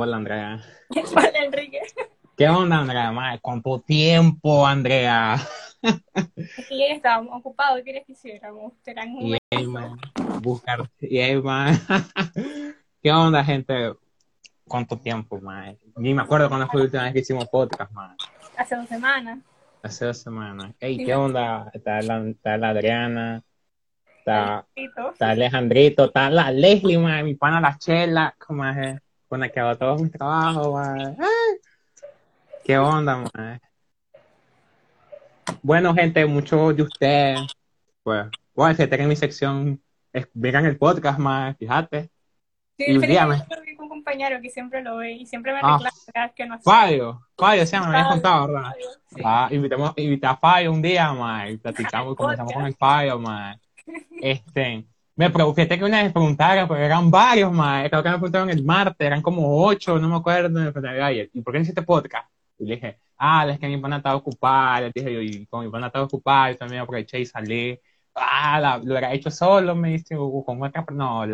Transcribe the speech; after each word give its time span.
Hola, 0.00 0.16
Andrea. 0.16 0.60
Hola, 1.16 1.44
Enrique. 1.44 1.80
¿Qué 2.36 2.48
onda, 2.48 2.78
Andrea? 2.78 3.10
Madre, 3.10 3.40
¿Cuánto 3.42 3.80
tiempo, 3.80 4.64
Andrea? 4.64 5.38
Ya 5.82 6.86
estábamos 6.94 7.36
ocupados, 7.40 7.82
¿qué 7.84 8.04
que 8.06 8.12
hiciéramos? 8.12 8.74
Un 8.86 9.26
Y 9.26 9.38
ahí, 9.50 9.66
man, 9.66 9.98
buscar. 10.40 10.88
Y 11.00 11.18
ahí, 11.18 11.42
man. 11.42 11.76
¿Qué 13.02 13.10
onda, 13.10 13.42
gente? 13.42 13.92
¿Cuánto 14.68 14.96
tiempo, 14.98 15.40
man? 15.40 15.76
Ni 15.96 16.14
me 16.14 16.22
acuerdo 16.22 16.48
cuándo 16.48 16.68
fue 16.68 16.78
la 16.78 16.84
última 16.84 17.02
vez 17.02 17.12
que 17.14 17.18
hicimos 17.18 17.48
podcast, 17.48 17.90
man. 17.90 18.16
hace 18.56 18.76
dos 18.76 18.86
semanas. 18.86 19.40
Hace 19.82 20.04
dos 20.04 20.18
semanas. 20.18 20.74
Ey, 20.78 20.98
Sí, 20.98 21.06
¿qué 21.06 21.14
onda? 21.16 21.72
Está 21.74 22.00
la, 22.02 22.24
está 22.28 22.56
la 22.56 22.68
Adriana, 22.68 23.42
está, 24.18 24.64
está 25.12 25.30
Alejandrito, 25.30 26.04
está 26.04 26.30
la 26.30 26.52
Leslie, 26.52 26.98
man, 26.98 27.24
mi 27.24 27.34
pana 27.34 27.60
la 27.60 27.76
Chela, 27.78 28.36
como 28.38 28.64
es, 28.64 29.00
con 29.28 29.40
la 29.40 29.48
que 29.50 29.60
hago 29.60 29.76
todo 29.76 29.96
mi 29.98 30.08
trabajo, 30.10 30.72
man. 30.72 31.16
¿Qué 32.64 32.78
onda, 32.78 33.24
man? 33.34 33.60
Bueno, 35.62 35.94
gente, 35.94 36.24
muchos 36.26 36.76
de 36.76 36.82
ustedes, 36.82 37.40
pues, 38.02 38.26
bueno, 38.54 38.74
si 38.74 38.82
en 38.82 39.08
mi 39.08 39.16
sección, 39.16 39.82
vengan 40.34 40.66
el 40.66 40.76
podcast, 40.78 41.18
man, 41.18 41.56
fíjate. 41.56 42.10
Sí, 42.76 42.84
Y 42.86 42.98
dígame. 42.98 43.42
un 43.78 43.88
compañero 43.88 44.40
que 44.40 44.50
siempre 44.50 44.82
lo 44.82 44.98
ve 44.98 45.12
y 45.12 45.26
siempre 45.26 45.52
me 45.52 45.58
Ah. 45.62 45.78
reclama 45.78 45.90
vez 46.26 46.32
que 46.34 46.46
no 46.46 46.54
hace. 46.54 46.62
Fabio, 46.64 47.20
Fabio, 47.36 47.66
sí, 47.66 47.76
me 47.76 47.84
habías 47.86 47.92
Fabio, 48.02 48.10
contado, 48.12 48.46
¿verdad? 48.48 48.72
Sí. 49.14 49.22
Ah, 49.24 49.48
invitamos, 49.50 49.92
invité 49.96 50.26
a 50.26 50.36
Fabio 50.36 50.72
un 50.72 50.82
día, 50.82 51.12
man, 51.12 51.48
y 51.52 51.56
platicamos, 51.56 52.16
comenzamos 52.16 52.52
con 52.52 52.66
el 52.66 52.74
Fabio, 52.74 53.18
man. 53.18 53.60
Este, 54.22 54.84
me 55.18 55.30
pregunté 55.30 55.78
que 55.78 55.84
una 55.84 56.02
vez 56.02 56.12
preguntaron, 56.12 56.68
pero 56.68 56.80
eran 56.80 57.10
varios, 57.10 57.52
man, 57.52 57.88
creo 57.88 58.02
que 58.02 58.08
me 58.10 58.14
preguntaron 58.16 58.50
el 58.50 58.64
martes, 58.64 59.06
eran 59.06 59.22
como 59.22 59.64
ocho, 59.66 59.98
no 59.98 60.08
me 60.08 60.16
acuerdo, 60.16 60.50
me 60.50 60.72
preguntaron, 60.72 61.02
"Oye, 61.06 61.30
¿y 61.32 61.42
por 61.42 61.52
qué 61.52 61.58
no 61.58 61.62
hiciste 61.64 61.82
podcast? 61.82 62.30
Y 62.58 62.64
le 62.66 62.74
dije, 62.76 63.00
ah, 63.18 63.46
es 63.50 63.58
que 63.58 63.68
mi 63.68 63.78
pana 63.78 63.96
estaba 63.98 64.16
ocupada, 64.16 64.80
le 64.82 64.92
dije 64.94 65.12
yo, 65.12 65.20
y 65.20 65.46
como 65.46 65.64
mi 65.64 65.70
pana 65.70 65.88
estaba 65.88 66.04
ocupada, 66.06 66.52
yo 66.52 66.58
también 66.58 66.82
aproveché 66.82 67.20
y 67.20 67.26
salí. 67.26 67.78
Ah, 68.20 68.58
la- 68.60 68.78
lo 68.78 68.84
hubiera 68.84 69.12
hecho 69.12 69.30
solo, 69.30 69.74
me 69.74 69.90
dice, 69.90 70.16
con 70.16 70.62
otra, 70.62 70.84
no, 70.92 71.24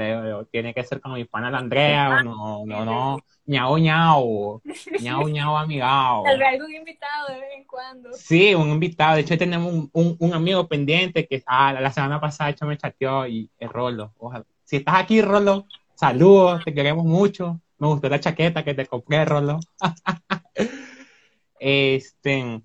tiene 0.50 0.74
que 0.74 0.84
ser 0.84 1.00
con 1.00 1.14
mi 1.14 1.24
pana 1.24 1.50
la 1.50 1.58
Andrea, 1.58 2.10
o 2.10 2.22
no, 2.22 2.64
no, 2.66 2.84
no, 2.84 3.20
ñao, 3.46 3.78
ñao, 3.78 4.62
ñao, 5.00 5.28
ñao, 5.28 5.58
amigao. 5.58 6.22
Tal 6.24 6.38
vez 6.38 6.48
algún 6.48 6.74
invitado 6.74 7.28
de 7.28 7.40
vez 7.40 7.50
en 7.56 7.64
cuando. 7.64 8.12
Sí, 8.12 8.54
un 8.54 8.70
invitado. 8.70 9.16
De 9.16 9.20
hecho, 9.22 9.36
tenemos 9.36 9.72
un, 9.72 9.90
un, 9.92 10.16
un 10.18 10.34
amigo 10.34 10.66
pendiente 10.66 11.26
que 11.26 11.42
ah, 11.46 11.72
la 11.72 11.90
semana 11.90 12.20
pasada 12.20 12.50
hecho 12.50 12.66
me 12.66 12.78
chateó 12.78 13.26
y 13.26 13.50
es 13.58 13.70
Rolo. 13.70 14.12
Ojalá. 14.18 14.44
Si 14.64 14.76
estás 14.76 14.96
aquí, 14.96 15.20
Rolo, 15.20 15.66
saludos, 15.94 16.64
te 16.64 16.72
queremos 16.74 17.04
mucho. 17.04 17.60
Me 17.78 17.88
gustó 17.88 18.08
la 18.08 18.20
chaqueta 18.20 18.64
que 18.64 18.74
te 18.74 18.86
compré, 18.86 19.24
Rolo. 19.24 19.60
este, 21.58 22.62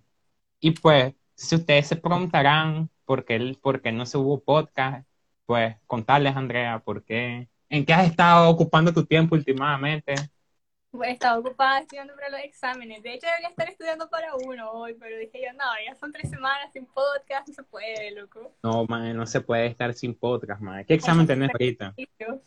y 0.59 0.71
pues, 0.71 1.13
si 1.35 1.55
ustedes 1.55 1.87
se 1.87 1.95
preguntarán 1.95 2.89
por 3.09 3.25
qué, 3.25 3.57
por 3.59 3.81
qué 3.81 3.91
no 3.91 4.05
se 4.05 4.19
hubo 4.19 4.39
podcast, 4.39 5.03
pues 5.47 5.75
contarles, 5.87 6.35
Andrea, 6.35 6.77
por 6.77 7.03
qué. 7.03 7.49
¿En 7.67 7.83
qué 7.83 7.91
has 7.91 8.07
estado 8.07 8.47
ocupando 8.47 8.93
tu 8.93 9.03
tiempo 9.03 9.33
últimamente? 9.33 10.13
Pues 10.91 11.13
estaba 11.13 11.39
ocupada 11.39 11.79
estudiando 11.79 12.13
para 12.13 12.29
los 12.29 12.41
exámenes. 12.41 13.01
De 13.01 13.15
hecho, 13.15 13.25
debería 13.25 13.49
estar 13.49 13.67
estudiando 13.67 14.07
para 14.11 14.35
uno 14.35 14.69
hoy, 14.69 14.93
pero 14.93 15.17
dije 15.17 15.41
yo, 15.43 15.53
no, 15.53 15.65
ya 15.83 15.95
son 15.95 16.11
tres 16.11 16.29
semanas 16.29 16.71
sin 16.71 16.85
podcast, 16.85 17.47
no 17.47 17.53
se 17.55 17.63
puede, 17.63 18.11
loco. 18.11 18.53
No, 18.61 18.85
man, 18.85 19.17
no 19.17 19.25
se 19.25 19.41
puede 19.41 19.65
estar 19.65 19.91
sin 19.95 20.13
podcast, 20.13 20.61
man. 20.61 20.85
¿Qué 20.87 20.93
examen 20.93 21.25
tenés 21.25 21.49
ahorita? 21.49 21.95
Yo, 22.19 22.39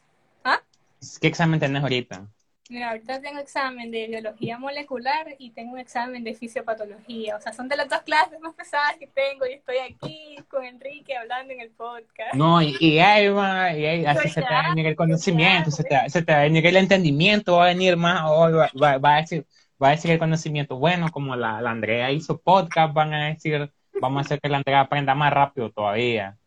¿Qué 1.21 1.27
examen 1.27 1.59
tenés 1.59 1.83
ahorita? 1.83 2.29
Mira, 2.73 2.89
ahorita 2.89 3.21
tengo 3.21 3.39
examen 3.39 3.91
de 3.91 4.07
biología 4.07 4.57
molecular 4.59 5.27
y 5.39 5.51
tengo 5.51 5.73
un 5.75 5.79
examen 5.79 6.25
de 6.25 6.33
fisiopatología. 6.35 7.37
O 7.37 7.41
sea, 7.41 7.53
son 7.53 7.69
de 7.69 7.77
las 7.77 7.87
dos 7.87 8.01
clases 8.01 8.41
más 8.41 8.55
pesadas 8.55 8.97
que 8.99 9.07
tengo 9.09 9.45
y 9.47 9.53
estoy 9.53 9.77
aquí 9.77 10.37
con 10.49 10.65
Enrique 10.65 11.15
hablando 11.15 11.53
en 11.53 11.61
el 11.61 11.71
podcast. 11.71 12.35
No, 12.35 12.63
y, 12.63 12.75
y 12.81 12.99
ahí 12.99 13.29
va, 13.29 13.75
y 13.77 13.85
ahí, 13.85 14.07
así 14.07 14.31
se 14.31 14.41
te 14.41 14.49
va 14.49 14.61
a 14.61 14.69
venir 14.71 14.87
el 14.87 14.97
conocimiento, 14.97 15.71
se 15.71 15.85
te, 15.85 16.09
se 16.09 16.23
te 16.23 16.33
va 16.33 16.39
a 16.39 16.43
venir 16.45 16.67
el 16.67 16.77
entendimiento, 16.79 17.57
va 17.57 17.65
a 17.65 17.69
venir 17.69 17.99
más, 17.99 18.23
hoy 18.31 18.53
va, 18.55 18.71
va- 18.83 18.97
va 18.99 19.17
a 19.17 19.21
decir, 19.21 19.47
va 19.83 19.89
a 19.89 19.91
decir 19.91 20.11
el 20.11 20.19
conocimiento. 20.19 20.77
Bueno, 20.79 21.11
como 21.13 21.37
la, 21.37 21.61
la 21.61 21.71
Andrea 21.73 22.11
hizo 22.11 22.41
podcast, 22.41 22.95
van 22.95 23.13
a 23.13 23.27
decir, 23.29 23.71
vamos 24.01 24.19
a 24.19 24.25
hacer 24.25 24.41
que 24.41 24.49
la 24.49 24.57
Andrea 24.57 24.81
aprenda 24.81 25.15
más 25.15 25.31
rápido 25.31 25.71
todavía. 25.71 26.39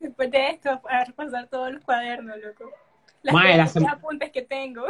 Después 0.00 0.30
de 0.30 0.50
esto, 0.50 0.82
a 0.86 1.04
repasar 1.04 1.48
todos 1.48 1.72
los 1.72 1.82
cuadernos, 1.82 2.36
loco. 2.38 2.70
Las 3.24 3.34
Mae, 3.34 3.56
la 3.56 3.92
apuntes 3.92 4.32
que 4.32 4.42
tengo. 4.42 4.84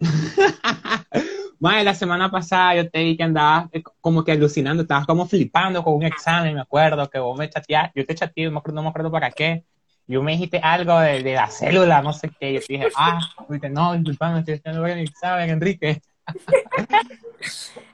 Mae, 1.58 1.82
la 1.82 1.94
semana 1.94 2.30
pasada 2.30 2.76
yo 2.76 2.88
te 2.88 3.02
vi 3.02 3.16
que 3.16 3.24
andabas 3.24 3.68
eh, 3.72 3.82
como 4.00 4.22
que 4.22 4.32
alucinando, 4.32 4.82
estabas 4.82 5.06
como 5.06 5.26
flipando 5.26 5.82
con 5.82 5.94
un 5.94 6.04
examen, 6.04 6.54
me 6.54 6.60
acuerdo 6.60 7.10
que 7.10 7.18
vos 7.18 7.36
me 7.36 7.50
chateaste, 7.50 8.00
yo 8.00 8.06
te 8.06 8.14
chateé, 8.14 8.44
no 8.44 8.52
me 8.52 8.58
acuerdo, 8.58 8.76
no 8.76 8.82
me 8.82 8.88
acuerdo 8.90 9.10
para 9.10 9.30
qué. 9.30 9.64
Yo 10.06 10.22
me 10.22 10.32
dijiste 10.32 10.58
algo 10.62 10.98
de, 11.00 11.22
de 11.22 11.34
la 11.34 11.48
célula, 11.48 12.02
no 12.02 12.12
sé 12.12 12.30
qué. 12.38 12.52
Yo 12.52 12.60
te 12.60 12.72
dije, 12.72 12.88
ah, 12.96 13.18
dijiste, 13.48 13.70
no, 13.70 13.94
disculpame, 13.94 14.40
estoy 14.40 14.58
para 14.58 14.94
mi 14.94 15.02
examen, 15.02 15.50
Enrique. 15.50 16.02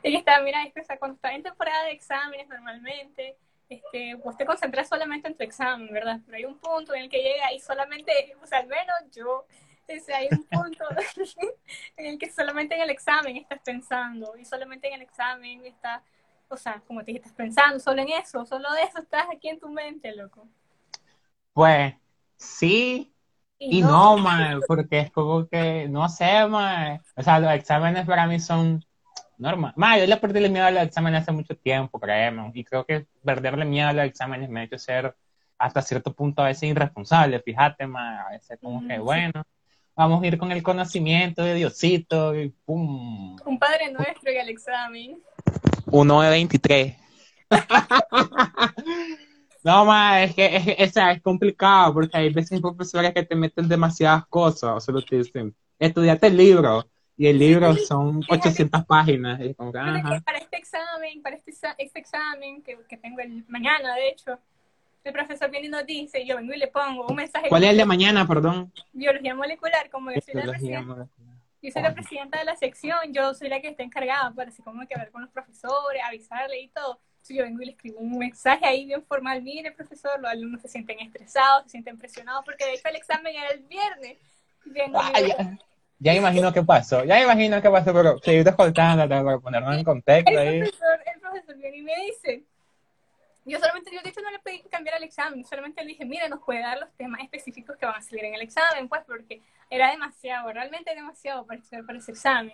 Y 0.03 0.17
está, 0.17 0.41
mira, 0.41 0.63
es 0.65 0.73
que, 0.73 0.81
o 0.81 0.85
sea, 0.85 0.99
cuando 0.99 1.17
estás 1.17 1.33
en 1.33 1.43
temporada 1.43 1.85
de 1.85 1.93
exámenes 1.93 2.49
normalmente, 2.49 3.37
este, 3.69 4.15
vos 4.17 4.37
te 4.37 4.47
concentras 4.47 4.89
solamente 4.89 5.29
en 5.29 5.37
tu 5.37 5.45
examen, 5.45 5.93
¿verdad? 5.93 6.21
Pero 6.25 6.39
hay 6.39 6.45
un 6.45 6.59
punto 6.59 6.95
en 6.95 7.03
el 7.03 7.11
que 7.11 7.23
llega 7.23 7.53
y 7.55 7.61
solamente, 7.61 8.13
o 8.43 8.47
sea, 8.47 8.61
al 8.61 8.67
menos 8.67 8.97
yo, 9.15 9.47
sea, 10.01 10.19
hay 10.19 10.29
un 10.33 10.45
punto 10.45 10.85
en 11.97 12.07
el 12.07 12.19
que 12.19 12.31
solamente 12.31 12.75
en 12.75 12.83
el 12.83 12.91
examen 12.91 13.37
estás 13.37 13.61
pensando 13.65 14.37
y 14.37 14.45
solamente 14.45 14.89
en 14.89 14.95
el 14.95 15.03
examen 15.03 15.65
estás, 15.67 16.03
o 16.49 16.57
sea, 16.57 16.81
como 16.87 17.01
te 17.01 17.07
dije, 17.07 17.19
estás 17.19 17.33
pensando 17.35 17.79
solo 17.81 18.03
en 18.03 18.11
eso, 18.11 18.45
solo 18.47 18.73
de 18.73 18.83
eso 18.83 18.99
estás 19.01 19.27
aquí 19.33 19.49
en 19.49 19.59
tu 19.61 19.69
mente, 19.71 20.15
loco. 20.15 20.49
Pues 21.53 21.95
sí 22.37 23.15
y 23.59 23.83
no, 23.83 24.19
man, 24.19 24.65
porque 24.67 25.01
es 25.01 25.11
como 25.13 25.49
que, 25.49 25.89
no 25.89 26.09
sé, 26.09 26.47
man. 26.49 27.03
O 27.17 27.23
sea, 27.23 27.41
los 27.41 27.53
exámenes 27.53 28.07
para 28.07 28.27
mí 28.27 28.41
son 28.41 28.85
normales. 29.39 29.77
Man, 29.79 29.99
yo 30.01 30.07
le 30.07 30.17
perdí 30.19 30.45
el 30.45 30.51
miedo 30.53 30.67
a 30.67 30.71
los 30.73 30.85
exámenes 30.85 31.23
hace 31.23 31.33
mucho 31.33 31.57
tiempo, 31.57 32.01
créeme. 32.01 32.51
Y 32.55 32.65
creo 32.65 32.87
que 32.87 33.07
perderle 33.25 33.65
miedo 33.67 33.89
a 33.89 33.93
los 33.95 34.07
exámenes 34.07 34.49
me 34.51 34.61
ha 34.61 34.65
hecho 34.65 34.79
ser 34.79 35.17
hasta 35.59 35.83
cierto 35.83 36.15
punto 36.15 36.43
a 36.43 36.47
veces 36.49 36.65
irresponsable, 36.71 37.41
fíjate, 37.43 37.87
man. 37.87 38.19
A 38.27 38.31
veces 38.33 38.59
como 38.63 38.85
que, 38.85 38.99
Mm, 38.99 39.07
sí. 39.07 39.29
bueno, 39.33 39.45
vamos 39.99 40.23
a 40.23 40.27
ir 40.29 40.39
con 40.39 40.53
el 40.53 40.63
conocimiento 40.63 41.43
de 41.43 41.55
Diosito 41.55 42.33
y 42.37 42.51
pum. 42.51 43.37
Un 43.45 43.59
padre 43.59 43.91
nuestro 43.93 44.33
y 44.33 44.37
el 44.37 44.49
examen. 44.49 45.21
Uno 45.87 46.23
de 46.23 46.31
23. 46.31 46.97
No, 49.65 49.85
ma, 49.85 50.23
es 50.23 50.37
que 50.37 50.57
es, 50.57 50.67
es, 50.79 50.97
es 50.97 51.21
complicado 51.21 51.93
porque 51.93 52.17
hay 52.17 52.33
veces 52.33 52.61
profesores 52.61 53.13
que 53.13 53.25
te 53.25 53.35
meten 53.35 53.69
demasiadas 53.69 54.25
cosas, 54.29 54.71
o 54.77 54.81
solo 54.81 55.03
te 55.03 55.17
dicen, 55.17 55.55
estudiate 55.79 56.29
el 56.29 56.37
libro, 56.37 56.89
y 57.17 57.27
el 57.27 57.39
libro 57.39 57.75
son 57.75 58.23
800 58.29 58.85
páginas. 58.87 59.41
Y 59.41 59.53
como 59.55 59.73
que, 59.73 59.79
que 59.81 60.21
para 60.25 60.39
este 60.39 60.57
examen, 60.57 61.21
para 61.23 61.37
este, 61.37 61.53
este 61.77 61.99
examen 61.99 62.63
que, 62.63 62.79
que 62.89 62.97
tengo 62.97 63.19
el 63.19 63.45
mañana, 63.49 63.97
de 63.97 64.09
hecho, 64.09 64.39
el 65.09 65.15
profesor 65.15 65.51
viene 65.51 65.67
y 65.67 65.71
nos 65.71 65.87
dice, 65.87 66.25
yo 66.25 66.37
vengo 66.37 66.53
y 66.53 66.59
le 66.59 66.69
pongo 66.69 67.07
un 67.07 67.17
mensaje 67.17 67.49
¿Cuál 67.49 67.65
es 67.65 67.71
el 67.71 67.77
de 67.77 67.85
mañana, 67.85 68.27
perdón? 68.27 68.73
biología 68.93 69.35
molecular, 69.35 69.91
como 69.91 70.11
yo 70.11 70.21
soy, 70.21 70.35
la 70.35 70.45
presidenta, 70.45 71.09
yo 71.61 71.71
soy 71.71 71.83
la 71.83 71.95
presidenta 71.95 72.39
de 72.39 72.45
la 72.45 72.57
sección, 72.57 72.99
yo 73.13 73.35
soy 73.35 73.49
la 73.49 73.61
que 73.61 73.69
está 73.69 73.83
encargada 73.83 74.33
para 74.33 74.51
así 74.51 74.63
como 74.63 74.87
que 74.87 74.95
hablar 74.95 75.11
con 75.11 75.23
los 75.23 75.31
profesores, 75.31 76.03
avisarle 76.07 76.61
y 76.61 76.69
todo. 76.69 77.01
Entonces 77.15 77.37
yo 77.37 77.43
vengo 77.43 77.63
y 77.63 77.67
le 77.67 77.73
escribo 77.73 77.99
un 77.99 78.19
mensaje 78.19 78.65
ahí 78.65 78.87
bien 78.87 79.03
formal, 79.05 79.43
mire 79.43 79.73
profesor, 79.73 80.21
los 80.21 80.31
alumnos 80.31 80.63
se 80.63 80.69
sienten 80.69 81.01
estresados, 81.01 81.65
se 81.65 81.71
sienten 81.71 81.99
presionados, 81.99 82.45
porque 82.45 82.65
de 82.65 82.75
hecho 82.75 82.89
el 82.89 82.97
examen 82.97 83.35
era 83.35 83.49
el 83.49 83.61
viernes. 83.61 84.19
Ah, 84.95 85.21
ya, 85.21 85.59
ya 85.99 86.15
imagino 86.15 86.53
qué 86.53 86.63
pasó, 86.63 87.05
ya 87.05 87.21
imagino 87.23 87.61
qué 87.61 87.71
pasó, 87.71 87.93
pero 87.93 88.19
seguirte 88.19 88.51
escoltando 88.51 89.09
para 89.09 89.39
ponernos 89.39 89.77
en 89.77 89.85
contexto 89.85 90.39
ahí. 90.39 90.59
el 90.59 90.59
profesor, 90.61 91.01
el 91.15 91.21
profesor 91.21 91.57
viene 91.57 91.77
y 91.79 91.83
me 91.83 91.95
dice, 92.07 92.45
yo 93.49 93.59
solamente, 93.59 93.91
yo 93.93 94.01
de 94.03 94.11
hecho 94.11 94.21
no 94.21 94.31
le 94.31 94.39
pedí 94.39 94.61
que 94.61 94.69
cambiara 94.69 94.99
examen, 95.05 95.45
solamente 95.45 95.83
le 95.83 95.89
dije, 95.89 96.05
mire, 96.05 96.29
nos 96.29 96.43
puede 96.43 96.61
dar 96.61 96.79
los 96.79 96.91
temas 96.97 97.21
específicos 97.23 97.77
que 97.77 97.87
van 97.87 97.97
a 97.97 98.03
salir 98.03 98.25
en 98.25 98.35
el 98.35 98.43
examen, 98.43 98.89
pues 98.89 99.03
porque 99.07 99.43
era 99.71 99.91
demasiado, 99.91 100.53
realmente 100.53 100.95
demasiado 100.95 101.47
para 101.47 101.61
estudiar 101.61 101.85
para 101.85 101.99
ese 101.99 102.13
examen. 102.13 102.53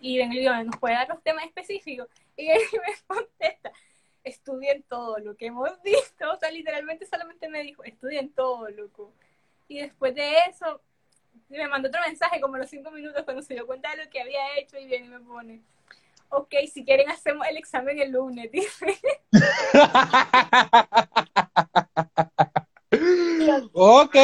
Y 0.00 0.20
en 0.20 0.32
el 0.32 0.38
idioma 0.38 0.62
nos 0.64 0.76
puede 0.76 0.94
dar 0.94 1.08
los 1.08 1.22
temas 1.22 1.44
específicos. 1.44 2.08
Y 2.36 2.48
él 2.50 2.60
me 2.72 2.94
contesta, 3.06 3.72
estudien 4.22 4.82
todo 4.82 5.18
lo 5.18 5.36
que 5.36 5.46
hemos 5.46 5.70
visto. 5.82 6.30
O 6.30 6.36
sea, 6.36 6.50
literalmente 6.50 7.06
solamente 7.06 7.48
me 7.48 7.62
dijo, 7.62 7.84
estudien 7.84 8.30
todo, 8.32 8.68
loco. 8.70 9.12
Y 9.68 9.80
después 9.80 10.14
de 10.14 10.36
eso, 10.50 10.80
me 11.48 11.68
mandó 11.68 11.88
otro 11.88 12.00
mensaje 12.06 12.40
como 12.40 12.56
los 12.56 12.68
cinco 12.68 12.90
minutos 12.90 13.22
cuando 13.24 13.42
se 13.42 13.54
dio 13.54 13.66
cuenta 13.66 13.90
de 13.90 14.04
lo 14.04 14.10
que 14.10 14.20
había 14.20 14.58
hecho 14.58 14.78
y 14.78 14.86
viene 14.86 15.06
y 15.06 15.10
me 15.10 15.20
pone, 15.20 15.62
ok, 16.36 16.54
si 16.72 16.84
quieren 16.84 17.08
hacemos 17.10 17.46
el 17.46 17.56
examen 17.56 17.98
el 17.98 18.12
lunes, 18.12 18.50
dice. 18.52 18.98
ok, 23.72 24.16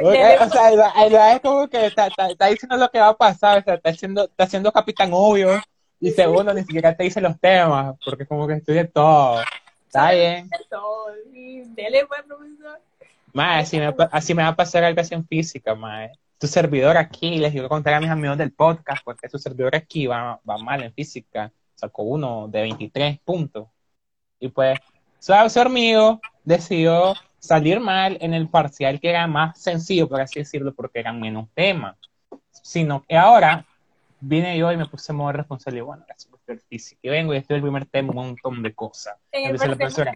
ok, 0.00 0.12
Dele 0.12 0.38
o 0.38 0.48
sea, 0.50 1.34
es 1.34 1.40
como 1.40 1.68
que 1.68 1.86
está, 1.86 2.06
está, 2.06 2.46
diciendo 2.46 2.76
lo 2.76 2.90
que 2.90 2.98
va 2.98 3.08
a 3.08 3.16
pasar, 3.16 3.58
o 3.58 3.62
sea, 3.62 3.74
está 3.74 3.90
haciendo, 3.90 4.24
está 4.24 4.44
haciendo 4.44 4.72
capitán 4.72 5.10
obvio. 5.12 5.60
Y 6.02 6.12
segundo, 6.12 6.54
ni 6.54 6.62
siquiera 6.62 6.96
te 6.96 7.04
dice 7.04 7.20
los 7.20 7.38
temas, 7.38 7.94
porque 8.02 8.24
como 8.24 8.46
que 8.46 8.54
estudia 8.54 8.88
todo. 8.88 9.42
Está 9.86 10.12
bien. 10.12 10.48
Todo. 10.70 11.08
Dele, 11.30 12.06
pues, 12.06 12.22
profesor. 12.22 12.80
Mae, 13.32 13.60
así 13.60 13.78
me, 13.78 13.94
así 14.10 14.34
me 14.34 14.42
va 14.42 14.48
a 14.48 14.56
pasar 14.56 14.84
educación 14.84 15.26
física, 15.26 15.74
mae. 15.74 16.12
Tu 16.40 16.46
servidor 16.46 16.96
aquí, 16.96 17.36
les 17.36 17.52
quiero 17.52 17.68
contar 17.68 17.92
a 17.92 18.00
mis 18.00 18.08
amigos 18.08 18.38
del 18.38 18.50
podcast, 18.50 19.04
porque 19.04 19.28
su 19.28 19.38
servidor 19.38 19.76
aquí 19.76 20.06
va, 20.06 20.40
va 20.48 20.56
mal 20.56 20.82
en 20.82 20.90
física. 20.94 21.52
Sacó 21.74 22.02
uno 22.02 22.48
de 22.48 22.62
23 22.62 23.20
puntos. 23.20 23.68
Y 24.38 24.48
pues, 24.48 24.78
su 25.18 25.68
mío 25.68 26.18
decidió 26.42 27.14
salir 27.38 27.78
mal 27.78 28.16
en 28.22 28.32
el 28.32 28.48
parcial 28.48 28.98
que 29.00 29.10
era 29.10 29.26
más 29.26 29.60
sencillo, 29.60 30.08
por 30.08 30.22
así 30.22 30.38
decirlo, 30.38 30.74
porque 30.74 31.00
eran 31.00 31.20
menos 31.20 31.46
temas. 31.52 31.96
Sino 32.50 33.04
que 33.06 33.18
ahora 33.18 33.66
vine 34.20 34.56
yo 34.58 34.70
y 34.72 34.76
me 34.76 34.86
puse 34.86 35.12
modo 35.12 35.32
responsable. 35.32 35.82
Bueno, 35.82 36.04
física. 36.68 37.00
Y 37.02 37.08
vengo 37.08 37.34
y 37.34 37.38
estoy 37.38 37.56
el 37.56 37.62
primer 37.62 37.86
tema, 37.86 38.10
un 38.10 38.16
montón 38.16 38.62
de 38.62 38.74
cosas. 38.74 39.16
la 39.32 39.76
profesora, 39.76 40.14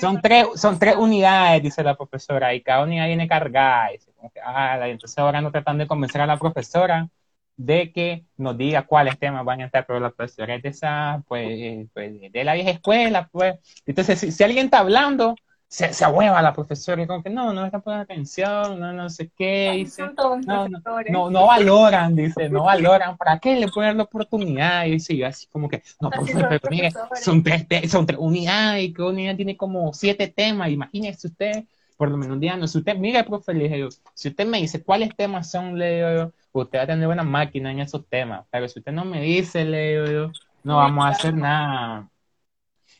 son 0.00 0.20
tres, 0.20 0.46
son 0.56 0.78
tres 0.78 0.96
unidades, 0.96 1.62
dice 1.62 1.82
la 1.82 1.96
profesora, 1.96 2.54
y 2.54 2.62
cada 2.62 2.82
unidad 2.82 3.06
viene 3.06 3.28
cargada. 3.28 3.92
Y 3.92 3.98
ah, 4.44 4.88
entonces 4.88 5.18
ahora 5.18 5.40
no 5.40 5.50
tratan 5.50 5.78
de 5.78 5.86
convencer 5.86 6.20
a 6.20 6.26
la 6.26 6.38
profesora 6.38 7.08
de 7.56 7.92
que 7.92 8.24
nos 8.36 8.58
diga 8.58 8.82
cuáles 8.82 9.18
temas 9.18 9.44
van 9.44 9.60
a 9.60 9.66
estar, 9.66 9.86
pero 9.86 10.00
la 10.00 10.10
profesora 10.10 10.56
es 10.56 10.62
de 10.62 10.68
esa, 10.70 11.22
pues, 11.28 11.86
pues 11.92 12.32
de 12.32 12.44
la 12.44 12.54
vieja 12.54 12.70
escuela, 12.70 13.28
pues. 13.30 13.56
Entonces, 13.86 14.18
si, 14.18 14.32
si 14.32 14.42
alguien 14.42 14.66
está 14.66 14.80
hablando, 14.80 15.36
se, 15.68 15.92
se 15.92 16.04
ahueva 16.04 16.40
la 16.42 16.52
profesora 16.52 17.02
y 17.02 17.06
como 17.06 17.22
que 17.22 17.30
no, 17.30 17.52
no 17.52 17.62
me 17.62 17.66
están 17.66 17.82
poniendo 17.82 18.04
atención, 18.04 18.78
no, 18.78 18.92
no 18.92 19.10
sé 19.10 19.30
qué, 19.36 19.72
dice, 19.76 20.02
no, 20.16 20.68
no, 20.68 21.30
no, 21.30 21.46
valoran, 21.46 22.14
dice, 22.14 22.48
no 22.48 22.64
valoran, 22.64 23.16
¿para 23.16 23.38
qué 23.38 23.56
le 23.56 23.68
ponen 23.68 23.96
la 23.96 24.04
oportunidad? 24.04 24.86
Y 24.86 24.92
dice, 24.92 25.24
así 25.24 25.46
como 25.48 25.68
que, 25.68 25.82
no, 26.00 26.10
profesor, 26.10 26.46
pero 26.48 26.70
mire, 26.70 26.92
son 27.20 27.42
tres, 27.42 27.66
son 27.90 28.06
tres 28.06 28.18
unidades, 28.20 28.84
y 28.84 28.92
cada 28.92 29.08
unidad 29.08 29.36
tiene 29.36 29.56
como 29.56 29.92
siete 29.92 30.28
temas, 30.28 30.70
imagínese 30.70 31.26
usted, 31.26 31.64
por 31.96 32.10
lo 32.10 32.16
menos 32.16 32.34
un 32.34 32.40
día, 32.40 32.56
no, 32.56 32.68
si 32.68 32.78
usted, 32.78 32.96
mire, 32.96 33.24
profe, 33.24 33.54
le 33.54 33.64
dije 33.64 33.80
yo, 33.80 33.88
si 34.14 34.28
usted 34.28 34.46
me 34.46 34.58
dice 34.58 34.82
cuáles 34.82 35.16
temas 35.16 35.50
son, 35.50 35.78
le 35.78 35.96
digo 35.96 36.14
yo, 36.14 36.32
usted 36.52 36.78
va 36.78 36.82
a 36.84 36.86
tener 36.86 37.06
buena 37.06 37.24
máquina 37.24 37.72
en 37.72 37.80
esos 37.80 38.06
temas, 38.08 38.44
pero 38.50 38.68
si 38.68 38.78
usted 38.78 38.92
no 38.92 39.04
me 39.04 39.22
dice, 39.22 39.64
le 39.64 39.90
digo 39.90 40.06
yo, 40.06 40.32
no 40.62 40.76
vamos 40.76 41.04
a 41.04 41.08
hacer 41.08 41.34
nada 41.34 42.08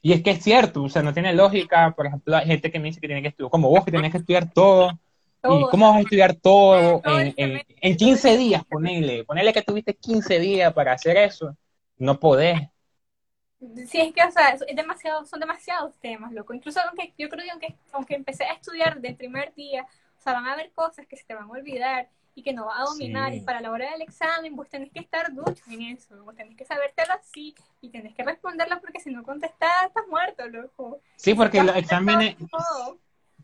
y 0.05 0.13
es 0.13 0.23
que 0.23 0.33
es 0.33 0.45
cierto, 0.45 0.83
o 0.83 0.89
sea, 0.91 1.03
no 1.03 1.15
tiene 1.15 1.33
lógica. 1.33 1.95
Por 1.97 2.05
ejemplo, 2.05 2.37
hay 2.37 2.45
gente 2.45 2.71
que 2.71 2.79
me 2.79 2.89
dice 2.89 3.01
que 3.01 3.07
tiene 3.07 3.23
que 3.23 3.29
estudiar, 3.29 3.51
como 3.51 3.71
vos, 3.71 3.87
que 3.87 3.91
tienes 3.91 4.13
que 4.13 4.19
estudiar 4.19 4.53
todo. 4.53 4.91
¿Y 5.43 5.65
cómo 5.71 5.89
vas 5.89 5.97
a 5.97 6.01
estudiar 6.01 6.35
todo 6.35 7.01
en, 7.07 7.63
en, 7.81 7.97
15 7.97 8.37
días? 8.37 8.63
Ponele, 8.67 9.25
ponele 9.25 9.55
que 9.55 9.63
tuviste 9.63 9.95
15 9.95 10.41
días 10.41 10.75
para 10.75 10.93
hacer 10.93 11.17
eso. 11.17 11.57
No 11.97 12.21
podés. 12.21 12.61
Sí, 13.87 13.99
es 13.99 14.13
que, 14.13 14.23
o 14.23 14.31
sea, 14.31 14.51
es 14.51 14.77
demasiado, 14.77 15.25
son 15.25 15.41
demasiados 15.41 15.97
temas, 16.01 16.33
loco. 16.33 16.53
Incluso 16.53 16.81
aunque 16.87 17.15
yo 17.17 17.31
creo 17.31 17.43
que 17.45 17.51
aunque, 17.53 17.75
aunque 17.93 18.15
empecé 18.15 18.45
a 18.45 18.53
estudiar 18.53 19.01
del 19.01 19.17
primer 19.17 19.55
día, 19.55 19.87
o 20.19 20.21
sea, 20.21 20.35
van 20.35 20.47
a 20.49 20.53
haber 20.53 20.71
cosas 20.73 21.07
que 21.07 21.17
se 21.17 21.25
te 21.25 21.35
van 21.35 21.45
a 21.45 21.53
olvidar 21.53 22.11
y 22.35 22.43
que 22.43 22.53
no 22.53 22.67
va 22.67 22.81
a 22.81 22.85
dominar. 22.85 23.35
Y 23.35 23.41
para 23.41 23.61
la 23.61 23.71
hora 23.71 23.91
del 23.93 24.03
examen, 24.03 24.57
vos 24.57 24.69
tenés 24.69 24.91
que 24.91 25.01
estar 25.01 25.33
ducho 25.33 25.63
en 25.71 25.83
eso. 25.83 26.23
Vos 26.25 26.35
tenés 26.35 26.57
que 26.57 26.65
sabértelo 26.65 27.13
así 27.15 27.55
y 27.81 27.91
tenés 27.91 28.15
que 28.15 28.25
responderlo 28.25 28.81
porque 28.81 29.01
si 29.01 29.11
no 29.11 29.23
contestás, 29.23 29.87
estás 29.87 30.05
muerto, 30.09 30.47
loco. 30.49 31.01
Sí, 31.17 31.35
porque 31.35 31.63
los 31.63 31.77
exámenes. 31.77 32.37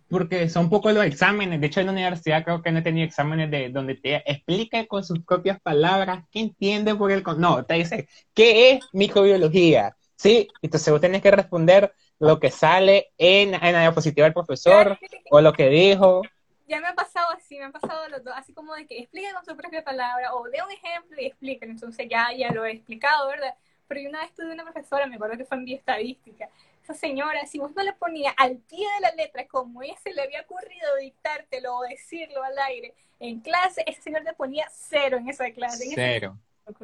Porque 0.08 0.48
son 0.48 0.68
poco 0.68 0.90
los 0.90 1.04
exámenes. 1.04 1.60
De 1.60 1.68
hecho, 1.68 1.80
en 1.80 1.86
la 1.86 1.92
universidad 1.92 2.42
creo 2.42 2.62
que 2.62 2.72
no 2.72 2.80
he 2.80 2.82
tenido 2.82 3.06
exámenes 3.06 3.48
de 3.48 3.68
donde 3.68 3.94
te 3.94 4.16
explica 4.30 4.84
con 4.86 5.04
sus 5.04 5.20
propias 5.20 5.60
palabras 5.60 6.24
qué 6.32 6.40
entiende 6.40 6.94
por 6.96 7.12
el. 7.12 7.22
No, 7.38 7.64
te 7.64 7.74
dice, 7.74 8.08
¿qué 8.34 8.72
es 8.72 8.84
microbiología? 8.92 9.96
Sí, 10.16 10.48
entonces 10.60 10.92
vos 10.92 11.00
tenés 11.00 11.22
que 11.22 11.30
responder 11.30 11.94
lo 12.18 12.40
que 12.40 12.50
sale 12.50 13.12
en, 13.16 13.54
en 13.54 13.72
la 13.72 13.80
diapositiva 13.80 14.24
del 14.24 14.34
profesor 14.34 14.98
o 15.30 15.40
lo 15.40 15.52
que 15.52 15.68
dijo 15.68 16.22
ya 16.70 16.80
me 16.80 16.86
ha 16.86 16.94
pasado 16.94 17.32
así, 17.32 17.58
me 17.58 17.64
han 17.64 17.72
pasado 17.72 18.08
los 18.08 18.22
dos, 18.22 18.32
así 18.36 18.52
como 18.54 18.74
de 18.74 18.86
que 18.86 18.98
expliquen 19.00 19.34
con 19.34 19.44
su 19.44 19.56
propia 19.56 19.82
palabra 19.82 20.32
o 20.34 20.44
de 20.44 20.62
un 20.62 20.70
ejemplo 20.70 21.20
y 21.20 21.26
expliquen. 21.26 21.70
Entonces 21.70 22.06
ya, 22.08 22.32
ya 22.32 22.52
lo 22.52 22.64
he 22.64 22.72
explicado, 22.72 23.28
¿verdad? 23.28 23.54
Pero 23.88 24.00
yo 24.00 24.08
una 24.08 24.20
vez 24.20 24.32
tuve 24.34 24.52
una 24.52 24.62
profesora, 24.62 25.06
me 25.08 25.16
acuerdo 25.16 25.36
que 25.36 25.44
fue 25.44 25.58
en 25.58 25.64
bioestadística. 25.64 26.48
Esa 26.84 26.94
señora, 26.94 27.44
si 27.46 27.58
vos 27.58 27.74
no 27.74 27.82
le 27.82 27.92
ponías 27.94 28.32
al 28.36 28.58
pie 28.58 28.86
de 28.94 29.00
la 29.00 29.10
letra 29.16 29.48
como 29.48 29.82
ella 29.82 29.96
se 30.00 30.14
le 30.14 30.22
había 30.22 30.42
ocurrido 30.42 30.96
dictártelo 31.00 31.76
o 31.76 31.82
decirlo 31.82 32.42
al 32.44 32.56
aire 32.58 32.94
en 33.18 33.40
clase, 33.40 33.82
ese 33.86 34.00
señor 34.00 34.22
le 34.22 34.32
ponía 34.32 34.66
cero 34.70 35.16
en 35.18 35.28
esa 35.28 35.50
clase. 35.50 35.90
Cero. 35.92 36.38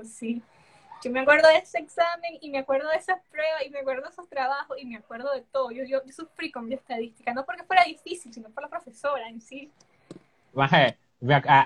sí. 0.05 0.43
Yo 1.03 1.11
me 1.11 1.21
acuerdo 1.21 1.49
de 1.49 1.59
ese 1.59 1.79
examen 1.79 2.39
y 2.41 2.51
me 2.51 2.59
acuerdo 2.59 2.89
de 2.89 2.97
esas 2.97 3.21
pruebas 3.31 3.67
y 3.67 3.71
me 3.71 3.81
acuerdo 3.81 4.03
de 4.03 4.09
esos 4.09 4.29
trabajos 4.29 4.77
y 4.81 4.87
me 4.87 4.97
acuerdo 4.97 5.33
de 5.33 5.43
todo. 5.53 5.71
Yo, 5.71 5.85
yo, 5.85 6.01
sufrí 6.11 6.51
con 6.51 6.67
bioestadística, 6.67 7.35
no 7.35 7.45
porque 7.45 7.65
fuera 7.65 7.85
difícil, 7.85 8.33
sino 8.33 8.49
por 8.51 8.63
la 8.63 8.69
profesora 8.69 9.29
en 9.29 9.41
sí. 9.41 9.71
Baje, 10.53 10.97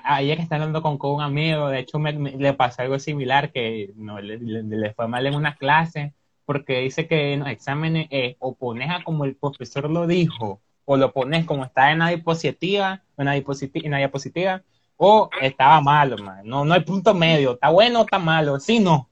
ayer 0.03 0.37
que 0.37 0.43
estaba 0.43 0.63
hablando 0.63 0.81
con, 0.81 0.97
con, 0.97 1.15
un 1.15 1.21
amigo, 1.21 1.69
de 1.69 1.79
hecho 1.79 1.97
me, 1.97 2.13
le 2.13 2.53
pasó 2.53 2.81
algo 2.81 2.99
similar, 2.99 3.51
que 3.51 3.91
no 3.95 4.19
le, 4.19 4.37
le, 4.37 4.93
fue 4.93 5.07
mal 5.07 5.25
en 5.25 5.35
una 5.35 5.55
clase, 5.55 6.13
porque 6.45 6.79
dice 6.79 7.07
que 7.07 7.33
en 7.33 7.39
los 7.39 7.49
exámenes 7.49 8.07
eh, 8.11 8.35
o 8.39 8.53
pones 8.55 8.89
a 8.89 9.03
como 9.03 9.23
el 9.23 9.35
profesor 9.35 9.89
lo 9.89 10.07
dijo, 10.07 10.59
o 10.85 10.97
lo 10.97 11.13
pones 11.13 11.45
como 11.45 11.63
está 11.63 11.91
en 11.91 11.99
la 11.99 12.09
diapositiva, 12.09 13.01
en 13.17 13.25
la 13.25 13.33
diapositiva, 13.33 13.85
en 13.85 13.91
la 13.91 13.97
diapositiva 13.97 14.63
o 15.03 15.31
estaba 15.41 15.81
malo, 15.81 16.15
man. 16.19 16.41
No, 16.43 16.63
no 16.63 16.75
hay 16.75 16.81
punto 16.81 17.15
medio, 17.15 17.53
está 17.53 17.69
bueno 17.69 18.01
o 18.01 18.03
está 18.03 18.19
malo, 18.19 18.59
sí, 18.59 18.79
no. 18.79 19.09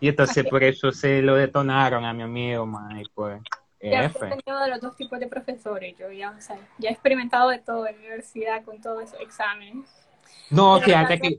Y 0.00 0.08
entonces 0.08 0.46
por 0.46 0.62
eso 0.62 0.92
se 0.92 1.22
lo 1.22 1.36
detonaron 1.36 2.04
a 2.04 2.12
mi 2.12 2.24
amigo, 2.24 2.66
man, 2.66 3.00
y 3.00 3.04
pues... 3.14 3.40
Ya 3.80 4.04
he 4.04 4.10
tenido 4.10 4.60
de 4.60 4.68
los 4.68 4.82
dos 4.82 4.96
tipos 4.96 5.18
de 5.18 5.28
profesores, 5.28 5.94
yo 5.98 6.12
ya, 6.12 6.30
o 6.30 6.40
sea, 6.42 6.58
ya 6.76 6.90
he 6.90 6.92
experimentado 6.92 7.48
de 7.48 7.58
todo 7.58 7.86
en 7.86 7.94
la 7.94 8.00
universidad 8.00 8.62
con 8.64 8.82
todos 8.82 9.04
esos 9.04 9.18
exámenes. 9.20 9.88
No, 10.50 10.78
fíjate 10.78 11.18
que... 11.18 11.38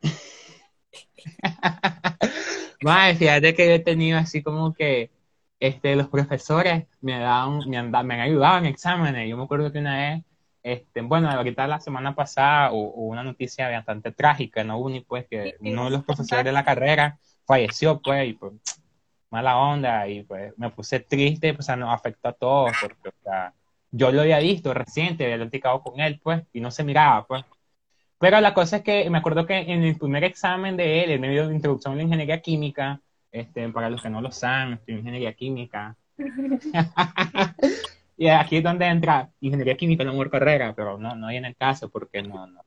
Madre, 2.82 3.16
fíjate 3.16 3.54
que 3.54 3.66
yo 3.66 3.72
he 3.72 3.78
tenido 3.78 4.18
así 4.18 4.42
como 4.42 4.72
que 4.72 5.10
este, 5.60 5.96
los 5.96 6.08
profesores 6.08 6.86
me, 7.00 7.18
dan, 7.18 7.60
me, 7.68 7.78
han, 7.78 7.90
me 7.90 8.14
han 8.14 8.20
ayudado 8.20 8.58
en 8.58 8.66
exámenes. 8.66 9.28
Yo 9.28 9.36
me 9.36 9.44
acuerdo 9.44 9.72
que 9.72 9.78
una 9.78 9.96
vez, 9.96 10.24
este, 10.62 11.00
bueno, 11.02 11.30
ahorita 11.30 11.66
la 11.66 11.80
semana 11.80 12.14
pasada 12.14 12.72
hubo, 12.72 12.90
una 12.92 13.22
noticia 13.22 13.70
bastante 13.70 14.12
trágica, 14.12 14.64
¿no? 14.64 14.78
Uni, 14.78 15.00
pues, 15.00 15.26
que 15.28 15.56
uno 15.60 15.84
de 15.84 15.90
los 15.90 16.04
profesores 16.04 16.44
de 16.44 16.52
la 16.52 16.64
carrera 16.64 17.18
falleció, 17.46 18.00
pues, 18.00 18.28
y 18.28 18.32
pues, 18.34 18.52
mala 19.30 19.58
onda, 19.58 20.06
y 20.08 20.22
pues 20.22 20.54
me 20.56 20.70
puse 20.70 21.00
triste, 21.00 21.54
pues, 21.54 21.66
o 21.66 21.66
sea, 21.66 21.76
nos 21.76 21.92
afectó 21.92 22.28
a 22.28 22.32
todos, 22.32 22.72
porque, 22.80 23.08
o 23.08 23.22
sea, 23.22 23.52
yo 23.90 24.12
lo 24.12 24.22
había 24.22 24.38
visto 24.38 24.72
reciente, 24.72 25.24
había 25.24 25.36
platicado 25.36 25.82
con 25.82 26.00
él, 26.00 26.20
pues, 26.22 26.42
y 26.52 26.60
no 26.60 26.70
se 26.70 26.84
miraba, 26.84 27.26
pues. 27.26 27.44
Pero 28.18 28.40
la 28.40 28.54
cosa 28.54 28.78
es 28.78 28.82
que 28.82 29.10
me 29.10 29.18
acuerdo 29.18 29.44
que 29.46 29.58
en 29.58 29.82
el 29.82 29.98
primer 29.98 30.24
examen 30.24 30.76
de 30.76 31.04
él, 31.04 31.10
en 31.10 31.20
medio 31.20 31.48
de 31.48 31.54
introducción 31.54 31.94
a 31.94 31.96
la 31.96 32.02
ingeniería 32.04 32.40
química, 32.40 33.00
este, 33.34 33.68
para 33.70 33.90
los 33.90 34.00
que 34.00 34.08
no 34.08 34.20
lo 34.20 34.30
saben, 34.30 34.74
estoy 34.74 34.94
en 34.94 35.00
ingeniería 35.00 35.34
química. 35.34 35.96
y 38.16 38.28
aquí 38.28 38.58
es 38.58 38.62
donde 38.62 38.86
entra 38.86 39.28
ingeniería 39.40 39.76
química, 39.76 40.04
no 40.04 40.12
mejor 40.12 40.30
carrera, 40.30 40.72
pero 40.72 40.96
no, 40.98 41.16
no 41.16 41.26
hay 41.26 41.38
en 41.38 41.46
el 41.46 41.56
caso 41.56 41.88
porque 41.88 42.22
no, 42.22 42.46
no. 42.46 42.64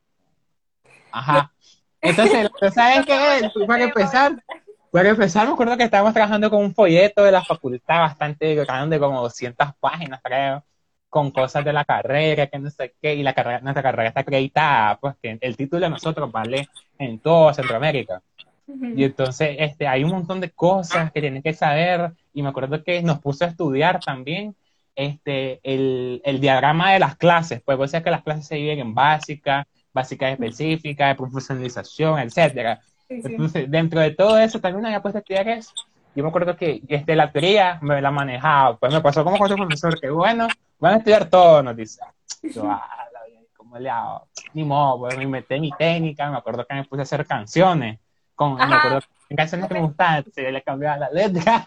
Ajá. 1.09 1.53
Entonces, 2.01 2.49
¿sabes 2.75 3.05
qué? 3.05 3.49
Para 3.65 3.85
empezar, 3.85 4.43
para 4.91 5.09
empezar, 5.09 5.47
me 5.47 5.53
acuerdo 5.53 5.77
que 5.77 5.83
estábamos 5.83 6.13
trabajando 6.13 6.49
con 6.49 6.61
un 6.61 6.75
folleto 6.75 7.23
de 7.23 7.31
la 7.31 7.45
facultad 7.45 8.01
bastante 8.01 8.53
grande, 8.55 8.99
como 8.99 9.21
200 9.21 9.69
páginas, 9.79 10.19
creo, 10.21 10.65
con 11.07 11.31
cosas 11.31 11.63
de 11.63 11.71
la 11.71 11.85
carrera, 11.85 12.47
que 12.47 12.59
no 12.59 12.69
sé 12.69 12.93
qué, 13.01 13.15
y 13.15 13.23
la 13.23 13.33
carrera, 13.33 13.61
nuestra 13.61 13.83
carrera 13.83 14.09
está 14.09 14.19
acreditada, 14.19 14.99
pues 14.99 15.15
que 15.21 15.37
el 15.39 15.55
título 15.55 15.85
de 15.85 15.91
nosotros 15.91 16.29
vale 16.29 16.67
en 16.99 17.19
toda 17.19 17.53
Centroamérica. 17.53 18.21
Y 18.67 19.03
entonces 19.05 19.55
este, 19.59 19.87
hay 19.87 20.03
un 20.03 20.11
montón 20.11 20.41
de 20.41 20.51
cosas 20.51 21.11
que 21.11 21.21
tienen 21.21 21.41
que 21.41 21.53
saber 21.53 22.11
y 22.33 22.41
me 22.41 22.49
acuerdo 22.49 22.83
que 22.83 23.01
nos 23.01 23.19
puso 23.19 23.45
a 23.45 23.47
estudiar 23.47 23.99
también 24.01 24.55
este, 24.95 25.59
el, 25.63 26.21
el 26.25 26.41
diagrama 26.41 26.91
de 26.91 26.99
las 26.99 27.15
clases, 27.15 27.61
pues 27.63 27.77
puede 27.77 27.87
ser 27.87 28.03
que 28.03 28.11
las 28.11 28.23
clases 28.23 28.47
se 28.47 28.55
dividen 28.55 28.79
en 28.79 28.93
básica, 28.93 29.67
básica 29.93 30.29
específica, 30.29 31.07
de 31.07 31.15
profesionalización, 31.15 32.19
etcétera. 32.19 32.81
Entonces, 33.07 33.71
dentro 33.71 34.01
de 34.01 34.11
todo 34.11 34.37
eso 34.37 34.59
también 34.59 34.85
había 34.85 35.01
puesto 35.01 35.19
a 35.19 35.21
estudiar 35.21 35.47
eso. 35.47 35.71
Yo 36.13 36.23
me 36.23 36.29
acuerdo 36.29 36.57
que 36.57 36.81
este, 36.87 37.15
la 37.15 37.31
teoría 37.31 37.79
me 37.81 38.01
la 38.01 38.11
manejaba, 38.11 38.75
pues 38.77 38.91
me 38.91 39.01
pasó 39.01 39.23
como 39.23 39.37
con 39.37 39.45
otro 39.45 39.55
profesor, 39.55 39.99
que 39.99 40.09
bueno, 40.09 40.47
van 40.79 40.95
a 40.95 40.97
estudiar 40.97 41.29
todo, 41.29 41.63
nos 41.63 41.77
dice. 41.77 42.01
Yo, 42.41 42.63
ah, 42.69 43.07
¿cómo 43.55 43.77
le 43.77 43.89
hago? 43.89 44.27
Ni 44.53 44.63
modo, 44.63 44.99
pues 44.99 45.17
me 45.17 45.27
metí 45.27 45.59
mi 45.59 45.71
técnica, 45.71 46.29
me 46.31 46.37
acuerdo 46.37 46.65
que 46.65 46.73
me 46.73 46.83
puse 46.83 47.01
a 47.01 47.03
hacer 47.03 47.25
canciones 47.25 47.99
con, 48.37 48.55
me 48.55 48.75
acuerdo, 48.75 48.99
canciones 49.35 49.67
que 49.67 49.73
me 49.73 49.81
gustaban, 49.81 50.23
se 50.31 50.51
le 50.51 50.61
cambiaba 50.61 50.97
la 50.97 51.09
letra. 51.09 51.63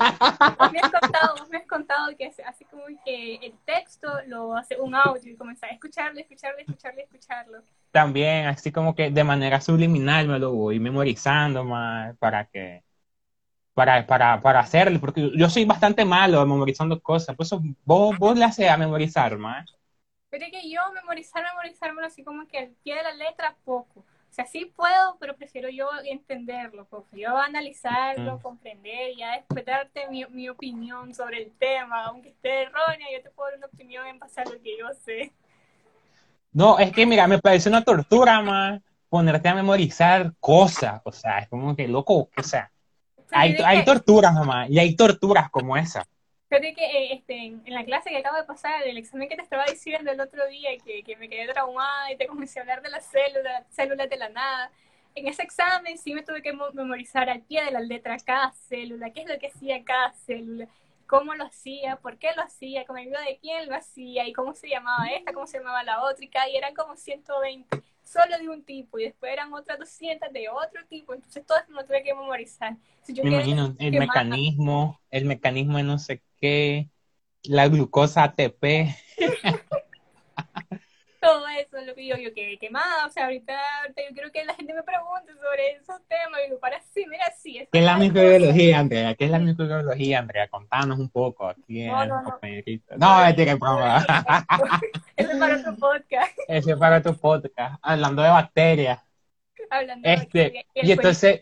me 0.72 0.78
has 0.78 0.90
contado, 0.90 1.46
me 1.50 1.58
has 1.58 1.66
contado 1.66 2.16
que 2.16 2.32
así 2.46 2.64
como 2.64 2.84
que 3.04 3.34
el 3.42 3.52
texto 3.66 4.08
lo 4.28 4.56
hace 4.56 4.80
un 4.80 4.94
audio 4.94 5.32
y 5.32 5.36
comenzar 5.36 5.70
a 5.70 5.72
escucharlo, 5.72 6.20
escucharlo, 6.20 6.58
escucharlo, 6.60 7.00
escucharlo. 7.02 7.62
También, 7.90 8.46
así 8.46 8.70
como 8.70 8.94
que 8.94 9.10
de 9.10 9.24
manera 9.24 9.60
subliminal 9.60 10.28
me 10.28 10.38
lo 10.38 10.52
voy 10.52 10.78
memorizando 10.78 11.64
más 11.64 12.16
para 12.18 12.44
que 12.46 12.84
para, 13.74 14.06
para, 14.06 14.40
para 14.40 14.60
hacerlo, 14.60 15.00
porque 15.00 15.32
yo 15.36 15.48
soy 15.50 15.64
bastante 15.64 16.04
malo 16.04 16.46
memorizando 16.46 17.00
cosas, 17.00 17.34
por 17.34 17.46
eso 17.46 17.60
vos, 17.84 18.16
vos 18.16 18.38
le 18.38 18.44
haces 18.44 18.68
a 18.68 18.76
memorizar 18.76 19.36
más. 19.36 19.74
Pero 20.28 20.44
es 20.44 20.52
que 20.52 20.70
yo 20.70 20.80
memorizar, 20.94 21.42
memorizarme 21.42 22.04
así 22.06 22.22
como 22.22 22.46
que 22.46 22.58
al 22.58 22.68
pie 22.84 22.94
de 22.94 23.02
la 23.02 23.12
letra 23.12 23.56
poco. 23.64 24.04
O 24.30 24.32
sea, 24.32 24.46
sí 24.46 24.72
puedo, 24.76 25.16
pero 25.18 25.34
prefiero 25.34 25.68
yo 25.70 25.88
entenderlo, 26.04 26.86
yo 27.10 27.36
analizarlo, 27.36 28.38
comprender, 28.40 29.16
ya 29.18 29.32
después 29.32 29.64
darte 29.64 30.08
mi, 30.08 30.24
mi, 30.26 30.48
opinión 30.48 31.12
sobre 31.12 31.42
el 31.42 31.50
tema, 31.58 32.04
aunque 32.04 32.28
esté 32.28 32.62
errónea, 32.62 33.08
yo 33.12 33.22
te 33.24 33.30
puedo 33.30 33.50
dar 33.50 33.58
una 33.58 33.66
opinión 33.66 34.06
en 34.06 34.20
base 34.20 34.40
a 34.40 34.44
lo 34.44 34.52
que 34.62 34.78
yo 34.78 34.86
sé. 35.04 35.32
No, 36.52 36.78
es 36.78 36.92
que 36.92 37.06
mira, 37.06 37.26
me 37.26 37.40
parece 37.40 37.68
una 37.68 37.82
tortura 37.82 38.40
más 38.40 38.80
ponerte 39.08 39.48
a 39.48 39.54
memorizar 39.56 40.32
cosas, 40.38 41.00
o 41.04 41.10
sea, 41.10 41.40
es 41.40 41.48
como 41.48 41.74
que 41.74 41.88
loco, 41.88 42.30
o 42.36 42.42
sea, 42.44 42.70
hay, 43.32 43.56
hay 43.64 43.84
torturas, 43.84 44.32
mamá, 44.32 44.68
y 44.68 44.78
hay 44.78 44.94
torturas 44.94 45.50
como 45.50 45.76
esa. 45.76 46.06
Fíjate 46.50 46.74
que 46.74 46.84
eh, 46.84 47.12
este, 47.14 47.44
en, 47.44 47.62
la 47.66 47.84
clase 47.84 48.10
que 48.10 48.16
acabo 48.16 48.36
de 48.36 48.42
pasar, 48.42 48.82
el 48.82 48.98
examen 48.98 49.28
que 49.28 49.36
te 49.36 49.42
estaba 49.42 49.64
diciendo 49.66 50.10
el 50.10 50.20
otro 50.20 50.44
día, 50.48 50.70
que, 50.84 51.04
que 51.04 51.16
me 51.16 51.28
quedé 51.28 51.46
traumada 51.52 52.10
y 52.10 52.16
te 52.16 52.26
comencé 52.26 52.58
a 52.58 52.62
hablar 52.62 52.82
de 52.82 52.90
las 52.90 53.06
células, 53.06 53.64
células 53.70 54.10
de 54.10 54.16
la 54.16 54.30
nada. 54.30 54.72
En 55.14 55.28
ese 55.28 55.44
examen 55.44 55.96
sí 55.96 56.12
me 56.12 56.24
tuve 56.24 56.42
que 56.42 56.52
memorizar 56.52 57.30
al 57.30 57.42
pie 57.42 57.64
de 57.64 57.70
la 57.70 57.78
letra 57.78 58.16
cada 58.18 58.50
célula, 58.50 59.10
qué 59.10 59.20
es 59.20 59.28
lo 59.28 59.38
que 59.38 59.46
hacía 59.46 59.84
cada 59.84 60.12
célula, 60.12 60.66
cómo 61.06 61.34
lo 61.34 61.44
hacía, 61.44 61.96
por 61.96 62.18
qué 62.18 62.30
lo 62.34 62.42
hacía, 62.42 62.84
con 62.84 62.96
ayuda 62.96 63.20
de 63.20 63.38
quién 63.40 63.68
lo 63.68 63.76
hacía 63.76 64.26
y 64.26 64.32
cómo 64.32 64.52
se 64.56 64.68
llamaba 64.68 65.06
esta, 65.06 65.32
cómo 65.32 65.46
se 65.46 65.58
llamaba 65.58 65.84
la 65.84 66.02
otra, 66.02 66.26
y 66.48 66.56
eran 66.56 66.74
como 66.74 66.96
120 66.96 67.80
solo 68.02 68.36
de 68.38 68.48
un 68.48 68.64
tipo 68.64 68.98
y 68.98 69.04
después 69.04 69.32
eran 69.32 69.54
otras 69.54 69.78
200 69.78 70.32
de 70.32 70.48
otro 70.48 70.84
tipo, 70.88 71.14
entonces 71.14 71.46
todo 71.46 71.58
eso 71.58 71.70
lo 71.70 71.84
tuve 71.84 72.02
que 72.02 72.12
memorizar. 72.12 72.76
Me 73.06 73.30
imagino 73.30 73.76
el 73.78 73.96
mecanismo, 73.96 75.00
el 75.12 75.26
mecanismo 75.26 75.76
de 75.76 75.84
no 75.84 75.96
sé 76.00 76.20
qué, 76.40 76.88
la 77.44 77.68
glucosa 77.68 78.24
ATP. 78.24 78.64
todo 81.20 81.46
eso 81.48 81.76
es 81.76 81.86
lo 81.86 81.94
que 81.94 82.06
yo, 82.06 82.16
yo 82.16 82.32
quedé 82.34 82.58
quemada, 82.58 83.06
o 83.06 83.10
sea, 83.10 83.26
ahorita, 83.26 83.54
yo 83.88 84.14
quiero 84.14 84.32
que 84.32 84.44
la 84.44 84.54
gente 84.54 84.72
me 84.72 84.82
pregunte 84.82 85.32
sobre 85.34 85.72
esos 85.72 86.00
temas, 86.08 86.40
y 86.40 86.48
digo, 86.48 86.58
para 86.58 86.80
sí, 86.80 87.04
mira, 87.08 87.24
sí. 87.38 87.68
¿Qué 87.70 87.78
es 87.78 87.84
la 87.84 87.96
microbiología, 87.96 88.78
Andrea? 88.78 89.14
¿Qué 89.14 89.26
es 89.26 89.30
la 89.30 89.38
microbiología, 89.38 90.18
Andrea? 90.18 90.48
Contanos 90.48 90.98
un 90.98 91.10
poco 91.10 91.46
aquí 91.46 91.86
no, 91.86 92.06
no, 92.06 92.22
no. 92.22 92.40
No, 92.96 93.24
es 93.24 93.34
que 93.34 93.54
broma. 93.54 93.98
Eso 95.16 95.32
es 95.32 95.38
para 95.38 95.62
tu 95.62 95.76
podcast. 95.76 96.38
Eso 96.48 96.70
es 96.70 96.76
para 96.76 97.02
tu 97.02 97.16
podcast, 97.16 97.78
hablando 97.82 98.22
de 98.22 98.28
bacterias. 98.30 99.00
Hablando 99.68 100.08
de 100.08 100.14
este, 100.14 100.42
bacterias. 100.42 100.66
Y 100.74 100.92
entonces, 100.92 101.40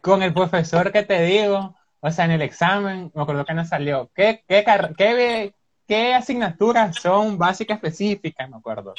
con 0.00 0.22
el 0.22 0.32
profesor 0.32 0.92
que 0.92 1.02
te 1.02 1.20
digo, 1.22 1.74
o 2.06 2.10
sea, 2.10 2.26
en 2.26 2.32
el 2.32 2.42
examen, 2.42 3.10
me 3.14 3.22
acuerdo 3.22 3.46
que 3.46 3.54
no 3.54 3.64
salió. 3.64 4.10
¿Qué, 4.14 4.44
qué, 4.46 4.62
qué, 4.94 5.54
qué 5.88 6.12
asignaturas 6.12 6.96
son 6.96 7.38
básicas 7.38 7.76
específicas? 7.76 8.50
Me 8.50 8.58
acuerdo. 8.58 8.92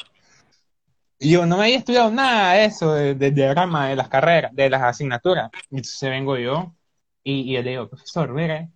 Y 1.19 1.33
yo 1.33 1.45
no 1.45 1.57
me 1.57 1.65
había 1.65 1.77
estudiado 1.77 2.09
nada 2.09 2.53
de 2.53 2.65
eso, 2.65 2.95
de, 2.95 3.13
de, 3.13 3.29
diagrama 3.29 3.89
de 3.89 3.95
las 3.95 4.09
carreras, 4.09 4.55
de 4.55 4.71
las 4.71 4.81
asignaturas. 4.81 5.51
Y 5.69 5.77
entonces 5.77 6.09
vengo 6.09 6.35
yo 6.35 6.73
y, 7.23 7.55
y 7.55 7.61
le 7.61 7.69
digo, 7.69 7.89
profesor, 7.89 8.33
mire, 8.33 8.71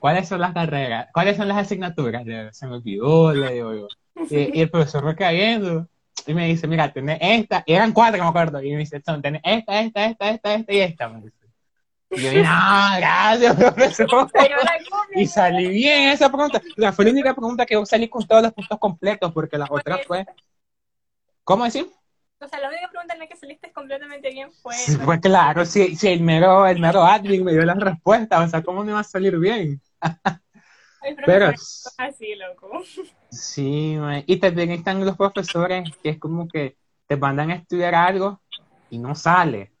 ¿cuáles 0.00 0.26
son 0.26 0.40
las 0.40 0.52
carreras? 0.52 1.06
¿Cuáles 1.12 1.36
son 1.36 1.46
las 1.46 1.58
asignaturas? 1.58 2.24
Se 2.50 2.66
me 2.66 2.74
olvidó, 2.74 3.32
le 3.32 3.54
digo 3.54 3.72
yo. 3.72 3.88
Y, 4.28 4.60
el 4.60 4.68
profesor 4.68 5.04
me 5.04 5.14
cayendo 5.14 5.86
y 6.26 6.34
me 6.34 6.48
dice, 6.48 6.66
mira, 6.66 6.92
tenés 6.92 7.18
esta, 7.20 7.62
y 7.64 7.74
eran 7.74 7.92
cuatro, 7.92 8.20
me 8.20 8.28
acuerdo, 8.28 8.60
y 8.60 8.72
me 8.72 8.78
dice, 8.78 9.00
tenés 9.22 9.42
esta, 9.44 9.80
esta, 9.80 10.06
esta, 10.06 10.30
esta, 10.30 10.54
esta 10.54 10.72
y 10.72 10.80
esta, 10.80 11.08
me 11.08 11.20
dice. 11.20 11.39
Y 12.10 12.20
yo, 12.20 12.32
no, 12.32 12.42
gracias, 12.98 13.56
profesor. 13.74 14.30
Y 15.14 15.26
salí 15.26 15.68
bien 15.68 16.08
esa 16.10 16.28
pregunta. 16.28 16.60
O 16.60 16.92
fue 16.92 17.04
la 17.04 17.10
única 17.10 17.34
pregunta 17.34 17.66
que 17.66 17.74
yo 17.74 17.84
salí 17.84 18.08
con 18.08 18.26
todos 18.26 18.42
los 18.42 18.52
puntos 18.52 18.78
completos, 18.78 19.32
porque 19.32 19.58
la 19.58 19.66
otra 19.68 19.98
fue. 20.06 20.24
¿Cómo 21.42 21.64
decir? 21.64 21.90
O 22.40 22.48
sea, 22.48 22.60
la 22.60 22.68
única 22.68 22.88
pregunta 22.90 23.14
en 23.14 23.20
la 23.20 23.26
que 23.26 23.36
saliste 23.36 23.72
completamente 23.72 24.30
bien 24.30 24.50
fue. 24.52 24.74
Sí, 24.74 24.96
pues 25.04 25.20
claro, 25.20 25.64
si, 25.66 25.96
si 25.96 26.08
el, 26.08 26.22
mero, 26.22 26.66
el 26.66 26.80
mero 26.80 27.02
admin 27.02 27.44
me 27.44 27.52
dio 27.52 27.64
la 27.64 27.74
respuesta, 27.74 28.40
o 28.40 28.48
sea, 28.48 28.62
¿cómo 28.62 28.84
me 28.84 28.92
va 28.92 29.00
a 29.00 29.04
salir 29.04 29.38
bien? 29.38 29.80
Pero 31.26 31.52
así, 31.98 32.34
loco. 32.34 32.82
Sí, 33.30 33.96
y 34.26 34.36
también 34.38 34.70
están 34.70 35.04
los 35.04 35.16
profesores 35.16 35.90
que 36.02 36.10
es 36.10 36.18
como 36.18 36.46
que 36.46 36.76
te 37.06 37.16
mandan 37.16 37.50
a 37.50 37.54
estudiar 37.56 37.94
algo 37.94 38.40
y 38.90 38.98
no 38.98 39.14
sale. 39.14 39.72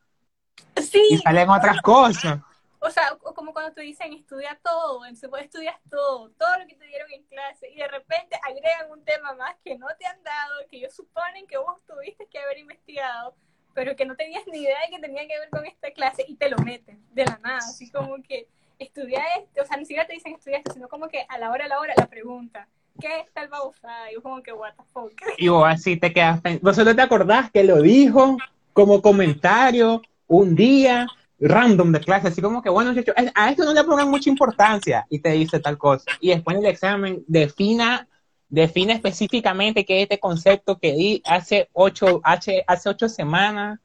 Sí. 0.80 1.02
Y 1.10 1.18
salen 1.18 1.48
otras 1.48 1.80
cosas. 1.82 2.38
O 2.82 2.90
sea, 2.90 3.14
como 3.34 3.52
cuando 3.52 3.72
te 3.72 3.82
dicen 3.82 4.12
estudia 4.14 4.58
todo, 4.64 5.00
puede 5.28 5.44
estudiar 5.44 5.78
todo, 5.90 6.30
todo 6.30 6.58
lo 6.58 6.66
que 6.66 6.74
te 6.76 6.86
dieron 6.86 7.12
en 7.12 7.22
clase, 7.24 7.70
y 7.70 7.76
de 7.76 7.86
repente 7.88 8.40
agregan 8.42 8.90
un 8.90 9.04
tema 9.04 9.34
más 9.34 9.54
que 9.62 9.76
no 9.76 9.86
te 9.98 10.06
han 10.06 10.22
dado, 10.22 10.54
que 10.70 10.78
ellos 10.78 10.94
suponen 10.94 11.46
que 11.46 11.58
vos 11.58 11.78
tuviste 11.86 12.26
que 12.26 12.38
haber 12.38 12.56
investigado, 12.56 13.34
pero 13.74 13.94
que 13.94 14.06
no 14.06 14.16
tenías 14.16 14.46
ni 14.46 14.60
idea 14.60 14.78
de 14.86 14.96
que 14.96 14.98
tenía 14.98 15.28
que 15.28 15.38
ver 15.38 15.50
con 15.50 15.66
esta 15.66 15.90
clase, 15.90 16.24
y 16.26 16.36
te 16.36 16.48
lo 16.48 16.56
meten 16.58 17.04
de 17.10 17.26
la 17.26 17.38
nada, 17.42 17.58
así 17.58 17.90
como 17.90 18.16
que 18.22 18.48
estudia 18.78 19.22
esto, 19.36 19.62
o 19.62 19.66
sea, 19.66 19.76
ni 19.76 19.84
siquiera 19.84 20.06
te 20.06 20.14
dicen 20.14 20.34
estudia 20.34 20.56
esto, 20.56 20.72
sino 20.72 20.88
como 20.88 21.08
que 21.08 21.26
a 21.28 21.36
la 21.36 21.50
hora 21.50 21.66
a 21.66 21.68
la 21.68 21.80
hora 21.80 21.92
la 21.98 22.06
pregunta. 22.06 22.66
¿Qué 22.98 23.20
es 23.20 23.32
tal 23.32 23.48
babosada? 23.48 24.10
Y 24.10 24.14
yo 24.14 24.22
como 24.22 24.42
que, 24.42 24.52
what 24.52 24.74
the 24.74 24.82
fuck. 24.92 25.12
Y 25.38 25.48
vos 25.48 25.66
así 25.66 25.96
te 25.96 26.12
quedas... 26.12 26.40
¿Vos 26.60 26.76
solo 26.76 26.94
te 26.94 27.00
acordás 27.00 27.50
que 27.50 27.64
lo 27.64 27.80
dijo 27.80 28.36
como 28.72 29.00
comentario 29.00 30.02
un 30.30 30.54
día 30.54 31.08
random 31.40 31.90
de 31.90 32.00
clase, 32.00 32.28
así 32.28 32.40
como 32.40 32.62
que, 32.62 32.70
bueno, 32.70 32.92
muchachos, 32.92 33.14
a 33.34 33.50
esto 33.50 33.64
no 33.64 33.74
le 33.74 33.82
pongan 33.82 34.08
mucha 34.08 34.30
importancia 34.30 35.06
y 35.10 35.18
te 35.18 35.30
dice 35.30 35.58
tal 35.58 35.76
cosa. 35.76 36.04
Y 36.20 36.30
después 36.30 36.56
en 36.56 36.64
el 36.64 36.70
examen 36.70 37.24
defina, 37.26 38.06
define 38.48 38.92
específicamente 38.92 39.84
qué 39.84 39.98
es 39.98 40.02
este 40.04 40.20
concepto 40.20 40.78
que 40.78 40.92
di 40.92 41.22
hace 41.26 41.68
ocho, 41.72 42.20
hace, 42.22 42.62
hace 42.66 42.88
ocho 42.88 43.08
semanas. 43.08 43.80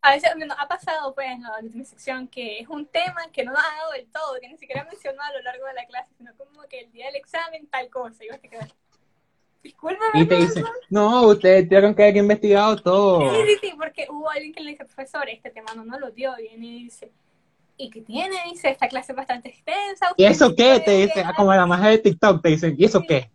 a 0.00 0.10
veces 0.12 0.30
no, 0.36 0.54
ha 0.58 0.66
pasado, 0.66 1.14
pues, 1.14 1.28
en 1.60 1.76
mi 1.76 1.84
sección, 1.84 2.26
que 2.26 2.60
es 2.60 2.68
un 2.68 2.86
tema 2.86 3.20
que 3.32 3.44
no 3.44 3.52
ha 3.52 3.54
dado 3.54 3.92
del 3.92 4.06
todo, 4.10 4.40
que 4.40 4.48
ni 4.48 4.56
siquiera 4.56 4.84
mencionó 4.84 5.22
a 5.22 5.32
lo 5.32 5.42
largo 5.42 5.66
de 5.66 5.74
la 5.74 5.84
clase, 5.84 6.14
sino 6.16 6.34
como 6.36 6.62
que 6.70 6.80
el 6.80 6.90
día 6.90 7.06
del 7.06 7.16
examen 7.16 7.66
tal 7.66 7.90
cosa, 7.90 8.24
y 8.24 8.28
vos 8.28 8.40
te 8.40 8.48
quedas, 9.72 9.98
y 10.14 10.26
te 10.26 10.36
dice, 10.36 10.62
no, 10.90 11.28
ustedes 11.28 11.64
tuvieron 11.64 11.94
que 11.94 12.02
haber 12.02 12.16
investigado 12.16 12.76
todo. 12.76 13.20
Sí, 13.20 13.36
sí, 13.46 13.58
sí, 13.62 13.74
porque 13.76 14.06
hubo 14.10 14.30
alguien 14.30 14.52
que 14.52 14.62
le 14.62 14.72
dice, 14.72 14.84
profesor, 14.84 15.28
este 15.28 15.50
tema 15.50 15.72
no 15.74 15.84
nos 15.84 16.00
lo 16.00 16.10
dio, 16.10 16.34
viene 16.36 16.66
y 16.66 16.84
dice, 16.84 17.12
¿y 17.76 17.90
qué 17.90 18.02
tiene? 18.02 18.36
Dice, 18.50 18.70
esta 18.70 18.88
clase 18.88 19.12
es 19.12 19.16
bastante 19.16 19.48
extensa. 19.48 20.12
¿Y 20.16 20.24
eso 20.24 20.54
qué? 20.54 20.80
Te 20.80 20.92
dice, 20.92 21.24
como 21.36 21.54
la 21.54 21.66
magia 21.66 21.90
de 21.90 21.98
TikTok, 21.98 22.42
te 22.42 22.50
dicen, 22.50 22.74
¿y 22.78 22.84
eso 22.84 23.02
qué? 23.06 23.30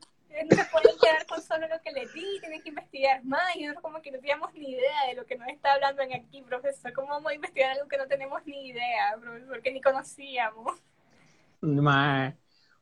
No 0.49 0.55
se 0.55 0.65
pueden 0.71 0.95
quedar 1.01 1.25
con 1.27 1.41
solo 1.41 1.67
lo 1.67 1.81
que 1.81 1.91
le 1.91 2.07
di, 2.07 2.39
tienen 2.39 2.61
que 2.61 2.69
investigar 2.69 3.23
más, 3.25 3.55
y 3.55 3.63
nosotros 3.63 3.83
como 3.83 4.01
que 4.01 4.11
no 4.11 4.19
teníamos 4.19 4.53
ni 4.53 4.71
idea 4.71 5.07
de 5.09 5.15
lo 5.15 5.25
que 5.25 5.35
nos 5.37 5.47
está 5.49 5.73
hablando 5.73 6.01
en 6.01 6.13
aquí, 6.13 6.41
profesor. 6.43 6.93
¿Cómo 6.93 7.09
vamos 7.09 7.31
a 7.31 7.35
investigar 7.35 7.71
algo 7.71 7.87
que 7.89 7.97
no 7.97 8.07
tenemos 8.07 8.41
ni 8.45 8.67
idea, 8.67 9.17
profesor, 9.19 9.61
que 9.61 9.71
ni 9.71 9.81
conocíamos? 9.81 10.79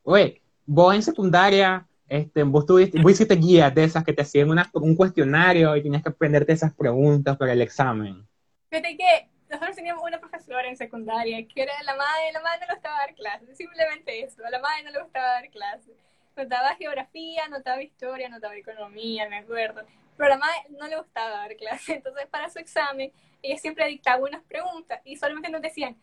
Oye, 0.04 0.42
vos 0.68 0.94
en 0.94 1.02
secundaria 1.02 1.88
este, 2.08 2.44
vos, 2.44 2.66
tuviste, 2.66 3.02
vos 3.02 3.12
hiciste 3.12 3.36
guías 3.36 3.74
de 3.74 3.84
esas 3.84 4.04
que 4.04 4.14
te 4.14 4.22
hacían 4.22 4.50
una, 4.50 4.70
un 4.74 4.96
cuestionario 4.96 5.76
y 5.76 5.84
tenías 5.84 6.04
que 6.04 6.10
aprenderte 6.10 6.54
esas 6.54 6.74
preguntas 6.74 7.38
para 7.38 7.54
el 7.54 7.62
examen. 7.62 8.28
Fíjate 8.70 8.98
que 8.98 9.30
nosotros 9.50 9.76
teníamos 9.76 10.04
una 10.04 10.20
profesora 10.20 10.68
en 10.68 10.78
secundaria 10.78 11.46
que 11.48 11.62
era 11.62 11.74
la 11.84 11.96
madre, 11.96 12.32
la 12.34 12.42
madre 12.42 12.60
no 12.62 12.68
le 12.68 12.74
gustaba 12.74 12.98
dar 12.98 13.16
clases, 13.16 13.58
simplemente 13.58 14.24
eso, 14.24 14.46
a 14.46 14.50
la 14.50 14.60
madre 14.60 14.84
no 14.84 14.92
le 14.92 15.02
gustaba 15.02 15.28
dar 15.28 15.50
clases. 15.50 15.94
Notaba 16.36 16.76
geografía, 16.76 17.48
notaba 17.50 17.82
historia, 17.82 18.30
notaba 18.30 18.56
economía, 18.56 19.28
me 19.28 19.38
acuerdo. 19.38 19.84
Pero 20.16 20.28
a 20.28 20.30
la 20.30 20.38
madre 20.38 20.58
no 20.70 20.88
le 20.88 20.98
gustaba 20.98 21.30
dar 21.30 21.56
clases, 21.56 21.90
entonces 21.98 22.28
para 22.28 22.50
su 22.50 22.60
examen 22.60 23.12
ella 23.42 23.58
siempre 23.58 23.88
dictaba 23.88 24.24
unas 24.24 24.44
preguntas 24.44 25.00
y 25.04 25.16
solamente 25.16 25.50
nos 25.50 25.62
decían, 25.62 25.96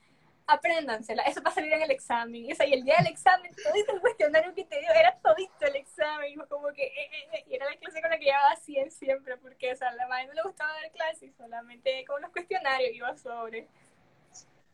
apréndansela, 0.47 1.23
eso 1.23 1.43
va 1.43 1.51
a 1.51 1.55
salir 1.55 1.73
en 1.73 1.83
el 1.83 1.91
examen. 1.91 2.45
Y, 2.45 2.49
y 2.49 2.73
el 2.73 2.85
día 2.85 2.97
del 2.99 3.09
examen, 3.09 3.51
todo 3.55 3.95
el 3.95 4.01
cuestionario 4.01 4.55
que 4.55 4.65
te 4.65 4.81
dio 4.81 4.91
era 4.91 5.17
todito 5.23 5.67
el 5.67 5.77
examen. 5.77 6.33
Y 6.33 6.37
como 6.49 6.69
que, 6.73 6.85
eh, 6.85 7.11
eh, 7.13 7.29
eh, 7.33 7.45
y 7.49 7.55
era 7.55 7.67
la 7.67 7.77
clase 7.77 8.01
con 8.01 8.11
la 8.11 8.19
que 8.19 8.27
llevaba 8.27 8.57
100 8.57 8.91
siempre, 8.91 9.37
porque 9.39 9.73
o 9.73 9.77
sea, 9.77 9.89
a 9.89 9.95
la 9.95 10.07
madre 10.09 10.27
no 10.27 10.35
le 10.35 10.43
gustaba 10.43 10.73
dar 10.73 10.91
clases, 10.93 11.35
solamente 11.37 12.05
con 12.07 12.21
los 12.21 12.31
cuestionarios 12.31 12.95
iba 12.95 13.17
sobre. 13.17 13.67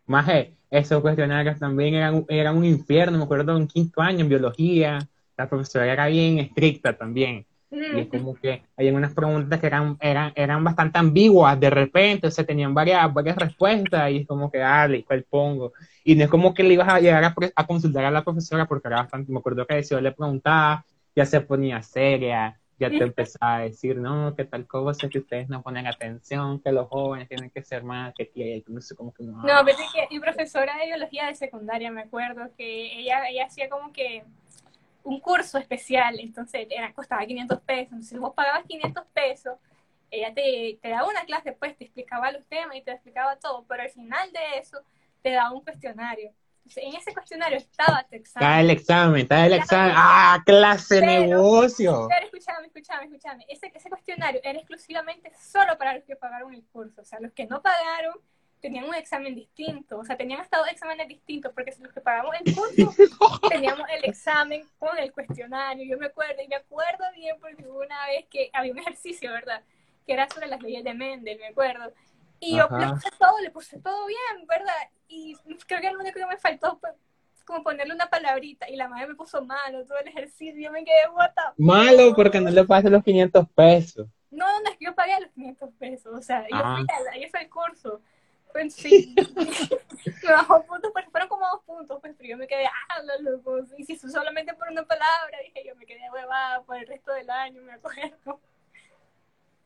Maje, 0.06 0.54
esos 0.70 1.00
cuestionarios 1.02 1.58
también 1.58 1.94
eran, 1.94 2.56
un 2.56 2.64
infierno, 2.64 3.18
me 3.18 3.24
acuerdo 3.24 3.56
en 3.56 3.68
quinto 3.68 4.00
año 4.00 4.20
en 4.20 4.28
biología, 4.28 4.98
la 5.36 5.48
profesora 5.48 5.90
era 5.90 6.06
bien 6.08 6.38
estricta 6.40 6.96
también. 6.96 7.46
Y 7.70 8.00
es 8.00 8.08
como 8.08 8.34
que 8.34 8.64
hay 8.76 8.90
unas 8.90 9.14
preguntas 9.14 9.60
que 9.60 9.66
eran, 9.66 9.96
eran, 10.00 10.32
eran 10.34 10.64
bastante 10.64 10.98
ambiguas 10.98 11.58
de 11.60 11.70
repente, 11.70 12.26
o 12.26 12.30
sea, 12.30 12.44
tenían 12.44 12.74
varias, 12.74 13.12
varias 13.14 13.36
respuestas 13.36 14.10
y 14.10 14.18
es 14.18 14.26
como 14.26 14.50
que, 14.50 14.58
dale, 14.58 15.04
¿cuál 15.04 15.22
pongo? 15.22 15.72
Y 16.02 16.16
no 16.16 16.24
es 16.24 16.30
como 16.30 16.52
que 16.52 16.64
le 16.64 16.74
ibas 16.74 16.88
a 16.88 16.98
llegar 16.98 17.22
a, 17.22 17.34
a 17.54 17.66
consultar 17.66 18.04
a 18.04 18.10
la 18.10 18.24
profesora 18.24 18.66
porque 18.66 18.88
era 18.88 18.96
bastante, 18.96 19.30
me 19.30 19.38
acuerdo 19.38 19.66
que 19.66 19.82
yo 19.82 20.00
le 20.00 20.10
preguntaba, 20.10 20.84
ya 21.14 21.24
se 21.24 21.40
ponía 21.42 21.80
seria, 21.82 22.58
ya 22.80 22.88
te 22.88 22.96
empezaba 23.04 23.56
a 23.56 23.60
decir, 23.60 23.96
no, 23.98 24.34
que 24.34 24.44
tal 24.46 24.66
cosa, 24.66 25.08
que 25.08 25.18
ustedes 25.18 25.48
no 25.48 25.62
ponen 25.62 25.86
atención, 25.86 26.60
que 26.60 26.72
los 26.72 26.88
jóvenes 26.88 27.28
tienen 27.28 27.50
que 27.50 27.62
ser 27.62 27.84
más, 27.84 28.14
que 28.14 28.64
no 28.66 28.80
sé 28.80 28.96
cómo 28.96 29.12
que 29.12 29.22
no. 29.22 29.42
No, 29.42 29.64
pero 29.64 29.78
es 29.78 29.92
que 29.92 30.08
mi 30.10 30.18
profesora 30.18 30.76
de 30.78 30.86
biología 30.86 31.26
de 31.26 31.36
secundaria, 31.36 31.92
me 31.92 32.02
acuerdo 32.02 32.50
que 32.56 32.98
ella, 32.98 33.28
ella 33.28 33.46
hacía 33.46 33.68
como 33.68 33.92
que 33.92 34.24
un 35.04 35.20
curso 35.20 35.58
especial, 35.58 36.18
entonces 36.20 36.66
era, 36.70 36.92
costaba 36.92 37.24
500 37.26 37.60
pesos, 37.60 37.92
entonces 37.92 38.18
vos 38.18 38.34
pagabas 38.34 38.64
500 38.66 39.04
pesos, 39.12 39.58
ella 40.10 40.32
te, 40.34 40.78
te 40.82 40.88
daba 40.88 41.08
una 41.08 41.24
clase, 41.24 41.52
pues 41.52 41.76
te 41.76 41.84
explicaba 41.84 42.32
los 42.32 42.44
temas 42.46 42.76
y 42.76 42.82
te 42.82 42.92
explicaba 42.92 43.36
todo, 43.36 43.64
pero 43.68 43.82
al 43.82 43.90
final 43.90 44.32
de 44.32 44.58
eso 44.58 44.78
te 45.22 45.30
daba 45.30 45.52
un 45.52 45.62
cuestionario 45.62 46.32
en 46.76 46.94
ese 46.94 47.12
cuestionario 47.12 47.58
estaba 47.58 48.04
tu 48.08 48.16
examen. 48.16 48.48
Está 48.48 48.60
el 48.60 48.70
examen, 48.70 49.20
está 49.22 49.46
el 49.46 49.52
examen. 49.54 49.94
¡Ah, 49.96 50.42
clase 50.44 51.00
negocio! 51.00 52.06
Pero 52.08 52.26
escúchame, 52.26 52.66
escúchame, 52.66 53.04
escúchame. 53.04 53.46
Ese, 53.48 53.72
ese 53.74 53.88
cuestionario 53.88 54.40
era 54.42 54.58
exclusivamente 54.58 55.32
solo 55.40 55.76
para 55.78 55.94
los 55.94 56.04
que 56.04 56.16
pagaron 56.16 56.54
el 56.54 56.64
curso. 56.66 57.02
O 57.02 57.04
sea, 57.04 57.20
los 57.20 57.32
que 57.32 57.46
no 57.46 57.62
pagaron 57.62 58.14
tenían 58.60 58.84
un 58.84 58.94
examen 58.94 59.34
distinto. 59.34 59.98
O 59.98 60.04
sea, 60.04 60.16
tenían 60.16 60.40
hasta 60.40 60.58
dos 60.58 60.68
exámenes 60.68 61.08
distintos, 61.08 61.52
porque 61.52 61.74
los 61.80 61.92
que 61.92 62.00
pagamos 62.00 62.34
el 62.44 62.54
curso 62.54 62.94
teníamos 63.50 63.86
el 63.90 64.04
examen 64.04 64.68
con 64.78 64.96
el 64.98 65.12
cuestionario. 65.12 65.84
Yo 65.84 65.98
me 65.98 66.06
acuerdo, 66.06 66.42
y 66.42 66.48
me 66.48 66.56
acuerdo 66.56 67.04
bien 67.14 67.36
porque 67.40 67.66
hubo 67.66 67.80
una 67.80 68.06
vez 68.06 68.26
que 68.30 68.50
había 68.52 68.72
un 68.72 68.78
ejercicio, 68.78 69.32
¿verdad? 69.32 69.62
Que 70.06 70.12
era 70.12 70.28
sobre 70.28 70.46
las 70.46 70.62
leyes 70.62 70.84
de 70.84 70.94
Mendel, 70.94 71.38
me 71.38 71.48
acuerdo. 71.48 71.92
Y 72.38 72.56
yo 72.56 72.68
le 72.70 72.88
puse 72.88 73.10
todo, 73.18 73.38
le 73.42 73.50
puse 73.50 73.78
todo 73.80 74.06
bien, 74.06 74.46
¿verdad? 74.46 74.74
Y 75.08 75.36
creo 75.66 75.80
que 75.80 75.90
lo 75.90 76.00
único 76.00 76.18
que 76.18 76.26
me 76.26 76.38
faltó 76.38 76.78
fue 76.78 76.90
como 77.44 77.62
ponerle 77.64 77.94
una 77.94 78.08
palabrita 78.08 78.68
y 78.68 78.76
la 78.76 78.88
madre 78.88 79.08
me 79.08 79.14
puso 79.14 79.44
malo 79.44 79.84
todo 79.84 79.98
el 79.98 80.08
ejercicio 80.08 80.62
yo 80.62 80.70
me 80.70 80.84
quedé 80.84 81.08
guata. 81.12 81.52
Malo 81.58 82.14
porque 82.14 82.40
no 82.40 82.50
le 82.50 82.64
pagué 82.64 82.88
los 82.88 83.02
500 83.02 83.48
pesos. 83.50 84.06
No, 84.30 84.46
no, 84.60 84.70
es 84.70 84.78
que 84.78 84.84
yo 84.84 84.94
pagué 84.94 85.18
los 85.20 85.30
500 85.32 85.70
pesos, 85.74 86.14
o 86.16 86.22
sea, 86.22 86.42
yo 86.48 86.56
ah. 86.56 86.76
fui 87.30 87.40
el 87.40 87.50
curso. 87.50 88.00
Pues 88.52 88.74
sí, 88.74 89.14
me 90.24 90.32
bajó 90.32 90.64
puntos, 90.64 90.90
pero 90.94 91.10
fueron 91.10 91.28
como 91.28 91.46
dos 91.46 91.62
puntos, 91.64 91.98
pues, 92.00 92.14
pero 92.16 92.30
yo 92.30 92.36
me 92.36 92.46
quedé, 92.46 92.66
ah, 92.66 93.02
loco, 93.20 93.60
y 93.78 93.84
si 93.84 93.96
solamente 93.96 94.54
por 94.54 94.68
una 94.70 94.84
palabra, 94.84 95.38
dije, 95.44 95.66
yo 95.66 95.76
me 95.76 95.86
quedé 95.86 96.10
huevada 96.12 96.62
por 96.62 96.76
el 96.76 96.86
resto 96.86 97.12
del 97.12 97.30
año, 97.30 97.62
me 97.62 97.72
acuerdo. 97.72 98.40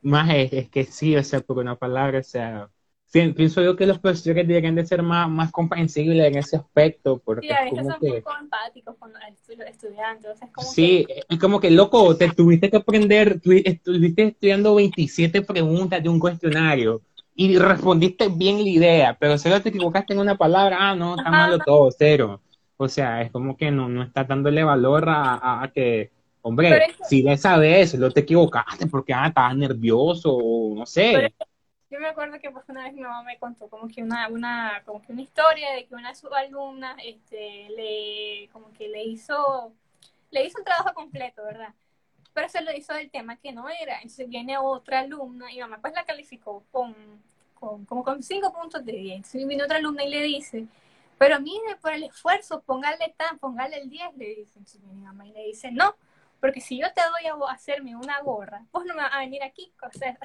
Más 0.03 0.29
es, 0.35 0.53
es 0.53 0.69
que 0.69 0.85
sí, 0.85 1.17
o 1.17 1.25
sea, 1.25 1.41
por 1.41 1.59
una 1.59 1.77
palabra, 1.77 2.19
o 2.19 2.23
sea, 2.23 2.69
pienso 3.11 3.63
yo 3.63 3.77
que 3.77 3.87
los 3.87 3.99
profesores 3.99 4.47
deberían 4.47 4.75
de 4.75 4.85
ser 4.85 5.03
más, 5.03 5.31
más 5.31 5.53
comprensibles 5.53 6.27
en 6.27 6.39
ese 6.39 6.57
aspecto. 6.57 7.19
Porque 7.25 7.47
sí, 7.47 7.55
es 7.55 7.71
como 7.71 7.91
son 7.91 8.01
que... 8.01 8.21
poco 8.21 8.37
empáticos 8.41 8.97
con 8.97 9.13
los 9.13 9.23
estudiantes. 9.69 10.31
O 10.33 10.37
sea, 10.37 10.49
es 10.49 10.53
como 10.53 10.69
sí, 10.69 11.05
que... 11.07 11.23
es 11.29 11.39
como 11.39 11.61
que, 11.61 11.71
loco, 11.71 12.17
te 12.17 12.29
tuviste 12.31 12.71
que 12.71 12.79
aprender, 12.79 13.41
estuviste 13.65 14.25
estudiando 14.25 14.75
27 14.75 15.43
preguntas 15.43 16.03
de 16.03 16.09
un 16.09 16.19
cuestionario 16.19 17.03
y 17.35 17.59
respondiste 17.59 18.29
bien 18.29 18.63
la 18.63 18.69
idea, 18.69 19.17
pero 19.19 19.39
solo 19.39 19.61
te 19.61 19.71
equivocaste 19.71 20.13
en 20.13 20.21
una 20.21 20.37
palabra, 20.37 20.77
ah, 20.81 20.95
no, 20.95 21.17
está 21.17 21.31
malo 21.31 21.59
todo, 21.59 21.91
cero. 21.91 22.41
O 22.77 22.89
sea, 22.89 23.23
es 23.23 23.31
como 23.31 23.57
que 23.57 23.71
no, 23.71 23.89
no 23.89 24.03
está 24.03 24.25
dándole 24.25 24.65
valor 24.65 25.09
a, 25.09 25.63
a, 25.63 25.73
que, 25.73 26.11
hombre, 26.43 26.87
si 27.09 27.23
le 27.23 27.37
sabes, 27.37 27.95
no 27.97 28.11
te 28.11 28.21
equivocaste 28.21 28.87
porque 28.87 29.15
ah, 29.15 29.29
estabas 29.29 29.57
nervioso 29.57 30.33
o 30.35 30.75
no 30.75 30.87
sé 30.87 31.33
yo 31.95 32.01
me 32.01 32.09
acuerdo 32.09 32.41
que 32.41 32.51
pues 32.51 32.69
una 32.69 32.83
vez 32.83 32.93
mi 32.93 33.03
mamá 33.03 33.23
me 33.23 33.39
contó 33.39 33.69
como 33.69 33.87
que 33.87 34.03
una, 34.03 34.27
una, 34.27 34.83
como 34.85 35.01
que 35.01 35.13
una 35.13 35.23
historia 35.23 35.73
de 35.75 35.87
que 35.87 35.95
una 35.95 36.09
de 36.09 36.17
sus 36.17 36.33
alumnas 36.33 36.97
este, 37.05 37.69
le, 37.71 38.49
como 38.53 38.73
que 38.73 38.89
le 38.89 39.05
hizo, 39.05 39.73
le 40.33 40.45
hizo 40.45 40.59
un 40.59 40.65
trabajo 40.65 40.93
completo, 40.93 41.45
¿verdad? 41.45 41.73
Pero 42.35 42.49
se 42.49 42.61
lo 42.61 42.73
hizo 42.73 42.93
del 42.93 43.11
tema 43.11 43.37
que 43.37 43.53
no 43.53 43.69
era. 43.69 43.97
Entonces 43.97 44.29
viene 44.29 44.59
otra 44.59 45.01
alumna 45.01 45.51
y 45.51 45.61
mamá 45.61 45.79
pues 45.81 45.95
la 45.95 46.05
calificó 46.05 46.65
con, 46.71 46.95
con 47.55 47.85
como 47.87 48.05
con 48.05 48.23
cinco 48.23 48.53
puntos 48.53 48.85
de 48.85 48.93
10. 48.93 49.17
Entonces 49.17 49.47
viene 49.47 49.65
otra 49.65 49.79
alumna 49.79 50.05
y 50.05 50.11
le 50.11 50.23
dice, 50.23 50.67
pero 51.17 51.41
mire, 51.41 51.77
por 51.81 51.93
el 51.93 52.03
esfuerzo, 52.05 52.61
póngale 52.61 53.15
tan, 53.17 53.39
póngale 53.39 53.79
el 53.79 53.89
10, 53.89 54.17
le 54.17 54.27
dice. 54.35 54.59
Entonces 54.59 54.83
mi 54.83 54.95
mamá 54.95 55.27
y 55.27 55.33
le 55.33 55.45
dice, 55.45 55.71
no, 55.71 55.95
porque 56.41 56.61
si 56.61 56.79
yo 56.79 56.93
te 56.93 57.01
doy 57.01 57.49
a 57.49 57.53
hacerme 57.53 57.97
una 57.97 58.21
gorra, 58.21 58.67
vos 58.73 58.85
no 58.85 58.95
me 58.95 59.03
vas 59.03 59.15
a 59.15 59.21
venir 59.21 59.43
aquí 59.43 59.73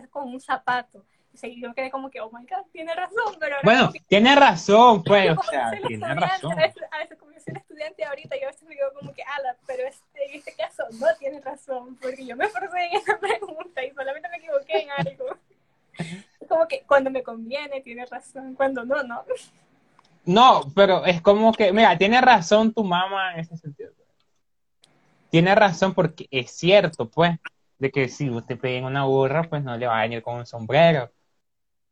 con 0.10 0.28
un 0.28 0.42
zapato 0.42 1.06
y 1.42 1.62
yo 1.62 1.74
quedé 1.74 1.90
como 1.90 2.10
que, 2.10 2.20
oh 2.20 2.30
my 2.32 2.46
god, 2.46 2.66
tiene 2.72 2.94
razón, 2.94 3.36
pero 3.40 3.56
Bueno, 3.64 3.92
tiene 4.08 4.36
razón, 4.36 5.04
pues, 5.06 5.38
o 5.38 5.44
sea, 5.44 5.72
tiene 5.88 6.14
razón. 6.14 6.54
A 6.54 6.56
veces, 6.56 6.84
a 6.92 6.98
veces, 6.98 7.18
como 7.18 7.32
yo 7.32 7.40
soy 7.40 7.54
estudiante 7.56 8.04
ahorita, 8.04 8.36
yo 8.36 8.48
a 8.48 8.52
veces 8.52 8.64
me 8.64 8.76
digo 8.76 8.88
como 8.98 9.14
que, 9.14 9.24
ala, 9.24 9.56
pero 9.66 9.88
este, 9.88 10.26
en 10.26 10.36
este 10.36 10.54
caso 10.54 10.84
no 11.00 11.08
tiene 11.18 11.40
razón, 11.42 11.98
porque 12.02 12.26
yo 12.26 12.36
me 12.36 12.46
esforcé 12.46 12.86
en 12.86 12.98
esa 12.98 13.18
pregunta 13.20 13.84
y 13.84 13.92
solamente 13.92 14.30
me 14.30 14.38
equivoqué 14.38 14.82
en 14.82 14.90
algo. 14.92 15.26
como 16.48 16.68
que 16.68 16.84
cuando 16.88 17.10
me 17.10 17.24
conviene 17.24 17.82
tiene 17.82 18.06
razón, 18.06 18.56
cuando 18.56 18.84
no, 18.84 19.04
no. 19.04 19.24
No, 20.26 20.62
pero 20.76 21.06
es 21.06 21.22
como 21.22 21.54
que, 21.54 21.72
mira, 21.72 21.98
tiene 21.98 22.20
razón 22.22 22.74
tu 22.74 22.84
mamá 22.84 23.34
en 23.34 23.40
ese 23.40 23.58
sentido. 23.58 23.92
Tiene 25.30 25.54
razón 25.56 25.94
porque 25.94 26.28
es 26.32 26.52
cierto, 26.52 27.08
pues, 27.10 27.38
de 27.78 27.92
que 27.92 28.10
si 28.10 28.30
usted 28.30 28.60
pega 28.60 28.86
una 28.86 29.06
burra, 29.06 29.44
pues 29.44 29.64
no 29.64 29.78
le 29.78 29.88
va 29.88 30.00
a 30.00 30.02
venir 30.02 30.22
con 30.22 30.36
un 30.36 30.46
sombrero. 30.46 31.10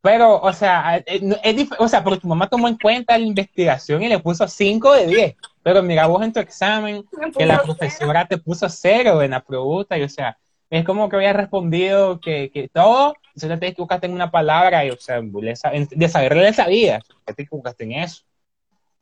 Pero, 0.02 0.40
o 0.40 0.54
sea, 0.54 0.98
eh, 1.06 1.22
es, 1.44 1.70
o 1.80 1.88
sea, 1.88 2.04
porque 2.04 2.22
tu 2.22 2.28
mamá 2.28 2.48
tomó 2.48 2.68
en 2.68 2.78
cuenta 2.78 3.18
la 3.18 3.26
investigación 3.26 4.04
y 4.04 4.08
le 4.08 4.20
puso 4.20 4.48
5 4.48 4.94
de 4.94 5.08
10. 5.08 5.36
Pero 5.64 5.84
mira 5.84 6.08
vos 6.08 6.24
en 6.24 6.32
tu 6.32 6.40
examen 6.40 7.04
que 7.38 7.46
la 7.46 7.62
profesora 7.62 8.26
te 8.26 8.38
puso 8.38 8.70
0 8.70 9.22
en 9.22 9.32
la 9.32 9.44
pregunta 9.44 9.98
y, 9.98 10.04
o 10.04 10.10
sea, 10.10 10.38
es 10.70 10.86
como 10.86 11.10
que 11.10 11.16
había 11.16 11.34
respondido 11.34 12.20
que, 12.20 12.52
que 12.52 12.70
todo, 12.70 13.16
entonces 13.36 13.60
te 13.60 13.68
equivocaste 13.68 14.06
en 14.08 14.14
una 14.14 14.32
palabra 14.32 14.86
y, 14.86 14.92
o 14.92 14.98
sea, 14.98 15.22
de 15.22 16.10
saberle 16.10 16.44
le 16.44 16.54
sabías, 16.54 17.04
que 17.26 17.34
te 17.34 17.44
equivocaste 17.44 17.84
en 17.86 17.94
eso. 17.94 18.24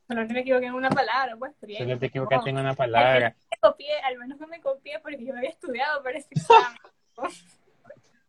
No 0.08 0.24
me 0.26 0.40
equivoqué 0.40 0.68
en 0.68 0.76
una 0.76 0.90
palabra, 0.90 1.36
pues. 1.38 1.54
Solo 1.78 1.98
te 1.98 2.06
equivocaste 2.06 2.52
en 2.52 2.58
una 2.60 2.76
palabra. 2.76 3.36
Me 3.50 3.58
copié, 3.58 4.00
al 4.02 4.18
menos 4.18 4.40
no 4.40 4.48
me 4.48 4.62
copié 4.62 5.00
porque 5.00 5.26
yo 5.26 5.36
había 5.36 5.50
estudiado 5.50 6.04
para 6.04 6.20
este 6.20 6.36
examen. 6.36 6.80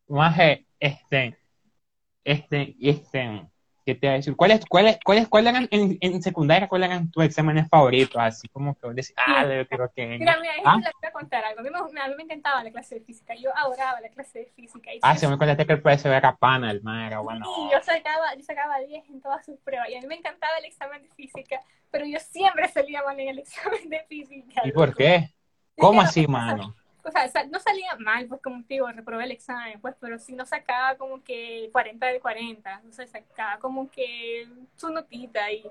Maje, 0.08 0.66
este, 0.80 1.36
este, 2.26 2.74
este, 2.80 3.46
¿qué 3.84 3.94
te 3.94 4.08
voy 4.08 4.14
a 4.14 4.16
decir? 4.16 4.34
¿Cuáles 4.34 4.66
cuál 4.66 4.98
cuál 5.04 5.28
cuál 5.28 5.46
eran 5.46 5.68
en, 5.70 5.96
en, 6.00 6.20
secundaria, 6.20 6.66
cuáles 6.66 6.90
eran 6.90 7.08
tus 7.10 7.24
exámenes 7.24 7.68
favoritos? 7.68 8.20
Así 8.20 8.48
como 8.48 8.74
que 8.74 8.88
decís, 8.88 9.14
ah, 9.16 9.44
yo 9.44 9.66
creo 9.68 9.92
que... 9.94 10.18
Mira, 10.18 10.36
mira, 10.40 10.54
¿Ah? 10.64 10.76
les 10.82 10.92
voy 11.00 11.08
a 11.08 11.12
contar 11.12 11.44
algo. 11.44 11.60
A 11.60 11.62
mí, 11.62 11.70
me, 11.70 12.00
a 12.00 12.08
mí 12.08 12.14
me 12.16 12.22
encantaba 12.24 12.64
la 12.64 12.72
clase 12.72 12.96
de 12.96 13.00
física, 13.02 13.34
yo 13.36 13.56
adoraba 13.56 14.00
la 14.00 14.08
clase 14.08 14.40
de 14.40 14.46
física. 14.46 14.92
Y 14.92 14.98
ah, 15.02 15.16
sí, 15.16 15.26
me 15.28 15.38
contaste 15.38 15.64
que 15.64 15.72
el 15.74 15.82
profesor 15.82 16.12
era 16.12 16.34
pana, 16.34 16.72
el 16.72 16.82
man 16.82 17.06
era 17.06 17.20
bueno. 17.20 17.46
Sí, 17.54 17.68
yo 17.72 17.80
sacaba, 17.80 18.34
yo 18.34 18.42
sacaba 18.42 18.78
10 18.80 19.08
en 19.08 19.20
todas 19.20 19.46
sus 19.46 19.56
pruebas, 19.60 19.88
y 19.88 19.94
a 19.94 20.00
mí 20.00 20.06
me 20.08 20.16
encantaba 20.16 20.58
el 20.58 20.64
examen 20.64 21.02
de 21.02 21.08
física, 21.10 21.60
pero 21.92 22.04
yo 22.06 22.18
siempre 22.18 22.66
salía 22.68 23.02
mal 23.04 23.18
en 23.20 23.28
el 23.28 23.38
examen 23.46 23.88
de 23.88 24.00
física. 24.08 24.62
¿Y 24.64 24.72
por 24.72 24.96
qué? 24.96 25.30
¿Cómo 25.76 26.00
así, 26.00 26.26
mano? 26.26 26.74
O 27.06 27.10
sea, 27.10 27.46
no 27.46 27.60
salía 27.60 27.96
mal, 27.98 28.26
pues 28.26 28.40
como 28.42 28.62
te 28.64 28.74
digo, 28.74 28.90
reprobé 28.90 29.24
el 29.24 29.30
examen, 29.30 29.80
pues, 29.80 29.94
pero 30.00 30.18
sí 30.18 30.34
no 30.34 30.44
sacaba 30.44 30.96
como 30.96 31.22
que 31.22 31.68
40 31.72 32.06
de 32.06 32.20
40, 32.20 32.82
o 32.88 32.92
sea, 32.92 33.06
sacaba 33.06 33.58
como 33.58 33.90
que 33.90 34.46
su 34.76 34.90
notita 34.90 35.50
y... 35.52 35.64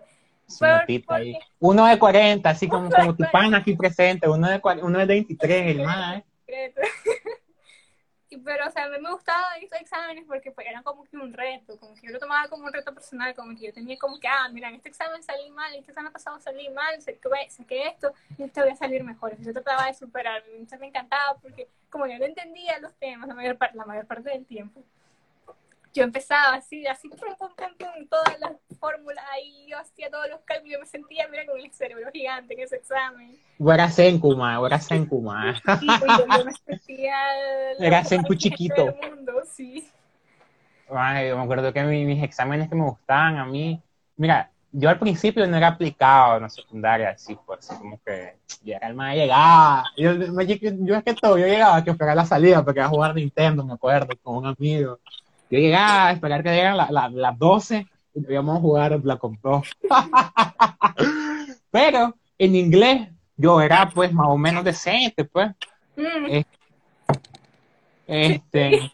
Su 0.48 0.66
notita 0.66 1.16
ahí. 1.16 1.38
Uno 1.60 1.88
de 1.88 1.98
40, 1.98 2.50
así 2.50 2.68
como, 2.68 2.90
como 2.90 3.16
tu 3.16 3.24
pan 3.32 3.54
aquí 3.56 3.76
presente, 3.76 4.30
uno 4.30 4.48
de, 4.48 4.62
uno 4.82 5.00
de 5.00 5.06
23, 5.06 5.68
el 5.72 5.84
más, 5.84 6.24
¿eh? 6.48 6.74
Pero, 8.44 8.68
o 8.68 8.72
sea, 8.72 8.86
a 8.86 8.90
mí 8.90 9.00
me 9.00 9.12
gustaban 9.12 9.62
esos 9.62 9.80
exámenes 9.80 10.26
porque 10.28 10.52
pues, 10.52 10.68
eran 10.68 10.84
como 10.84 11.04
que 11.04 11.18
un 11.18 11.34
reto, 11.34 11.78
como 11.80 11.96
que 11.96 12.08
yo 12.08 12.14
lo 12.14 12.20
tomaba 12.20 12.48
como 12.48 12.66
un 12.66 12.74
reto 12.74 12.94
personal, 12.94 13.34
como 13.36 13.56
que 13.56 13.68
yo 13.68 13.74
tenía 13.74 13.98
como 13.98 14.20
que, 14.20 14.28
ah, 14.28 14.50
mira, 14.50 14.70
en 14.70 14.76
este 14.76 14.90
examen 14.90 15.22
salí 15.24 15.50
mal, 15.52 15.74
este 15.76 15.92
examen 15.92 16.12
pasado 16.12 16.40
salí 16.40 16.70
mal, 16.70 17.02
saqué 17.02 17.88
esto, 17.88 18.14
y 18.38 18.44
este 18.44 18.62
voy 18.62 18.72
a 18.72 18.76
salir 18.76 19.04
mejor. 19.04 19.38
Yo 19.40 19.54
trataba 19.54 19.88
de 19.88 19.94
superarme, 19.94 20.52
entonces 20.54 20.80
me 20.80 20.88
encantaba 20.88 21.38
porque 21.40 21.68
como 21.90 22.08
yo 22.08 22.18
no 22.18 22.26
entendía 22.26 22.80
los 22.80 22.94
temas 22.96 23.28
la 23.28 23.34
mayor, 23.36 23.58
la 23.74 23.86
mayor 23.86 24.06
parte 24.06 24.30
del 24.30 24.46
tiempo, 24.46 24.84
yo 25.94 26.04
empezaba 26.04 26.56
así, 26.56 26.86
así, 26.86 27.08
pum, 27.08 27.20
pum, 27.38 27.56
pum, 27.56 27.78
pum, 27.78 28.08
todas 28.08 28.38
las 28.40 28.52
fórmulas 28.78 29.24
ahí, 29.34 29.68
yo 29.70 29.78
hacía 29.78 30.10
todos 30.10 30.30
los 30.30 30.40
cálculos, 30.42 30.74
yo 30.74 30.80
me 30.80 30.86
sentía, 30.86 31.28
mira, 31.30 31.46
con 31.46 31.60
el 31.60 31.72
cerebro 31.72 32.10
gigante 32.14 32.54
en 32.54 32.60
ese 32.62 32.78
examen. 32.78 33.38
Era 33.60 33.90
Senkuma, 33.90 34.60
era 34.66 34.80
Senkuma. 34.80 35.56
Sí, 35.80 35.88
yo, 35.88 36.28
yo 36.38 36.46
me 36.46 36.52
sentía... 36.52 37.16
Era 37.80 38.04
Senku 38.04 38.36
chiquito. 38.36 38.86
Mundo, 38.86 39.42
sí. 39.50 39.88
Ay, 40.90 41.34
me 41.34 41.42
acuerdo 41.42 41.74
que 41.74 41.84
mis, 41.84 42.06
mis 42.06 42.24
exámenes 42.24 42.70
que 42.70 42.76
me 42.76 42.84
gustaban 42.84 43.38
a 43.38 43.46
mí, 43.46 43.82
mira, 44.18 44.52
yo 44.78 44.90
al 44.90 45.00
principio 45.00 45.48
no 45.48 45.56
era 45.56 45.70
aplicado 45.70 46.36
en 46.36 46.44
la 46.44 46.50
secundaria, 46.50 47.12
así, 47.12 47.38
pues, 47.46 47.60
así 47.60 47.80
como 47.80 48.00
que 48.04 48.36
ya 48.64 48.76
era 48.76 48.88
el 48.88 48.94
más 48.94 49.16
llegaba. 49.16 49.86
Yo, 49.96 50.14
yo, 50.14 50.96
es 50.96 51.04
que 51.04 51.14
todo, 51.14 51.38
yo 51.38 51.48
llegaba 51.48 51.78
a 51.78 51.84
que 51.84 51.92
esperar 51.92 52.16
la 52.16 52.26
salida 52.26 52.64
porque 52.64 52.80
iba 52.80 52.88
a 52.88 52.90
jugar 52.90 53.16
Nintendo, 53.16 53.64
me 53.64 53.74
acuerdo, 53.74 54.14
con 54.22 54.36
un 54.36 54.48
amigo. 54.48 55.00
Yo 55.50 55.60
llegaba 55.60 56.08
a 56.08 56.12
esperar 56.12 56.44
que 56.44 56.50
llegaran 56.50 57.14
las 57.16 57.38
12 57.40 57.88
y 58.16 58.32
íbamos 58.32 58.58
a 58.58 58.62
jugar 58.62 59.00
la 59.04 59.18
compró. 59.18 59.62
Pero 61.72 62.16
en 62.38 62.56
inglés 62.56 63.10
yo 63.36 63.62
era 63.62 63.90
pues 63.94 64.14
más 64.14 64.28
o 64.28 64.38
menos 64.38 64.64
decente, 64.64 65.26
pues. 65.26 65.52
Mm. 65.96 66.42
Este, 68.08 68.92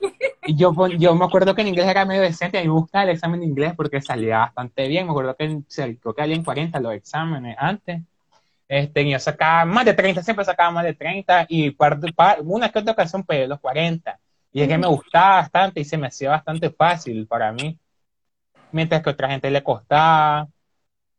yo, 0.48 0.74
yo 0.98 1.16
me 1.16 1.26
acuerdo 1.26 1.54
que 1.54 1.62
en 1.62 1.68
inglés 1.68 1.88
era 1.88 2.06
medio 2.06 2.22
decente 2.22 2.62
y 2.62 2.68
me 2.68 2.74
gustaba 2.74 3.04
el 3.04 3.10
examen 3.12 3.42
de 3.42 3.46
inglés 3.46 3.74
porque 3.76 4.02
salía 4.02 4.40
bastante 4.40 4.88
bien. 4.88 5.06
Me 5.06 5.12
acuerdo 5.12 5.36
que 5.36 5.62
creo 6.02 6.16
que 6.16 6.24
en 6.24 6.44
40 6.44 6.80
los 6.80 6.94
exámenes 6.94 7.56
antes. 7.60 8.02
Este, 8.68 9.10
yo 9.10 9.20
sacaba 9.20 9.66
más 9.66 9.84
de 9.84 9.94
30, 9.94 10.24
siempre 10.24 10.46
sacaba 10.46 10.72
más 10.72 10.86
de 10.86 10.94
30 10.94 11.46
y 11.50 11.76
una 12.44 12.70
que 12.70 12.80
otra 12.80 12.94
ocasión 12.94 13.24
pues 13.24 13.48
los 13.48 13.60
40. 13.60 14.18
Y 14.54 14.62
es 14.62 14.68
que 14.68 14.78
me 14.78 14.88
gustaba 14.88 15.42
bastante 15.42 15.82
y 15.82 15.86
se 15.86 15.98
me 15.98 16.08
hacía 16.08 16.30
bastante 16.30 16.70
fácil 16.70 17.28
para 17.28 17.52
mí. 17.52 17.78
Mientras 18.72 19.02
que 19.02 19.10
a 19.10 19.14
otra 19.14 19.30
gente 19.30 19.52
le 19.52 19.64
costaba. 19.64 20.48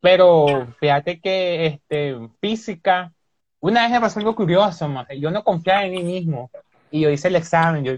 Pero 0.01 0.67
fíjate 0.79 1.21
que 1.21 1.65
este, 1.65 2.17
física, 2.41 3.13
una 3.61 3.83
vez 3.83 3.91
me 3.91 4.01
pasó 4.01 4.19
algo 4.19 4.35
curioso, 4.35 4.89
más. 4.89 5.07
yo 5.17 5.31
no 5.31 5.43
confiaba 5.43 5.85
en 5.85 5.91
mí 5.91 6.03
mismo 6.03 6.51
y 6.91 7.01
yo 7.01 7.09
hice 7.09 7.29
el 7.29 7.37
examen, 7.37 7.85
yo, 7.85 7.93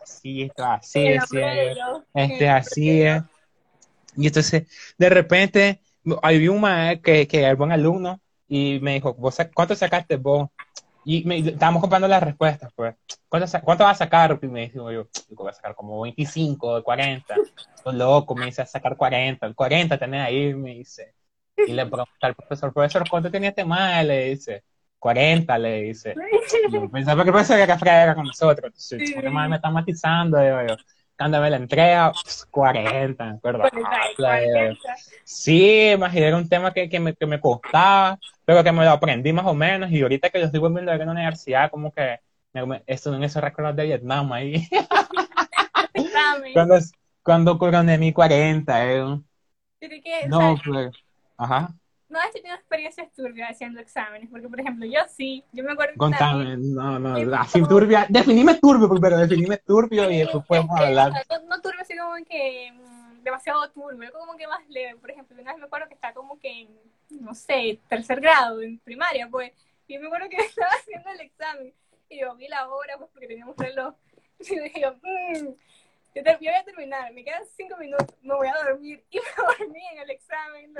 así, 0.00 0.42
esto, 0.42 0.64
así, 0.64 1.08
así, 1.14 1.38
este, 2.14 2.48
así 2.48 3.02
es. 3.02 3.22
Y 4.16 4.26
entonces, 4.28 4.68
de 4.96 5.08
repente, 5.08 5.80
había 6.22 6.52
un 6.52 6.60
maestro 6.60 7.02
que, 7.02 7.26
que 7.26 7.40
era 7.40 7.54
buen 7.54 7.72
alumno 7.72 8.20
y 8.46 8.78
me 8.80 8.94
dijo, 8.94 9.16
¿cuánto 9.52 9.74
sacaste 9.74 10.16
vos? 10.16 10.48
Y 11.04 11.24
me, 11.24 11.38
estábamos 11.38 11.80
comprando 11.80 12.08
las 12.08 12.22
respuestas, 12.22 12.72
pues. 12.74 12.94
¿Cuánto, 13.28 13.60
¿Cuánto 13.62 13.84
vas 13.84 14.00
a 14.00 14.04
sacar? 14.04 14.38
Y 14.40 14.46
me 14.46 14.68
dijo 14.68 14.90
yo, 14.90 15.08
voy 15.30 15.48
a 15.48 15.52
sacar 15.52 15.74
como 15.74 16.00
25, 16.02 16.82
40. 16.82 17.34
Estoy 17.74 17.96
loco, 17.96 18.34
me 18.34 18.46
dice, 18.46 18.62
a 18.62 18.66
sacar 18.66 18.96
40. 18.96 19.46
El 19.46 19.54
40 19.54 19.98
tenés 19.98 20.26
ahí, 20.26 20.54
me 20.54 20.74
dice. 20.74 21.14
Y 21.56 21.72
le 21.72 21.86
pregunté 21.86 22.10
al 22.20 22.34
profesor, 22.34 22.72
profesor, 22.72 23.08
¿cuánto 23.08 23.30
tenías 23.30 23.50
este 23.50 23.64
mal? 23.64 24.06
Le 24.06 24.30
dice. 24.30 24.64
40, 24.98 25.58
le 25.58 25.82
dice. 25.82 26.14
pensaba 26.92 27.24
que 27.24 27.30
el 27.30 27.32
profesor 27.32 27.58
era 27.58 27.74
era 27.74 28.14
con 28.14 28.24
nosotros. 28.24 28.66
Entonces, 28.66 29.08
sí. 29.08 29.28
más 29.28 29.48
me 29.48 29.56
está 29.56 29.68
matizando, 29.68 30.38
digo 30.38 30.58
yo. 30.68 30.76
Cuando 31.22 31.40
me 31.40 31.50
la 31.50 31.56
entrega, 31.56 32.12
40, 32.50 33.24
me 33.24 33.30
acuerdo. 33.30 33.62
Sí, 35.22 35.94
más 35.96 36.12
era 36.16 36.36
un 36.36 36.48
tema 36.48 36.72
que, 36.72 36.88
que, 36.88 36.98
me, 36.98 37.14
que 37.14 37.26
me 37.26 37.38
costaba, 37.38 38.18
pero 38.44 38.64
que 38.64 38.72
me 38.72 38.84
lo 38.84 38.90
aprendí 38.90 39.32
más 39.32 39.46
o 39.46 39.54
menos. 39.54 39.88
Y 39.92 40.02
ahorita 40.02 40.30
que 40.30 40.40
yo 40.40 40.46
estoy 40.46 40.58
volviendo 40.58 40.90
a 40.90 40.96
la 40.96 41.12
universidad, 41.12 41.70
como 41.70 41.92
que 41.92 42.18
esto 42.86 43.14
en 43.14 43.22
esos 43.22 43.40
recuerdos 43.40 43.76
de 43.76 43.84
Vietnam 43.84 44.32
ahí. 44.32 44.68
cuando, 46.52 46.78
cuando 47.22 47.58
coroné 47.58 47.98
mi 47.98 48.12
40, 48.12 48.92
eh. 48.92 49.20
No, 50.28 50.56
pues, 50.64 50.90
ajá 51.36 51.72
no 52.12 52.20
has 52.20 52.30
tenido 52.30 52.54
experiencias 52.54 53.10
turbias 53.12 53.50
haciendo 53.50 53.80
exámenes, 53.80 54.28
porque 54.30 54.48
por 54.48 54.60
ejemplo, 54.60 54.84
yo 54.86 55.00
sí, 55.08 55.42
yo 55.52 55.64
me 55.64 55.72
acuerdo 55.72 55.94
Contame, 55.96 56.56
no, 56.58 56.98
no, 56.98 57.36
así 57.36 57.62
turbia, 57.62 58.06
definime 58.08 58.54
turbio, 58.56 58.88
pero 59.00 59.16
definime 59.16 59.56
turbio 59.56 60.10
y 60.10 60.18
después 60.18 60.44
podemos 60.46 60.78
hablar. 60.78 61.12
No, 61.48 61.60
turbio, 61.60 61.80
así 61.80 61.96
como 61.96 62.14
que 62.28 62.72
mm, 62.72 63.22
demasiado 63.22 63.70
turbio, 63.70 64.12
como 64.12 64.36
que 64.36 64.46
más 64.46 64.60
leve, 64.68 64.96
por 64.96 65.10
ejemplo, 65.10 65.40
una 65.40 65.52
vez 65.52 65.60
me 65.60 65.66
acuerdo 65.66 65.88
que 65.88 65.94
está 65.94 66.12
como 66.12 66.38
que 66.38 66.62
en, 66.62 66.68
no 67.20 67.34
sé, 67.34 67.80
tercer 67.88 68.20
grado, 68.20 68.60
en 68.60 68.78
primaria, 68.78 69.28
pues, 69.30 69.52
y 69.88 69.98
me 69.98 70.06
acuerdo 70.06 70.28
que 70.28 70.36
estaba 70.44 70.70
haciendo 70.70 71.10
el 71.10 71.20
examen, 71.22 71.72
y 72.10 72.20
yo 72.20 72.36
vi 72.36 72.46
la 72.48 72.68
hora, 72.68 72.98
pues, 72.98 73.10
porque 73.10 73.26
teníamos 73.26 73.56
reloj, 73.56 73.94
y 74.40 74.58
dije, 74.58 74.90
mmm, 74.90 75.48
yo, 76.14 76.22
voy 76.22 76.48
a 76.48 76.64
terminar, 76.64 77.12
me 77.12 77.24
quedan 77.24 77.42
cinco 77.56 77.76
minutos, 77.78 78.14
me 78.22 78.34
voy 78.34 78.48
a 78.48 78.54
dormir 78.64 79.04
y 79.10 79.18
me 79.18 79.24
dormí 79.58 79.80
en 79.92 79.98
el 80.00 80.10
examen. 80.10 80.74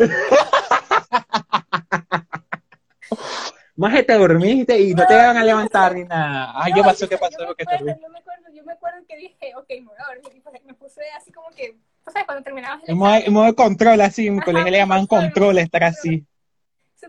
Más 3.74 3.94
que 3.94 4.02
te 4.02 4.12
dormiste 4.12 4.78
y 4.78 4.94
no 4.94 5.06
te 5.06 5.14
iban 5.14 5.36
a 5.36 5.44
levantar 5.44 5.94
ni 5.94 6.04
nada. 6.04 6.52
Ay, 6.54 6.72
¿qué 6.72 6.82
pasó? 6.82 7.08
¿Qué 7.08 7.16
pasó? 7.16 7.38
Yo 7.38 7.46
me, 7.46 7.52
acuerdo, 7.52 7.86
yo 7.86 8.08
me 8.10 8.18
acuerdo, 8.18 8.44
yo 8.52 8.64
me 8.64 8.72
acuerdo 8.72 8.98
que 9.08 9.16
dije, 9.16 9.54
ok, 9.56 9.66
me 9.70 9.86
voy 9.86 9.96
a 9.98 10.14
dormir. 10.14 10.32
Y 10.36 10.40
pues 10.40 10.62
me 10.64 10.74
puse 10.74 11.00
así 11.16 11.32
como 11.32 11.48
que, 11.50 11.78
¿sabes? 12.04 12.24
Cuando 12.26 12.44
terminabas 12.44 12.82
el 12.84 12.94
examen. 12.94 13.22
En 13.24 13.32
modo 13.32 13.46
de 13.46 13.54
control, 13.54 14.00
así, 14.02 14.26
en 14.26 14.36
mi 14.36 14.42
colegio 14.42 14.70
le 14.70 14.78
llaman 14.78 15.06
control, 15.06 15.58
estar 15.58 15.84
así 15.84 16.26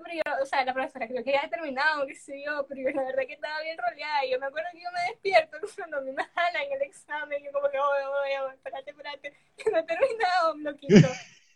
pero 0.01 0.15
yo, 0.15 0.43
o 0.43 0.45
sea, 0.45 0.63
la 0.65 0.73
profesora 0.73 1.07
creo 1.07 1.23
que 1.23 1.31
ya 1.31 1.39
había 1.39 1.49
terminado, 1.49 2.07
qué 2.07 2.15
sé 2.15 2.41
yo, 2.45 2.65
pero 2.67 2.81
yo 2.81 2.89
la 2.95 3.03
verdad 3.03 3.23
que 3.27 3.33
estaba 3.33 3.61
bien 3.61 3.77
rodeada 3.77 4.25
y 4.25 4.31
yo 4.31 4.39
me 4.39 4.45
acuerdo 4.47 4.69
que 4.73 4.81
yo 4.81 4.89
me 4.91 5.01
despierto 5.11 5.57
cuando 5.77 6.01
me 6.01 6.23
jalan 6.23 6.63
en 6.63 6.73
el 6.73 6.81
examen, 6.83 7.41
y 7.41 7.45
yo 7.45 7.51
como 7.51 7.69
que, 7.69 7.77
oye, 7.79 8.05
oye, 8.45 8.55
espérate, 8.55 8.91
espérate, 8.91 9.33
que 9.57 9.71
no 9.71 9.77
he 9.79 9.83
terminado, 9.83 10.55
loquito. 10.57 11.07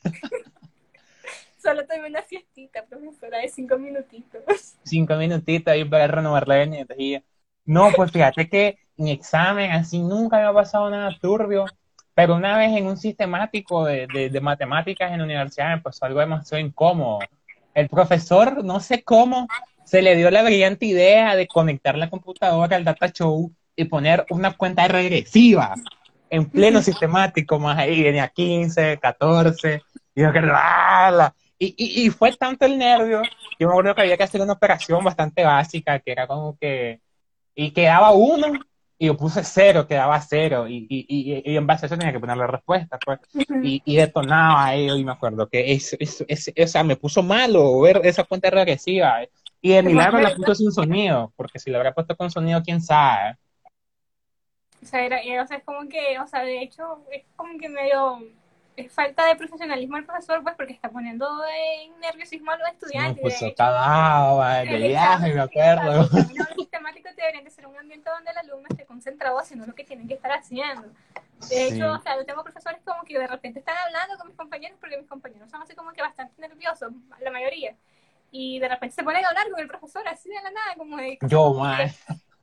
Solo 1.58 1.86
tomé 1.86 2.08
una 2.08 2.22
siestita, 2.22 2.86
profesora, 2.86 3.40
de 3.40 3.50
cinco 3.50 3.78
minutitos. 3.78 4.44
Cinco 4.84 5.16
minutitos 5.16 5.74
ahí 5.74 5.84
para 5.84 6.08
renovar 6.08 6.48
la 6.48 6.62
energía. 6.62 7.24
No, 7.66 7.92
pues 7.96 8.12
fíjate 8.12 8.48
que 8.48 8.78
mi 8.96 9.12
examen 9.12 9.72
así 9.72 10.00
nunca 10.00 10.38
me 10.38 10.44
ha 10.44 10.54
pasado 10.54 10.90
nada 10.90 11.18
turbio, 11.20 11.66
pero 12.14 12.36
una 12.36 12.58
vez 12.58 12.72
en 12.78 12.86
un 12.86 12.96
sistemático 12.96 13.84
de, 13.84 14.08
de, 14.08 14.30
de 14.30 14.42
matemáticas 14.42 15.12
en 15.12 15.18
la 15.18 15.26
universidad 15.26 15.76
me 15.76 15.82
pasó 15.82 16.06
algo 16.06 16.20
demasiado 16.20 16.64
incómodo 16.64 17.20
el 17.78 17.90
profesor, 17.90 18.66
no 18.66 18.80
sé 18.80 19.04
cómo, 19.04 19.48
se 19.86 20.02
le 20.02 20.16
dio 20.16 20.32
la 20.32 20.42
brillante 20.42 20.88
idea 20.88 21.36
de 21.36 21.48
conectar 21.48 21.96
la 21.96 22.10
computadora 22.10 22.76
al 22.76 22.84
data 22.84 23.12
show 23.12 23.52
y 23.76 23.86
poner 23.86 24.26
una 24.32 24.58
cuenta 24.58 24.88
regresiva 24.88 25.76
en 26.32 26.50
pleno 26.50 26.82
sistemático, 26.82 27.60
más 27.60 27.78
ahí 27.78 28.02
venía 28.02 28.30
15, 28.30 28.98
14, 28.98 29.84
y 30.16 30.22
yo 30.22 30.34
que 30.34 30.42
y, 31.60 31.76
y, 31.78 32.06
y, 32.06 32.10
fue 32.10 32.32
tanto 32.34 32.66
el 32.66 32.80
nervio, 32.80 33.22
yo 33.60 33.68
me 33.68 33.74
acuerdo 33.74 33.94
que 33.94 34.02
había 34.02 34.18
que 34.18 34.24
hacer 34.24 34.42
una 34.42 34.54
operación 34.54 35.04
bastante 35.04 35.44
básica, 35.44 36.00
que 36.00 36.12
era 36.12 36.26
como 36.26 36.58
que, 36.58 37.00
y 37.54 37.72
quedaba 37.72 38.12
uno, 38.12 38.54
y 38.98 39.08
yo 39.08 39.18
puse 39.18 39.44
cero, 39.44 39.86
quedaba 39.88 40.20
cero, 40.22 40.68
y, 40.68 40.88
y, 40.90 41.44
y, 41.46 41.56
en 41.56 41.68
base 41.68 41.86
a 41.86 41.88
eso 41.88 41.98
tenía 41.98 42.14
que 42.14 42.20
poner 42.20 42.38
la 42.38 42.48
respuesta, 42.48 42.98
pues, 43.04 43.20
y, 43.64 43.82
y 43.86 43.96
detonaba 43.96 44.66
ahí, 44.66 44.90
y 44.90 45.06
me 45.06 45.12
acuerdo 45.12 45.48
que 45.48 45.72
eso, 45.72 45.96
eso, 46.00 46.26
o 46.26 46.68
sea, 46.68 46.84
me 46.84 46.96
puso 46.96 47.22
malo 47.22 47.80
ver 47.82 48.02
esa 48.04 48.24
cuenta 48.24 48.50
regresiva, 48.50 49.24
y 49.62 49.74
de 49.74 49.84
milagro 49.84 50.20
la 50.20 50.36
puso 50.36 50.56
sin 50.56 50.72
sonido, 50.72 51.32
porque 51.36 51.60
si 51.60 51.70
la 51.70 51.78
hubiera 51.78 51.94
puesto 51.94 52.16
con 52.16 52.32
sonido, 52.32 52.62
quién 52.64 52.82
sabe. 52.82 53.38
O 54.82 54.86
sea, 54.86 55.04
era, 55.04 55.18
o 55.44 55.48
sea, 55.48 55.58
es 55.58 55.64
como 55.64 55.88
que, 55.90 56.20
o 56.20 56.28
sea, 56.28 56.44
de 56.44 56.62
hecho, 56.62 57.04
es 57.12 57.24
como 57.36 57.58
que 57.60 57.68
medio 57.68 58.20
es 58.78 58.92
falta 58.94 59.26
de 59.26 59.36
profesionalismo 59.36 59.98
el 59.98 60.06
profesor, 60.06 60.44
pues, 60.44 60.56
porque 60.56 60.72
está 60.72 60.90
poniendo 60.90 61.28
en 61.48 62.00
nerviosismo 62.00 62.52
a 62.52 62.58
los 62.58 62.70
estudiantes. 62.70 63.22
Pues, 63.22 63.40
pues, 63.40 64.70
de 64.70 64.88
viaje, 64.88 65.34
me 65.34 65.42
acuerdo. 65.42 66.08
Los 66.36 66.50
sistemáticos 66.56 67.16
deberían 67.16 67.44
de 67.44 67.50
ser 67.50 67.66
un 67.66 67.76
ambiente 67.76 68.08
donde 68.08 68.30
el 68.30 68.38
alumno 68.38 68.68
esté 68.70 68.86
concentrado 68.86 69.40
haciendo 69.40 69.66
lo 69.66 69.74
que 69.74 69.84
tienen 69.84 70.08
que 70.08 70.14
estar 70.14 70.32
haciendo. 70.32 70.90
De 71.50 71.68
hecho, 71.68 71.92
o 71.92 72.00
sea, 72.00 72.18
yo 72.18 72.26
tengo 72.26 72.44
profesores 72.44 72.80
como 72.86 73.04
que 73.04 73.18
de 73.18 73.28
repente 73.28 73.60
están 73.60 73.76
hablando 73.78 74.16
con 74.18 74.28
mis 74.28 74.38
compañeros, 74.38 74.78
porque 74.80 74.98
mis 74.98 75.08
compañeros 75.08 75.50
son 75.50 75.62
así 75.64 75.74
como 75.76 75.92
que 75.92 76.04
bastante 76.04 76.40
nerviosos, 76.40 76.92
la 77.20 77.32
mayoría. 77.32 77.76
Y 78.30 78.60
de 78.60 78.70
repente 78.70 78.94
se 78.94 79.04
ponen 79.04 79.26
a 79.26 79.30
hablar 79.30 79.50
con 79.50 79.60
el 79.60 79.68
profesor 79.68 80.08
así 80.08 80.30
de 80.30 80.36
la 80.36 80.52
nada, 80.52 80.76
como 80.78 80.98
de... 80.98 81.18
Yo, 81.22 81.54
man 81.56 81.90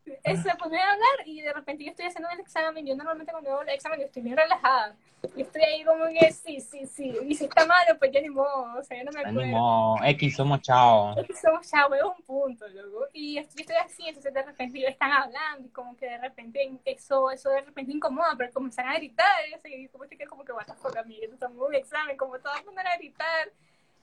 se 0.04 0.54
pone 0.56 0.78
a 0.78 0.92
hablar 0.92 1.26
y 1.26 1.40
de 1.40 1.52
repente 1.52 1.84
yo 1.84 1.90
estoy 1.90 2.06
haciendo 2.06 2.28
el 2.30 2.40
examen. 2.40 2.86
Yo 2.86 2.94
normalmente 2.94 3.32
cuando 3.32 3.50
hago 3.50 3.62
el 3.62 3.68
examen 3.70 4.00
yo 4.00 4.06
estoy 4.06 4.22
bien 4.22 4.36
relajada. 4.36 4.94
Y 5.34 5.42
estoy 5.42 5.62
ahí 5.62 5.84
como 5.84 6.04
que 6.08 6.30
sí, 6.32 6.60
sí, 6.60 6.86
sí. 6.86 7.16
Y 7.26 7.34
si 7.34 7.44
está 7.44 7.64
malo, 7.64 7.98
pues 7.98 8.12
ya 8.12 8.20
ni 8.20 8.28
modo. 8.28 8.78
O 8.78 8.82
sea, 8.82 8.98
yo 8.98 9.04
no 9.04 9.12
me 9.12 9.20
acuerdo. 9.20 9.40
Ni 9.40 9.50
modo. 9.50 9.96
X 10.04 10.36
somos 10.36 10.60
chao. 10.60 11.14
X 11.18 11.40
somos 11.40 11.70
chao, 11.70 11.94
es 11.94 12.02
un 12.02 12.22
punto, 12.24 12.68
luego. 12.68 13.06
Y 13.12 13.36
yo 13.36 13.40
estoy 13.40 13.76
así, 13.76 14.06
entonces 14.06 14.34
de 14.34 14.42
repente 14.42 14.78
ellos 14.78 14.90
están 14.90 15.12
hablando 15.12 15.66
y 15.66 15.70
como 15.70 15.96
que 15.96 16.06
de 16.06 16.18
repente 16.18 16.70
eso, 16.84 17.30
eso 17.30 17.48
de 17.50 17.62
repente 17.62 17.92
incomoda, 17.92 18.34
pero 18.36 18.52
comienzan 18.52 18.88
a 18.88 18.94
gritar. 18.96 19.26
Y 19.48 19.52
yo 19.52 19.58
y 19.64 19.88
como 19.88 20.04
que, 20.04 20.26
como 20.26 20.44
que, 20.44 20.52
what 20.52 20.66
the 20.66 20.74
fuck, 20.74 20.96
amigo, 20.96 21.32
estamos 21.32 21.56
en 21.56 21.62
un 21.62 21.74
examen, 21.74 22.16
como 22.16 22.38
todos 22.38 22.60
ponen 22.62 22.86
a 22.86 22.96
gritar. 22.96 23.48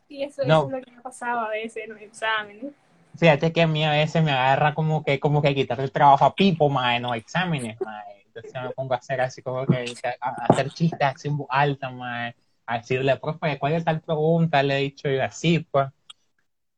Y 0.10 0.24
eso, 0.24 0.42
eso 0.42 0.66
es 0.66 0.72
lo 0.72 0.82
que 0.82 0.92
me 0.92 1.02
pasaba 1.02 1.46
a 1.46 1.50
veces 1.50 1.84
en 1.84 1.92
los 1.92 2.02
exámenes. 2.02 2.74
Fíjate 3.18 3.52
que 3.52 3.62
a 3.62 3.68
mí 3.68 3.84
a 3.84 3.92
veces 3.92 4.24
me 4.24 4.32
agarra 4.32 4.74
como 4.74 5.04
que, 5.04 5.20
como 5.20 5.42
que 5.42 5.54
quitar 5.54 5.80
el 5.80 5.92
trabajo 5.92 6.26
a 6.26 6.34
Pipo, 6.34 6.70
mae, 6.70 6.98
en 6.98 7.04
los 7.04 7.16
exámenes, 7.16 7.80
mae. 7.82 8.24
Entonces 8.26 8.54
me 8.62 8.70
pongo 8.72 8.94
a 8.94 8.98
hacer 8.98 9.22
así 9.22 9.42
como 9.42 9.66
que, 9.66 9.94
a 10.22 10.46
hacer 10.46 10.70
chistes 10.70 11.02
así 11.02 11.28
en 11.28 11.38
voz 11.38 11.48
alta, 11.50 11.90
mae. 11.90 12.36
A 12.66 12.78
decirle, 12.78 13.18
profe, 13.18 13.60
¿cuál 13.60 13.74
es 13.74 13.84
tal 13.84 14.02
pregunta? 14.02 14.64
Le 14.64 14.78
he 14.78 14.82
dicho 14.82 15.10
yo 15.10 15.24
así, 15.24 15.60
pues. 15.60 15.90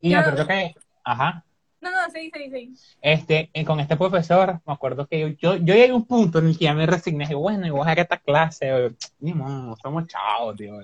Y 0.01 0.09
yo, 0.09 0.17
me 0.17 0.21
acuerdo 0.21 0.47
que, 0.47 0.75
ajá. 1.03 1.45
No, 1.79 1.91
no, 1.91 2.09
sí, 2.11 2.31
sí, 2.33 2.49
sí. 2.49 2.73
Este, 3.01 3.51
con 3.65 3.79
este 3.79 3.95
profesor, 3.97 4.61
me 4.65 4.73
acuerdo 4.73 5.05
que 5.05 5.19
yo, 5.19 5.27
yo, 5.27 5.55
yo 5.57 5.75
llegué 5.75 5.91
a 5.91 5.95
un 5.95 6.05
punto 6.05 6.39
en 6.39 6.47
el 6.47 6.57
que 6.57 6.65
ya 6.65 6.73
me 6.73 6.85
resigné, 6.85 7.25
dije, 7.25 7.35
bueno, 7.35 7.67
y 7.67 7.69
voy 7.69 7.81
a 7.81 7.83
hacer 7.83 7.99
esta 7.99 8.17
clase, 8.17 8.95
ni 9.19 9.33
modo, 9.33 9.75
somos 9.81 10.07
chavos, 10.07 10.55
tío. 10.55 10.79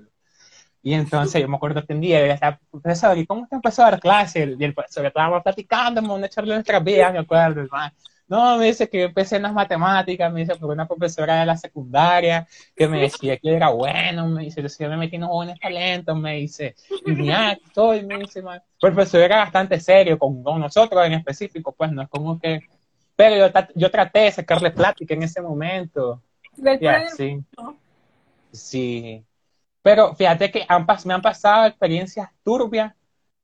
Y 0.81 0.93
entonces 0.93 1.41
yo 1.41 1.47
me 1.47 1.57
acuerdo 1.57 1.85
que 1.85 1.93
un 1.93 2.01
día 2.01 2.25
yo 2.25 2.33
estaba, 2.33 2.59
profesor, 2.71 3.17
¿y 3.17 3.25
cómo 3.25 3.43
usted 3.43 3.57
empezó 3.57 3.83
a 3.83 3.91
dar 3.91 3.99
clase? 3.99 4.55
Y 4.57 4.63
el 4.63 4.73
profesor 4.73 5.05
estábamos 5.05 5.43
platicando, 5.43 6.01
me 6.01 6.25
echarle 6.25 6.53
nuestras 6.53 6.83
vidas, 6.83 7.11
me 7.11 7.19
acuerdo, 7.19 7.61
hermano. 7.61 7.93
No, 8.29 8.57
me 8.57 8.67
dice 8.67 8.87
que 8.87 8.99
yo 8.99 9.05
empecé 9.05 9.37
en 9.37 9.41
las 9.41 9.53
matemáticas, 9.53 10.31
me 10.31 10.41
dice 10.41 10.55
por 10.55 10.69
una 10.69 10.87
profesora 10.87 11.39
de 11.39 11.47
la 11.47 11.57
secundaria 11.57 12.47
que 12.75 12.87
me 12.87 13.01
decía 13.01 13.37
que 13.37 13.55
era 13.55 13.69
bueno, 13.69 14.27
me 14.27 14.43
dice, 14.43 14.61
yo 14.61 14.87
me 14.87 14.97
metí 14.97 15.15
en 15.15 15.23
jóvenes 15.23 15.59
talentos, 15.59 16.15
me 16.15 16.35
dice, 16.35 16.75
y 17.07 17.11
mira, 17.11 17.53
estoy, 17.53 18.05
me 18.05 18.19
dice, 18.19 18.41
el 18.41 18.61
profesor 18.79 19.21
era 19.21 19.37
bastante 19.37 19.79
serio 19.79 20.19
con, 20.19 20.43
nosotros 20.43 21.03
en 21.07 21.13
específico, 21.13 21.73
pues 21.75 21.91
no 21.91 22.03
es 22.03 22.09
como 22.09 22.39
que, 22.39 22.59
pero 23.15 23.35
yo, 23.35 23.61
yo 23.73 23.89
traté 23.89 24.19
de 24.19 24.31
sacarle 24.31 24.69
plática 24.71 25.15
en 25.15 25.23
ese 25.23 25.41
momento. 25.41 26.21
sí. 27.17 27.43
Sí. 28.51 29.25
Pero 29.81 30.15
fíjate 30.15 30.51
que 30.51 30.65
han, 30.67 30.85
me 31.05 31.13
han 31.13 31.21
pasado 31.21 31.65
experiencias 31.65 32.29
turbias, 32.43 32.93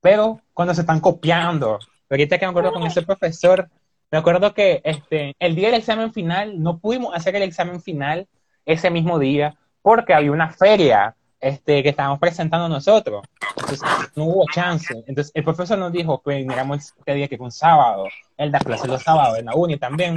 pero 0.00 0.40
cuando 0.52 0.74
se 0.74 0.82
están 0.82 1.00
copiando. 1.00 1.78
Ahorita 2.10 2.38
que 2.38 2.46
me 2.46 2.50
acuerdo 2.50 2.72
con 2.72 2.84
ese 2.84 3.02
profesor, 3.02 3.68
me 4.10 4.18
acuerdo 4.18 4.54
que 4.54 4.80
este, 4.84 5.34
el 5.38 5.56
día 5.56 5.68
del 5.68 5.80
examen 5.80 6.12
final 6.12 6.62
no 6.62 6.78
pudimos 6.78 7.14
hacer 7.14 7.34
el 7.36 7.42
examen 7.42 7.80
final 7.80 8.28
ese 8.64 8.90
mismo 8.90 9.18
día 9.18 9.56
porque 9.82 10.14
había 10.14 10.30
una 10.30 10.50
feria 10.50 11.16
este, 11.40 11.82
que 11.82 11.88
estábamos 11.88 12.18
presentando 12.18 12.68
nosotros. 12.68 13.24
Entonces 13.56 13.80
no 14.14 14.24
hubo 14.24 14.44
chance. 14.52 14.94
Entonces 15.06 15.32
el 15.34 15.44
profesor 15.44 15.78
nos 15.78 15.92
dijo 15.92 16.22
que 16.22 16.36
viniéramos 16.36 16.92
este 16.96 17.14
día 17.14 17.28
que 17.28 17.36
fue 17.36 17.46
un 17.46 17.52
sábado. 17.52 18.06
Él 18.36 18.52
da 18.52 18.58
clases 18.58 18.88
los 18.88 19.02
sábados 19.02 19.38
en 19.38 19.46
la 19.46 19.54
uni 19.54 19.76
también. 19.78 20.16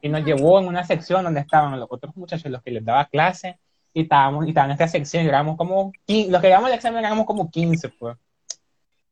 Y 0.00 0.08
nos 0.08 0.24
llevó 0.24 0.60
en 0.60 0.66
una 0.66 0.84
sección 0.84 1.24
donde 1.24 1.40
estaban 1.40 1.78
los 1.78 1.88
otros 1.90 2.16
muchachos 2.16 2.50
los 2.50 2.62
que 2.62 2.70
les 2.70 2.84
daba 2.84 3.04
clase 3.06 3.58
y 3.98 4.02
estábamos 4.02 4.46
y 4.46 4.50
estaban 4.50 4.70
en 4.70 4.74
esta 4.74 4.88
sección 4.88 5.24
y 5.24 5.28
éramos 5.28 5.56
como 5.56 5.92
los 6.06 6.40
que 6.40 6.48
llevamos 6.48 6.70
el 6.70 6.76
examen 6.76 7.04
éramos 7.04 7.26
como 7.26 7.50
15 7.50 7.88
pues 7.90 8.16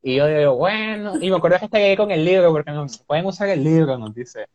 y 0.06 0.14
yo 0.14 0.28
digo, 0.28 0.54
bueno, 0.54 1.14
y 1.20 1.28
me 1.30 1.36
acuerdo 1.36 1.58
que 1.58 1.64
estaba 1.64 1.82
ahí 1.82 1.96
con 1.96 2.12
el 2.12 2.24
libro, 2.24 2.52
porque 2.52 2.70
no 2.70 2.86
pueden 3.08 3.26
usar 3.26 3.48
el 3.48 3.64
libro, 3.64 3.98
nos 3.98 4.14
dice. 4.14 4.46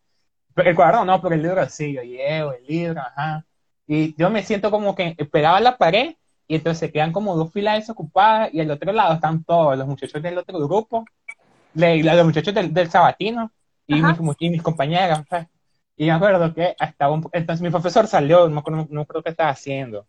Pero 0.54 0.70
el 0.70 0.76
cuaderno 0.78 1.04
no, 1.04 1.22
pero 1.22 1.36
el 1.36 1.42
libro 1.42 1.68
sí, 1.68 1.92
yo 1.92 2.02
llevo 2.04 2.54
el 2.54 2.66
libro, 2.66 3.02
ajá. 3.02 3.46
Y 3.86 4.16
yo 4.16 4.30
me 4.30 4.44
siento 4.44 4.72
como 4.72 4.96
que 4.96 5.14
pegaba 5.30 5.60
la 5.60 5.78
pared 5.78 6.16
y 6.48 6.56
entonces 6.56 6.90
quedan 6.90 7.12
como 7.12 7.36
dos 7.36 7.52
filas 7.52 7.80
desocupadas 7.80 8.54
y 8.54 8.62
al 8.62 8.72
otro 8.72 8.94
lado 8.94 9.16
están 9.16 9.44
todos 9.44 9.78
los 9.78 9.86
muchachos 9.88 10.22
del 10.22 10.38
otro 10.38 10.58
grupo, 10.58 11.04
los 11.74 12.26
muchachos 12.26 12.54
del, 12.54 12.74
del 12.74 12.90
sabatino 12.90 13.52
y 13.88 14.02
mis, 14.02 14.18
y 14.40 14.50
mis, 14.52 14.62
compañeras. 14.62 15.26
Pues. 15.30 15.48
Y 15.98 16.06
me 16.06 16.12
acuerdo 16.12 16.54
que 16.54 16.78
hasta 16.80 17.10
un, 17.10 17.30
entonces 17.34 17.62
mi 17.62 17.72
profesor 17.72 18.08
salió, 18.08 18.48
no, 18.48 18.64
no, 18.66 18.88
no 18.90 19.06
creo 19.06 19.22
que 19.22 19.32
estaba 19.32 19.50
haciendo, 19.50 20.08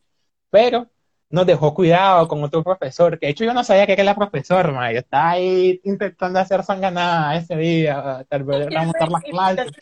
pero 0.53 0.87
nos 1.31 1.47
dejó 1.47 1.73
cuidado 1.73 2.29
con 2.29 2.45
otro 2.45 2.63
profesor, 2.63 3.19
que 3.19 3.25
de 3.25 3.33
hecho 3.33 3.45
yo 3.45 3.55
no 3.55 3.65
sabía 3.65 3.87
que 3.87 3.95
era 3.95 4.05
la 4.05 4.15
profesor, 4.15 4.71
ma. 4.71 4.93
yo 4.93 4.99
estaba 4.99 5.31
ahí 5.31 5.81
intentando 5.83 6.39
hacer 6.39 6.63
sanganada 6.63 7.35
ese 7.37 7.57
día, 7.57 8.23
tal 8.29 8.45
vez 8.45 8.69
vamos 8.73 8.95
a 9.01 9.07
las 9.07 9.23
clases. 9.23 9.73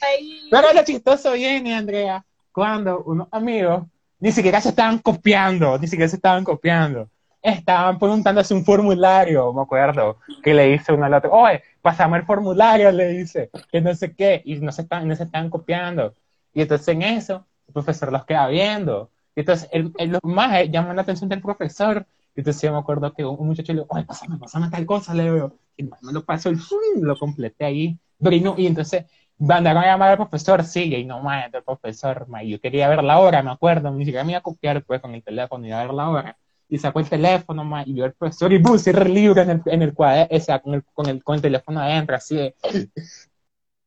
Pero 0.49 0.73
lo 0.73 0.85
chistoso 0.85 1.33
viene, 1.33 1.75
Andrea, 1.75 2.25
cuando 2.53 3.03
unos 3.03 3.27
amigos 3.33 3.83
ni 4.21 4.31
siquiera 4.31 4.61
se 4.61 4.69
estaban 4.69 4.99
copiando, 5.01 5.77
ni 5.77 5.89
siquiera 5.89 6.09
se 6.09 6.17
estaban 6.17 6.45
copiando. 6.45 7.11
Estaban 7.43 7.99
preguntándose 7.99 8.55
un 8.55 8.65
formulario, 8.65 9.53
me 9.53 9.63
acuerdo, 9.63 10.19
que 10.45 10.55
le 10.55 10.67
dice 10.67 10.93
uno 10.93 11.07
al 11.07 11.15
otro, 11.15 11.33
oye, 11.33 11.65
pasame 11.83 12.19
el 12.19 12.27
formulario, 12.27 12.93
le 12.93 13.09
dice, 13.09 13.51
que 13.73 13.81
no 13.81 13.93
sé 13.97 14.15
qué, 14.15 14.41
y 14.45 14.61
no 14.61 14.71
se 14.71 14.83
están, 14.83 15.09
no 15.09 15.17
se 15.17 15.25
están 15.25 15.51
copiando. 15.51 16.15
Y 16.55 16.63
entonces 16.63 16.87
en 16.89 17.03
eso, 17.03 17.45
el 17.67 17.73
profesor 17.73 18.13
los 18.13 18.25
queda 18.25 18.47
viendo, 18.47 19.11
entonces, 19.37 19.69
el, 19.73 19.93
el, 19.99 20.11
los 20.11 20.21
más 20.25 20.69
llamó 20.71 20.93
la 20.93 21.03
atención 21.03 21.29
del 21.29 21.41
profesor. 21.41 22.07
Entonces, 22.35 22.63
yo 22.63 22.73
me 22.73 22.79
acuerdo 22.79 23.13
que 23.13 23.25
un 23.25 23.47
muchacho 23.47 23.73
le 23.73 23.81
dijo, 23.83 23.97
ay, 23.97 24.05
pásame, 24.05 24.39
pásame 24.39 24.71
tal 24.71 24.87
cosa, 24.87 25.15
le 25.15 25.25
digo. 25.33 25.59
Y 25.77 25.85
no, 25.85 25.97
lo 26.13 26.25
pasó, 26.25 26.51
y 26.51 26.57
lo 27.01 27.17
completé 27.17 27.65
ahí. 27.65 27.99
Y, 28.21 28.41
no, 28.41 28.55
entonces, 28.59 29.07
mandaron 29.39 29.83
a 29.83 29.87
llamar 29.87 30.11
al 30.11 30.17
profesor, 30.17 30.65
sigue, 30.65 30.99
y 30.99 31.05
no, 31.05 31.21
más 31.23 31.53
el 31.53 31.63
profesor, 31.63 32.29
ma, 32.29 32.43
yo 32.43 32.61
quería 32.61 32.89
ver 32.89 33.03
la 33.03 33.19
hora, 33.19 33.43
me 33.43 33.51
acuerdo, 33.51 33.91
ni 33.91 34.05
siquiera 34.05 34.25
me 34.25 34.33
iba 34.33 34.39
a 34.39 34.43
copiar, 34.43 34.85
pues, 34.85 35.01
con 35.01 35.15
el 35.15 35.23
teléfono, 35.23 35.67
y 35.67 35.73
a 35.73 35.81
ver 35.83 35.95
la 35.95 36.09
hora. 36.09 36.37
Y 36.69 36.79
sacó 36.79 37.01
el 37.01 37.09
teléfono, 37.09 37.65
ma, 37.65 37.83
y 37.85 37.95
vio 37.95 38.05
al 38.05 38.13
profesor, 38.13 38.53
y 38.53 38.59
puse 38.59 38.91
el 38.91 39.13
libro 39.15 39.41
en 39.43 39.51
el, 39.51 39.63
en 39.67 39.83
el 39.83 39.95
cuadro, 39.95 40.27
esa, 40.31 40.59
con 40.61 40.75
el, 40.75 40.85
con 40.85 41.07
el, 41.09 41.25
con 41.25 41.37
el 41.37 41.43
teléfono 41.43 41.81
adentro, 41.81 42.17
así 42.17 42.37
de, 42.37 42.55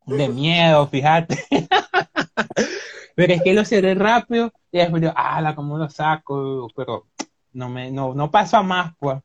de 0.08 0.30
miedo, 0.30 0.88
fíjate. 0.88 1.38
Pero 3.16 3.34
es 3.34 3.42
que 3.42 3.54
lo 3.54 3.66
cerré 3.66 3.96
rápido 3.96 4.52
y 4.72 4.80
después 4.80 5.02
digo, 5.02 5.14
ah, 5.16 5.54
¿cómo 5.56 5.78
lo 5.78 5.90
saco? 5.90 6.68
Pero 6.76 7.08
no 7.54 7.70
me, 7.70 7.92
no, 7.92 8.14
no 8.14 8.32
pasó 8.32 8.58
a 8.58 8.64
más, 8.64 8.94
pues. 9.00 9.20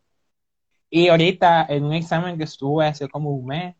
Y 0.90 1.08
ahorita, 1.08 1.66
en 1.68 1.84
un 1.84 1.92
examen 1.92 2.38
que 2.38 2.44
estuve 2.44 2.86
hace 2.86 3.08
como 3.08 3.30
un 3.30 3.46
mes, 3.46 3.76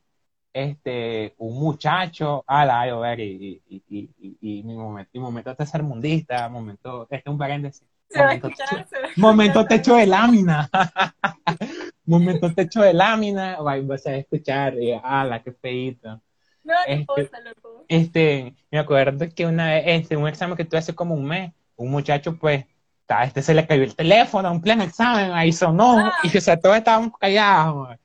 este, 0.53 1.35
un 1.38 1.59
muchacho, 1.59 2.44
ah, 2.47 2.64
la 2.64 2.83
a 2.83 2.99
ver, 2.99 3.21
y, 3.21 3.62
y, 3.68 3.83
y, 3.88 4.38
y, 4.40 4.62
mi 4.62 4.75
momento, 4.75 5.11
mi 5.14 5.21
momento 5.21 5.55
mundista, 5.83 6.49
momento, 6.49 7.03
este 7.05 7.16
es 7.16 7.27
un 7.27 7.38
paréntesis. 7.38 7.87
Momento, 8.14 8.49
techo, 8.49 8.87
momento 9.16 9.66
techo 9.66 9.94
de 9.97 10.07
lámina. 10.07 10.71
momento 12.07 12.55
techo 12.55 12.81
de 12.81 12.94
lámina, 12.94 13.59
vas 13.61 14.07
a 14.07 14.16
escuchar, 14.16 14.75
y, 14.75 14.92
la 14.92 15.42
qué 15.44 15.53
feito. 15.53 16.21
No, 16.68 16.74
este, 16.87 17.42
loco. 17.42 17.85
Este, 17.88 18.54
me 18.70 18.78
acuerdo 18.78 19.26
que 19.35 19.46
una 19.46 19.70
vez, 19.70 19.85
este, 19.87 20.16
un 20.18 20.28
examen 20.28 20.54
que 20.54 20.66
tuve 20.66 20.78
hace 20.78 20.94
como 20.94 21.14
un 21.14 21.24
mes, 21.24 21.52
un 21.76 21.90
muchacho, 21.90 22.37
pues, 22.37 22.66
a 23.09 23.24
este 23.24 23.40
se 23.40 23.54
le 23.54 23.66
cayó 23.66 23.85
el 23.85 23.96
teléfono, 23.96 24.52
un 24.52 24.61
pleno 24.61 24.83
examen, 24.85 25.33
ahí 25.33 25.50
sonó, 25.50 25.98
ah. 25.98 26.12
y 26.22 26.37
o 26.37 26.40
sea, 26.42 26.61
todos 26.61 26.76
estábamos 26.76 27.12
callados. 27.18 27.96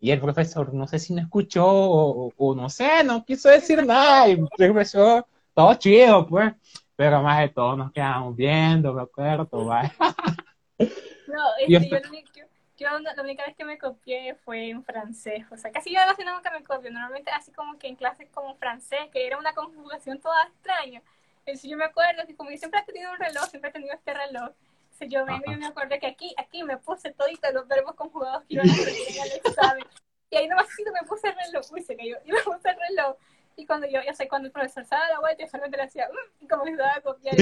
Y 0.00 0.10
el 0.10 0.20
profesor, 0.20 0.72
no 0.72 0.86
sé 0.86 0.98
si 0.98 1.12
no 1.12 1.20
escuchó, 1.20 1.66
o, 1.66 2.54
no 2.54 2.70
sé, 2.70 3.04
no 3.04 3.22
quiso 3.22 3.50
decir 3.50 3.84
nada, 3.84 4.28
y 4.28 4.32
el 4.32 4.46
profesor, 4.56 5.26
todo 5.52 5.74
chido, 5.74 6.26
pues, 6.26 6.54
pero 6.94 7.22
más 7.22 7.40
de 7.40 7.50
todo 7.50 7.76
nos 7.76 7.92
quedamos 7.92 8.34
viendo, 8.34 8.94
me 8.94 9.02
acuerdo, 9.02 9.66
¿vale? 9.66 9.92
No, 10.78 10.86
este, 11.58 11.68
yo, 11.68 11.80
yo 12.34 12.35
la 12.84 13.22
única 13.22 13.44
vez 13.46 13.56
que 13.56 13.64
me 13.64 13.78
copié 13.78 14.34
fue 14.34 14.68
en 14.68 14.84
francés, 14.84 15.44
o 15.50 15.56
sea, 15.56 15.72
casi 15.72 15.92
yo 15.92 16.00
casi 16.06 16.24
nunca 16.24 16.50
me 16.50 16.62
copio, 16.62 16.90
normalmente 16.90 17.30
así 17.30 17.50
como 17.52 17.78
que 17.78 17.88
en 17.88 17.96
clases 17.96 18.28
como 18.30 18.56
francés, 18.56 19.00
que 19.12 19.26
era 19.26 19.38
una 19.38 19.54
conjugación 19.54 20.20
toda 20.20 20.46
extraña. 20.46 21.02
Entonces 21.44 21.70
yo 21.70 21.76
me 21.76 21.84
acuerdo 21.84 22.26
que 22.26 22.36
como 22.36 22.50
yo 22.50 22.58
siempre 22.58 22.80
he 22.80 22.84
tenido 22.84 23.12
un 23.12 23.18
reloj, 23.18 23.44
siempre 23.44 23.70
he 23.70 23.72
tenido 23.72 23.94
este 23.94 24.12
reloj, 24.12 24.50
entonces 24.84 25.08
yo 25.10 25.24
vengo 25.24 25.52
y 25.52 25.56
me 25.56 25.66
acuerdo 25.66 25.96
que 26.00 26.06
aquí, 26.06 26.34
aquí 26.38 26.64
me 26.64 26.76
puse 26.78 27.12
toditos 27.12 27.52
los 27.52 27.68
verbos 27.68 27.94
conjugados 27.94 28.44
que 28.44 28.54
iban 28.54 28.68
a 28.68 28.72
hacer 28.72 28.88
en 28.88 29.22
el 29.22 29.32
examen. 29.44 29.84
Y 30.30 30.36
ahí 30.36 30.48
nomás 30.48 30.66
me 30.78 31.06
puse 31.06 31.28
el 31.28 31.34
reloj, 31.36 31.66
uy, 31.70 31.82
se 31.82 31.96
cayó, 31.96 32.16
y 32.24 32.32
me 32.32 32.40
puse 32.40 32.68
el 32.68 32.76
reloj. 32.88 33.16
Y 33.58 33.64
cuando 33.64 33.86
yo, 33.86 34.00
ya 34.04 34.12
sé, 34.12 34.28
cuando 34.28 34.46
el 34.46 34.52
profesor 34.52 34.84
se 34.84 34.94
daba 34.94 35.08
la 35.08 35.20
vuelta, 35.20 35.42
yo 35.42 35.48
solamente 35.48 35.78
le 35.78 35.82
hacía, 35.84 36.08
mm", 36.08 36.44
y 36.44 36.46
como 36.48 36.64
se 36.64 36.76
daba 36.76 36.94
a 36.96 37.00
copiar. 37.00 37.34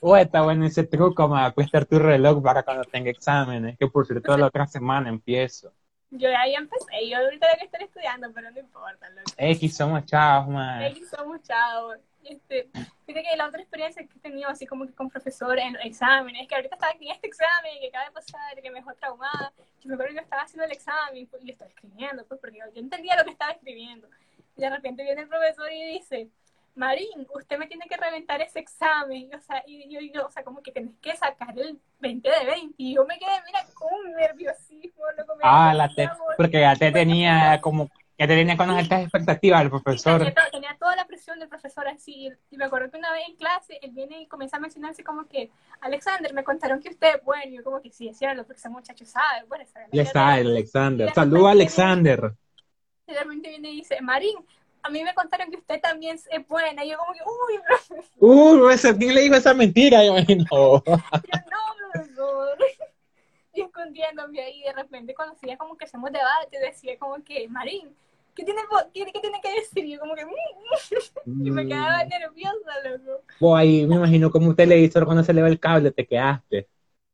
Uy, 0.00 0.20
está 0.20 0.40
bueno 0.40 0.66
ese 0.66 0.84
truco, 0.84 1.28
para 1.28 1.52
prestar 1.52 1.84
tu 1.84 1.98
reloj 1.98 2.42
para 2.42 2.62
cuando 2.62 2.84
tenga 2.84 3.10
exámenes, 3.10 3.76
que 3.78 3.86
por 3.86 4.06
cierto 4.06 4.36
la 4.36 4.46
otra 4.46 4.66
semana 4.66 5.10
empiezo. 5.10 5.72
Yo 6.10 6.28
ahí 6.36 6.54
empecé, 6.54 7.08
yo 7.08 7.18
ahorita 7.18 7.46
tengo 7.46 7.58
que 7.58 7.64
estar 7.66 7.82
estudiando, 7.82 8.32
pero 8.34 8.50
no 8.50 8.58
importa. 8.58 9.08
X 9.36 9.76
somos 9.76 10.04
chavos, 10.06 10.48
man. 10.48 10.82
X 10.82 11.10
somos 11.10 11.42
chavos. 11.42 11.98
Este, 12.24 12.68
fíjate 13.06 13.28
que 13.30 13.36
la 13.36 13.48
otra 13.48 13.60
experiencia 13.60 14.06
que 14.06 14.16
he 14.16 14.20
tenido 14.20 14.48
así 14.48 14.66
como 14.66 14.86
que 14.86 14.92
con 14.92 15.10
profesores 15.10 15.64
en 15.64 15.74
los 15.74 15.84
exámenes, 15.84 16.46
que 16.48 16.54
ahorita 16.54 16.76
estaba 16.76 16.92
en 16.92 17.10
este 17.10 17.26
examen 17.26 17.72
que 17.80 17.88
acaba 17.88 18.04
de 18.04 18.10
pasar, 18.12 18.62
que 18.62 18.70
me 18.70 18.78
dejó 18.78 18.94
traumada, 18.94 19.52
yo 19.80 19.88
me 19.88 19.94
acuerdo 19.94 20.10
que 20.10 20.16
yo 20.16 20.22
estaba 20.22 20.42
haciendo 20.42 20.64
el 20.64 20.72
examen 20.72 21.16
y 21.16 21.28
lo 21.30 21.52
estaba 21.52 21.70
escribiendo, 21.70 22.24
pues 22.26 22.40
porque 22.40 22.58
yo, 22.58 22.80
entendía 22.80 23.16
lo 23.16 23.24
que 23.24 23.30
estaba 23.30 23.52
escribiendo. 23.52 24.08
Y 24.56 24.60
de 24.60 24.70
repente 24.70 25.02
viene 25.02 25.22
el 25.22 25.28
profesor 25.28 25.72
y 25.72 25.98
dice, 25.98 26.28
Marín, 26.74 27.26
usted 27.34 27.58
me 27.58 27.66
tiene 27.66 27.86
que 27.86 27.96
reventar 27.96 28.40
ese 28.40 28.60
examen, 28.60 29.30
o 29.34 29.40
sea, 29.40 29.62
y 29.66 29.92
yo, 29.92 30.00
yo, 30.00 30.26
o 30.26 30.30
sea, 30.30 30.42
como 30.42 30.62
que 30.62 30.72
tenés 30.72 30.94
que 31.00 31.14
sacar 31.16 31.58
el 31.58 31.78
20 32.00 32.30
de 32.30 32.46
20, 32.46 32.74
y 32.78 32.94
yo 32.94 33.04
me 33.04 33.18
quedé, 33.18 33.32
mira, 33.46 33.66
con 33.74 33.92
un 33.92 34.12
nerviosismo, 34.12 35.02
loco, 35.16 35.34
Ah, 35.42 35.74
la 35.74 35.88
te, 35.88 36.08
porque 36.36 36.60
ya 36.60 36.74
te 36.76 36.90
tenía 36.90 37.60
como 37.60 37.90
ya 38.22 38.28
te 38.28 38.36
tenía 38.36 38.56
con 38.56 38.70
altas 38.70 39.02
expectativas 39.02 39.62
el 39.62 39.70
profesor. 39.70 40.32
tenía, 40.52 40.76
toda 40.78 40.94
la 40.94 41.06
presión 41.06 41.40
del 41.40 41.48
profesor 41.48 41.88
así. 41.88 42.30
Y 42.50 42.56
me 42.56 42.66
acuerdo 42.66 42.90
que 42.90 42.96
una 42.96 43.10
vez 43.10 43.24
en 43.28 43.36
clase, 43.36 43.78
él 43.82 43.90
viene 43.90 44.22
y 44.22 44.26
comienza 44.26 44.58
a 44.58 44.60
mencionarse 44.60 45.02
como 45.02 45.26
que, 45.26 45.50
Alexander, 45.80 46.32
me 46.32 46.44
contaron 46.44 46.80
que 46.80 46.90
usted 46.90 47.16
es 47.16 47.24
bueno. 47.24 47.52
Y 47.52 47.56
yo 47.56 47.64
como 47.64 47.80
que 47.80 47.90
sí, 47.90 48.08
es 48.08 48.16
cierto, 48.16 48.44
porque 48.44 48.60
ese 48.60 48.68
muchacho 48.68 49.04
sabe. 49.04 49.44
Bueno, 49.48 49.64
ya 49.90 50.02
está, 50.02 50.34
Alexander. 50.34 51.12
Saludos, 51.12 51.50
Alexander. 51.50 52.32
Y 53.08 53.12
de 53.12 53.18
repente 53.18 53.48
viene 53.48 53.70
y 53.72 53.76
dice, 53.76 54.00
Marín, 54.00 54.36
a 54.84 54.90
mí 54.90 55.02
me 55.02 55.14
contaron 55.14 55.50
que 55.50 55.56
usted 55.56 55.80
también 55.80 56.16
es 56.30 56.48
buena. 56.48 56.84
Y 56.84 56.90
yo 56.90 56.98
como 56.98 57.12
que, 57.12 57.20
uy, 57.24 57.60
profesor. 57.66 58.04
Uy, 58.18 58.98
¿quién 58.98 59.14
le 59.14 59.22
dijo 59.22 59.34
esa 59.34 59.52
mentira? 59.52 60.04
Yo 60.04 60.16
imagino. 60.16 60.44
yo, 60.86 60.96
no, 60.96 61.92
profesor. 61.92 62.58
Y 63.54 63.60
escondiéndome 63.60 64.40
ahí, 64.40 64.62
de 64.62 64.72
repente 64.72 65.14
cuando 65.14 65.34
hacía 65.34 65.58
como 65.58 65.76
que 65.76 65.84
hacemos 65.84 66.10
debate, 66.10 66.58
decía 66.58 66.98
como 66.98 67.22
que, 67.22 67.46
Marín, 67.48 67.94
¿qué 68.34 68.44
tiene, 68.44 68.62
qué, 68.92 69.06
qué 69.12 69.20
tiene 69.20 69.40
que 69.40 69.54
decir? 69.54 69.84
Y 69.84 69.92
yo 69.92 70.00
como 70.00 70.14
que, 70.14 70.24
mm", 70.26 70.30
y 71.44 71.50
me 71.50 71.66
quedaba 71.66 72.04
mm. 72.04 72.08
nerviosa, 72.08 72.80
loco. 72.84 73.24
Pues 73.38 73.60
ahí 73.60 73.86
me 73.86 73.96
imagino 73.96 74.30
como 74.30 74.50
usted 74.50 74.66
le 74.68 74.78
hizo 74.78 75.04
cuando 75.04 75.24
se 75.24 75.32
le 75.32 75.42
va 75.42 75.48
el 75.48 75.60
cable, 75.60 75.90
te 75.92 76.06
quedaste. 76.06 76.68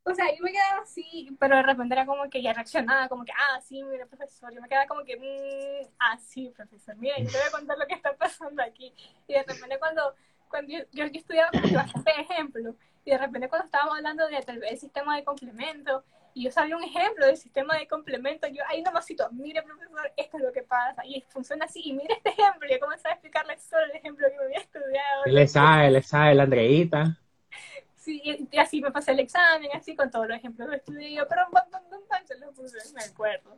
o 0.05 0.15
sea, 0.15 0.25
yo 0.35 0.43
me 0.43 0.53
quedaba 0.53 0.83
así, 0.83 1.37
pero 1.39 1.57
de 1.57 1.63
repente 1.63 1.95
era 1.95 2.07
como 2.07 2.29
que 2.31 2.43
ya 2.43 2.55
reaccionaba, 2.55 3.09
como 3.09 3.25
que, 3.25 3.33
ah, 3.33 3.61
sí, 3.61 3.83
mira, 3.85 4.07
profesor. 4.07 4.53
Yo 4.55 4.61
me 4.61 4.69
quedaba 4.69 4.87
como 4.87 5.05
que, 5.05 5.17
mmm, 5.17 5.87
ah, 5.99 6.19
sí, 6.19 6.51
profesor, 6.57 6.97
mira, 6.97 7.17
yo 7.19 7.27
te 7.31 7.37
voy 7.37 7.47
a 7.47 7.51
contar 7.51 7.79
lo 7.79 7.87
que 7.87 7.95
está 7.95 8.17
pasando 8.17 8.63
aquí. 8.63 8.93
Y 9.27 9.35
de 9.35 9.43
repente 9.43 9.79
cuando, 9.79 10.15
cuando 10.49 10.73
yo, 10.73 10.81
yo, 10.93 11.05
estudiaba 11.05 11.51
como 11.51 11.69
que 11.69 11.77
bastante 11.77 12.11
ejemplo, 12.21 12.75
y 13.05 13.11
de 13.11 13.19
repente 13.19 13.49
cuando 13.49 13.67
estábamos 13.67 13.97
hablando 13.97 14.27
de 14.29 14.41
tal 14.43 14.59
vez 14.59 14.73
el 14.73 14.79
sistema 14.79 15.17
de 15.17 15.25
complemento, 15.25 16.05
y 16.39 16.45
yo 16.45 16.53
sabía 16.53 16.77
un 16.77 16.85
ejemplo 16.85 17.27
del 17.27 17.37
sistema 17.37 17.77
de 17.77 17.89
complemento, 17.89 18.47
yo 18.47 18.63
ahí 18.69 18.81
nomásito, 18.81 19.29
mire 19.33 19.61
profesor, 19.63 20.13
esto 20.17 20.37
es 20.37 20.43
lo 20.45 20.53
que 20.53 20.63
pasa, 20.63 21.05
y 21.05 21.25
funciona 21.29 21.65
así, 21.65 21.81
y 21.85 21.93
mire 21.93 22.15
este 22.15 22.31
ejemplo, 22.31 22.69
y 22.69 22.73
yo 22.73 22.79
comencé 22.79 23.09
a 23.09 23.13
explicarle 23.13 23.59
solo 23.59 23.85
el 23.87 23.97
ejemplo 23.97 24.27
que 24.31 24.37
me 24.37 24.45
había 24.45 24.59
estudiado. 24.61 25.25
Le 25.27 25.49
sabe, 25.49 25.91
le 25.91 26.03
sabe 26.03 26.35
la 26.37 26.45
Andreita 26.45 27.19
y, 28.07 28.57
así 28.57 28.81
me 28.81 28.91
pasé 28.93 29.13
el 29.13 29.21
examen, 29.21 29.69
así 29.75 29.97
con 29.97 30.11
todos 30.11 30.29
los 30.29 30.37
ejemplos 30.39 30.71
de 30.71 30.77
estudio, 30.77 31.27
pero 31.29 31.43
se 32.25 32.39
los 32.39 32.55
puse, 32.55 32.77
me 32.95 33.03
acuerdo. 33.03 33.57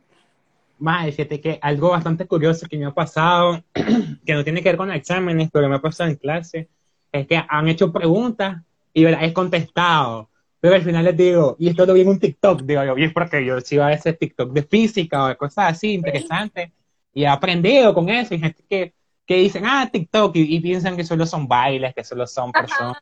Más, 0.79 1.05
fíjate 1.15 1.39
que 1.39 1.59
algo 1.61 1.91
bastante 1.91 2.25
curioso 2.25 2.67
que 2.67 2.77
me 2.77 2.85
ha 2.85 2.91
pasado, 2.91 3.63
que 4.25 4.33
no 4.33 4.43
tiene 4.43 4.63
que 4.63 4.69
ver 4.69 4.77
con 4.77 4.91
exámenes, 4.91 5.49
pero 5.53 5.69
me 5.69 5.75
ha 5.75 5.81
pasado 5.81 6.09
en 6.09 6.15
clase, 6.15 6.67
es 7.11 7.27
que 7.27 7.41
han 7.47 7.67
hecho 7.67 7.93
preguntas 7.93 8.63
y 8.91 9.03
¿verdad? 9.03 9.23
he 9.23 9.33
contestado. 9.33 10.30
Pero 10.61 10.75
al 10.75 10.83
final 10.83 11.03
les 11.03 11.17
digo, 11.17 11.55
y 11.59 11.69
esto 11.69 11.85
lo 11.85 11.93
vi 11.93 12.01
en 12.01 12.09
un 12.09 12.19
TikTok, 12.19 12.61
digo 12.61 12.85
yo, 12.85 12.97
y 12.97 13.03
es 13.03 13.13
porque 13.13 13.43
yo 13.43 13.59
sigo 13.59 13.83
a 13.83 13.87
veces 13.87 14.17
TikTok 14.17 14.53
de 14.53 14.63
física 14.63 15.23
o 15.23 15.27
de 15.27 15.35
cosas 15.35 15.73
así 15.73 15.93
interesantes, 15.93 16.71
y 17.13 17.23
he 17.23 17.27
aprendido 17.27 17.93
con 17.93 18.07
eso, 18.09 18.35
y 18.35 18.39
gente 18.39 18.63
que, 18.69 18.93
que 19.25 19.37
dicen, 19.37 19.65
ah, 19.65 19.89
TikTok, 19.91 20.35
y, 20.35 20.59
piensan 20.59 20.95
que 20.95 21.03
solo 21.03 21.25
son 21.25 21.47
bailes, 21.47 21.95
que 21.95 22.03
solo 22.03 22.27
son 22.27 22.51
personas 22.51 23.01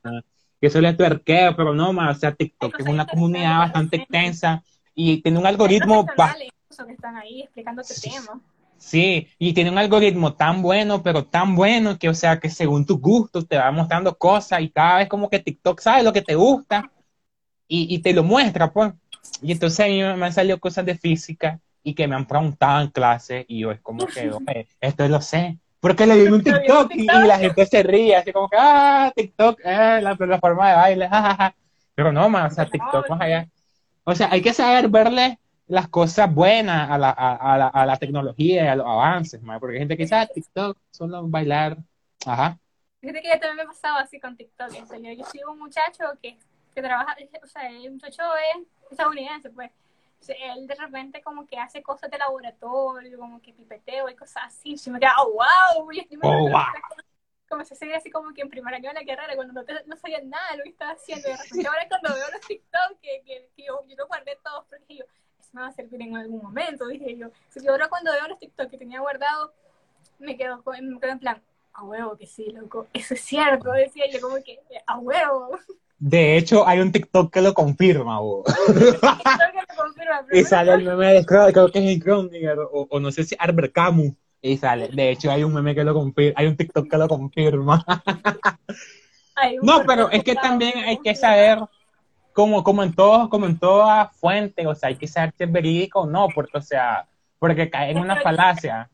que 0.59 0.67
eso 0.67 0.81
le 0.81 0.93
tuerqueo, 0.93 1.55
pero 1.55 1.73
no 1.73 1.93
más, 1.93 2.17
o 2.17 2.19
sea, 2.19 2.33
TikTok 2.33 2.79
es 2.79 2.87
una 2.87 3.05
comunidad 3.05 3.59
bastante 3.59 3.97
extensa 3.97 4.63
y 4.93 5.21
tiene 5.21 5.39
un 5.39 5.45
algoritmo... 5.45 6.05
que 6.05 6.93
están 6.93 7.15
ahí 7.17 7.41
explicando 7.41 7.81
este 7.81 8.09
tema. 8.09 8.41
Sí, 8.77 9.27
y 9.37 9.53
tiene 9.53 9.69
un 9.69 9.77
algoritmo 9.77 10.33
tan 10.33 10.61
bueno, 10.61 11.03
pero 11.03 11.25
tan 11.25 11.55
bueno 11.55 11.97
que, 11.97 12.07
o 12.07 12.13
sea, 12.13 12.39
que 12.39 12.49
según 12.49 12.85
tus 12.85 12.99
gustos 12.99 13.47
te 13.47 13.57
va 13.57 13.71
mostrando 13.71 14.17
cosas 14.17 14.61
y 14.61 14.69
cada 14.69 14.97
vez 14.97 15.09
como 15.09 15.29
que 15.29 15.39
TikTok 15.39 15.81
sabe 15.81 16.03
lo 16.03 16.13
que 16.13 16.21
te 16.21 16.35
gusta 16.35 16.89
y, 17.69 17.95
y 17.95 17.99
te 17.99 18.11
lo 18.11 18.23
muestra, 18.23 18.73
pues. 18.73 18.91
Y 19.41 19.53
entonces 19.53 19.79
a 19.79 19.87
mí 19.87 19.99
me 19.99 20.25
han 20.25 20.33
salido 20.33 20.59
cosas 20.59 20.85
de 20.85 20.97
física 20.97 21.59
y 21.83 21.93
que 21.93 22.07
me 22.07 22.15
han 22.15 22.25
preguntado 22.25 22.81
en 22.81 22.89
clase 22.89 23.45
y 23.47 23.59
yo 23.59 23.71
es 23.71 23.79
como 23.79 24.05
que, 24.05 24.67
esto 24.81 25.07
lo 25.07 25.21
sé, 25.21 25.57
porque 25.79 26.05
le 26.05 26.15
di 26.15 26.27
un 26.27 26.43
TikTok 26.43 26.91
y, 26.93 27.05
la 27.05 27.37
gente 27.37 27.65
se 27.65 27.83
ríe, 27.83 28.15
así 28.15 28.33
como 28.33 28.49
que, 28.49 28.57
ah, 28.59 29.11
TikTok, 29.15 29.59
eh, 29.63 29.99
la 30.01 30.15
plataforma 30.15 30.69
de 30.69 30.75
baile, 30.75 31.07
jajaja. 31.07 31.55
Pero 31.95 32.11
no, 32.11 32.29
más, 32.29 32.51
o 32.51 32.55
sea, 32.55 32.65
TikTok 32.65 33.09
más 33.09 33.21
allá. 33.21 33.47
O 34.03 34.15
sea, 34.15 34.29
hay 34.31 34.41
que 34.41 34.53
saber 34.53 34.89
verle 34.89 35.39
las 35.67 35.87
cosas 35.87 36.33
buenas 36.33 36.89
a 36.89 36.97
la, 36.97 37.11
a, 37.11 37.57
la, 37.57 37.67
a 37.67 37.85
la 37.85 37.97
tecnología 37.97 38.65
y 38.65 38.67
a 38.67 38.75
los 38.75 38.87
avances, 38.87 39.41
más, 39.41 39.59
porque 39.59 39.75
hay 39.75 39.79
gente 39.79 39.95
que 39.95 40.03
dice, 40.03 40.15
ah, 40.15 40.27
TikTok, 40.27 40.77
solo 40.91 41.27
bailar, 41.27 41.77
ajá. 42.25 42.57
Fíjate 42.99 43.21
que 43.21 43.27
ya 43.29 43.39
también 43.39 43.57
me 43.57 43.63
ha 43.63 43.67
pasado 43.67 43.97
así 43.97 44.19
con 44.19 44.35
TikTok, 44.35 44.73
en 44.75 44.87
serio. 44.87 45.13
Yo 45.13 45.23
sigo 45.25 45.53
un 45.53 45.59
muchacho 45.59 46.03
que, 46.21 46.37
que 46.81 46.87
trabaja, 46.87 47.15
o 47.43 47.47
sea, 47.47 47.69
el 47.69 47.91
muchacho 47.91 48.23
es 48.55 48.67
estadounidense, 48.91 49.49
pues 49.49 49.71
él 50.27 50.67
de 50.67 50.75
repente 50.75 51.21
como 51.21 51.45
que 51.45 51.57
hace 51.57 51.81
cosas 51.81 52.11
de 52.11 52.17
laboratorio, 52.17 53.17
como 53.17 53.41
que 53.41 53.53
pipeteo 53.53 54.09
y 54.09 54.15
cosas 54.15 54.43
así, 54.47 54.75
y 54.85 54.89
me 54.89 54.99
queda, 54.99 55.15
oh, 55.19 55.31
wow, 55.31 55.87
oh, 56.23 56.49
wow. 56.49 56.61
Como 57.47 57.65
se 57.65 57.73
hace 57.73 57.95
así 57.95 58.11
como 58.11 58.31
que 58.33 58.41
en 58.41 58.49
primer 58.49 58.75
año 58.75 58.89
de 58.89 58.93
la 58.93 59.05
carrera, 59.05 59.35
cuando 59.35 59.53
no, 59.53 59.63
no 59.85 59.95
sabía 59.95 60.21
nada 60.21 60.51
de 60.51 60.57
lo 60.57 60.63
que 60.63 60.69
estaba 60.69 60.91
haciendo, 60.91 61.27
y 61.27 61.31
de 61.31 61.37
repente 61.37 61.67
ahora 61.67 61.87
cuando 61.87 62.13
veo 62.13 62.31
los 62.31 62.41
TikTok, 62.41 62.99
que, 63.01 63.23
que, 63.25 63.49
que 63.55 63.63
yo, 63.65 63.83
yo 63.87 63.95
lo 63.95 64.07
guardé 64.07 64.37
todos, 64.43 64.65
porque 64.69 64.97
yo, 64.97 65.05
eso 65.39 65.49
me 65.53 65.61
va 65.61 65.67
a 65.67 65.71
servir 65.71 66.01
en 66.01 66.15
algún 66.15 66.43
momento, 66.43 66.85
dije 66.87 67.17
yo. 67.17 67.31
Así 67.47 67.61
que 67.61 67.69
ahora 67.69 67.89
cuando 67.89 68.11
veo 68.11 68.27
los 68.27 68.37
TikTok 68.37 68.69
que 68.69 68.77
tenía 68.77 68.99
guardado, 68.99 69.53
me 70.19 70.37
quedo, 70.37 70.57
me 70.57 70.99
quedo 70.99 71.11
en 71.11 71.19
plan, 71.19 71.41
a 71.73 71.83
huevo 71.83 72.17
que 72.17 72.27
sí, 72.27 72.51
loco, 72.51 72.87
eso 72.93 73.13
es 73.13 73.21
cierto, 73.21 73.71
decía 73.71 74.05
yo 74.11 74.21
como 74.21 74.35
que, 74.43 74.59
a 74.85 74.97
huevo. 74.99 75.57
De 75.99 76.37
hecho, 76.37 76.65
hay 76.65 76.79
un 76.79 76.93
TikTok 76.93 77.31
que 77.31 77.41
lo 77.41 77.53
confirma, 77.53 78.19
vos. 78.21 78.45
y 80.31 80.43
sale 80.43 80.73
el 80.73 80.83
meme 80.83 81.13
de 81.13 81.25
creo 81.25 81.71
que 81.71 81.93
es 81.93 82.03
Kroninger, 82.03 82.57
o, 82.59 82.87
o 82.89 82.99
no 82.99 83.11
sé 83.11 83.25
si 83.25 83.35
Albert 83.37 83.73
Camus. 83.73 84.13
Y 84.41 84.55
sale, 84.55 84.87
de 84.87 85.11
hecho, 85.11 85.29
hay 85.29 85.43
un 85.43 85.53
meme 85.53 85.75
que 85.75 85.83
lo 85.83 85.93
confirma, 85.93 86.39
hay 86.39 86.47
un 86.47 86.55
TikTok 86.55 86.89
que 86.89 86.97
lo 86.97 87.09
confirma. 87.09 87.85
no, 89.61 89.83
pero 89.85 90.09
es 90.09 90.23
que 90.23 90.35
también 90.35 90.77
hay 90.77 90.97
que 90.99 91.13
saber, 91.13 91.59
como, 92.31 92.63
como 92.63 92.81
en 92.83 92.93
todo, 92.93 93.27
como 93.27 93.45
en 93.45 93.59
toda 93.59 94.07
fuente, 94.07 94.65
o 94.65 94.73
sea, 94.73 94.89
hay 94.89 94.95
que 94.95 95.07
saber 95.07 95.33
si 95.37 95.43
es 95.43 95.51
verídico 95.51 96.01
o 96.01 96.05
no, 96.05 96.29
porque, 96.33 96.57
o 96.57 96.61
sea, 96.61 97.09
porque 97.37 97.69
cae 97.69 97.91
en 97.91 97.99
una 97.99 98.21
falacia. 98.21 98.89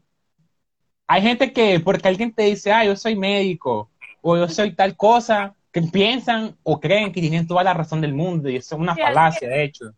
Hay 1.06 1.22
gente 1.22 1.54
que, 1.54 1.80
porque 1.80 2.08
alguien 2.08 2.34
te 2.34 2.44
dice, 2.44 2.74
ah, 2.74 2.84
yo 2.84 2.96
soy 2.96 3.16
médico, 3.16 3.92
o 4.22 4.36
yo 4.38 4.48
soy 4.48 4.74
tal 4.74 4.98
cosa, 4.98 5.54
que 5.76 5.82
piensan 5.82 6.56
o 6.64 6.80
creen 6.80 7.12
que 7.12 7.20
tienen 7.20 7.46
toda 7.46 7.62
la 7.62 7.74
razón 7.74 8.00
del 8.00 8.14
mundo 8.14 8.48
y 8.48 8.56
eso 8.56 8.76
es 8.76 8.82
una 8.82 8.96
falacia, 8.96 9.50
de 9.50 9.66
hecho. 9.66 9.92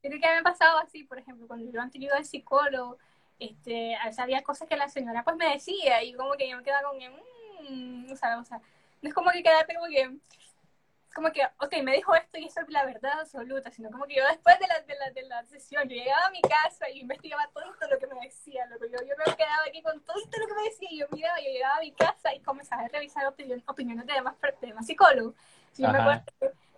Creo 0.00 0.20
que 0.20 0.28
me 0.28 0.38
ha 0.38 0.42
pasado 0.44 0.78
así, 0.78 1.02
por 1.02 1.18
ejemplo, 1.18 1.48
cuando 1.48 1.68
yo 1.68 1.80
han 1.80 1.90
tenido 1.90 2.14
al 2.14 2.24
psicólogo, 2.24 2.96
este, 3.40 3.96
había 4.18 4.42
cosas 4.42 4.68
que 4.68 4.76
la 4.76 4.88
señora 4.88 5.24
pues 5.24 5.34
me 5.34 5.50
decía 5.52 6.04
y 6.04 6.12
como 6.12 6.34
que 6.34 6.48
yo 6.48 6.56
me 6.56 6.62
quedaba 6.62 6.90
con 6.90 6.98
mmm, 6.98 8.12
o 8.12 8.14
sea, 8.14 8.38
o 8.38 8.44
sea, 8.44 8.60
no 9.02 9.08
es 9.08 9.12
como 9.12 9.32
que 9.32 9.42
quedarte 9.42 9.74
como 9.74 9.88
que, 9.88 10.16
como 11.14 11.32
que, 11.32 11.42
ok, 11.58 11.82
me 11.82 11.94
dijo 11.94 12.14
esto 12.14 12.38
y 12.38 12.46
eso 12.46 12.60
es 12.60 12.68
la 12.68 12.84
verdad 12.84 13.20
absoluta, 13.20 13.70
sino 13.70 13.90
como 13.90 14.06
que 14.06 14.16
yo 14.16 14.26
después 14.28 14.58
de 14.58 14.66
la, 14.66 14.80
de 14.80 14.94
la, 14.94 15.10
de 15.10 15.22
la 15.22 15.44
sesión, 15.44 15.88
yo 15.88 15.96
llegaba 15.96 16.26
a 16.26 16.30
mi 16.30 16.40
casa 16.40 16.88
y 16.88 17.00
investigaba 17.00 17.48
todo 17.52 17.64
lo 17.64 17.98
que 17.98 18.06
me 18.06 18.20
decía, 18.20 18.66
lo 18.66 18.78
que 18.78 18.90
yo, 18.90 18.98
yo 18.98 19.14
me 19.18 19.36
quedaba 19.36 19.62
aquí 19.66 19.82
con 19.82 20.00
todo 20.02 20.16
lo 20.16 20.46
que 20.46 20.54
me 20.54 20.62
decía 20.64 20.88
y 20.90 20.98
yo 20.98 21.06
miraba, 21.10 21.38
yo 21.40 21.50
llegaba 21.50 21.76
a 21.76 21.80
mi 21.80 21.92
casa 21.92 22.34
y 22.34 22.40
comenzaba 22.40 22.82
a 22.82 22.88
revisar 22.88 23.26
opiniones 23.26 24.06
de 24.06 24.12
demás, 24.12 24.36
de 24.60 24.66
demás 24.66 24.86
psicólogos. 24.86 25.34
Y, 25.76 25.84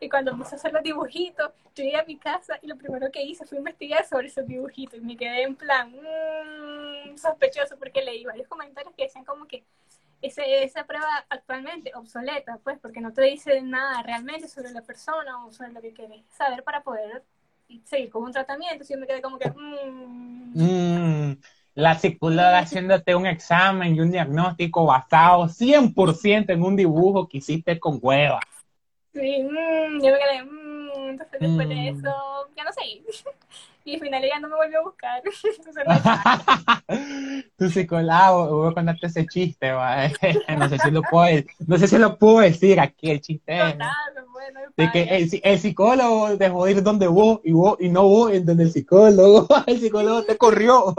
y 0.01 0.09
cuando 0.09 0.33
empecé 0.33 0.57
a 0.57 0.59
hacer 0.59 0.73
los 0.73 0.83
dibujitos, 0.83 1.53
yo 1.75 1.85
llegué 1.85 1.97
a 1.97 2.05
mi 2.05 2.18
casa 2.18 2.59
y 2.61 2.66
lo 2.66 2.77
primero 2.77 3.11
que 3.11 3.23
hice 3.23 3.47
fue 3.47 3.59
investigar 3.59 4.05
sobre 4.05 4.27
esos 4.27 4.47
dibujitos 4.47 4.99
y 4.99 5.03
me 5.03 5.16
quedé 5.16 5.42
en 5.42 5.57
plan 5.57 5.92
mmm, 5.92 7.16
sospechoso 7.16 7.79
porque 7.79 8.03
leí 8.03 8.25
varios 8.25 8.49
comentarios 8.49 8.92
que 8.97 9.05
decían 9.05 9.25
como 9.25 9.47
que 9.47 9.64
ese, 10.23 10.63
esa 10.63 10.85
prueba 10.85 11.27
actualmente 11.29 11.93
obsoleta, 11.95 12.59
pues, 12.63 12.79
porque 12.81 13.01
no 13.01 13.13
te 13.13 13.23
dice 13.23 13.61
nada 13.61 14.03
realmente 14.03 14.49
sobre 14.49 14.71
la 14.71 14.83
persona 14.83 15.45
o 15.45 15.53
sobre 15.53 15.73
lo 15.73 15.83
que 15.83 15.93
quieres 15.93 16.23
saber 16.31 16.63
para 16.63 16.83
poder 16.83 17.25
seguir 17.85 18.11
con 18.11 18.23
un 18.25 18.33
tratamiento. 18.33 18.85
Y 18.85 18.93
yo 18.93 18.99
me 18.99 19.07
quedé 19.07 19.21
como 19.21 19.39
que, 19.39 19.51
mmm. 20.55 21.35
la 21.75 21.99
psicóloga 21.99 22.61
haciéndote 22.61 23.15
un 23.17 23.27
examen 23.27 23.97
y 23.97 24.01
un 24.01 24.13
diagnóstico 24.13 24.87
basado 24.87 25.49
100% 25.49 26.53
en 26.53 26.63
un 26.63 26.77
dibujo 26.77 27.29
que 27.29 27.39
hiciste 27.39 27.81
con 27.81 27.99
hueva. 28.01 28.41
Sí, 29.13 29.43
mmm, 29.43 30.01
yo 30.01 30.13
me 30.13 30.19
quedé, 30.19 30.45
mmm, 30.45 31.11
entonces 31.11 31.41
después 31.41 31.69
de 31.69 31.75
mm. 31.75 31.99
eso, 31.99 32.49
ya 32.57 32.65
no 32.65 32.73
sé. 32.73 33.03
Y 33.85 33.95
al 33.95 34.01
final 34.01 34.25
ella 34.25 34.38
no 34.38 34.49
me 34.49 34.57
volvió 34.57 34.79
a 34.79 34.83
buscar. 34.83 35.23
tu 37.57 37.68
psicólogo, 37.68 38.57
voy 38.57 38.71
a 38.71 38.75
contarte 38.75 39.07
ese 39.07 39.27
chiste, 39.27 39.73
no 40.59 40.68
sé 40.68 40.79
si 40.79 40.90
lo 40.90 41.03
puedo, 41.03 41.42
no 41.66 41.79
sé 41.79 41.88
si 41.88 41.99
lo 41.99 42.16
puedo 42.16 42.38
decir 42.40 42.81
aquí 42.81 43.11
el 43.11 43.21
chiste. 43.21 43.53
de 44.77 44.90
que 44.92 45.03
el, 45.03 45.29
el, 45.42 45.59
psicólogo 45.59 46.37
dejó 46.37 46.64
de 46.64 46.71
ir 46.73 46.83
donde 46.83 47.09
vos 47.09 47.40
y 47.45 47.53
vos 47.53 47.77
y 47.81 47.88
no 47.88 48.05
vos 48.05 48.33
en 48.33 48.47
donde 48.47 48.64
el 48.64 48.73
psicólogo. 48.73 49.47
El 49.66 49.81
psicólogo 49.81 50.25
te 50.25 50.37
corrió. 50.37 50.88
El 50.88 50.95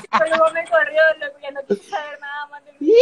psicólogo 0.00 0.52
me 0.52 0.64
corrió, 0.64 1.02
loco, 1.20 1.38
ya 1.42 1.50
no 1.50 1.60
quise 1.66 1.90
saber 1.90 2.18
nada 2.20 2.46
más 2.48 2.64
de 2.64 2.72
mí. 2.78 2.92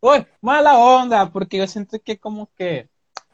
Uy, 0.00 0.26
mala 0.40 0.78
onda, 0.78 1.30
porque 1.30 1.58
yo 1.58 1.66
siento 1.66 1.98
que 2.02 2.18
como 2.18 2.50
que 2.56 2.88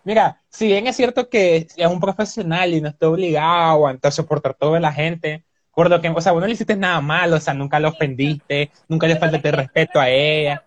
Mira, 0.05 0.43
si 0.49 0.67
bien 0.67 0.87
es 0.87 0.97
cierto 0.97 1.29
que 1.29 1.69
es 1.77 1.87
un 1.87 2.01
profesional 2.01 2.75
y 2.75 2.81
no 2.81 2.89
está 2.89 3.09
obligado 3.09 3.87
a 3.87 4.11
soportar 4.11 4.55
toda 4.55 4.81
la 4.81 4.93
gente, 4.93 5.45
por 5.75 5.89
lo 5.89 6.01
que, 6.01 6.09
o 6.09 6.21
sea, 6.21 6.33
vos 6.33 6.41
no 6.41 6.47
le 6.47 6.55
hiciste 6.55 6.77
nada 6.77 7.01
malo, 7.01 7.37
o 7.37 7.41
sea, 7.41 7.55
nunca 7.55 7.79
lo 7.81 7.89
ofendiste, 7.89 8.71
nunca 8.89 9.07
le 9.07 9.17
faltaste 9.17 9.53
respeto 9.53 10.01
a 10.01 10.11
ella. 10.11 10.63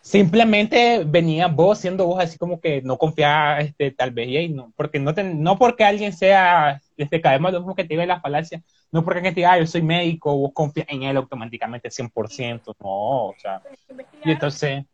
Simplemente 0.00 1.02
venía 1.04 1.46
vos 1.46 1.78
siendo 1.78 2.06
vos 2.06 2.22
así 2.22 2.38
como 2.38 2.60
que 2.60 2.82
no 2.82 2.98
confiaba, 2.98 3.60
este, 3.60 3.90
tal 3.90 4.10
vez, 4.12 4.28
y 4.28 4.48
no, 4.50 4.72
porque 4.76 5.00
no, 5.00 5.12
no 5.12 5.58
porque 5.58 5.82
alguien 5.82 6.12
sea, 6.12 6.80
este, 6.96 7.20
caemos 7.20 7.52
lo 7.52 7.60
mismo 7.60 7.74
que 7.74 7.84
te 7.84 8.06
la 8.06 8.20
falacia, 8.20 8.62
no 8.92 9.02
porque 9.02 9.18
alguien 9.18 9.34
te 9.34 9.40
diga, 9.40 9.52
ah, 9.52 9.58
yo 9.58 9.66
soy 9.66 9.82
médico, 9.82 10.36
vos 10.36 10.52
confías 10.54 10.86
en 10.90 11.02
él 11.02 11.16
automáticamente 11.16 11.90
100%, 11.90 12.76
no, 12.80 13.26
o 13.28 13.34
sea, 13.38 13.62
y 14.24 14.30
entonces 14.30 14.84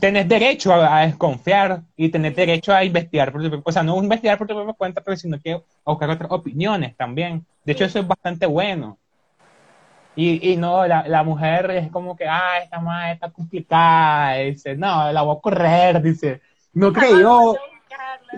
tenés 0.00 0.28
derecho 0.28 0.72
a, 0.72 1.00
desconfiar 1.00 1.82
y 1.96 2.08
tenés 2.08 2.36
derecho 2.36 2.72
a 2.72 2.84
investigar 2.84 3.32
por 3.32 3.42
tu 3.42 3.62
o 3.64 3.72
sea, 3.72 3.82
no 3.82 3.96
investigar 4.02 4.38
por 4.38 4.46
tu 4.46 4.54
propia 4.54 4.74
cuenta, 4.74 5.00
pero 5.00 5.16
sino 5.16 5.40
que 5.40 5.60
buscar 5.84 6.10
otras 6.10 6.30
opiniones 6.30 6.96
también. 6.96 7.44
De 7.64 7.72
hecho, 7.72 7.84
eso 7.84 7.98
es 7.98 8.06
bastante 8.06 8.46
bueno. 8.46 8.98
Y, 10.16 10.52
y 10.52 10.56
no, 10.56 10.86
la, 10.86 11.06
la, 11.06 11.22
mujer 11.22 11.70
es 11.70 11.90
como 11.92 12.16
que, 12.16 12.26
ah, 12.26 12.58
esta 12.62 12.80
madre 12.80 13.12
está 13.12 13.30
complicada, 13.30 14.34
dice, 14.34 14.76
no, 14.76 15.12
la 15.12 15.22
voy 15.22 15.36
a 15.36 15.40
correr, 15.40 16.02
dice, 16.02 16.40
no 16.72 16.92
creyó, 16.92 17.54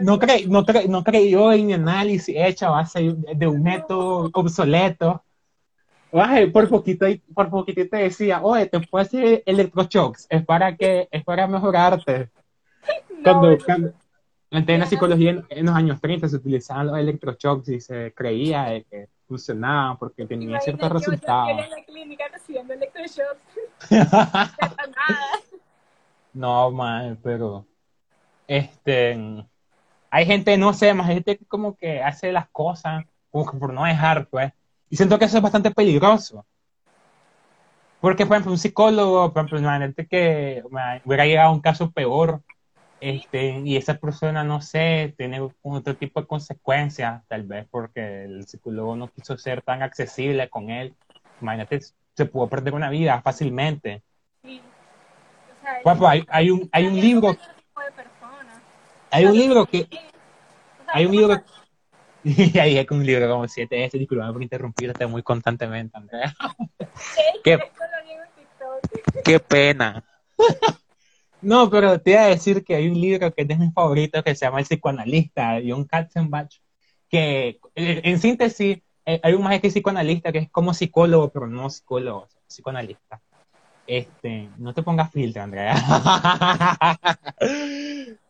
no, 0.00 0.18
cre, 0.18 0.46
no, 0.46 0.64
cre, 0.64 0.88
no 0.88 1.02
creyó 1.02 1.52
en 1.52 1.72
análisis 1.72 2.34
hecho 2.36 2.66
a 2.66 2.70
base 2.70 3.14
de 3.34 3.46
un 3.46 3.62
método 3.62 4.30
obsoleto. 4.32 5.24
Ay, 6.12 6.50
por 6.50 6.68
poquito, 6.68 7.06
por 7.34 7.50
poquito 7.50 7.88
te 7.88 7.96
decía, 7.96 8.42
oye, 8.42 8.66
te 8.66 8.80
puedes 8.80 9.08
hacer 9.08 9.42
electroshocks, 9.46 10.26
es 10.28 10.44
para 10.44 10.76
que, 10.76 11.08
es 11.10 11.24
para 11.24 11.46
mejorarte. 11.46 12.30
Cuando, 13.22 13.56
cuando 13.64 13.92
en 14.50 14.80
la 14.80 14.86
psicología 14.86 15.44
en, 15.48 15.66
los 15.66 15.74
años 15.74 16.00
30 16.00 16.28
se 16.28 16.36
utilizaban 16.36 16.88
los 16.88 16.98
electroshocks 16.98 17.68
y 17.68 17.80
se 17.80 18.12
creía 18.14 18.82
que 18.90 19.08
funcionaban 19.28 19.96
porque 19.98 20.26
tenían 20.26 20.60
ciertos 20.60 20.90
resultados. 20.90 21.50
En 21.50 21.70
la 21.70 21.84
clínica 21.84 22.24
recibiendo 22.32 22.74
electroshocks. 22.74 23.40
no, 26.32 26.70
man, 26.72 27.18
pero 27.22 27.64
este 28.48 29.46
hay 30.10 30.26
gente, 30.26 30.58
no 30.58 30.72
sé, 30.72 30.92
más 30.92 31.06
gente 31.06 31.38
que 31.38 31.46
como 31.46 31.76
que 31.76 32.02
hace 32.02 32.32
las 32.32 32.48
cosas 32.50 33.04
como 33.30 33.48
que 33.48 33.56
por 33.56 33.72
no 33.72 33.84
dejar, 33.84 34.26
pues. 34.26 34.52
Y 34.90 34.96
siento 34.96 35.18
que 35.18 35.24
eso 35.24 35.38
es 35.38 35.42
bastante 35.42 35.70
peligroso. 35.70 36.44
Porque, 38.00 38.26
por 38.26 38.34
ejemplo, 38.36 38.52
un 38.52 38.58
psicólogo, 38.58 39.32
por 39.32 39.40
ejemplo, 39.40 39.58
imagínate 39.58 40.06
que 40.06 40.62
hubiera 41.04 41.26
llegado 41.26 41.48
a 41.48 41.52
un 41.52 41.60
caso 41.60 41.90
peor, 41.90 42.42
este, 43.00 43.60
y 43.64 43.76
esa 43.76 43.94
persona, 43.94 44.44
no 44.44 44.60
sé, 44.60 45.14
tiene 45.16 45.40
otro 45.62 45.96
tipo 45.96 46.20
de 46.20 46.26
consecuencias, 46.26 47.22
tal 47.28 47.44
vez 47.44 47.66
porque 47.70 48.24
el 48.24 48.46
psicólogo 48.46 48.96
no 48.96 49.08
quiso 49.08 49.38
ser 49.38 49.62
tan 49.62 49.82
accesible 49.82 50.50
con 50.50 50.70
él. 50.70 50.94
Imagínate, 51.40 51.80
se 52.14 52.26
pudo 52.26 52.48
perder 52.48 52.74
una 52.74 52.90
vida 52.90 53.22
fácilmente. 53.22 54.02
Sí. 54.42 54.60
O 55.84 55.96
sea, 55.96 56.10
hay, 56.10 56.26
hay, 56.28 56.50
un, 56.50 56.68
hay 56.72 56.86
un 56.86 57.00
libro 57.00 57.36
hay 59.10 59.24
un 59.26 59.36
libro 59.36 59.66
que. 59.66 59.88
Hay 60.92 61.06
un 61.06 61.12
libro. 61.12 61.42
Y 62.24 62.58
ahí 62.58 62.78
es 62.78 62.90
un 62.90 63.04
libro 63.04 63.28
como 63.28 63.48
siete 63.48 63.76
veces. 63.76 63.98
Disculpame 63.98 64.32
por 64.32 64.42
interrumpirte 64.42 65.06
muy 65.06 65.22
constantemente, 65.22 65.96
Andrea. 65.96 66.34
qué, 67.44 67.58
qué 69.24 69.40
pena. 69.40 70.04
No, 71.42 71.70
pero 71.70 71.98
te 71.98 72.10
iba 72.10 72.20
a 72.20 72.26
decir 72.26 72.62
que 72.62 72.74
hay 72.74 72.86
un 72.88 73.00
libro 73.00 73.32
que 73.32 73.40
es 73.40 73.48
de 73.48 73.56
mis 73.56 73.72
favoritos 73.72 74.22
que 74.22 74.34
se 74.34 74.44
llama 74.44 74.58
El 74.58 74.66
psicoanalista, 74.66 75.58
John 75.66 75.86
Katzenbach, 75.86 76.52
que 77.08 77.58
eh, 77.74 78.00
en 78.04 78.20
síntesis 78.20 78.80
eh, 79.06 79.20
hay 79.22 79.32
un 79.32 79.42
más 79.42 79.58
que 79.58 79.70
psicoanalista 79.70 80.32
que 80.32 80.38
es 80.40 80.50
como 80.50 80.74
psicólogo, 80.74 81.30
pero 81.30 81.46
no 81.46 81.70
psicólogo, 81.70 82.28
psicoanalista. 82.46 83.22
Este, 83.86 84.50
no 84.58 84.74
te 84.74 84.82
pongas 84.82 85.10
filtro, 85.10 85.42
Andrea. 85.42 85.74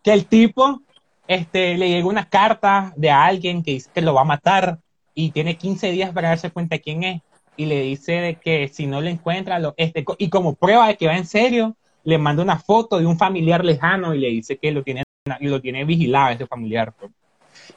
que 0.05 0.13
el 0.13 0.27
tipo 0.27 0.83
este, 1.31 1.79
le 1.79 1.89
llegó 1.89 2.09
una 2.09 2.29
carta 2.29 2.93
de 2.97 3.09
alguien 3.09 3.63
que 3.63 3.71
dice 3.71 3.89
que 3.95 4.01
lo 4.01 4.15
va 4.15 4.23
a 4.23 4.25
matar 4.25 4.81
y 5.15 5.31
tiene 5.31 5.57
15 5.57 5.93
días 5.93 6.13
para 6.13 6.31
darse 6.31 6.51
cuenta 6.51 6.81
quién 6.81 7.05
es. 7.05 7.23
Y 7.57 7.67
le 7.67 7.83
dice 7.83 8.15
de 8.15 8.35
que 8.35 8.67
si 8.67 8.89
no 8.89 9.01
le 9.01 9.11
encuentra, 9.11 9.61
lo, 9.61 9.73
este, 9.77 10.05
y 10.19 10.29
como 10.29 10.57
prueba 10.57 10.89
de 10.89 10.97
que 10.97 11.07
va 11.07 11.17
en 11.17 11.27
serio, 11.27 11.77
le 12.03 12.19
manda 12.19 12.43
una 12.43 12.59
foto 12.59 12.99
de 12.99 13.07
un 13.07 13.17
familiar 13.17 13.65
lejano 13.65 14.13
y 14.13 14.19
le 14.19 14.27
dice 14.27 14.57
que 14.57 14.73
lo 14.73 14.83
tiene, 14.83 15.05
lo 15.39 15.61
tiene 15.61 15.85
vigilado 15.85 16.31
ese 16.31 16.49
familiar. 16.49 16.93
Pues. 16.99 17.13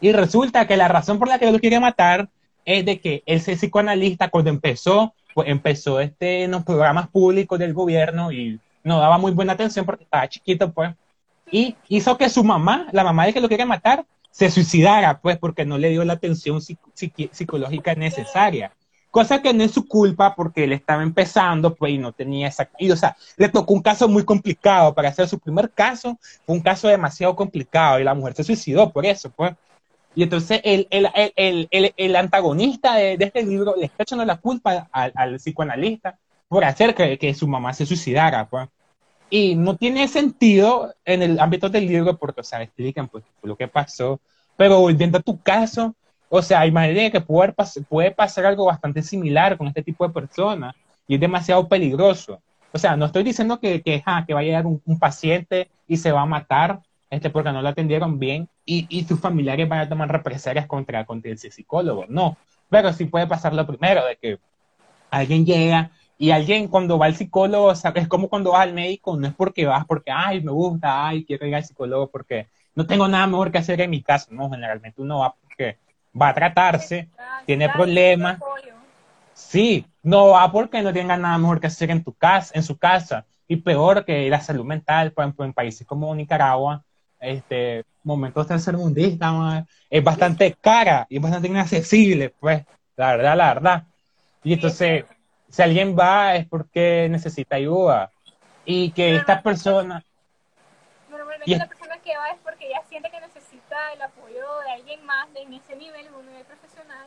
Y 0.02 0.12
resulta 0.14 0.66
que 0.66 0.76
la 0.76 0.88
razón 0.88 1.20
por 1.20 1.28
la 1.28 1.38
que 1.38 1.52
lo 1.52 1.60
quiere 1.60 1.80
matar 1.80 2.30
es 2.66 2.84
de 2.86 3.00
que 3.00 3.22
ese 3.28 3.56
psicoanalista 3.56 4.30
cuando 4.30 4.50
empezó, 4.50 5.14
pues 5.36 5.48
empezó 5.48 6.00
este, 6.00 6.46
en 6.46 6.52
los 6.52 6.64
programas 6.64 7.08
públicos 7.08 7.60
del 7.60 7.76
gobierno 7.76 8.32
y 8.32 8.60
no 8.84 9.00
daba 9.00 9.20
muy 9.20 9.32
buena 9.32 9.54
atención 9.54 9.86
porque 9.86 10.06
estaba 10.06 10.28
chiquito, 10.28 10.74
pues 10.74 10.96
y 11.52 11.76
hizo 11.88 12.18
que 12.18 12.30
su 12.30 12.44
mamá, 12.44 12.88
la 12.92 13.04
mamá 13.04 13.26
de 13.26 13.34
que 13.34 13.42
lo 13.42 13.50
quería 13.50 13.66
matar, 13.66 14.06
se 14.34 14.50
suicidara, 14.50 15.20
pues, 15.22 15.38
porque 15.38 15.64
no 15.64 15.78
le 15.78 15.90
dio 15.90 16.04
la 16.04 16.14
atención 16.14 16.60
psicológica 16.62 17.94
necesaria. 17.94 18.72
Cosa 19.12 19.44
que 19.44 19.54
no 19.54 19.64
es 19.64 19.70
su 19.72 19.88
culpa 19.88 20.34
porque 20.36 20.64
él 20.64 20.74
estaba 20.74 21.04
empezando, 21.04 21.76
pues, 21.76 21.94
y 21.94 22.00
no 22.00 22.14
tenía 22.14 22.48
esa... 22.48 22.68
Y, 22.80 22.90
o 22.90 22.96
sea, 22.96 23.16
le 23.38 23.48
tocó 23.50 23.76
un 23.76 23.84
caso 23.84 24.10
muy 24.10 24.26
complicado. 24.26 24.96
Para 24.96 25.10
hacer 25.10 25.28
su 25.28 25.38
primer 25.38 25.70
caso, 25.70 26.18
fue 26.48 26.56
un 26.56 26.62
caso 26.62 26.88
demasiado 26.88 27.36
complicado 27.36 28.00
y 28.00 28.04
la 28.04 28.16
mujer 28.16 28.34
se 28.34 28.44
suicidó 28.44 28.92
por 28.92 29.06
eso, 29.06 29.30
pues. 29.30 29.54
Y 30.16 30.24
entonces 30.24 30.62
el, 30.64 30.88
el, 30.90 31.08
el, 31.36 31.94
el 31.96 32.16
antagonista 32.16 32.96
de, 32.96 33.18
este 33.20 33.44
libro 33.44 33.76
le 33.78 33.86
está 33.86 34.02
echando 34.02 34.26
la 34.26 34.38
culpa 34.38 34.88
al, 34.92 35.12
al 35.16 35.36
psicoanalista 35.36 36.18
por 36.48 36.64
hacer 36.66 36.96
que, 36.96 37.18
que, 37.20 37.34
su 37.36 37.48
mamá 37.48 37.74
se 37.74 37.86
suicidara, 37.86 38.48
pues. 38.50 38.68
Y 39.36 39.56
no 39.56 39.76
tiene 39.78 40.08
sentido 40.08 40.94
en 41.04 41.24
el 41.24 41.40
ámbito 41.40 41.68
del 41.68 41.88
libro 41.88 42.16
porque, 42.20 42.42
o 42.42 42.44
sea, 42.44 42.62
explican 42.62 43.08
pues, 43.08 43.24
lo 43.42 43.56
que 43.56 43.68
pasó. 43.68 44.22
Pero 44.56 44.80
volviendo 44.80 45.18
a 45.18 45.22
tu 45.22 45.42
caso, 45.42 45.96
o 46.30 46.40
sea, 46.44 46.68
imagínate 46.68 47.14
que 47.14 47.22
puede, 47.22 47.52
puede 47.90 48.12
pasar 48.12 48.46
algo 48.46 48.66
bastante 48.66 49.02
similar 49.02 49.58
con 49.58 49.66
este 49.68 49.82
tipo 49.82 50.08
de 50.08 50.14
personas 50.14 50.76
y 51.08 51.16
es 51.16 51.20
demasiado 51.20 51.68
peligroso. 51.68 52.44
O 52.72 52.78
sea, 52.78 52.96
no 52.96 53.08
estoy 53.08 53.24
diciendo 53.24 53.60
que, 53.60 53.82
que, 53.82 54.04
que 54.28 54.34
va 54.36 54.40
a 54.40 54.44
llegar 54.44 54.68
un, 54.68 55.00
paciente 55.00 55.72
y 55.88 55.98
se 55.98 56.12
va 56.12 56.22
a 56.22 56.28
matar 56.28 56.82
este, 57.10 57.32
porque 57.32 57.52
no 57.52 57.64
lo 57.64 57.70
atendieron 57.70 58.20
bien 58.20 58.48
y, 58.68 58.86
y 58.88 59.04
sus 59.06 59.20
familiares 59.20 59.68
van 59.68 59.80
a 59.80 59.90
tomar 59.90 60.12
represalias 60.12 60.68
contra, 60.68 61.06
contra 61.08 61.32
ese 61.32 61.50
psicólogo. 61.50 62.06
No, 62.08 62.38
pero 62.70 62.94
sí 62.94 63.06
puede 63.06 63.26
pasar 63.26 63.56
lo 63.56 63.66
primero, 63.66 64.06
de 64.06 64.16
que 64.16 64.38
alguien 65.10 65.44
llega 65.44 65.90
y 66.24 66.32
alguien 66.32 66.70
cuando 66.70 66.98
va 66.98 67.08
al 67.08 67.18
psicólogo, 67.18 67.66
o 67.66 67.76
sea, 67.76 67.92
es 67.96 68.08
como 68.08 68.30
cuando 68.30 68.52
vas 68.52 68.62
al 68.62 68.72
médico, 68.72 69.18
no 69.18 69.28
es 69.28 69.34
porque 69.34 69.66
vas 69.66 69.84
porque, 69.86 70.10
ay, 70.10 70.42
me 70.42 70.54
gusta, 70.54 71.06
ay, 71.06 71.26
quiero 71.26 71.46
ir 71.46 71.54
al 71.54 71.66
psicólogo 71.66 72.10
porque 72.10 72.48
no 72.76 72.88
tengo 72.88 73.10
nada 73.10 73.28
mejor 73.28 73.52
que 73.52 73.58
hacer 73.58 73.82
en 73.82 73.90
mi 73.90 74.02
casa. 74.02 74.28
No, 74.32 74.50
generalmente 74.50 75.02
uno 75.02 75.20
va 75.20 75.36
porque 75.36 75.80
va 76.20 76.30
a 76.30 76.34
tratarse, 76.34 77.10
tiene 77.46 77.68
problemas. 77.68 78.40
Sí, 79.34 79.86
no 80.02 80.30
va 80.30 80.50
porque 80.50 80.82
no 80.82 80.94
tenga 80.94 81.18
nada 81.18 81.38
mejor 81.38 81.60
que 81.60 81.68
hacer 81.68 81.92
en 81.92 82.06
tu 82.06 82.14
casa, 82.14 82.54
en 82.56 82.64
su 82.64 82.78
casa. 82.78 83.26
Y 83.46 83.58
peor 83.58 84.06
que 84.06 84.30
la 84.30 84.40
salud 84.40 84.64
mental, 84.64 85.12
por 85.12 85.26
ejemplo, 85.26 85.44
en 85.44 85.52
países 85.52 85.86
como 85.86 86.16
Nicaragua, 86.16 86.86
este, 87.20 87.84
momentos 88.02 88.48
tercermundistas, 88.48 89.66
es 89.90 90.02
bastante 90.02 90.56
cara 90.62 91.06
y 91.10 91.18
es 91.18 91.22
bastante 91.22 91.50
inaccesible, 91.50 92.30
pues, 92.30 92.64
la 92.96 93.12
verdad, 93.18 93.36
la 93.36 93.54
verdad. 93.56 93.84
Y 94.42 94.54
entonces, 94.54 95.04
si 95.54 95.62
alguien 95.62 95.96
va 95.96 96.36
es 96.36 96.48
porque 96.48 97.08
necesita 97.12 97.58
ayuda. 97.58 98.10
Y 98.66 98.90
que 98.92 99.18
esta 99.18 99.40
persona... 99.44 100.04
Normalmente 101.12 101.52
y 101.52 101.56
la 101.56 101.68
persona 101.68 101.96
que 102.00 102.18
va 102.18 102.30
es 102.30 102.40
porque 102.44 102.68
ya 102.72 102.82
siente 102.90 103.12
que 103.12 103.22
necesita 103.22 103.94
el 103.94 104.02
apoyo 104.02 104.44
de 104.66 104.72
alguien 104.72 105.06
más 105.06 105.32
de 105.32 105.44
en 105.44 105.54
ese 105.54 105.76
nivel, 105.76 106.08
un 106.18 106.26
nivel 106.26 106.44
profesional, 106.46 107.06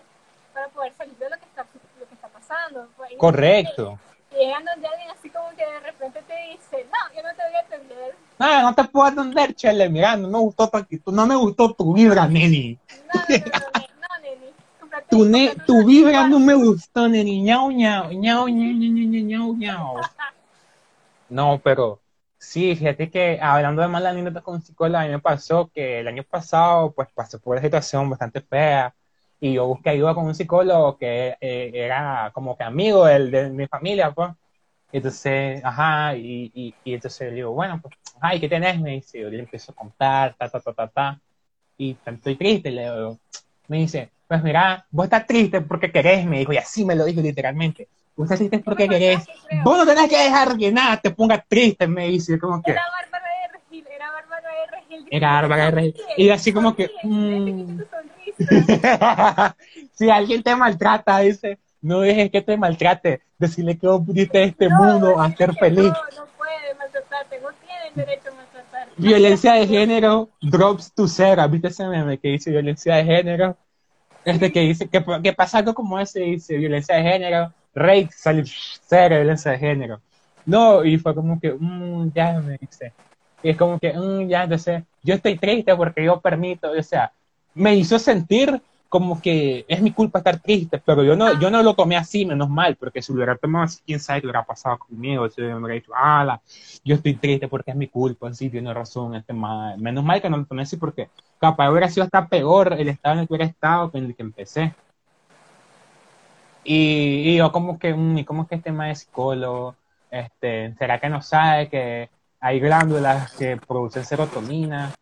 para 0.55 0.68
poder 0.68 0.92
salir 0.92 1.16
de 1.16 1.28
lo 1.28 1.36
que 1.38 1.44
está, 1.44 1.66
lo 1.99 2.07
que 2.07 2.14
está 2.14 2.28
pasando. 2.28 2.88
Pues, 2.97 3.11
Correcto. 3.18 3.99
Llegan 4.30 4.64
donde 4.64 4.86
alguien 4.86 5.11
así 5.11 5.28
como 5.28 5.49
que 5.51 5.66
de 5.66 5.80
repente 5.80 6.22
te 6.22 6.34
dice, 6.53 6.86
no, 6.86 7.16
yo 7.16 7.22
no 7.24 7.34
te 7.34 7.42
voy 7.42 7.55
a 7.57 7.61
atender. 7.61 8.14
No, 8.38 8.62
no 8.62 8.74
te 8.76 8.84
puedo 8.84 9.07
atender, 9.07 9.55
Chele, 9.55 9.88
mira, 9.88 10.14
no 10.16 10.28
me 10.28 10.38
gustó 10.38 10.70
tu, 10.70 11.11
no 11.11 11.26
me 11.26 11.34
gustó 11.34 11.72
tu 11.72 11.92
vibra, 11.92 12.28
Neni. 12.28 12.78
No, 13.12 13.20
no, 13.28 13.36
no, 13.38 13.95
tu, 15.11 15.24
ne 15.24 15.54
tu 15.66 15.84
vibra 15.84 16.28
no 16.28 16.38
me 16.38 16.54
gustó, 16.54 17.09
neni. 17.09 17.42
Ñau, 17.42 17.70
ñau, 17.70 18.11
ñau, 18.12 18.48
ñau, 18.48 19.54
ñau, 19.54 20.00
No, 21.28 21.61
pero 21.62 22.00
sí, 22.38 22.76
fíjate 22.76 23.11
que 23.11 23.38
hablando 23.40 23.82
de 23.82 23.88
malas 23.88 24.12
anécdotas 24.12 24.42
con 24.42 24.62
psicóloga, 24.62 25.02
a 25.02 25.07
mí 25.07 25.11
me 25.11 25.18
pasó 25.20 25.70
que 25.72 26.00
el 26.00 26.09
año 26.09 26.22
pasado, 26.22 26.92
pues 26.92 27.09
pasé 27.14 27.38
por 27.38 27.52
una 27.57 27.62
situación 27.62 28.09
bastante 28.11 28.40
fea 28.40 28.94
y 29.40 29.54
yo 29.54 29.66
busqué 29.66 29.90
ayuda 29.90 30.14
con 30.14 30.26
un 30.26 30.34
psicólogo 30.34 30.96
que 30.98 31.36
eh, 31.40 31.70
era 31.74 32.30
como 32.34 32.57
que 32.57 32.64
amigo 32.64 33.07
de, 33.07 33.30
de 33.30 33.50
mi 33.50 33.66
familia, 33.66 34.12
pues. 34.12 34.30
Entonces, 34.92 35.62
ajá, 35.64 36.16
y, 36.16 36.50
y, 36.54 36.74
y, 36.84 36.94
entonces 36.94 37.28
le 37.28 37.34
digo, 37.36 37.52
bueno, 37.52 37.80
pues, 37.82 37.94
ay, 38.20 38.40
¿qué 38.40 38.48
tenés? 38.48 38.80
Me 38.80 38.92
dice, 38.92 39.20
yo 39.20 39.28
le 39.28 39.40
empiezo 39.40 39.72
a 39.72 39.74
contar, 39.74 40.34
ta, 40.38 40.48
ta, 40.48 40.61
ta, 40.61 40.72
ta, 40.72 40.88
ta, 40.88 41.20
y 41.76 41.96
estoy 42.04 42.36
triste, 42.36 42.70
le 42.70 42.82
digo, 42.84 43.18
me 43.68 43.78
dice, 43.78 44.11
pues 44.29 44.43
mira, 44.43 44.85
vos 44.91 45.05
estás 45.05 45.27
triste 45.27 45.61
porque 45.61 45.93
querés, 45.93 46.27
me 46.27 46.41
dijo, 46.41 46.53
y 46.53 46.57
así 46.57 46.85
me 46.85 46.95
lo 46.95 47.05
dijo 47.05 47.20
literalmente. 47.20 47.89
Vos 48.16 48.24
estás 48.24 48.39
triste 48.39 48.59
porque 48.59 48.89
querés. 48.89 49.24
Vos 49.62 49.77
no 49.79 49.87
tenés 49.87 50.09
que 50.09 50.18
dejar 50.18 50.57
que 50.57 50.72
nada 50.72 50.97
te 50.97 51.11
ponga 51.11 51.45
triste, 51.47 51.87
me 51.87 52.09
dice, 52.09 52.39
como 52.39 52.62
que... 52.62 52.72
Era 52.72 52.83
Bárbara 52.91 53.29
de 53.43 53.59
Regil, 53.59 53.87
era 53.87 54.11
Bárbara 54.11 54.49
de 54.51 54.77
Regil. 54.77 55.09
Era 55.11 55.33
Bárbara 55.33 55.64
de 55.66 55.70
Regil. 55.70 55.95
Y 56.16 56.31
así 56.31 56.53
como 56.53 56.74
que... 56.74 56.91
Mm. 57.03 57.81
si 59.93 60.11
alguien 60.11 60.43
te 60.43 60.57
maltrata, 60.57 61.18
dice, 61.20 61.59
no 61.81 62.01
dejes 62.01 62.31
que 62.31 62.43
te 62.43 62.57
maltrate, 62.57 63.22
decirle 63.39 63.79
que 63.79 63.87
vos 63.87 64.03
pudiste 64.05 64.43
este 64.43 64.68
mundo 64.68 65.20
a 65.20 65.31
ser 65.33 65.55
feliz. 65.55 65.85
No, 65.85 66.24
no 66.24 66.27
puede 66.37 66.74
maltratarte, 66.79 67.41
no 67.41 67.49
tienen 67.64 67.95
derecho 67.95 68.31
a 68.31 68.35
maltratarte. 68.35 68.95
Violencia 68.97 69.53
de 69.55 69.66
género, 69.66 70.31
drops 70.43 70.93
to 70.93 71.07
zero, 71.07 71.49
¿viste 71.49 71.68
ese 71.68 71.87
meme 71.87 72.18
que 72.18 72.29
dice 72.29 72.51
violencia 72.51 72.97
de 72.97 73.05
género? 73.05 73.57
Este 74.27 74.51
que 74.51 74.61
dice 74.61 74.89
que, 74.89 75.05
que, 75.22 75.33
pasa 75.33 75.59
algo 75.59 75.72
como 75.72 76.01
ese, 76.01 76.18
dice 76.18 76.57
violencia 76.57 76.97
de 76.97 77.03
género, 77.03 77.53
rape, 77.72 78.09
sale 78.11 78.43
cero 78.45 79.14
violencia 79.14 79.53
de 79.53 79.59
género. 79.59 80.01
No, 80.45 80.85
y 80.85 80.99
fue 80.99 81.14
como 81.14 81.39
que, 81.39 81.53
mmm, 81.53 82.11
ya 82.12 82.41
me 82.41 82.59
dice. 82.59 82.93
Y 83.41 83.51
es 83.51 83.57
como 83.57 83.79
que, 83.79 83.93
mm, 83.93 84.29
ya, 84.29 84.43
entonces, 84.43 84.83
yo 85.05 85.14
estoy 85.14 85.39
triste 85.39 85.77
porque 85.77 86.05
yo 86.05 86.20
permito, 86.20 86.72
o 86.72 86.83
sea, 86.83 87.12
me 87.55 87.77
hizo 87.77 88.01
sentir 88.01 88.61
como 88.89 89.20
que 89.20 89.64
es 89.68 89.82
mi 89.82 89.93
culpa 89.93 90.18
estar 90.18 90.41
triste, 90.41 90.80
pero 90.84 91.03
yo 91.03 91.16
no, 91.16 91.39
yo 91.41 91.51
no 91.51 91.62
lo 91.62 91.74
tomé 91.74 91.97
así, 91.97 92.24
menos 92.24 92.49
mal, 92.49 92.76
porque 92.76 93.03
si 93.03 93.12
lo 93.12 93.16
hubiera 93.16 93.37
tomado 93.37 93.64
así, 93.64 93.80
quién 93.84 94.01
sabe 94.01 94.20
qué 94.20 94.26
hubiera 94.26 94.45
pasado 94.45 94.78
conmigo, 94.78 95.28
si 95.28 95.41
me 95.41 95.55
hubiera 95.57 95.74
dicho, 95.74 95.93
ala, 95.95 96.41
yo 96.84 96.95
estoy 96.95 97.14
triste 97.14 97.49
porque 97.49 97.72
es 97.72 97.76
mi 97.76 97.89
culpa, 97.89 98.32
sí, 98.32 98.49
tiene 98.51 98.72
razón, 98.72 99.14
este 99.14 99.32
mal. 99.32 99.78
menos 99.78 100.05
mal 100.05 100.22
que 100.22 100.30
no 100.30 100.37
lo 100.39 100.45
tomé 100.47 100.62
así, 100.62 100.76
porque 100.76 101.09
capaz 101.39 101.70
hubiera 101.70 101.89
sido 101.89 102.05
hasta 102.05 102.26
peor 102.28 102.74
el 102.74 102.89
estado 102.89 103.14
en 103.14 103.20
el 103.20 103.28
que 103.28 103.34
hubiera 103.34 103.51
estado 103.51 103.91
que 103.91 103.99
en 103.99 104.05
el 104.07 104.14
que 104.16 104.22
empecé. 104.22 104.74
Y, 106.64 107.37
yo 107.37 107.53
como 107.53 107.78
que, 107.78 107.95
mm, 107.95 108.24
¿cómo 108.24 108.49
que 108.49 108.57
este 108.57 108.72
más 108.72 108.91
es 108.91 108.99
psicólogo? 109.01 109.76
Este, 110.11 110.74
¿Será 110.78 111.01
que 111.01 111.09
no 111.09 111.22
sabe 111.22 111.68
que 111.68 112.11
hay 112.41 112.61
glándulas 112.61 113.32
que 113.34 113.57
producen 113.57 114.05
serotonina? 114.05 114.93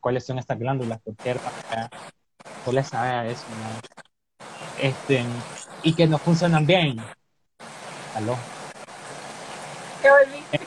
¿Cuáles 0.00 0.26
son 0.26 0.38
estas 0.38 0.58
glándulas? 0.58 1.00
Por 1.02 1.14
cierto, 1.22 1.44
le 2.72 2.84
sabe 2.84 3.08
a 3.08 3.26
eso, 3.26 3.44
Este, 4.80 5.24
y 5.82 5.94
que 5.94 6.06
no 6.06 6.18
funcionan 6.18 6.66
bien. 6.66 6.96
¿Aló? 8.16 8.36
¿Qué 10.02 10.10
volviste? 10.10 10.60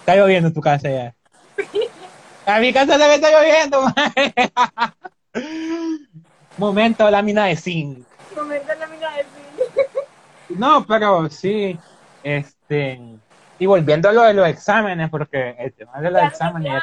Está 0.00 0.16
lloviendo 0.16 0.48
en 0.48 0.54
tu 0.54 0.60
casa 0.60 0.88
ya. 0.88 1.14
A 2.46 2.60
mi 2.60 2.72
casa 2.72 2.96
también 2.96 3.12
está 3.12 3.30
lloviendo, 3.32 3.92
Momento 6.58 7.10
lámina 7.10 7.46
de 7.46 7.56
zinc. 7.56 8.06
Momento 8.36 8.72
lámina 8.78 9.10
de 9.16 9.24
zinc. 9.24 9.76
no, 10.56 10.86
pero 10.86 11.28
sí. 11.28 11.76
Este. 12.22 13.00
Y 13.58 13.66
volviendo 13.66 14.08
a 14.08 14.12
lo 14.12 14.22
de 14.22 14.34
los 14.34 14.48
exámenes, 14.48 15.10
porque 15.10 15.56
el 15.58 15.72
tema 15.72 16.00
de 16.00 16.10
los 16.10 16.22
exámenes, 16.22 16.82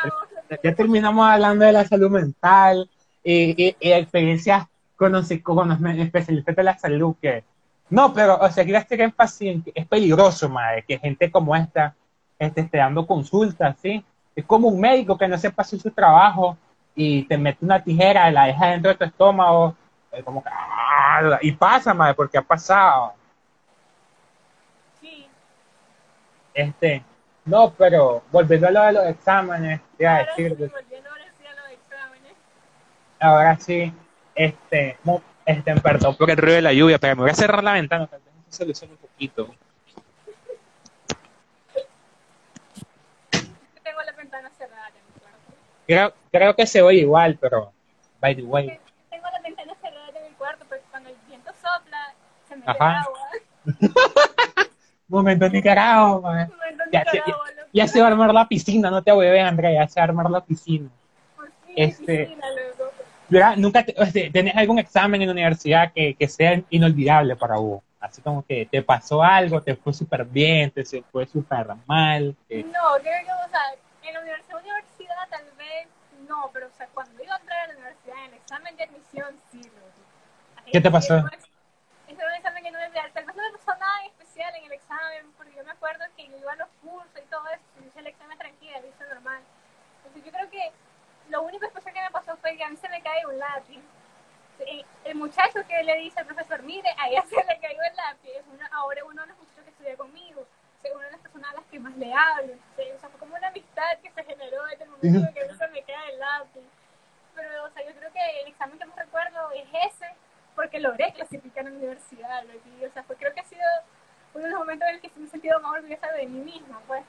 ya, 0.62 0.76
terminamos 0.76 1.26
hablando 1.26 1.64
de 1.64 1.72
la 1.72 1.86
salud 1.86 2.10
mental 2.10 2.90
y, 3.24 3.76
y, 3.80 3.92
experiencias 3.92 4.68
con, 4.96 5.14
con 5.42 5.70
los 5.70 5.96
especialistas 5.98 6.56
de 6.56 6.64
la 6.64 6.78
salud 6.78 7.16
que 7.22 7.44
no, 7.90 8.14
pero, 8.14 8.38
o 8.38 8.50
sea, 8.50 8.64
quiero 8.64 8.84
que 8.88 9.10
paciente 9.10 9.72
es 9.76 9.86
peligroso, 9.86 10.50
madre, 10.50 10.84
que 10.88 10.98
gente 10.98 11.30
como 11.30 11.56
esta 11.56 11.94
este, 12.40 12.62
esté 12.62 12.80
dando 12.80 13.06
consultas, 13.06 13.78
¿sí? 13.82 14.04
Es 14.36 14.46
como 14.46 14.70
un 14.70 14.80
médico 14.80 15.18
que 15.18 15.28
no 15.28 15.38
sepa 15.38 15.62
hacer 15.62 15.80
su 15.80 15.92
trabajo 15.92 16.58
y 16.96 17.24
te 17.26 17.38
mete 17.38 17.64
una 17.64 17.84
tijera 17.84 18.30
y 18.30 18.34
la 18.34 18.46
deja 18.46 18.68
dentro 18.68 18.92
de 18.92 18.98
tu 18.98 19.04
estómago, 19.04 19.76
como 20.24 20.44
que, 20.44 20.50
¡ah! 20.52 21.38
y 21.42 21.52
pasa, 21.52 21.94
madre, 21.94 22.16
porque 22.16 22.38
ha 22.38 22.42
pasado. 22.42 23.14
Sí. 25.00 25.28
Este, 26.54 27.04
no, 27.46 27.74
pero 27.78 28.24
volviendo 28.32 28.68
a 28.68 28.72
lo 28.72 28.84
de 28.84 28.92
los 28.94 29.06
exámenes, 29.06 29.82
ya 30.00 30.26
decir, 30.26 30.72
ahora 33.24 33.58
sí, 33.60 33.92
este, 34.36 34.98
este, 35.46 35.76
perdón 35.82 36.16
por 36.16 36.30
el 36.30 36.38
ruido 36.38 36.56
de 36.56 36.62
la 36.62 36.74
lluvia, 36.74 37.00
pero 37.00 37.16
me 37.16 37.22
voy 37.24 37.32
a 37.32 37.36
cerrar 37.36 37.64
la 37.64 37.74
ventana, 37.74 38.08
tal 38.08 38.20
vez 38.20 38.34
se 38.50 38.58
solucione 38.58 38.94
un 38.94 39.00
poquito. 39.00 39.56
Tengo 43.84 44.02
la 44.06 44.12
ventana 44.12 44.52
cerrada 44.58 44.90
en 44.90 44.94
mi 44.94 45.20
cuarto. 45.20 45.54
Creo, 45.88 46.14
creo 46.32 46.56
que 46.56 46.68
se 46.68 46.82
oye 46.82 47.00
igual, 47.00 47.38
pero, 47.40 47.72
by 48.20 48.36
the 48.36 48.44
way. 48.44 48.80
Tengo 49.10 49.26
la 49.32 49.40
ventana 49.40 49.74
cerrada 49.82 50.20
en 50.20 50.30
mi 50.30 50.36
cuarto, 50.36 50.66
porque 50.68 50.84
cuando 50.92 51.10
el 51.10 51.16
viento 51.28 51.52
sopla, 51.54 52.14
se 52.48 52.56
mete 52.58 52.72
Ajá. 52.72 53.02
agua. 53.02 53.20
Momento 55.08 55.48
Nicaragua, 55.48 56.22
man. 56.32 56.50
Momento 56.50 56.84
ya, 56.92 57.06
ya, 57.14 57.24
ya, 57.72 57.88
se 57.88 58.02
va 58.02 58.08
a 58.08 58.12
armar 58.12 58.34
la 58.34 58.48
piscina, 58.48 58.92
no 58.92 59.02
te 59.02 59.12
a 59.12 59.48
Andrea, 59.48 59.84
ya 59.84 59.88
se 59.88 60.00
va 60.00 60.04
a 60.04 60.08
armar 60.10 60.30
la 60.30 60.44
piscina. 60.44 60.90
Por 61.36 61.48
fin, 61.66 61.74
este, 61.78 62.26
piscina, 62.26 62.48
loco. 63.34 63.56
¿Nunca 63.58 63.86
tenés 63.86 64.56
algún 64.56 64.80
examen 64.80 65.22
en 65.22 65.28
la 65.28 65.34
universidad 65.34 65.92
que, 65.94 66.16
que 66.16 66.28
sea 66.28 66.62
inolvidable 66.70 67.36
para 67.36 67.58
vos? 67.58 67.82
Así 68.00 68.22
como 68.22 68.46
que 68.46 68.66
te 68.66 68.82
pasó 68.82 69.24
algo, 69.24 69.62
te 69.62 69.76
fue 69.76 69.94
súper 69.94 70.26
bien, 70.26 70.72
te 70.72 70.84
fue 71.04 71.26
súper 71.26 71.68
mal. 71.86 72.36
No, 72.50 73.00
creo 73.02 73.24
que, 73.24 73.32
o 73.32 73.50
sea, 73.50 73.62
en 74.04 74.14
la 74.14 74.20
universidad, 74.20 74.60
universidad 74.60 75.16
tal 75.30 75.46
vez 75.58 75.88
no, 76.28 76.50
pero 76.52 76.68
o 76.68 76.78
sea, 76.78 76.88
cuando 76.94 77.24
iba 77.24 77.34
a 77.34 77.40
entrar 77.40 77.60
a 77.62 77.68
la 77.68 77.74
universidad, 77.76 78.18
en 78.26 78.34
el 78.34 78.40
examen 78.40 78.76
de 78.76 78.84
admisión, 78.84 79.36
sí. 79.52 79.62
Lo, 79.64 80.72
¿Qué 80.72 80.82
te 80.82 80.92
pasó? 80.92 81.18
Ese 81.18 82.20
era 82.20 82.28
un 82.28 82.36
examen 82.36 82.64
que 82.64 82.72
no 82.72 82.80
me 82.80 82.90
tal 82.90 83.26
vez 83.26 83.36
no 83.36 83.42
me 83.42 83.58
pasó 83.58 83.80
nada 83.80 84.06
especial 84.06 84.54
en 84.56 84.66
el 84.66 84.74
examen, 84.74 85.32
porque 85.38 85.54
yo 85.56 85.64
me 85.64 85.72
acuerdo 85.72 86.04
que 86.18 86.24
iba 86.24 86.52
a 86.52 86.56
los 86.58 86.68
cursos 86.82 87.22
y 87.24 87.30
todo 87.30 87.48
eso, 87.48 87.64
y 87.82 87.88
hice 87.88 88.00
el 88.00 88.08
examen 88.08 88.38
tranquila, 88.38 88.80
hice 88.80 89.14
normal. 89.14 89.42
Entonces 90.04 90.26
yo 90.26 90.32
creo 90.38 90.50
que 90.50 90.72
lo 91.34 91.42
único 91.42 91.66
especial 91.66 91.96
que 91.96 92.02
me 92.02 92.12
pasó 92.12 92.38
fue 92.38 92.56
que 92.56 92.64
a 92.64 92.70
mí 92.70 92.78
se 92.78 92.88
me 92.90 93.02
cae 93.02 93.26
un 93.26 93.40
lápiz. 93.40 93.82
El 95.04 95.16
muchacho 95.16 95.66
que 95.68 95.84
le 95.84 95.98
dice 95.98 96.20
al 96.20 96.28
profesor, 96.28 96.62
mire, 96.62 96.88
a 97.00 97.10
ella 97.10 97.24
se 97.28 97.36
le 97.36 97.60
cayó 97.60 97.82
el 97.90 97.96
lápiz, 97.96 98.30
es 98.30 98.44
ahora 98.72 99.04
uno 99.04 99.22
de 99.24 99.28
los 99.30 99.38
muchachos 99.40 99.64
que 99.64 99.72
estudia 99.72 99.98
conmigo, 99.98 100.46
es 100.84 100.92
una 100.94 101.06
de 101.06 101.12
las 101.14 101.22
personas 101.22 101.50
a 101.52 101.56
las 101.56 101.66
que 101.66 101.80
más 101.80 101.98
le 101.98 102.14
hablo. 102.14 102.54
O 102.54 103.00
sea, 103.00 103.10
fue 103.10 103.20
como 103.20 103.36
una 103.36 103.48
amistad 103.48 103.98
que 104.04 104.12
se 104.12 104.24
generó 104.24 104.64
desde 104.68 104.84
el 104.84 104.92
momento 104.92 105.34
que 105.34 105.42
a 105.42 105.48
mí 105.48 105.58
se 105.58 105.68
me 105.70 105.82
cae 105.82 106.14
el 106.14 106.20
lápiz. 106.20 106.70
Pero, 107.36 107.66
o 107.66 107.70
sea, 107.72 107.84
yo 107.84 107.96
creo 107.96 108.14
que 108.14 108.42
el 108.42 108.48
examen 108.50 108.78
que 108.78 108.86
más 108.86 108.96
recuerdo 108.96 109.52
es 109.52 109.68
ese, 109.92 110.14
porque 110.56 110.80
logré 110.80 111.14
clasificar 111.14 111.66
en 111.66 111.74
la 111.74 111.80
universidad. 111.80 112.44
O 112.46 112.94
sea, 112.94 113.04
fue, 113.04 113.16
creo 113.16 113.34
que 113.34 113.40
ha 113.40 113.46
sido 113.46 113.66
uno 114.36 114.44
de 114.44 114.52
los 114.52 114.60
momentos 114.60 114.88
en 114.88 114.96
el 114.96 115.02
que 115.02 115.12
me 115.16 115.26
he 115.26 115.30
sentido 115.30 115.60
más 115.62 115.72
orgullosa 115.72 116.12
de 116.12 116.28
mí 116.28 116.40
misma, 116.42 116.80
pues. 116.86 117.04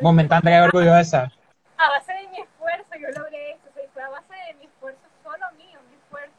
Momentánea 0.00 0.64
orgullosa 0.64 1.32
a 1.78 1.88
base 1.90 2.12
de 2.12 2.28
mi 2.28 2.40
esfuerzo 2.40 2.90
yo 2.94 3.08
logré 3.20 3.52
eso, 3.52 3.68
o 3.68 3.88
fue 3.92 4.02
a 4.02 4.08
base 4.08 4.34
de 4.34 4.54
mi 4.54 4.64
esfuerzo 4.66 5.00
solo 5.22 5.46
mío, 5.56 5.78
mi 5.88 5.96
esfuerzo. 5.96 6.34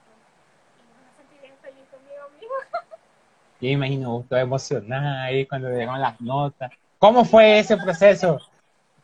Y 0.78 0.84
me 0.84 1.16
sentí 1.16 1.40
bien 1.42 1.56
feliz 1.62 1.86
conmigo 1.90 2.30
mismo. 2.40 2.90
Yo 3.62 3.70
imagino, 3.70 4.20
estoy 4.22 4.42
emocionada 4.42 5.24
ahí 5.24 5.46
cuando 5.46 5.70
llegaron 5.70 6.02
las 6.02 6.20
notas. 6.22 6.72
¿Cómo 6.98 7.24
fue 7.24 7.60
ese 7.60 7.78
proceso? 7.78 8.40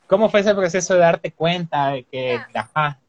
¿Cómo 0.08 0.30
fue 0.30 0.42
ese 0.42 0.54
proceso 0.54 0.94
de 0.94 1.00
darte 1.00 1.32
cuenta 1.32 1.92
de 1.92 2.04
que, 2.04 2.40
ajá? 2.54 3.00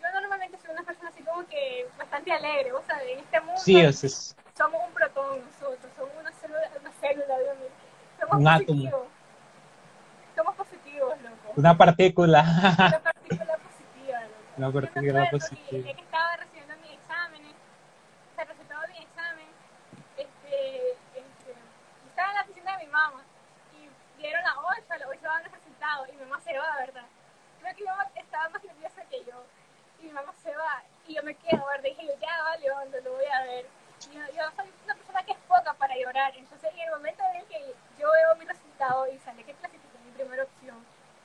Yo 0.00 0.20
normalmente 0.20 0.56
soy 0.58 0.70
una 0.70 0.82
persona 0.84 1.08
así 1.10 1.22
como 1.22 1.46
que 1.48 1.88
bastante 1.98 2.32
alegre, 2.32 2.72
o 2.72 2.82
sea, 2.82 3.02
en 3.02 3.18
este 3.18 3.40
mundo 3.40 3.60
sí, 3.60 3.80
es, 3.80 4.36
somos 4.56 4.80
un 4.86 4.94
protón 4.94 5.40
nosotros, 5.44 5.92
somos 5.96 6.14
una 6.18 6.32
célula, 6.32 6.70
una 6.80 6.92
célula, 6.92 7.38
Dios 7.38 7.56
mío. 7.58 7.68
Somos 8.20 8.36
un 8.38 8.48
átomo 8.48 9.15
una 11.56 11.76
partícula. 11.76 12.42
Una 12.42 12.98
partícula 13.02 13.56
positiva. 13.56 14.20
Una 14.56 14.70
partícula 14.72 15.30
positiva. 15.30 15.84
Que, 15.86 15.94
que 15.94 16.02
estaba 16.02 16.36
recibiendo 16.36 16.74
mis 16.82 16.92
exámenes, 16.92 17.54
se 18.36 18.44
recetaba 18.44 18.86
mi 18.88 18.98
examen, 18.98 19.46
este, 20.16 20.90
este, 21.16 21.50
estaba 22.08 22.28
en 22.30 22.36
la 22.36 22.42
oficina 22.42 22.76
de 22.76 22.84
mi 22.84 22.92
mamá 22.92 23.22
y 23.72 24.20
dieron 24.20 24.42
las 24.44 24.56
8, 24.56 24.84
a 24.90 24.98
las 24.98 25.08
8 25.08 25.20
daban 25.22 25.44
resultados 25.44 26.08
y 26.08 26.12
mi 26.12 26.24
mamá 26.24 26.40
se 26.44 26.58
va, 26.58 26.76
¿verdad? 26.78 27.06
Creo 27.60 27.74
que 27.74 27.82
mi 27.82 27.88
mamá 27.88 28.06
estaba 28.14 28.48
más 28.50 28.64
nerviosa 28.64 29.02
que 29.10 29.24
yo 29.24 29.44
y 30.00 30.04
mi 30.04 30.12
mamá 30.12 30.32
se 30.42 30.54
va 30.54 30.82
y 31.08 31.14
yo 31.14 31.22
me 31.22 31.34
quedo, 31.36 31.64
¿verdad? 31.66 31.84
Dije, 31.84 32.06
ya 32.20 32.42
vale, 32.42 32.70
onda, 32.70 33.00
lo 33.00 33.12
voy 33.12 33.26
a 33.26 33.42
ver. 33.44 33.66
Y 34.12 34.14
yo, 34.14 34.20
yo 34.36 34.42
soy 34.56 34.68
una 34.84 34.94
persona 34.94 35.22
que 35.24 35.32
es 35.32 35.38
poca 35.48 35.72
para 35.72 35.96
llorar, 35.96 36.36
entonces 36.36 36.70
en 36.72 36.80
el 36.80 36.90
momento 36.90 37.22
en 37.32 37.40
el 37.40 37.46
que 37.46 37.74
yo 37.98 38.12
veo 38.12 38.36
mi 38.36 38.44
resultado 38.44 39.06
y 39.08 39.18
sale 39.20 39.42
que 39.42 39.54
clasifiqué 39.54 39.98
mi 40.04 40.10
primera 40.12 40.44
opción, 40.44 40.76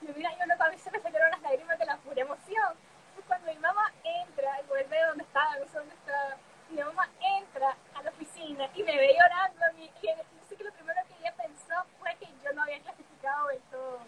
y 0.02 0.12
mira, 0.16 0.30
yo 0.36 0.46
no, 0.46 0.54
a 0.58 0.68
mí 0.68 0.78
se 0.78 0.90
me 0.90 1.00
salieron 1.00 1.30
las 1.30 1.42
lágrimas 1.42 1.78
de 1.78 1.86
la 1.86 1.96
pura 1.98 2.22
emoción. 2.22 2.74
Entonces, 3.08 3.24
cuando 3.26 3.52
mi 3.52 3.58
mamá 3.58 3.92
entra 4.02 4.60
y 4.60 4.66
vuelve 4.66 4.96
de 4.96 5.06
donde 5.06 5.22
estaba, 5.22 5.56
no 5.56 5.66
sé 5.66 5.78
dónde 5.78 5.94
estaba, 5.94 6.36
mi 6.70 6.82
mamá 6.82 7.08
entra 7.20 7.76
a 7.94 8.02
la 8.02 8.10
oficina 8.10 8.68
y 8.74 8.82
me 8.82 8.96
ve 8.96 9.14
llorando 9.14 9.64
a 9.64 9.72
mí. 9.72 9.90
Y 10.02 10.06
yo 10.06 10.12
sé 10.48 10.56
que 10.56 10.64
lo 10.64 10.72
primero 10.72 11.00
que 11.06 11.14
ella 11.20 11.32
pensó 11.36 11.74
fue 12.00 12.16
que 12.16 12.26
yo 12.42 12.52
no 12.52 12.62
había 12.62 12.80
clasificado 12.80 13.48
del 13.48 13.60
todo. 13.70 14.00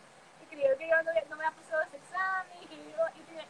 Y 0.43 0.47
creyó 0.47 0.77
que 0.77 0.89
yo 0.89 0.97
no, 1.03 1.13
me 1.13 1.45
había 1.47 1.51
pasado 1.53 1.83
ese 1.83 1.97
examen 1.99 2.59
y 2.63 2.67
que 2.67 2.77
yo 2.77 2.99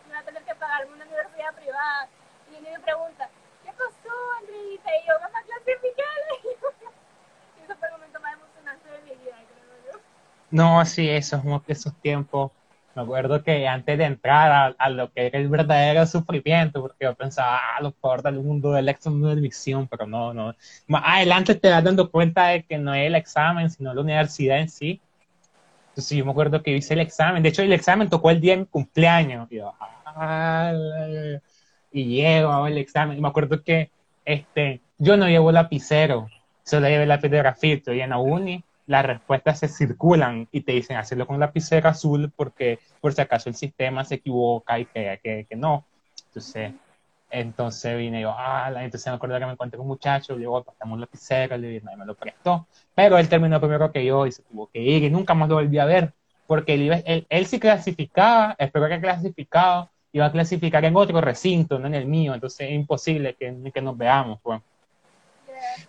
iba 0.08 0.18
a 0.18 0.22
tener 0.22 0.42
que 0.44 0.54
pagarme 0.54 0.92
una 0.92 1.04
universidad 1.06 1.54
privada. 1.54 2.08
Y 2.50 2.56
ella 2.56 2.78
me 2.78 2.80
pregunta, 2.80 3.30
¿qué 3.64 3.72
pasó, 3.72 4.32
Andrita? 4.38 4.90
Y 4.96 5.06
yo, 5.08 5.18
mamá, 5.20 5.42
clasificar. 5.42 6.06
Y 7.56 7.64
eso 7.64 7.76
fue 7.76 7.88
el 7.88 7.94
momento 7.94 8.20
más 8.20 8.34
emocionante 8.34 8.90
de 8.90 8.98
mi 9.02 9.14
vida, 9.14 9.36
no, 10.54 10.84
sí, 10.84 11.08
esos, 11.08 11.42
esos 11.66 12.00
tiempos. 12.00 12.52
Me 12.94 13.02
acuerdo 13.02 13.42
que 13.42 13.66
antes 13.66 13.98
de 13.98 14.04
entrar 14.04 14.76
a, 14.78 14.88
lo 14.88 15.12
que 15.12 15.26
era 15.26 15.38
el 15.40 15.48
verdadero 15.48 16.06
sufrimiento, 16.06 16.80
porque 16.80 17.06
yo 17.06 17.14
pensaba, 17.16 17.58
ah, 17.58 17.82
lo 17.82 17.90
peor 17.90 18.22
del 18.22 18.36
mundo 18.36 18.70
del 18.70 18.88
examen 18.88 19.22
de 19.22 19.32
admisión, 19.32 19.88
pero 19.88 20.06
no, 20.06 20.32
no. 20.32 20.54
Más 20.86 21.02
adelante 21.04 21.56
te 21.56 21.70
vas 21.70 21.82
dando 21.82 22.08
cuenta 22.08 22.46
de 22.48 22.62
que 22.62 22.78
no 22.78 22.94
es 22.94 23.08
el 23.08 23.16
examen, 23.16 23.68
sino 23.68 23.92
la 23.92 24.00
universidad 24.00 24.60
en 24.60 24.68
sí. 24.68 25.00
Entonces 25.88 26.16
yo 26.16 26.24
me 26.24 26.30
acuerdo 26.30 26.62
que 26.62 26.70
hice 26.70 26.94
el 26.94 27.00
examen. 27.00 27.42
De 27.42 27.48
hecho, 27.48 27.62
el 27.62 27.72
examen 27.72 28.08
tocó 28.08 28.30
el 28.30 28.40
día 28.40 28.52
de 28.52 28.60
mi 28.60 28.66
cumpleaños. 28.66 29.50
Y, 29.50 29.56
yo, 29.56 29.74
ah, 29.80 30.72
y 31.90 32.04
llego 32.04 32.66
el 32.68 32.78
examen. 32.78 33.18
Y 33.18 33.20
me 33.20 33.28
acuerdo 33.28 33.60
que 33.64 33.90
este, 34.24 34.80
yo 34.98 35.16
no 35.16 35.28
llevo 35.28 35.50
lapicero, 35.50 36.28
solo 36.62 36.88
llevé 36.88 37.06
lápiz 37.06 37.28
de 37.28 37.38
grafito. 37.38 37.92
Y 37.92 38.00
en 38.00 38.10
la 38.10 38.18
uni 38.18 38.62
las 38.86 39.06
respuestas 39.06 39.58
se 39.58 39.68
circulan 39.68 40.48
y 40.52 40.60
te 40.62 40.72
dicen 40.72 40.96
hacerlo 40.96 41.26
con 41.26 41.40
lapicera 41.40 41.90
azul 41.90 42.32
porque 42.34 42.78
por 43.00 43.12
si 43.12 43.20
acaso 43.20 43.48
el 43.48 43.54
sistema 43.54 44.04
se 44.04 44.16
equivoca 44.16 44.78
y 44.78 44.86
que, 44.86 45.20
que, 45.22 45.46
que 45.48 45.56
no. 45.56 45.84
Entonces, 46.26 46.72
entonces 47.30 47.96
vine 47.96 48.20
yo, 48.20 48.32
ah, 48.36 48.70
entonces 48.76 49.06
me 49.08 49.16
acuerdo 49.16 49.38
que 49.38 49.46
me 49.46 49.52
encontré 49.52 49.76
con 49.76 49.84
un 49.84 49.88
muchacho, 49.88 50.34
le 50.34 50.40
digo, 50.40 50.62
pasamos 50.62 51.00
lapicera, 51.00 51.56
le 51.56 51.68
dije, 51.68 51.86
me 51.96 52.04
lo 52.04 52.14
prestó. 52.14 52.66
Pero 52.94 53.18
él 53.18 53.28
terminó 53.28 53.58
primero 53.60 53.90
que 53.90 54.04
yo 54.04 54.26
y 54.26 54.32
se 54.32 54.42
tuvo 54.42 54.68
que 54.68 54.80
ir 54.80 55.02
y 55.04 55.10
nunca 55.10 55.34
más 55.34 55.48
lo 55.48 55.56
volví 55.56 55.78
a 55.78 55.84
ver 55.84 56.12
porque 56.46 56.74
él, 56.74 57.26
él, 57.28 57.46
sí 57.46 57.58
clasificaba, 57.58 58.54
espero 58.58 58.88
que 58.88 59.00
clasificado, 59.00 59.90
iba 60.12 60.26
a 60.26 60.32
clasificar 60.32 60.84
en 60.84 60.96
otro 60.96 61.20
recinto, 61.20 61.78
no 61.78 61.86
en 61.86 61.94
el 61.94 62.06
mío, 62.06 62.34
entonces 62.34 62.68
es 62.68 62.74
imposible 62.74 63.34
que, 63.34 63.54
que 63.72 63.80
nos 63.82 63.96
veamos. 63.96 64.40
Pues. 64.42 64.60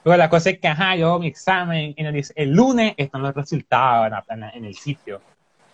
Pero 0.03 0.17
la 0.17 0.29
cosa 0.29 0.51
es 0.51 0.59
que, 0.59 0.67
ajá, 0.67 0.95
yo 0.95 1.19
mi 1.19 1.27
examen, 1.27 1.93
en 1.97 2.05
el, 2.05 2.25
el, 2.35 2.49
lunes 2.51 2.93
están 2.97 3.21
los 3.21 3.33
resultados 3.33 4.11
en, 4.29 4.43
en, 4.43 4.65
el 4.65 4.75
sitio. 4.75 5.21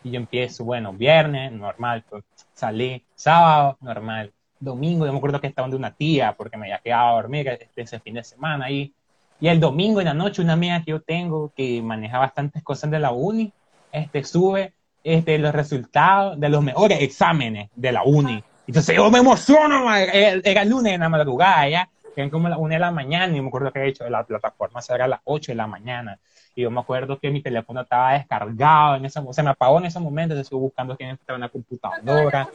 Y 0.04 0.12
yo 0.12 0.18
empiezo, 0.18 0.64
bueno, 0.64 0.94
viernes, 0.94 1.52
normal, 1.52 2.04
pues 2.10 2.24
salí, 2.54 3.04
sábado, 3.16 3.78
normal, 3.82 4.32
domingo, 4.60 5.06
yo 5.06 5.12
me 5.12 5.18
acuerdo 5.18 5.42
que 5.42 5.48
estaba 5.48 5.68
de 5.68 5.76
una 5.76 5.92
tía 5.92 6.34
porque 6.38 6.58
me 6.58 6.68
había 6.68 6.80
quedado 6.80 7.10
a 7.10 7.22
dormir 7.22 7.48
este, 7.50 7.82
ese 7.82 8.00
fin 8.00 8.14
de 8.14 8.24
semana 8.24 8.66
ahí. 8.66 8.94
Y 9.40 9.48
el 9.48 9.60
domingo 9.60 10.00
en 10.00 10.06
la 10.06 10.14
noche, 10.14 10.42
una 10.42 10.54
amiga 10.54 10.84
que 10.84 10.92
yo 10.92 11.02
tengo 11.02 11.52
que 11.56 11.82
maneja 11.82 12.20
bastantes 12.20 12.64
cosas 12.64 12.92
de 12.92 13.00
la 13.00 13.12
uni, 13.12 13.52
este, 13.92 14.24
sube 14.24 14.74
este, 15.04 15.40
los 15.40 15.54
resultados 15.54 16.40
de 16.40 16.48
los 16.50 16.64
mejores 16.64 17.02
exámenes 17.02 17.70
de 17.76 17.92
la 17.92 18.04
uni. 18.04 18.44
Entonces 18.68 18.96
yo 18.96 19.10
me 19.10 19.20
emociono, 19.20 19.94
era, 19.94 20.62
el 20.62 20.70
lunes 20.70 20.94
en 20.94 21.02
la 21.02 21.10
madrugada, 21.10 21.68
ya, 21.68 21.90
eran 22.16 22.30
como 22.30 22.50
la 22.50 22.58
una 22.58 22.76
de 22.76 22.80
la 22.80 22.92
mañana, 22.92 23.36
y 23.36 23.42
me 23.42 23.48
acuerdo 23.48 23.72
que 23.72 23.80
he 23.80 23.88
hecho 23.88 24.10
la 24.10 24.24
plataforma 24.24 24.82
era 24.90 25.06
a 25.06 25.08
las 25.08 25.22
8 25.24 25.52
de 25.52 25.56
la 25.56 25.68
mañana. 25.68 26.20
Y 26.54 26.64
yo 26.64 26.72
me 26.72 26.82
acuerdo 26.82 27.18
que 27.18 27.32
mi 27.32 27.42
teléfono 27.42 27.82
estaba 27.82 28.14
descargado 28.14 28.96
en 28.96 29.06
ese 29.06 29.22
se 29.32 29.44
me 29.44 29.50
apagó 29.52 29.80
en 29.80 29.86
ese 29.86 30.00
momento, 30.00 30.34
entonces 30.34 30.48
estuve 30.48 30.62
buscando 30.62 30.98
quién 30.98 31.12
estaba 31.12 31.38
en 31.38 31.42
la 31.42 31.50
computadora. 31.50 32.50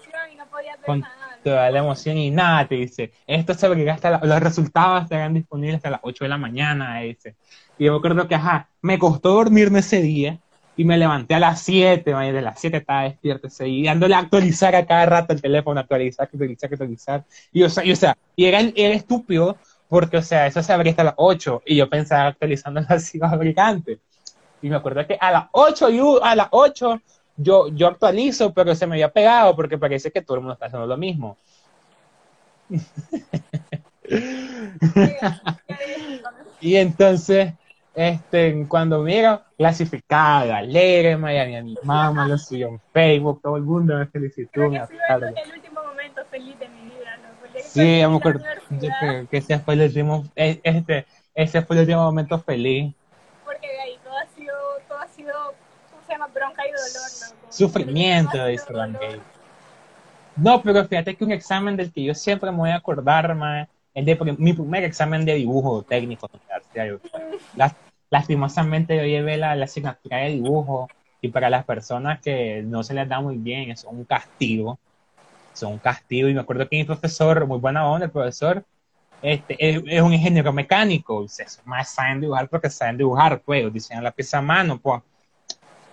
Con 0.84 1.04
toda 1.42 1.70
la 1.70 1.78
emoción 1.78 2.18
y 2.18 2.30
nada, 2.30 2.66
te 2.66 2.74
dice, 2.74 3.12
esto 3.26 3.54
se 3.54 3.66
abrirá 3.66 3.94
hasta 3.94 4.24
los 4.24 4.40
resultados 4.40 5.04
estarán 5.04 5.34
disponibles 5.34 5.76
hasta 5.76 5.90
las 5.90 6.00
8 6.02 6.24
de 6.24 6.28
la 6.28 6.38
mañana, 6.38 7.00
dice. 7.00 7.36
Y 7.78 7.84
yo 7.84 7.92
me 7.92 7.98
acuerdo 7.98 8.26
que, 8.28 8.34
ajá, 8.34 8.68
me 8.82 8.98
costó 8.98 9.34
dormirme 9.34 9.78
ese 9.78 10.02
día, 10.02 10.38
y 10.76 10.84
me 10.84 10.98
levanté 10.98 11.34
a 11.34 11.40
las 11.40 11.62
7, 11.62 12.14
de 12.14 12.42
las 12.42 12.60
7 12.60 12.76
estaba 12.76 13.04
despierto, 13.04 13.48
seguí 13.48 13.84
dándole 13.84 14.14
a 14.14 14.18
actualizar 14.18 14.76
a 14.76 14.86
cada 14.86 15.06
rato 15.06 15.32
el 15.32 15.40
teléfono, 15.40 15.80
actualizar, 15.80 16.28
actualizar, 16.30 16.70
actualizar. 16.70 17.24
Y 17.52 17.62
o 17.62 17.70
sea, 17.70 17.84
y, 17.84 17.92
o 17.92 17.96
sea, 17.96 18.16
y 18.36 18.44
era, 18.44 18.60
era, 18.60 18.94
estúpido 18.94 19.56
porque, 19.88 20.18
o 20.18 20.22
sea, 20.22 20.46
eso 20.46 20.62
se 20.62 20.72
abría 20.72 20.92
hasta 20.92 21.04
las 21.04 21.14
8 21.16 21.62
y 21.66 21.76
yo 21.76 21.88
pensaba 21.88 22.28
actualizando 22.28 22.80
así 22.88 23.18
fabricante. 23.18 23.98
Y 24.60 24.68
me 24.68 24.76
acuerdo 24.76 25.06
que 25.06 25.16
a 25.20 25.30
las 25.30 25.44
8, 25.52 25.90
y 25.90 26.00
a 26.22 26.36
las 26.36 26.48
8 26.50 27.00
yo, 27.38 27.68
yo 27.68 27.88
actualizo, 27.88 28.52
pero 28.52 28.74
se 28.74 28.86
me 28.86 28.96
había 28.96 29.12
pegado 29.12 29.56
porque 29.56 29.78
parece 29.78 30.10
que 30.10 30.22
todo 30.22 30.36
el 30.36 30.40
mundo 30.42 30.54
está 30.54 30.66
haciendo 30.66 30.86
lo 30.86 30.96
mismo. 30.96 31.36
y 36.60 36.76
entonces 36.76 37.54
este, 37.96 38.66
cuando 38.68 39.02
miro, 39.02 39.40
clasificada, 39.56 40.58
alegre, 40.58 41.16
Miami, 41.16 41.56
a 41.56 41.62
mi 41.62 41.74
mamá 41.82 42.28
lo 42.28 42.36
subió 42.36 42.68
en 42.68 42.80
Facebook, 42.92 43.40
todo 43.42 43.56
el 43.56 43.62
mundo 43.62 43.96
me 43.96 44.06
felicitó. 44.06 44.68
Me 44.68 44.76
el 44.76 45.52
último 45.54 45.82
momento 45.82 46.22
feliz 46.26 46.58
de 46.58 46.68
mi 46.68 46.82
vida, 46.82 47.16
¿no? 47.16 47.60
sí, 47.62 47.80
me 47.80 48.16
acuerdo 48.16 48.44
que, 48.68 49.26
que, 49.30 49.36
ese 49.38 49.58
fue 49.60 49.74
el 49.74 49.80
último, 49.80 50.24
e, 50.36 50.60
este, 50.62 51.06
ese 51.34 51.62
fue 51.62 51.76
el 51.76 51.82
último 51.82 52.02
momento 52.02 52.38
feliz. 52.38 52.94
Porque 53.46 53.66
de 53.66 53.80
ahí 53.80 53.98
todo 54.04 54.18
ha 54.18 54.26
sido, 54.26 54.54
todo 54.86 54.98
ha 54.98 55.08
sido, 55.08 55.32
¿cómo 55.90 56.02
se 56.06 56.12
llama? 56.12 56.26
Bronca 56.26 56.62
y 56.66 56.72
dolor, 56.72 57.10
¿no? 57.42 57.52
Sufrimiento, 57.52 58.46
dice 58.46 58.66
Gay. 58.74 59.22
No, 60.36 60.60
pero 60.60 60.84
fíjate 60.84 61.16
que 61.16 61.24
un 61.24 61.32
examen 61.32 61.78
del 61.78 61.90
que 61.90 62.04
yo 62.04 62.14
siempre 62.14 62.50
me 62.50 62.58
voy 62.58 62.70
a 62.70 62.76
acordar, 62.76 63.34
ma, 63.34 63.66
el 63.96 64.04
de 64.04 64.36
mi 64.36 64.52
primer 64.52 64.84
examen 64.84 65.24
de 65.24 65.34
dibujo 65.34 65.82
técnico 65.82 66.28
universitario. 66.30 67.00
Lastimosamente 68.10 68.96
yo 68.96 69.04
llevé 69.04 69.36
la, 69.36 69.52
asignatura 69.52 70.18
de 70.18 70.30
dibujo 70.30 70.88
y 71.20 71.28
para 71.28 71.50
las 71.50 71.64
personas 71.64 72.20
que 72.20 72.62
no 72.62 72.82
se 72.82 72.94
les 72.94 73.08
da 73.08 73.20
muy 73.20 73.36
bien 73.36 73.70
es 73.70 73.84
un 73.84 74.04
castigo, 74.04 74.78
son 75.54 75.72
un 75.72 75.78
castigo 75.78 76.28
y 76.28 76.34
me 76.34 76.40
acuerdo 76.40 76.68
que 76.68 76.76
mi 76.76 76.84
profesor, 76.84 77.46
muy 77.46 77.58
buena 77.58 77.86
onda, 77.88 78.06
el 78.06 78.12
profesor, 78.12 78.64
este, 79.22 79.56
es, 79.58 80.02
un 80.02 80.12
ingeniero 80.12 80.52
mecánico, 80.52 81.24
y 81.24 81.28
más 81.64 81.90
saben 81.90 82.20
dibujar 82.20 82.48
porque 82.48 82.70
saben 82.70 82.98
dibujar, 82.98 83.40
pues, 83.44 83.72
diseñan 83.72 84.04
la 84.04 84.10
pieza 84.12 84.38
a 84.38 84.42
mano, 84.42 84.78
pues. 84.78 85.02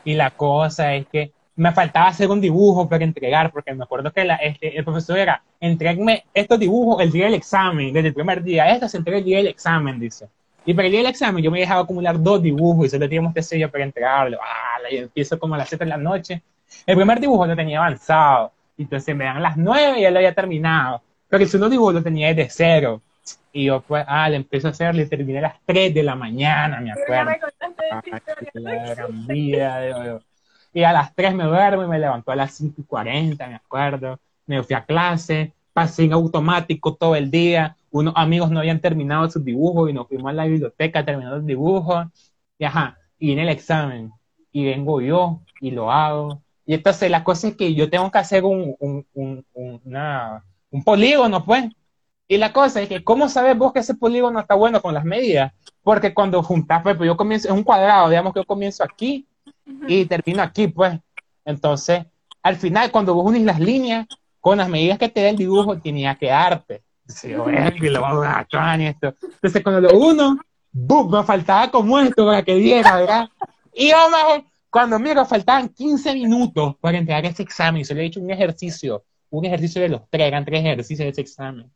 Y 0.04 0.14
la 0.16 0.32
cosa 0.32 0.94
es 0.96 1.08
que 1.08 1.32
me 1.56 1.72
faltaba 1.72 2.08
hacer 2.08 2.30
un 2.30 2.42
dibujo 2.42 2.90
para 2.90 3.04
entregar, 3.04 3.52
porque 3.52 3.74
me 3.74 3.84
acuerdo 3.84 4.12
que 4.12 4.26
la, 4.26 4.36
este, 4.36 4.78
el 4.78 4.84
profesor 4.84 5.18
era, 5.18 5.44
entregueme 5.60 6.26
estos 6.34 6.60
dibujos 6.60 7.02
el 7.02 7.12
día 7.12 7.26
del 7.26 7.36
examen, 7.36 7.94
desde 7.94 8.10
el 8.10 8.14
primer 8.14 8.44
día, 8.44 8.70
esto 8.72 8.90
se 8.90 8.98
entrega 8.98 9.20
el 9.20 9.26
día 9.26 9.38
del 9.38 9.48
examen, 9.48 10.00
dice. 10.00 10.28
Y 10.66 10.74
para 10.74 10.86
el 10.88 10.92
día 10.92 11.02
del 11.02 11.10
examen 11.10 11.44
yo 11.44 11.52
me 11.52 11.60
dejaba 11.60 11.82
acumular 11.82 12.22
dos 12.22 12.42
dibujos 12.42 12.86
y 12.86 12.90
solo 12.90 13.06
teníamos 13.06 13.32
este 13.32 13.44
sello 13.44 13.70
para 13.70 13.84
entregarlo. 13.84 14.38
Ah, 14.42 14.64
y 14.90 14.98
empiezo 14.98 15.38
como 15.38 15.56
a 15.56 15.58
las 15.58 15.70
7 15.70 15.84
de 15.84 15.90
la 15.90 15.98
noche. 15.98 16.42
El 16.86 16.96
primer 16.96 17.20
dibujo 17.20 17.46
lo 17.46 17.56
tenía 17.56 17.80
avanzado. 17.80 18.52
Entonces 18.78 19.16
me 19.16 19.26
dan 19.26 19.42
las 19.42 19.58
9 19.58 20.00
y 20.00 20.02
ya 20.04 20.12
lo 20.12 20.18
había 20.18 20.34
terminado. 20.34 21.02
Pero 21.28 21.44
el 21.44 21.50
segundo 21.50 21.70
dibujo 21.70 21.92
lo 21.92 22.04
tenía 22.04 22.34
desde 22.34 22.50
cero. 22.50 23.02
Y 23.52 23.66
yo 23.66 23.82
pues, 23.82 24.06
ah, 24.08 24.30
le 24.30 24.38
empiezo 24.38 24.68
a 24.68 24.72
hacer, 24.72 24.96
le 24.96 25.06
terminé 25.06 25.40
a 25.40 25.44
las 25.44 25.56
3 25.66 25.94
de 25.94 26.04
la 26.04 26.16
mañana, 26.16 26.80
me 26.80 26.92
acuerdo. 26.92 27.32
y 30.74 30.84
a 30.84 30.94
las 30.94 31.14
3 31.14 31.36
me 31.36 31.44
duermo 31.44 31.84
y 31.84 31.88
me 31.88 32.00
levantó 32.00 32.32
a 32.32 32.36
las 32.36 32.54
5 32.54 32.76
y 32.82 32.84
40, 32.84 33.48
me 33.48 33.56
acuerdo. 33.56 34.20
Me 34.46 34.64
fui 34.64 34.76
a 34.76 34.84
clase, 34.84 35.54
pasé 35.72 36.06
en 36.06 36.14
automático 36.14 36.96
todo 36.96 37.16
el 37.16 37.30
día 37.30 37.76
unos 37.94 38.14
amigos 38.18 38.50
no 38.52 38.60
habían 38.60 38.82
terminado 38.82 39.30
sus 39.30 39.46
dibujos 39.46 39.90
y 39.90 39.94
nos 39.94 40.08
fuimos 40.08 40.32
a 40.32 40.34
la 40.34 40.46
biblioteca 40.46 41.06
terminando 41.06 41.38
el 41.38 41.46
dibujo, 41.46 42.12
y 42.58 42.66
ajá, 42.66 42.98
y 43.20 43.32
en 43.32 43.40
el 43.40 43.50
examen, 43.50 44.12
y 44.52 44.66
vengo 44.66 45.00
yo 45.00 45.42
y 45.62 45.72
lo 45.72 45.92
hago. 45.92 46.42
Y 46.66 46.74
entonces 46.74 47.12
la 47.12 47.24
cosa 47.24 47.50
es 47.50 47.56
que 47.56 47.74
yo 47.76 47.90
tengo 47.90 48.10
que 48.10 48.18
hacer 48.18 48.44
un, 48.46 48.76
un, 48.80 49.06
un, 49.14 49.46
una, 49.54 50.44
un 50.72 50.84
polígono, 50.84 51.46
pues. 51.46 51.66
Y 52.28 52.38
la 52.38 52.52
cosa 52.52 52.82
es 52.82 52.90
que, 52.90 53.04
¿cómo 53.04 53.30
sabes 53.30 53.56
vos 53.58 53.74
que 53.74 53.80
ese 53.80 53.94
polígono 53.94 54.40
está 54.40 54.56
bueno 54.56 54.82
con 54.82 54.94
las 54.94 55.06
medidas? 55.06 55.54
Porque 55.84 56.14
cuando 56.16 56.42
juntas, 56.42 56.82
pues, 56.82 56.98
pues 56.98 57.08
yo 57.08 57.16
comienzo, 57.16 57.48
es 57.50 57.54
un 57.54 57.64
cuadrado, 57.64 58.10
digamos 58.10 58.34
que 58.34 58.40
yo 58.40 58.46
comienzo 58.46 58.84
aquí 58.84 59.28
y 59.88 60.06
termino 60.06 60.42
aquí, 60.42 60.68
pues. 60.68 61.00
Entonces, 61.46 62.06
al 62.42 62.56
final, 62.56 62.90
cuando 62.92 63.14
vos 63.14 63.28
unís 63.28 63.44
las 63.44 63.60
líneas, 63.60 64.08
con 64.40 64.58
las 64.58 64.68
medidas 64.68 64.98
que 64.98 65.10
te 65.10 65.22
da 65.22 65.30
el 65.30 65.38
dibujo, 65.38 65.78
tenía 65.80 66.16
que 66.16 66.28
darte. 66.28 66.82
Sí, 67.08 67.30
y 67.30 67.90
lo 67.90 68.02
vamos 68.02 68.26
a 68.26 68.48
y 68.80 68.86
esto. 68.86 69.16
Entonces, 69.22 69.64
cuando 69.64 69.82
lo 69.82 69.98
uno, 69.98 70.40
¡bum! 70.72 71.12
Me 71.12 71.24
faltaba 71.24 71.70
como 71.70 72.00
esto 72.00 72.26
para 72.26 72.44
que 72.44 72.56
diera, 72.56 72.98
¿verdad? 72.98 73.30
Y 73.74 73.90
yo, 73.90 73.98
cuando 74.70 74.98
miro, 75.00 75.26
faltaban 75.26 75.70
15 75.70 76.14
minutos 76.14 76.76
para 76.80 76.98
entregar 76.98 77.26
ese 77.26 77.44
examen. 77.44 77.82
Y 77.82 77.86
se 77.86 77.94
le 77.94 78.04
he 78.04 78.06
hecho 78.06 78.20
un 78.20 78.32
ejercicio, 78.32 79.04
un 79.30 79.46
ejercicio 79.46 79.82
de 79.82 79.90
los 79.90 80.02
tres, 80.10 80.28
eran 80.28 80.46
tres 80.46 80.62
ejercicios 80.62 81.06
de 81.06 81.10
ese 81.10 81.22
examen. 81.22 81.72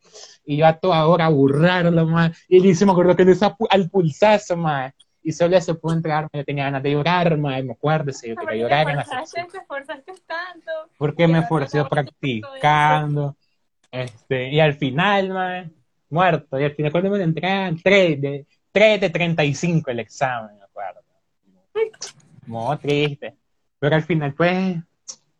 Y 0.45 0.57
yo 0.57 0.65
a 0.65 0.73
toda 0.73 1.05
hora 1.07 1.25
a 1.25 1.29
burrarlo, 1.29 2.05
más. 2.07 2.37
Y 2.47 2.61
dice, 2.61 2.85
me 2.85 2.93
acuerdo 2.93 3.15
que 3.15 3.25
le 3.25 3.35
al 3.69 3.89
pulsazo, 3.89 4.55
más. 4.55 4.93
Y 5.21 5.33
solo 5.33 5.59
se 5.59 5.73
pudo 5.75 5.93
entregar, 5.93 6.29
me 6.31 6.45
tenía 6.45 6.63
ganas 6.65 6.81
de 6.81 6.91
llorar, 6.91 7.37
más. 7.37 7.61
Me 7.63 7.73
acuerdo, 7.73 8.11
yo 8.11 8.35
quería 8.35 8.61
llorar 8.61 8.89
en 8.89 8.95
la 8.95 9.03
tanto. 10.25 10.71
Porque 10.97 11.27
me 11.27 11.39
esforcé 11.39 11.83
practicando. 11.83 13.35
Este, 13.97 14.49
y 14.49 14.59
al 14.59 14.75
final, 14.75 15.29
man, 15.29 15.73
muerto. 16.09 16.59
Y 16.59 16.63
al 16.65 16.75
final, 16.75 16.91
cuando 16.91 17.09
me 17.09 17.23
entregan 17.23 17.81
3 17.81 18.21
de, 18.21 18.45
3 18.71 19.01
de 19.01 19.09
35 19.09 19.89
el 19.89 19.99
examen, 20.01 20.55
me 20.55 20.63
acuerdo. 20.63 21.01
Muy 22.45 22.77
triste. 22.77 23.35
Pero 23.79 23.95
al 23.95 24.03
final, 24.03 24.33
pues, 24.35 24.77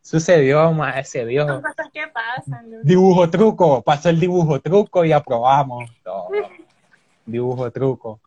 sucedió, 0.01 0.71
más 0.71 1.07
se 1.07 1.25
dio. 1.25 1.47
Son 1.47 1.61
cosas 1.61 1.87
que 1.93 2.07
pasan. 2.07 2.81
Dibujo 2.83 3.29
truco, 3.29 3.83
pasó 3.83 4.09
el 4.09 4.19
dibujo 4.19 4.59
truco 4.59 5.05
y 5.05 5.11
aprobamos 5.11 5.91
todo. 6.03 6.29
dibujo 7.27 7.71
truco. 7.71 8.19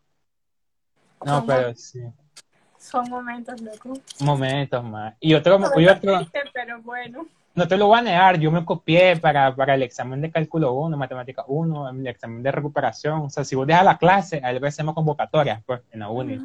No, 1.25 1.45
pero 1.45 1.75
sí. 1.75 2.01
Son 2.77 3.07
momentos, 3.09 3.59
loco. 3.61 3.93
Momentos 4.21 4.83
más. 4.83 5.13
Y 5.19 5.33
otro, 5.33 5.59
y 5.77 5.87
otro. 5.87 6.19
Triste, 6.19 6.39
pero 6.53 6.81
bueno 6.81 7.27
no 7.53 7.67
te 7.67 7.77
lo 7.77 7.87
voy 7.87 7.99
a 7.99 8.01
negar, 8.01 8.39
yo 8.39 8.51
me 8.51 8.63
copié 8.63 9.17
para, 9.17 9.55
para 9.55 9.75
el 9.75 9.83
examen 9.83 10.21
de 10.21 10.31
cálculo 10.31 10.73
1, 10.73 10.95
matemática 10.97 11.43
1, 11.47 11.89
el 11.89 12.07
examen 12.07 12.41
de 12.43 12.51
recuperación. 12.51 13.21
O 13.21 13.29
sea, 13.29 13.43
si 13.43 13.55
vos 13.55 13.67
dejas 13.67 13.83
la 13.83 13.97
clase, 13.97 14.41
a 14.43 14.51
veces 14.53 14.75
hacemos 14.75 14.95
convocatorias 14.95 15.61
pues, 15.65 15.81
en 15.91 15.99
la 15.99 16.09
uni. 16.09 16.39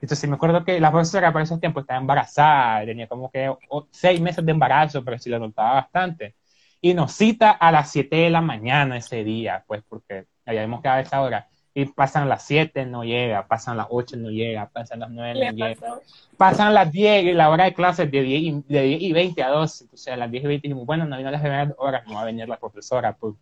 Entonces, 0.00 0.28
me 0.28 0.36
acuerdo 0.36 0.64
que 0.64 0.78
la 0.80 0.90
profesora 0.90 1.32
por 1.32 1.40
esos 1.40 1.58
tiempos 1.60 1.82
estaba 1.82 1.98
embarazada, 1.98 2.84
tenía 2.84 3.06
como 3.06 3.30
que 3.30 3.50
seis 3.90 4.20
meses 4.20 4.44
de 4.44 4.52
embarazo, 4.52 5.02
pero 5.02 5.18
sí 5.18 5.30
la 5.30 5.38
notaba 5.38 5.74
bastante. 5.74 6.34
Y 6.80 6.92
nos 6.92 7.12
cita 7.12 7.52
a 7.52 7.72
las 7.72 7.90
7 7.90 8.14
de 8.14 8.30
la 8.30 8.42
mañana 8.42 8.98
ese 8.98 9.24
día, 9.24 9.64
pues, 9.66 9.82
porque 9.88 10.26
habíamos 10.44 10.82
quedado 10.82 10.98
a 10.98 11.00
esa 11.00 11.22
hora. 11.22 11.48
Y 11.74 11.86
pasan 11.86 12.28
las 12.28 12.46
7, 12.46 12.86
no 12.86 13.02
llega, 13.02 13.48
pasan 13.48 13.76
las 13.76 13.88
8, 13.90 14.16
no 14.16 14.30
llega, 14.30 14.68
pasan 14.68 15.00
las 15.00 15.10
9, 15.10 15.34
no 15.34 15.66
llega. 15.66 16.00
Pasan 16.36 16.72
las 16.72 16.92
10 16.92 17.24
y 17.24 17.32
la 17.32 17.50
hora 17.50 17.64
de 17.64 17.74
clase 17.74 18.04
es 18.04 18.12
de 18.12 18.22
10 18.22 18.42
y, 18.42 18.72
de 18.72 18.82
10 18.82 19.02
y 19.02 19.12
20 19.12 19.42
a 19.42 19.48
12. 19.48 19.84
Entonces 19.84 20.12
a 20.12 20.16
las 20.16 20.30
10 20.30 20.44
y 20.44 20.46
20 20.46 20.68
dijimos, 20.68 20.86
bueno, 20.86 21.04
no 21.04 21.16
vino 21.16 21.32
las 21.32 21.40
primeras 21.40 21.74
horas, 21.76 22.06
no 22.06 22.14
va 22.14 22.22
a 22.22 22.24
venir 22.26 22.48
la 22.48 22.58
profesora. 22.58 23.16
Pues. 23.16 23.34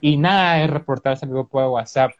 Y 0.00 0.16
nada 0.16 0.54
de 0.54 0.66
reportarse 0.66 1.24
al 1.24 1.30
grupo 1.30 1.60
de 1.60 1.68
WhatsApp. 1.68 2.10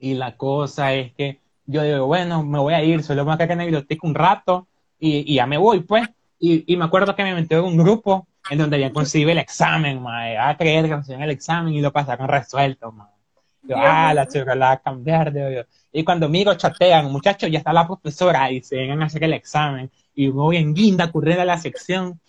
Y 0.00 0.14
la 0.14 0.36
cosa 0.36 0.92
es 0.92 1.12
que 1.14 1.40
yo 1.64 1.82
digo, 1.84 2.06
bueno, 2.06 2.42
me 2.42 2.58
voy 2.58 2.74
a 2.74 2.82
ir, 2.82 3.04
solo 3.04 3.22
me 3.22 3.26
voy 3.26 3.34
a 3.34 3.38
quedar 3.38 3.52
en 3.52 3.58
la 3.58 3.64
biblioteca 3.64 4.06
un 4.06 4.14
rato 4.16 4.66
y, 4.98 5.32
y 5.32 5.36
ya 5.36 5.46
me 5.46 5.56
voy, 5.56 5.80
pues. 5.80 6.08
Y, 6.40 6.64
y, 6.72 6.76
me 6.76 6.84
acuerdo 6.84 7.14
que 7.14 7.22
me 7.22 7.34
metí 7.34 7.54
en 7.54 7.60
un 7.60 7.76
grupo 7.76 8.26
en 8.50 8.58
donde 8.58 8.80
ya 8.80 8.92
conseguí 8.92 9.30
el 9.30 9.38
examen, 9.38 10.02
mae. 10.02 10.36
A 10.36 10.56
creer 10.56 10.86
que 10.86 10.90
conseguí 10.90 11.22
el 11.22 11.30
examen 11.30 11.72
y 11.74 11.80
lo 11.80 11.92
pasaron 11.92 12.26
resuelto, 12.26 12.90
mae. 12.90 13.21
Yo, 13.62 13.76
ah, 13.78 14.12
la 14.14 14.26
chica 14.26 14.54
la 14.54 14.66
va 14.66 14.72
a 14.72 14.82
cambiar, 14.82 15.32
de. 15.32 15.66
Y 15.92 16.04
cuando 16.04 16.26
amigos 16.26 16.56
chatean, 16.58 17.10
muchachos, 17.12 17.50
ya 17.50 17.58
está 17.58 17.72
la 17.72 17.86
profesora 17.86 18.50
y 18.50 18.62
se 18.62 18.76
vengan 18.76 19.02
a 19.02 19.06
hacer 19.06 19.22
el 19.24 19.34
examen. 19.34 19.90
Y 20.14 20.28
voy 20.28 20.56
en 20.56 20.74
guinda 20.74 21.10
corriendo 21.10 21.42
a 21.42 21.44
la 21.46 21.58
sección. 21.58 22.20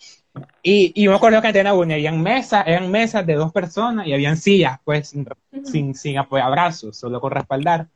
Y, 0.62 0.92
y 0.94 1.08
me 1.08 1.14
acuerdo 1.14 1.40
que 1.40 1.48
en 1.48 1.66
una 1.66 1.94
habían 1.94 2.22
mesas, 2.22 2.64
eran 2.66 2.90
mesas 2.90 3.24
de 3.26 3.34
dos 3.34 3.52
personas 3.52 4.06
y 4.06 4.12
habían 4.12 4.36
sillas, 4.36 4.78
pues, 4.84 5.08
sin, 5.08 5.26
sin, 5.64 5.94
sin 5.94 6.18
abrazos, 6.18 6.96
solo 6.96 7.20
con 7.20 7.30
respaldar. 7.32 7.88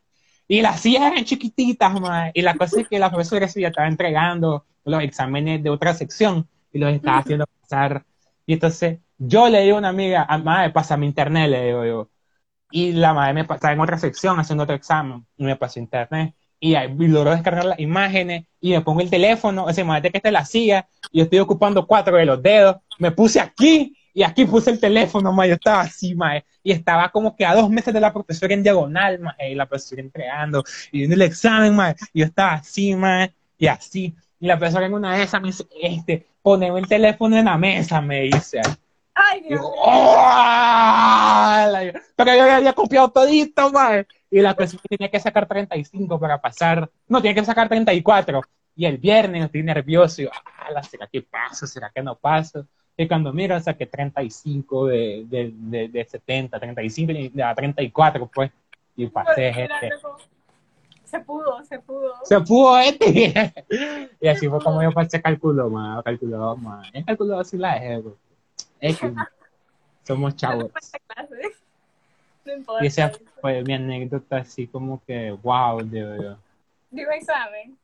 Y 0.47 0.63
las 0.63 0.81
sillas 0.81 1.03
eran 1.13 1.25
chiquititas, 1.25 2.01
ma, 2.01 2.31
y 2.33 2.43
la 2.43 2.55
cosa 2.57 2.81
es 2.81 2.89
que 2.89 2.99
la 2.99 3.11
profesora 3.11 3.47
ya 3.47 3.69
estaba 3.69 3.89
entregando 3.89 4.65
los 4.85 5.03
exámenes 5.03 5.63
de 5.63 5.71
otra 5.71 5.95
sección 5.95 6.49
y 6.73 6.79
los 6.79 6.93
estaba 6.93 7.19
haciendo 7.19 7.47
pasar. 7.61 8.05
Y 8.47 8.55
entonces 8.55 9.01
yo 9.19 9.49
le 9.49 9.63
digo 9.63 9.77
a 9.77 9.79
una 9.81 9.89
amiga, 9.91 10.27
ah, 10.29 10.39
madre, 10.39 10.71
pásame 10.71 11.07
internet, 11.07 11.51
le 11.51 11.67
digo 11.67 11.85
yo. 11.85 12.11
Y 12.71 12.93
la 12.93 13.15
madre 13.15 13.35
me 13.35 13.41
estaba 13.41 13.73
en 13.73 13.81
otra 13.81 13.99
sección 13.99 14.39
haciendo 14.39 14.65
otro 14.65 14.77
examen 14.77 15.25
y 15.37 15.45
me 15.45 15.57
pasó 15.57 15.79
internet. 15.79 16.35
Y, 16.61 16.75
ahí, 16.75 16.93
logró 16.99 17.31
descargar 17.31 17.65
las 17.65 17.79
imágenes 17.79 18.45
y 18.61 18.73
me 18.73 18.81
pongo 18.81 19.01
el 19.01 19.11
teléfono, 19.11 19.73
sea, 19.73 19.85
imagínate 19.85 20.11
que 20.11 20.19
esta 20.19 20.29
es 20.29 20.33
la 20.33 20.45
silla 20.45 20.89
y 21.13 21.19
yo 21.19 21.25
estoy 21.25 21.39
ocupando 21.39 21.87
cuatro 21.87 22.17
de 22.17 22.27
los 22.27 22.43
dedos, 22.43 22.77
me 22.99 23.13
puse 23.13 23.39
aquí 23.39 23.97
y 24.13 24.25
aquí 24.25 24.45
puse 24.45 24.71
el 24.71 24.81
teléfono, 24.81 25.33
ma, 25.33 25.47
yo 25.47 25.55
estaba 25.55 25.83
así, 25.83 26.17
ma, 26.17 26.43
y 26.65 26.73
estaba 26.73 27.11
como 27.11 27.37
que 27.37 27.47
a 27.47 27.55
dos 27.55 27.71
meses 27.71 27.95
de 27.95 28.01
la 28.01 28.13
profesora 28.13 28.53
en 28.53 28.65
diagonal, 28.65 29.21
ma, 29.21 29.37
y 29.39 29.55
la 29.55 29.67
profesora 29.67 30.03
entregando, 30.03 30.65
y 30.91 30.99
viendo 30.99 31.15
el 31.15 31.23
examen, 31.23 31.77
ma, 31.77 31.95
y 32.13 32.21
yo 32.21 32.25
estaba 32.25 32.55
así, 32.55 32.97
ma, 32.97 33.31
y 33.57 33.67
así, 33.69 34.17
y 34.41 34.47
la 34.47 34.59
profesora 34.59 34.87
en 34.87 34.95
una 34.95 35.17
de 35.17 35.25
esas 35.25 35.41
me 35.41 35.49
dice, 35.49 35.65
este, 35.81 36.27
poneme 36.43 36.79
el 36.79 36.87
teléfono 36.87 37.37
en 37.37 37.47
la 37.47 37.59
mesa, 37.59 38.01
me 38.01 38.23
dice. 38.23 38.61
Ay, 39.19 39.41
Dios 39.43 39.61
Pero 42.17 42.35
yo 42.35 42.53
había 42.53 42.73
copiado 42.73 43.11
todito, 43.11 43.73
ma, 43.73 44.05
y 44.31 44.41
la 44.41 44.55
profesora 44.55 44.83
tenía 44.89 45.11
que 45.11 45.19
sacar 45.19 45.49
35 45.49 46.21
para 46.21 46.41
pasar, 46.41 46.89
no, 47.09 47.21
tenía 47.21 47.35
que 47.35 47.45
sacar 47.45 47.69
34, 47.69 48.43
y 48.77 48.87
el 48.87 48.99
viernes 48.99 49.47
estoy 49.47 49.63
nervioso, 49.65 50.23
y 50.23 50.25
yo, 50.27 50.31
ah, 50.33 50.83
¿será 50.83 51.09
que 51.09 51.23
paso? 51.23 51.67
¿Será 51.67 51.91
que 51.91 52.03
no 52.03 52.15
paso? 52.15 52.67
Y 52.97 53.09
cuando 53.09 53.33
miro, 53.33 53.59
saqué 53.61 53.87
35 53.87 54.87
de, 54.87 55.25
de, 55.27 55.53
de, 55.55 55.89
de 55.89 56.05
70, 56.05 56.59
35 56.59 57.13
a 57.45 57.55
34, 57.55 58.31
pues, 58.33 58.51
y 58.97 59.07
pasé 59.07 59.49
este. 59.49 59.91
Se 61.05 61.21
pudo, 61.21 61.65
se 61.65 61.79
pudo. 61.79 62.15
Se 62.25 62.41
pudo 62.41 62.79
este. 62.79 63.43
y 64.21 64.29
así 64.29 64.49
fue 64.49 64.61
como 64.61 64.83
yo 64.83 64.93
pasé 64.93 65.23
cálculo, 65.23 65.71
más, 65.71 66.03
cálculo, 66.05 66.57
más. 66.57 66.89
En 66.93 67.05
cálculo 67.05 67.39
así 67.39 67.57
la 67.57 67.77
es, 67.77 68.05
es 68.05 68.05
que 68.81 69.15
somos 70.05 70.37
chavos. 70.37 70.71
No. 72.45 72.83
Y 72.83 72.87
esa 72.87 73.13
fue 73.41 73.63
mi 73.63 73.75
anécdota 73.75 74.39
así 74.39 74.67
como 74.67 75.03
que, 75.05 75.33
wow, 75.33 75.83
de 75.83 76.37
Digo 76.91 77.11
examen. 77.11 77.77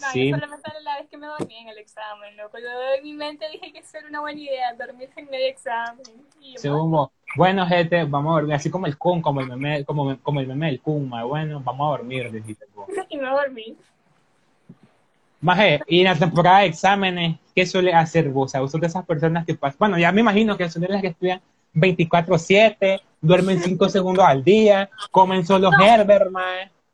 No, 0.00 0.08
sí. 0.08 0.30
yo 0.30 0.36
solamente 0.36 0.70
la 0.82 0.98
vez 0.98 1.08
que 1.08 1.16
me 1.16 1.26
dormí 1.28 1.56
en 1.56 1.68
el 1.68 1.78
examen, 1.78 2.36
loco. 2.36 2.58
Yo 2.58 2.66
en 2.96 3.04
mi 3.04 3.12
mente 3.12 3.48
dije 3.48 3.72
que 3.72 3.78
eso 3.78 3.98
era 3.98 4.08
una 4.08 4.20
buena 4.20 4.40
idea, 4.40 4.74
dormirse 4.74 5.20
en 5.20 5.30
medio 5.30 5.46
examen. 5.46 6.02
Y 6.40 6.58
sí, 6.58 6.68
como, 6.68 7.12
bueno, 7.36 7.64
gente, 7.66 8.02
vamos 8.02 8.32
a 8.32 8.34
dormir, 8.40 8.54
así 8.54 8.70
como 8.70 8.86
el 8.86 8.98
Kun, 8.98 9.22
como 9.22 9.40
el 9.40 9.46
meme, 9.46 9.84
como, 9.84 10.18
como 10.18 10.40
el 10.40 10.48
meme 10.48 10.66
del 10.66 10.80
Kun, 10.80 11.08
bueno, 11.08 11.60
vamos 11.60 11.86
a 11.86 11.98
dormir, 11.98 12.32
dijiste. 12.32 12.66
y 13.08 13.16
me 13.16 13.28
dormí. 13.28 13.76
Maje, 15.40 15.80
y 15.86 16.00
en 16.00 16.06
la 16.06 16.18
temporada 16.18 16.60
de 16.60 16.66
exámenes, 16.66 17.36
¿qué 17.54 17.66
suele 17.66 17.92
hacer 17.94 18.28
vos? 18.28 18.46
O 18.46 18.48
sea, 18.48 18.60
vos 18.60 18.70
sos 18.70 18.80
de 18.80 18.86
esas 18.88 19.04
personas 19.04 19.44
que 19.46 19.54
pasan, 19.54 19.78
bueno, 19.78 19.98
ya 19.98 20.12
me 20.12 20.20
imagino 20.20 20.56
que 20.56 20.68
son 20.68 20.82
de 20.82 20.88
las 20.88 21.00
que 21.00 21.08
estudian 21.08 21.40
24-7, 21.74 23.00
duermen 23.20 23.60
5 23.62 23.88
segundos 23.88 24.24
al 24.24 24.42
día, 24.42 24.90
comen 25.10 25.46
solo 25.46 25.70
no. 25.70 25.84
Herbert. 25.84 26.30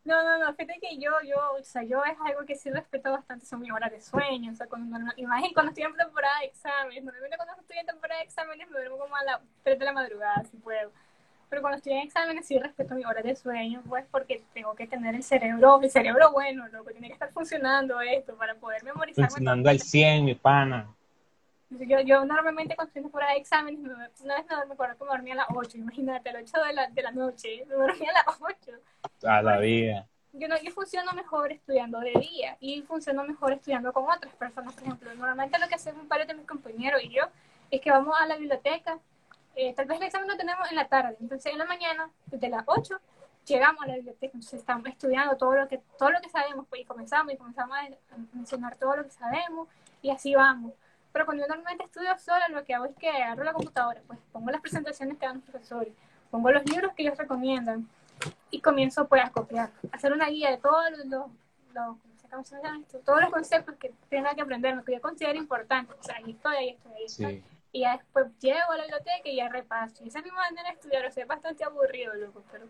No, 0.03 0.25
no, 0.25 0.39
no, 0.39 0.55
fíjate 0.55 0.81
que 0.81 0.97
yo, 0.99 1.11
yo, 1.25 1.37
o 1.59 1.63
sea, 1.63 1.83
yo 1.83 2.03
es 2.05 2.17
algo 2.25 2.45
que 2.45 2.57
sí 2.57 2.71
respeto 2.71 3.13
bastante, 3.13 3.47
son 3.47 3.61
mis 3.61 3.71
horas 3.71 3.93
de 3.93 4.01
sueño, 4.01 4.51
o 4.51 4.57
sea, 4.57 4.67
cuando, 4.67 4.99
imagínate 5.17 5.55
cuando 5.55 5.71
estoy 5.71 5.85
en 5.85 5.97
temporada 5.97 6.41
de 6.41 6.47
exámenes, 6.47 7.05
normalmente 7.05 7.37
cuando 7.37 7.55
estoy 7.61 7.79
en 7.79 7.87
temporada 7.87 8.21
de 8.21 8.27
exámenes 8.27 8.69
me 8.71 8.79
duermo 8.79 8.99
como 8.99 9.15
a 9.15 9.25
las 9.25 9.41
3 9.63 9.79
de 9.79 9.85
la 9.85 9.93
madrugada, 9.93 10.43
si 10.51 10.57
puedo, 10.57 10.91
pero 11.51 11.63
cuando 11.63 11.79
estoy 11.79 11.95
en 11.95 11.99
exámenes 11.99 12.47
sí 12.47 12.59
respeto 12.59 12.95
mis 12.95 13.05
horas 13.05 13.25
de 13.25 13.35
sueño, 13.35 13.83
pues 13.89 14.07
porque 14.11 14.41
tengo 14.55 14.75
que 14.77 14.87
tener 14.87 15.17
el 15.17 15.25
cerebro, 15.25 15.81
el 15.83 15.91
cerebro 15.91 16.31
bueno, 16.31 16.69
loco, 16.69 16.91
tiene 16.93 17.09
que 17.09 17.15
estar 17.15 17.33
funcionando 17.33 18.01
esto 18.01 18.37
para 18.37 18.55
poder 18.55 18.85
memorizar. 18.85 19.27
Funcionando 19.27 19.69
al 19.69 19.81
100, 19.81 20.25
mi 20.25 20.37
pana. 20.37 20.89
Yo, 21.71 22.01
yo 22.01 22.25
normalmente 22.25 22.77
cuando 22.77 22.89
estoy 22.89 23.03
temporada 23.03 23.33
de 23.33 23.39
exámenes, 23.41 23.81
una 23.81 24.37
vez 24.37 24.47
me 24.67 24.75
acuerdo 24.75 24.97
que 24.97 25.05
me 25.05 25.11
dormía 25.11 25.35
a 25.35 25.37
las 25.39 25.47
8, 25.53 25.79
imagínate, 25.79 26.31
a 26.31 26.33
las 26.35 26.43
8 26.43 26.65
de 26.65 26.73
la, 26.73 26.89
de 26.89 27.03
la 27.03 27.11
noche, 27.11 27.65
me 27.69 27.75
dormía 27.75 28.11
a 28.11 28.31
las 28.31 28.41
8. 28.41 29.29
A 29.29 29.43
la 29.43 29.59
vida. 29.59 30.07
Yo, 30.33 30.47
no, 30.47 30.57
yo 30.63 30.71
funciono 30.71 31.13
mejor 31.13 31.51
estudiando 31.51 31.99
de 31.99 32.13
día 32.13 32.57
y 32.61 32.83
funciono 32.83 33.25
mejor 33.25 33.53
estudiando 33.53 33.93
con 33.93 34.05
otras 34.05 34.33
personas, 34.35 34.75
por 34.75 34.85
ejemplo. 34.85 35.13
Normalmente 35.15 35.59
lo 35.59 35.67
que 35.67 35.75
hacemos 35.75 36.03
un 36.03 36.09
par 36.09 36.25
de 36.25 36.35
mis 36.35 36.47
compañeros 36.47 37.03
y 37.03 37.09
yo 37.09 37.25
es 37.73 37.81
que 37.81 37.91
vamos 37.91 38.15
a 38.21 38.27
la 38.27 38.37
biblioteca, 38.37 39.01
eh, 39.57 39.75
tal 39.75 39.87
vez 39.87 39.99
el 39.99 40.07
examen 40.07 40.29
lo 40.29 40.37
tenemos 40.37 40.69
en 40.71 40.77
la 40.77 40.89
tarde, 40.89 41.17
entonces 41.21 41.53
en 41.53 41.59
la 41.59 41.65
mañana, 41.67 42.11
desde 42.27 42.49
las 42.49 42.65
8, 42.67 43.01
llegamos 43.47 43.83
a 43.83 43.87
la 43.89 43.95
biblioteca, 43.97 44.33
entonces 44.35 44.61
estamos 44.61 44.87
estudiando 44.87 45.37
todo 45.37 45.55
lo 45.55 45.69
que, 45.69 45.79
todo 45.99 46.11
lo 46.11 46.21
que 46.21 46.29
sabemos, 46.29 46.67
pues, 46.69 46.83
y 46.83 46.85
comenzamos 46.85 47.33
y 47.33 47.37
comenzamos 47.37 47.77
a 47.77 48.37
mencionar 48.37 48.77
todo 48.77 48.97
lo 48.97 49.05
que 49.05 49.11
sabemos 49.11 49.69
y 50.03 50.11
así 50.11 50.35
vamos. 50.35 50.73
Pero 51.13 51.25
cuando 51.25 51.43
yo 51.43 51.49
normalmente 51.49 51.85
estudio 51.85 52.17
sola, 52.19 52.49
lo 52.49 52.65
que 52.65 52.75
hago 52.75 52.85
es 52.85 52.97
que 52.97 53.09
agarro 53.09 53.43
la 53.43 53.53
computadora, 53.53 54.01
pues 54.07 54.19
pongo 54.33 54.51
las 54.51 54.61
presentaciones 54.61 55.19
que 55.19 55.27
dan 55.27 55.37
los 55.37 55.45
profesores, 55.45 55.93
pongo 56.31 56.51
los 56.53 56.65
libros 56.67 56.93
que 56.95 57.03
ellos 57.03 57.19
recomiendan 57.19 57.89
y 58.51 58.61
comienzo 58.61 59.09
pues 59.09 59.25
a 59.25 59.31
copiar, 59.31 59.71
a 59.91 59.97
hacer 59.97 60.13
una 60.13 60.29
guía 60.29 60.51
de 60.51 60.59
todos 60.59 60.91
los, 60.93 61.07
los, 61.07 61.27
los 61.75 61.97
todos 63.05 63.21
los 63.21 63.31
conceptos 63.31 63.75
que 63.77 63.93
tenga 64.09 64.35
que 64.35 64.41
aprender, 64.41 64.83
que 64.85 64.95
yo 64.95 65.01
considero 65.01 65.37
importantes. 65.37 65.97
O 65.99 66.03
sea, 66.03 66.17
ahí 66.17 66.31
estoy, 66.31 66.57
ahí 66.57 66.69
estoy, 66.71 66.93
ahí 66.93 67.05
estoy. 67.05 67.45
Y 67.73 67.81
ya 67.83 67.97
después 67.97 68.27
llego 68.41 68.73
a 68.73 68.77
la 68.77 68.83
biblioteca 68.83 69.23
y 69.29 69.37
ya 69.37 69.49
repaso. 69.49 70.05
Y 70.05 70.09
esa 70.09 70.19
es 70.19 70.25
mi 70.25 70.31
manera 70.31 70.69
de 70.69 70.75
estudiar, 70.75 71.07
o 71.07 71.11
sea, 71.11 71.23
es 71.23 71.29
bastante 71.29 71.65
aburrido, 71.65 72.15
loco, 72.15 72.43
pero 72.51 72.65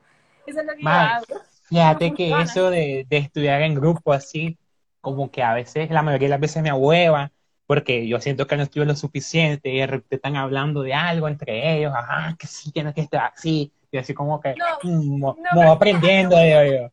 eso 0.46 0.60
es 0.60 0.66
lo 0.66 0.74
que 0.74 0.82
yo 0.82 0.88
hago. 0.88 1.24
Fíjate 1.68 2.14
que 2.14 2.40
eso 2.40 2.70
de, 2.70 3.06
de 3.08 3.16
estudiar 3.16 3.62
en 3.62 3.74
grupo 3.74 4.12
así, 4.12 4.58
como 5.00 5.30
que 5.30 5.42
a 5.42 5.54
veces, 5.54 5.90
la 5.90 6.02
mayoría 6.02 6.26
de 6.26 6.30
las 6.30 6.40
veces 6.40 6.62
me 6.62 6.70
ahueva, 6.70 7.32
porque 7.66 8.06
yo 8.08 8.20
siento 8.20 8.46
que 8.46 8.56
no 8.56 8.64
estudio 8.64 8.84
lo 8.84 8.96
suficiente 8.96 9.70
y 9.70 9.78
de 9.78 9.86
repente 9.86 10.16
están 10.16 10.36
hablando 10.36 10.82
de 10.82 10.92
algo 10.92 11.28
entre 11.28 11.76
ellos, 11.76 11.92
ajá, 11.94 12.36
que 12.38 12.46
sí, 12.46 12.72
que 12.72 12.82
no, 12.82 12.92
que 12.92 13.00
está 13.02 13.26
así, 13.26 13.72
y 13.92 13.96
así 13.98 14.12
como 14.12 14.40
que, 14.40 14.54
no, 14.82 15.36
no, 15.54 15.72
aprendiendo, 15.72 16.36
digo 16.38 16.64
yo. 16.64 16.90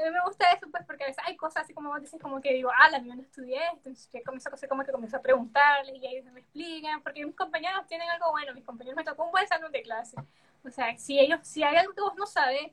A 0.00 0.04
mí 0.04 0.10
me 0.10 0.22
gusta 0.24 0.50
eso, 0.52 0.66
pues, 0.70 0.84
porque 0.86 1.04
a 1.04 1.06
veces 1.08 1.22
hay 1.26 1.36
cosas 1.36 1.64
así 1.64 1.74
como 1.74 1.90
vos 1.90 2.00
decís, 2.00 2.20
como 2.20 2.40
que 2.40 2.54
digo, 2.54 2.70
ah, 2.74 2.88
la 2.90 3.00
mía 3.00 3.14
no 3.14 3.22
estudié 3.22 3.58
esto, 3.64 3.88
entonces 3.88 4.22
comienzo 4.24 4.48
a 4.48 4.68
como 4.68 4.84
que 4.84 4.92
comienzo 4.92 5.16
a 5.18 5.22
preguntarles 5.22 5.94
y 5.94 6.06
ellos 6.06 6.32
me 6.32 6.40
explican, 6.40 7.02
porque 7.02 7.24
mis 7.24 7.34
compañeros 7.36 7.86
tienen 7.86 8.08
algo 8.08 8.30
bueno, 8.30 8.54
mis 8.54 8.64
compañeros 8.64 8.96
me 8.96 9.04
tocó 9.04 9.24
un 9.24 9.30
buen 9.30 9.46
salón 9.46 9.70
de 9.72 9.82
clase. 9.82 10.16
O 10.64 10.70
sea, 10.70 10.96
si 10.98 11.18
ellos, 11.18 11.40
si 11.42 11.62
hay 11.62 11.76
algo 11.76 11.92
que 11.92 12.00
vos 12.00 12.14
no 12.16 12.26
sabes, 12.26 12.72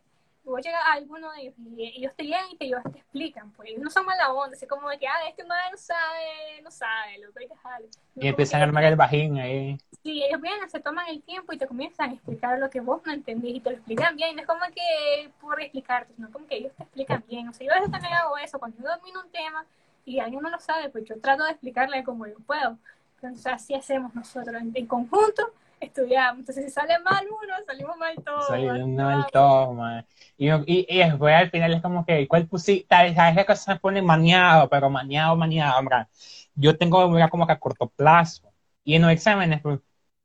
vos 0.51 0.61
llegas 0.63 0.81
a 0.85 0.93
alguno 0.93 1.31
de 1.33 1.41
ellos 1.41 1.55
y 1.57 1.93
ellos 1.97 2.13
te 2.15 2.23
llegan 2.23 2.49
y 2.51 2.57
te, 2.57 2.65
ellos 2.65 2.81
te 2.91 2.99
explican, 2.99 3.51
pues. 3.51 3.77
No 3.77 3.89
son 3.89 4.05
mala 4.05 4.31
onda, 4.31 4.55
así 4.55 4.65
como 4.65 4.89
de 4.89 4.97
que, 4.97 5.07
ah, 5.07 5.27
este 5.27 5.43
no 5.43 5.55
sabe, 5.75 6.61
no 6.63 6.71
sabe, 6.71 7.19
lo 7.19 7.31
que 7.33 7.43
hay 7.43 7.47
que 7.47 7.53
dejar. 7.53 7.81
y 8.15 8.27
empiezan 8.27 8.61
a 8.61 8.63
armar 8.63 8.83
el 8.85 8.95
bajín 8.95 9.37
ahí. 9.39 9.77
Sí, 10.03 10.23
ellos 10.23 10.41
vienen, 10.41 10.69
se 10.69 10.79
toman 10.79 11.07
el 11.09 11.21
tiempo 11.21 11.53
y 11.53 11.57
te 11.57 11.67
comienzan 11.67 12.11
a 12.11 12.13
explicar 12.13 12.57
lo 12.59 12.69
que 12.69 12.79
vos 12.79 13.01
no 13.05 13.11
entendís 13.11 13.57
y 13.57 13.59
te 13.59 13.71
lo 13.71 13.75
explican 13.75 14.15
bien, 14.15 14.35
no 14.35 14.41
es 14.41 14.47
como 14.47 14.61
que 14.73 15.29
por 15.41 15.61
explicarte, 15.61 16.13
sino 16.15 16.31
como 16.31 16.47
que 16.47 16.57
ellos 16.57 16.73
te 16.75 16.83
explican 16.83 17.23
bien, 17.27 17.49
o 17.49 17.53
sea, 17.53 17.67
yo 17.67 17.73
a 17.73 17.75
veces 17.75 17.91
también 17.91 18.13
hago 18.13 18.37
eso, 18.37 18.57
cuando 18.57 18.77
yo 18.81 18.89
domino 18.89 19.21
un 19.21 19.31
tema 19.31 19.65
y 20.05 20.19
alguien 20.19 20.41
no 20.41 20.49
lo 20.49 20.59
sabe, 20.59 20.89
pues 20.89 21.03
yo 21.05 21.19
trato 21.19 21.43
de 21.43 21.51
explicarle 21.51 22.03
como 22.03 22.25
yo 22.25 22.35
puedo, 22.45 22.77
entonces 23.15 23.47
así 23.47 23.73
hacemos 23.73 24.15
nosotros 24.15 24.61
en 24.73 24.85
conjunto 24.85 25.51
estudiamos. 25.79 26.39
Entonces, 26.39 26.65
si 26.65 26.71
sale 26.71 26.99
mal 26.99 27.25
uno, 27.25 27.53
salimos 27.65 27.97
mal 27.97 28.15
todos. 28.23 28.47
Salimos 28.47 28.87
mal 28.89 29.27
todos, 29.31 30.03
y, 30.37 30.49
y, 30.49 30.85
y, 30.87 30.97
después 30.99 31.35
al 31.35 31.49
final 31.49 31.73
es 31.73 31.81
como 31.81 32.05
que, 32.05 32.27
¿cuál 32.27 32.47
pusiste? 32.47 32.87
Sabes 33.15 33.37
que 33.37 33.45
cosas 33.45 33.75
se 33.75 33.79
pone 33.79 34.01
maniado, 34.01 34.69
pero 34.69 34.89
maniado, 34.89 35.35
maniado, 35.35 35.79
hombre. 35.79 36.05
Yo 36.53 36.77
tengo 36.77 37.09
mira, 37.09 37.29
como 37.29 37.47
que 37.47 37.53
a 37.53 37.59
corto 37.59 37.87
plazo. 37.89 38.51
Y 38.83 38.95
en 38.95 39.01
los 39.01 39.11
exámenes, 39.11 39.61
pues, 39.61 39.79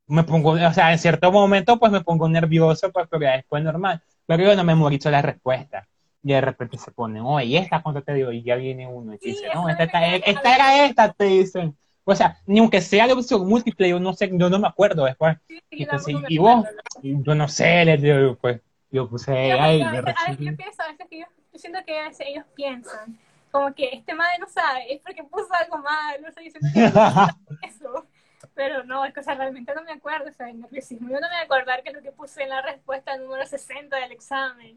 me 0.06 0.24
pongo, 0.24 0.50
o 0.50 0.72
sea, 0.72 0.92
en 0.92 0.98
cierto 0.98 1.32
momento, 1.32 1.78
pues 1.78 1.90
me 1.92 2.02
pongo 2.02 2.28
nervioso, 2.28 2.92
pues, 2.92 3.06
pero 3.10 3.22
ya 3.22 3.32
después 3.32 3.62
normal. 3.64 4.02
pero 4.26 4.44
yo 4.44 4.54
no 4.56 4.64
memorizo 4.64 5.10
la 5.10 5.22
respuesta. 5.22 5.88
Y 6.22 6.32
de 6.32 6.40
repente 6.40 6.78
se 6.78 6.92
pone, 6.92 7.20
oye, 7.20 7.46
¿y 7.46 7.56
esta 7.56 7.82
cuánto 7.82 8.02
te 8.02 8.14
digo? 8.14 8.30
Y 8.30 8.42
ya 8.42 8.54
viene 8.56 8.86
uno 8.86 9.14
y 9.14 9.18
te 9.18 9.30
dice, 9.30 9.48
no, 9.54 9.68
esta, 9.68 9.84
esta, 9.84 10.06
esta 10.06 10.54
era 10.54 10.84
esta, 10.84 11.12
te 11.12 11.24
dicen. 11.24 11.76
O 12.04 12.14
sea, 12.14 12.38
ni 12.46 12.58
aunque 12.58 12.80
sea 12.80 13.06
de 13.06 13.12
opción 13.12 13.46
múltiple, 13.46 13.88
yo 13.88 14.00
no 14.00 14.12
sé, 14.12 14.28
yo 14.32 14.50
no 14.50 14.58
me 14.58 14.68
acuerdo 14.68 15.04
después. 15.04 15.36
y, 15.70 15.84
entonces, 15.84 16.14
y 16.28 16.38
vos, 16.38 16.66
yo 17.02 17.34
no 17.34 17.48
sé, 17.48 17.84
les 17.84 18.02
digo, 18.02 18.36
pues, 18.40 18.60
yo 18.90 19.08
puse, 19.08 19.32
ay, 19.32 19.80
a 19.82 19.90
veces, 19.90 20.38
yo 20.38 20.56
pienso, 20.56 20.82
a 20.82 20.88
veces 20.88 21.06
que 21.08 21.20
yo, 21.20 21.26
yo 21.52 21.58
siento 21.58 21.78
que 21.86 21.98
a 21.98 22.08
veces 22.08 22.26
ellos 22.28 22.44
piensan, 22.54 23.18
como 23.50 23.72
que 23.74 23.90
este 23.92 24.14
madre 24.14 24.38
no 24.40 24.48
sabe, 24.48 24.92
es 24.92 25.00
porque 25.00 25.22
puso 25.22 25.48
algo 25.52 25.78
mal, 25.78 26.20
no 26.20 26.32
sé, 26.32 26.40
diciendo 26.40 26.68
que 26.74 26.80
eso. 27.66 28.06
Pero 28.54 28.84
no, 28.84 29.04
es 29.04 29.14
que 29.14 29.20
o 29.20 29.22
sea, 29.22 29.34
realmente 29.34 29.72
no 29.74 29.82
me 29.82 29.92
acuerdo, 29.92 30.28
o 30.28 30.32
sea, 30.32 30.50
el 30.50 30.60
nerviosismo. 30.60 31.08
Yo 31.08 31.20
no 31.20 31.28
me 31.28 31.28
voy 31.28 31.36
a 31.36 31.42
acordar 31.42 31.82
que 31.82 31.90
es 31.90 31.94
lo 31.94 32.02
que 32.02 32.12
puse 32.12 32.42
en 32.42 32.50
la 32.50 32.60
respuesta 32.60 33.16
número 33.16 33.46
60 33.46 33.96
del 33.96 34.12
examen. 34.12 34.76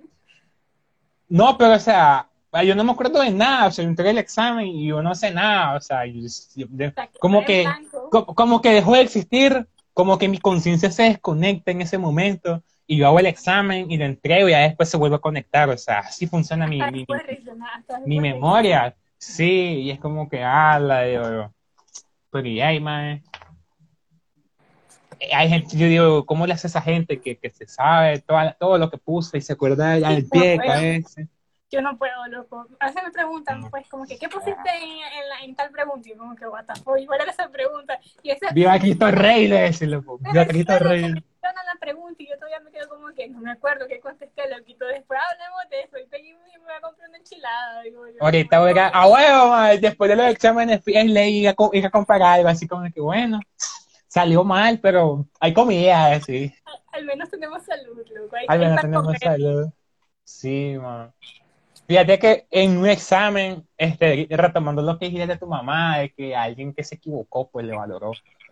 No, 1.28 1.58
pero 1.58 1.74
o 1.74 1.80
sea, 1.80 2.30
yo 2.64 2.76
no 2.76 2.84
me 2.84 2.92
acuerdo 2.92 3.22
de 3.22 3.32
nada, 3.32 3.68
o 3.68 3.72
sea, 3.72 3.84
yo 3.84 3.90
entregué 3.90 4.12
el 4.12 4.18
examen 4.18 4.68
y 4.68 4.88
yo 4.88 5.02
no 5.02 5.16
sé 5.16 5.32
nada, 5.32 5.76
o 5.76 5.82
sea, 5.82 6.04
como 7.20 7.44
que, 7.44 7.66
como, 8.10 8.62
que 8.62 8.70
dejó 8.70 8.94
de 8.94 9.02
existir, 9.02 9.68
como 9.94 10.18
que 10.18 10.28
mi 10.28 10.38
conciencia 10.38 10.92
se 10.92 11.04
desconecta 11.04 11.72
en 11.72 11.82
ese 11.82 11.98
momento 11.98 12.64
y 12.88 12.98
yo 12.98 13.08
hago 13.08 13.20
el 13.20 13.26
examen 13.26 13.90
y 13.90 13.98
lo 13.98 14.06
entrego 14.06 14.48
y 14.48 14.52
ya 14.52 14.60
después 14.60 14.90
se 14.90 14.98
vuelve 14.98 15.18
a 15.18 15.20
conectar, 15.20 15.70
o 15.70 15.78
sea, 15.78 16.00
así 16.00 16.28
funciona 16.28 16.68
mi, 16.68 16.80
mi, 18.06 18.20
memoria. 18.20 18.96
Sí, 19.18 19.82
y 19.84 19.92
es 19.92 20.00
como 20.00 20.30
que, 20.30 20.44
ala, 20.44 21.04
digo, 21.04 21.54
pero 22.30 22.48
y 22.48 22.62
hay, 22.62 22.80
más 22.80 23.22
hay 25.34 25.50
gente, 25.50 25.78
yo 25.78 25.88
digo, 25.88 26.26
¿cómo 26.26 26.46
le 26.46 26.54
hace 26.54 26.68
esa 26.68 26.82
gente 26.82 27.20
que, 27.22 27.38
que 27.38 27.50
se 27.50 27.68
sabe 27.68 28.24
todo 28.60 28.78
lo 28.78 28.90
que 28.90 28.98
puse 28.98 29.38
y 29.38 29.42
se 29.42 29.54
acuerda 29.54 29.92
del 29.92 30.28
pie 30.28 30.60
ese? 30.98 31.28
Yo 31.76 31.82
no 31.82 31.98
puedo, 31.98 32.26
loco. 32.28 32.66
A 32.80 32.88
veces 32.88 33.04
me 33.04 33.12
preguntan, 33.12 33.70
pues, 33.70 33.88
como 33.90 34.06
que, 34.06 34.18
¿qué 34.18 34.30
pusiste 34.30 34.70
en, 34.82 35.50
en, 35.50 35.56
tal 35.56 35.72
pregunta? 35.72 36.08
Y 36.08 36.16
como 36.16 36.34
que, 36.36 36.48
what 36.48 36.64
the 36.66 36.80
fuck, 36.82 36.98
igual 36.98 37.20
era 37.20 37.32
esa 37.32 37.50
pregunta. 37.50 38.00
Y 38.24 38.32
ese, 38.32 38.48
Viva 38.54 38.80
Cristo 38.80 39.12
Rey, 39.12 39.50
le 39.50 39.62
decía, 39.62 39.88
loco. 39.90 40.18
Viva 40.20 40.46
Cristo 40.46 40.80
Rey. 40.80 41.02
la 41.12 41.76
pregunta 41.80 42.24
y 42.24 42.30
yo 42.30 42.36
todavía 42.38 42.62
me 42.62 42.72
quedo 42.72 42.88
como 42.88 43.08
que 43.14 43.28
no 43.28 43.40
me 43.42 43.52
acuerdo 43.52 43.88
qué 43.90 44.00
contesté, 44.00 44.44
loquito. 44.50 44.86
Después 44.86 45.20
hablemos 45.30 45.70
de 45.70 45.82
eso 45.82 45.98
y 45.98 46.34
me 46.34 46.60
voy 46.60 46.74
a 46.78 46.82
comprar 46.82 47.10
una 47.10 47.18
enchilada. 47.18 47.82
Digo, 47.82 48.08
yo, 48.08 48.24
Ahorita 48.24 48.60
voy 48.60 48.80
a, 48.80 48.88
a 48.88 49.08
huevo, 49.08 49.80
después 49.82 50.10
de 50.10 50.16
los 50.16 50.28
exámenes, 50.28 50.82
es 50.86 51.06
ley 51.06 51.40
ir 51.40 51.50
a, 51.50 51.56
ir 51.74 51.86
a 51.86 51.90
comprar 51.90 52.22
algo, 52.22 52.48
así 52.48 52.68
como 52.68 52.90
que, 52.90 53.02
bueno 53.02 53.42
salió 54.16 54.46
mal, 54.46 54.80
pero 54.80 55.28
hay 55.42 55.54
comida, 55.54 56.22
sí. 56.22 56.50
Al, 56.94 57.04
menos 57.04 57.30
tenemos 57.30 57.62
salud, 57.66 58.02
loco. 58.16 58.38
al 58.48 58.60
menos 58.60 58.80
tenemos 58.80 59.18
salud. 59.20 59.70
Sí, 60.24 60.78
man. 60.82 61.14
Fíjate 61.88 62.18
que 62.18 62.48
en 62.50 62.78
un 62.78 62.88
examen, 62.88 63.64
este, 63.78 64.28
retomando 64.32 64.82
lo 64.82 64.98
que 64.98 65.06
dijiste 65.06 65.28
de 65.28 65.38
tu 65.38 65.46
mamá, 65.46 66.00
de 66.00 66.10
que 66.12 66.36
alguien 66.36 66.74
que 66.74 66.84
se 66.84 66.96
equivocó, 66.96 67.50
pues 67.50 67.66
le 67.66 67.76
valoró. 67.76 68.12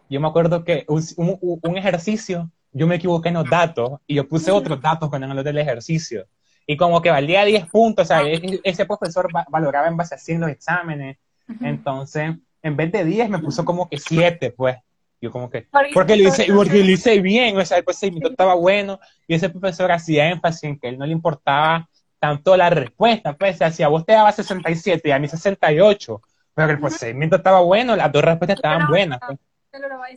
Yo 0.09 0.21
me 0.21 0.27
acuerdo 0.27 0.63
que 0.63 0.85
un, 0.87 1.03
un, 1.17 1.77
ejercicio, 1.77 2.51
yo 2.71 2.85
me 2.85 2.95
equivoqué 2.95 3.29
en 3.29 3.35
los 3.35 3.49
datos 3.49 3.99
y 4.05 4.15
yo 4.15 4.27
puse 4.27 4.51
otros 4.51 4.79
datos 4.79 5.09
con 5.09 5.35
los 5.35 5.43
del 5.43 5.57
ejercicio. 5.57 6.27
Y 6.67 6.77
como 6.77 7.01
que 7.01 7.09
valía 7.09 7.43
10 7.43 7.65
puntos, 7.67 8.05
o 8.05 8.07
sea, 8.07 8.23
e, 8.23 8.61
ese 8.63 8.85
profesor 8.85 9.27
valoraba 9.49 9.87
en 9.87 9.97
base 9.97 10.15
a 10.15 10.19
100 10.19 10.41
los 10.41 10.49
exámenes. 10.51 11.17
Entonces, 11.61 12.35
en 12.61 12.77
vez 12.77 12.91
de 12.91 13.03
10, 13.03 13.29
me 13.29 13.39
puso 13.39 13.65
como 13.65 13.89
que 13.89 13.97
7, 13.97 14.51
pues. 14.51 14.77
Yo 15.19 15.31
como 15.31 15.49
que, 15.49 15.67
porque 15.93 16.17
lo 16.17 16.27
hice, 16.27 16.47
porque 16.53 16.83
lo 16.83 16.91
hice 16.91 17.21
bien, 17.21 17.57
o 17.57 17.63
sea, 17.63 17.77
el 17.77 17.85
procedimiento 17.85 18.29
estaba 18.29 18.55
bueno, 18.55 18.99
y 19.25 19.35
ese 19.35 19.49
profesor 19.49 19.89
hacía 19.89 20.29
énfasis 20.29 20.63
en 20.63 20.77
que 20.77 20.89
él 20.89 20.97
no 20.97 21.05
le 21.05 21.13
importaba 21.13 21.89
tanto 22.23 22.55
la 22.55 22.69
respuesta, 22.69 23.33
pues, 23.33 23.59
o 23.61 23.69
sea, 23.69 23.85
a 23.85 23.89
vos 23.89 24.05
te 24.05 24.13
daba 24.13 24.31
67 24.31 25.09
y 25.09 25.11
a 25.11 25.19
mí 25.19 25.27
68, 25.27 26.21
pero 26.55 26.71
el 26.71 26.79
procedimiento 26.79 27.35
estaba 27.35 27.59
bueno, 27.59 27.97
las 27.97 28.13
dos 28.13 28.23
respuestas 28.23 28.55
estaban 28.55 28.87
buenas. 28.87 29.19
Pues. 29.27 29.39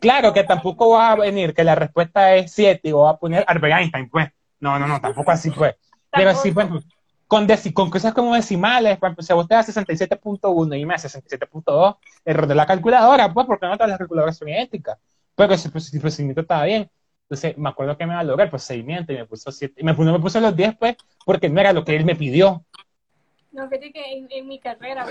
Claro 0.01 0.33
que 0.33 0.45
tampoco 0.45 0.91
va 0.91 1.11
a 1.11 1.17
venir 1.17 1.53
que 1.53 1.65
la 1.65 1.75
respuesta 1.75 2.37
es 2.37 2.53
7 2.53 2.81
y 2.85 2.93
voy 2.93 3.13
a 3.13 3.17
poner 3.17 3.45
Albert 3.49 3.81
Einstein, 3.81 4.09
pues. 4.09 4.29
No, 4.61 4.79
no, 4.79 4.87
no, 4.87 5.01
tampoco 5.01 5.33
así, 5.33 5.51
pues. 5.51 5.75
Pero 6.13 6.33
sí, 6.37 6.53
pues, 6.53 6.69
con, 7.27 7.49
con 7.75 7.91
cosas 7.91 8.15
como 8.15 8.37
decimales, 8.37 8.99
pues, 9.01 9.27
si 9.27 9.33
a 9.33 9.35
vos 9.35 9.49
te 9.49 9.57
da 9.57 9.65
67.1 9.65 10.79
y 10.79 10.87
me 10.87 10.95
da 10.95 11.01
67.2, 11.01 11.97
error 12.25 12.47
de 12.47 12.55
la 12.55 12.67
calculadora, 12.67 13.35
pues, 13.35 13.49
porque 13.49 13.67
no 13.67 13.75
todas 13.75 13.91
las 13.91 13.99
calculadoras 13.99 14.37
son 14.37 14.49
idénticas. 14.49 14.97
Pero 15.35 15.59
si 15.59 15.67
el 15.67 16.01
procedimiento 16.01 16.43
estaba 16.43 16.67
bien. 16.67 16.89
Entonces, 17.29 17.59
me 17.59 17.69
acuerdo 17.69 17.99
que 17.99 18.07
me 18.07 18.15
valoró 18.15 18.41
el 18.41 18.51
procedimiento 18.51 19.13
y 19.13 19.17
me 19.17 19.27
puso 19.27 19.51
7, 19.51 19.83
me, 19.83 19.93
me 19.93 20.19
puso 20.21 20.41
los 20.41 20.55
10, 20.55 20.77
pues, 20.77 20.97
porque 21.25 21.49
no 21.49 21.61
era 21.61 21.73
lo 21.73 21.85
que 21.85 21.97
él 21.97 22.05
me 22.05 22.15
pidió. 22.15 22.65
No, 23.51 23.69
fíjate 23.69 23.91
que 23.91 24.27
en, 24.31 24.47
mi 24.47 24.61
carrera, 24.61 25.07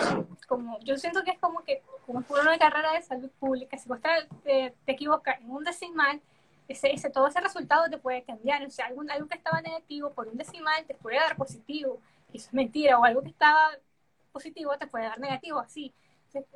como, 0.48 0.80
yo 0.80 0.98
siento 0.98 1.24
que 1.24 1.32
es 1.32 1.40
como 1.40 1.62
que, 1.64 1.82
como 2.06 2.22
fue 2.22 2.40
una 2.40 2.58
carrera 2.58 2.94
de 2.94 3.02
salud 3.02 3.30
pública, 3.40 3.78
si 3.78 3.90
vos 3.90 4.00
te, 4.00 4.74
te, 4.86 4.92
equivocas 4.92 5.42
en 5.42 5.50
un 5.50 5.64
decimal, 5.64 6.22
ese, 6.68 6.94
ese, 6.94 7.10
todo 7.10 7.28
ese 7.28 7.42
resultado 7.42 7.90
te 7.90 7.98
puede 7.98 8.24
cambiar. 8.24 8.64
O 8.64 8.70
sea, 8.70 8.86
algo, 8.86 9.02
algo 9.10 9.28
que 9.28 9.38
estaba 9.38 9.62
negativo 9.62 10.12
por 10.14 10.28
un 10.28 10.38
decimal 10.38 10.86
te 10.86 10.94
puede 10.94 11.18
dar 11.18 11.36
positivo. 11.36 12.00
Y 12.32 12.38
eso 12.38 12.48
es 12.48 12.54
mentira. 12.54 12.98
O 12.98 13.04
algo 13.04 13.24
que 13.24 13.30
estaba 13.30 13.72
positivo 14.32 14.78
te 14.78 14.88
puede 14.88 15.06
dar 15.06 15.20
negativo, 15.20 15.60
así. 15.60 15.94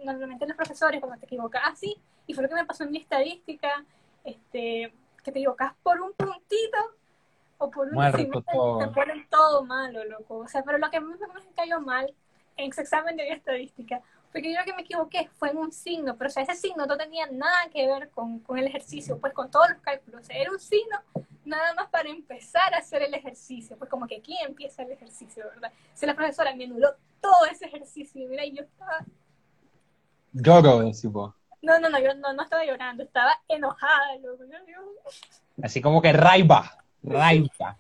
Normalmente 0.04 0.46
los 0.46 0.58
profesores, 0.58 1.00
cuando 1.02 1.20
te 1.20 1.26
equivocas 1.26 1.64
así, 1.66 1.98
y 2.28 2.34
fue 2.34 2.44
lo 2.44 2.50
que 2.50 2.56
me 2.56 2.66
pasó 2.66 2.84
en 2.84 2.92
mi 2.92 3.00
estadística, 3.00 3.84
este, 4.24 4.94
que 5.22 5.32
te 5.32 5.40
equivocas 5.40 5.74
por 5.84 6.02
un 6.02 6.14
puntito 6.14 6.78
o 7.58 7.70
por 7.70 7.88
un 7.88 8.00
decimal, 8.00 8.44
te 8.44 8.88
ponen 8.88 9.28
todo 9.30 9.64
malo, 9.66 10.04
loco. 10.06 10.38
O 10.38 10.48
sea, 10.48 10.64
pero 10.64 10.78
lo 10.78 10.90
que 10.90 11.00
más 11.00 11.20
me 11.20 11.52
cayó 11.56 11.82
mal 11.82 12.14
en 12.58 12.72
ese 12.72 12.82
examen 12.82 13.16
de 13.16 13.30
estadística 13.30 14.02
porque 14.32 14.54
yo 14.54 14.60
lo 14.60 14.66
que 14.66 14.74
me 14.74 14.84
equivoqué 14.84 15.28
fue 15.40 15.50
en 15.50 15.58
un 15.58 15.72
signo, 15.72 16.16
pero 16.16 16.30
o 16.30 16.32
sea, 16.32 16.44
ese 16.44 16.56
signo 16.56 16.86
no 16.86 16.98
tenía 16.98 17.26
nada 17.32 17.68
que 17.72 17.88
ver 17.88 18.10
con, 18.12 18.40
con 18.40 18.60
el 18.60 18.68
ejercicio, 18.68 19.18
pues 19.20 19.34
con 19.34 19.50
todos 19.50 19.70
los 19.70 19.80
cálculos. 19.80 20.22
O 20.22 20.24
sea, 20.24 20.38
era 20.38 20.52
un 20.52 20.60
signo 20.60 20.98
nada 21.46 21.74
más 21.74 21.90
para 21.90 22.10
empezar 22.10 22.74
a 22.76 22.78
hacer 22.78 23.02
el 23.02 23.14
ejercicio, 23.14 23.76
pues 23.78 23.90
como 23.90 24.06
que 24.06 24.18
aquí 24.18 24.38
empieza 24.46 24.84
el 24.84 24.92
ejercicio, 24.92 25.46
¿verdad? 25.46 25.72
O 25.94 25.98
sea, 25.98 26.08
la 26.08 26.16
profesora 26.16 26.54
me 26.56 26.66
anuló 26.66 26.90
todo 27.20 27.46
ese 27.52 27.66
ejercicio 27.66 28.22
y 28.22 28.28
mira, 28.28 28.46
yo 28.46 28.64
estaba... 28.64 29.04
Lloro, 30.32 30.80
decimos. 30.82 31.34
No, 31.62 31.80
no, 31.80 31.90
no, 31.90 32.00
yo 32.00 32.14
no, 32.16 32.34
no 32.34 32.44
estaba 32.44 32.66
llorando, 32.66 33.04
estaba 33.04 33.34
enojada, 33.48 34.16
loco. 34.22 34.44
Así 35.62 35.82
como 35.82 36.02
que 36.02 36.14
raiva, 36.14 36.78
raiva. 37.04 37.78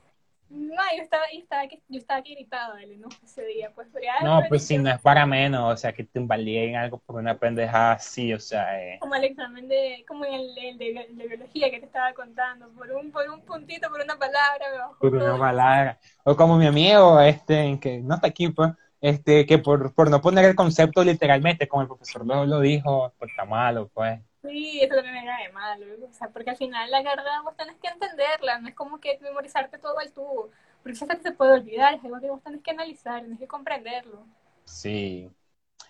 No, 0.49 0.82
yo 0.97 1.03
estaba, 1.03 1.25
yo 1.32 1.39
estaba, 1.39 1.63
yo 1.65 1.99
estaba 1.99 2.19
aquí 2.19 2.32
irritada, 2.32 2.73
¿no? 2.97 3.07
Ese 3.23 3.45
día, 3.45 3.71
pues. 3.75 3.88
no, 4.23 4.41
pues 4.49 4.65
sí, 4.65 4.80
no 4.80 4.89
es 4.89 4.99
para 4.99 5.23
menos, 5.27 5.73
o 5.73 5.77
sea, 5.77 5.93
que 5.93 6.03
te 6.03 6.19
invaliden 6.19 6.75
algo 6.75 6.97
por 6.97 7.17
una 7.17 7.38
pendejada 7.38 7.93
así, 7.93 8.34
o 8.34 8.39
sea. 8.39 8.82
Eh. 8.82 8.97
Como 8.99 9.13
el 9.13 9.25
examen 9.25 9.67
de, 9.67 10.03
como 10.07 10.25
el, 10.25 10.57
el 10.57 10.77
de, 10.80 11.27
biología 11.27 11.69
que 11.69 11.80
te 11.80 11.86
estaba 11.86 12.13
contando, 12.13 12.67
por 12.69 12.91
un, 12.91 13.11
por 13.11 13.30
un 13.30 13.41
puntito, 13.41 13.89
por 13.89 14.01
una 14.01 14.17
palabra, 14.17 14.65
me 14.71 14.77
bajó 14.80 14.97
Por 14.97 15.15
una 15.15 15.38
palabra. 15.38 15.99
O 16.23 16.36
como 16.36 16.57
mi 16.57 16.65
amigo, 16.65 17.21
este, 17.21 17.77
que 17.80 17.99
no 17.99 18.15
está 18.15 18.27
aquí, 18.27 18.49
pues, 18.49 18.71
este, 19.02 19.45
que 19.45 19.58
por, 19.60 19.93
por 19.93 20.10
no 20.10 20.22
poner 20.22 20.45
el 20.45 20.56
concepto 20.56 21.04
literalmente, 21.04 21.68
como 21.68 21.82
el 21.84 21.88
profesor 21.88 22.26
lo, 22.26 22.45
lo 22.45 22.60
dijo, 22.62 23.14
pues 23.18 23.32
está 23.32 23.45
malo, 23.45 23.89
pues. 23.93 24.20
Sí, 24.41 24.80
eso 24.82 24.95
también 24.95 25.26
me 25.26 25.43
de 25.43 25.52
malo, 25.52 25.86
o 26.10 26.14
sea, 26.14 26.30
porque 26.30 26.50
al 26.52 26.56
final 26.58 26.89
la 26.89 27.04
carrera 27.04 27.41
vos 27.43 27.56
tenés 27.58 27.76
que 27.82 27.89
entenderla, 27.89 28.60
no 28.60 28.70
es 28.70 28.76
como 28.76 29.00
que 29.00 29.20
memorizarte 29.22 29.78
todo 29.78 30.00
al 30.00 30.14
tubo, 30.14 30.50
porque 30.82 30.93
eso 30.93 31.06
se 31.22 31.32
puede 31.34 31.54
olvidar, 31.54 31.95
es 31.95 32.04
algo 32.06 32.22
que 32.22 32.30
vos 32.30 32.41
tenés 32.41 32.62
que 32.62 32.72
analizar, 32.72 33.22
tenés 33.22 33.39
que 33.39 33.47
comprenderlo. 33.47 34.26
Sí, 34.66 35.30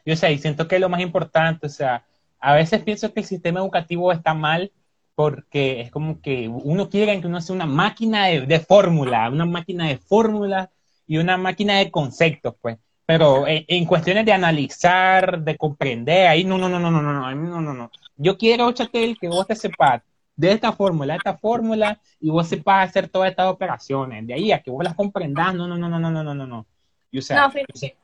yo 0.05 0.15
sé, 0.15 0.31
y 0.33 0.39
siento 0.39 0.67
que 0.67 0.79
lo 0.79 0.89
más 0.89 1.01
importante, 1.01 1.67
o 1.67 1.69
sea, 1.69 2.05
a 2.39 2.55
veces 2.55 2.83
pienso 2.83 3.13
que 3.13 3.21
el 3.21 3.25
sistema 3.25 3.59
educativo 3.61 4.11
está 4.11 4.33
mal 4.33 4.73
porque 5.15 5.81
es 5.81 5.91
como 5.91 6.21
que 6.21 6.47
uno 6.49 6.89
quiere 6.89 7.19
que 7.21 7.27
uno 7.27 7.41
sea 7.41 7.55
una 7.55 7.65
máquina 7.67 8.27
de, 8.27 8.41
de 8.47 8.59
fórmula, 8.61 9.29
una 9.29 9.45
máquina 9.45 9.87
de 9.87 9.97
fórmula 9.97 10.71
y 11.07 11.17
una 11.17 11.37
máquina 11.37 11.79
de 11.79 11.91
conceptos, 11.91 12.55
pues. 12.61 12.77
Pero 13.09 13.47
en, 13.47 13.65
en, 13.67 13.85
cuestiones 13.85 14.23
de 14.23 14.33
analizar, 14.33 15.41
de 15.41 15.57
comprender, 15.57 16.27
ahí 16.27 16.43
no, 16.43 16.59
no, 16.59 16.69
no, 16.69 16.77
no, 16.79 16.91
no, 16.91 17.01
no, 17.01 17.11
no, 17.11 17.33
no, 17.33 17.59
no, 17.59 17.73
no. 17.73 17.91
Yo 18.15 18.37
quiero, 18.37 18.71
Chatel, 18.71 19.17
que 19.17 19.27
vos 19.27 19.47
te 19.47 19.55
sepas 19.55 20.03
de 20.35 20.51
esta 20.51 20.71
fórmula, 20.73 21.15
esta 21.15 21.35
fórmula, 21.35 21.99
y 22.19 22.29
vos 22.29 22.47
sepas 22.47 22.87
hacer 22.87 23.09
todas 23.09 23.31
estas 23.31 23.47
operaciones. 23.47 24.27
De 24.27 24.35
ahí 24.35 24.51
a 24.51 24.61
que 24.61 24.69
vos 24.69 24.83
las 24.83 24.93
comprendas, 24.93 25.55
no, 25.55 25.67
no, 25.67 25.75
no, 25.75 25.89
no, 25.89 25.97
no, 25.99 26.11
no, 26.11 26.23
no, 26.23 26.35
no, 26.35 26.45
no. 26.45 26.67
Yo, 27.11 27.23
sé. 27.23 27.33
no, 27.33 27.49
fíjate, 27.49 27.97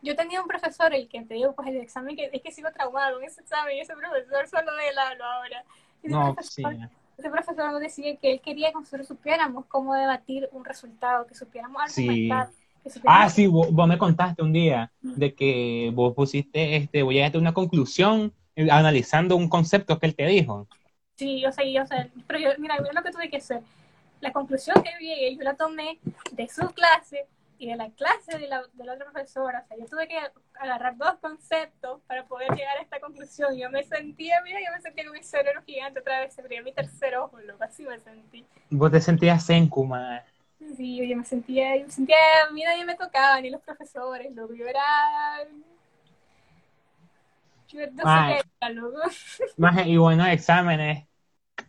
yo 0.00 0.16
tenía 0.16 0.40
un 0.40 0.48
profesor, 0.48 0.94
el 0.94 1.06
que 1.06 1.20
te 1.20 1.34
digo, 1.34 1.54
pues 1.54 1.68
el 1.68 1.76
examen, 1.76 2.16
que 2.16 2.30
es 2.32 2.40
que 2.40 2.52
sigo 2.52 2.72
traumado 2.72 3.16
con 3.16 3.24
ese 3.24 3.42
examen, 3.42 3.78
ese 3.80 3.94
profesor 3.94 4.48
solo 4.48 4.74
de 4.76 4.88
él 4.88 4.98
hablo 4.98 5.24
ahora. 5.26 5.62
Ese 6.02 6.14
no, 6.14 6.32
profesor, 6.32 6.74
sí. 6.74 6.80
Ese 7.18 7.28
profesor 7.28 7.70
nos 7.70 7.82
decía 7.82 8.16
que 8.16 8.32
él 8.32 8.40
quería 8.40 8.68
que 8.68 8.78
nosotros 8.78 9.06
supiéramos 9.06 9.66
cómo 9.66 9.94
debatir 9.94 10.48
un 10.52 10.64
resultado, 10.64 11.26
que 11.26 11.34
supiéramos 11.34 11.82
argumentar. 11.82 12.48
Sí. 12.48 12.59
Ah, 13.04 13.28
sí, 13.28 13.46
vos, 13.46 13.70
me 13.88 13.98
contaste 13.98 14.42
un 14.42 14.52
día 14.52 14.92
de 15.14 15.34
que 15.34 15.90
vos 15.94 16.14
pusiste, 16.14 16.76
este, 16.76 17.02
voy 17.02 17.18
a 17.18 17.22
darte 17.22 17.38
una 17.38 17.54
conclusión 17.54 18.34
eh, 18.56 18.70
analizando 18.70 19.36
un 19.36 19.48
concepto 19.48 19.98
que 19.98 20.06
él 20.06 20.16
te 20.16 20.26
dijo. 20.26 20.68
Sí, 21.16 21.40
yo 21.40 21.52
sé, 21.52 21.72
yo 21.72 21.84
sé, 21.86 22.10
pero 22.26 22.38
yo, 22.40 22.50
mira, 22.58 22.76
lo 22.78 23.02
que 23.02 23.10
tuve 23.12 23.28
que 23.30 23.36
hacer. 23.38 23.62
la 24.20 24.32
conclusión 24.32 24.82
que 24.82 24.90
llegué, 25.00 25.36
yo 25.36 25.42
la 25.42 25.54
tomé 25.56 26.00
de 26.32 26.48
su 26.48 26.68
clase 26.70 27.26
y 27.58 27.68
de 27.68 27.76
la 27.76 27.90
clase 27.90 28.38
de 28.38 28.48
la, 28.48 28.62
de 28.72 28.84
la 28.84 28.94
otra 28.94 29.10
profesora. 29.12 29.62
O 29.64 29.68
sea, 29.68 29.76
yo 29.78 29.86
tuve 29.86 30.08
que 30.08 30.18
agarrar 30.54 30.96
dos 30.96 31.14
conceptos 31.20 32.00
para 32.06 32.26
poder 32.26 32.52
llegar 32.54 32.78
a 32.78 32.82
esta 32.82 33.00
conclusión. 33.00 33.56
Yo 33.58 33.70
me 33.70 33.84
sentía, 33.84 34.40
mira, 34.44 34.60
yo 34.60 34.72
me 34.74 34.80
sentía 34.80 35.04
con 35.04 35.14
mi 35.14 35.22
cerebro 35.22 35.62
gigante 35.66 36.00
otra 36.00 36.20
vez, 36.20 36.34
se 36.34 36.40
abría 36.42 36.62
mi 36.62 36.72
tercer 36.72 37.16
ojo, 37.16 37.40
loco, 37.40 37.64
así 37.64 37.84
me 37.84 38.00
sentí. 38.00 38.48
Vos 38.70 38.90
te 38.90 39.00
sentías 39.00 39.44
senku, 39.44 39.84
madre. 39.84 40.24
Sí, 40.76 41.08
yo 41.08 41.16
me 41.16 41.24
sentía, 41.24 41.76
yo 41.76 41.86
me 41.86 41.90
sentía, 41.92 42.16
a 42.46 42.52
mí 42.52 42.62
nadie 42.62 42.84
me 42.84 42.94
tocaba, 42.94 43.40
ni 43.40 43.50
los 43.50 43.62
profesores, 43.62 44.34
loco, 44.34 44.54
yo 44.54 44.66
era... 44.66 44.82
Yo 47.68 47.80
no 47.92 48.02
sé 48.02 48.42
qué 48.42 48.42
era, 48.60 48.70
loco. 48.70 48.98
Y 49.86 49.96
bueno, 49.96 50.26
exámenes. 50.26 51.06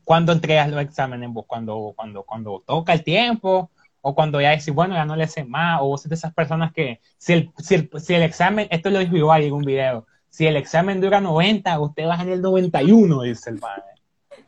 ¿Cuándo 0.04 0.32
entregas 0.32 0.70
los 0.70 0.82
exámenes 0.82 1.30
vos? 1.30 1.46
¿Cuando, 1.46 1.94
cuando, 1.96 2.24
cuando 2.24 2.64
toca 2.66 2.94
el 2.94 3.04
tiempo? 3.04 3.70
¿O 4.02 4.16
cuando 4.16 4.42
ya 4.42 4.50
decís, 4.50 4.74
bueno, 4.74 4.96
ya 4.96 5.06
no 5.06 5.16
le 5.16 5.28
sé 5.28 5.44
más? 5.44 5.80
¿O 5.82 5.89
vos 5.89 6.02
sos 6.02 6.10
de 6.10 6.16
esas 6.16 6.34
personas 6.34 6.74
que, 6.74 7.00
si 7.18 7.34
el, 7.34 7.52
si 7.60 7.76
el, 7.76 7.89
si 7.98 8.16
el 8.16 8.24
examen, 8.24 8.68
esto 8.72 8.89
lo 8.89 9.00
dijo 9.00 9.16
igual 9.16 9.44
en 9.44 9.54
un 9.54 9.64
video, 9.64 10.08
si 10.28 10.48
el 10.48 10.56
examen 10.56 11.00
dura 11.00 11.22
90, 11.22 11.80
usted 11.80 12.08
va 12.08 12.16
en 12.16 12.30
el 12.30 12.42
91, 12.42 13.22
dice 13.22 13.52
el 13.52 13.60
padre. 13.60 13.84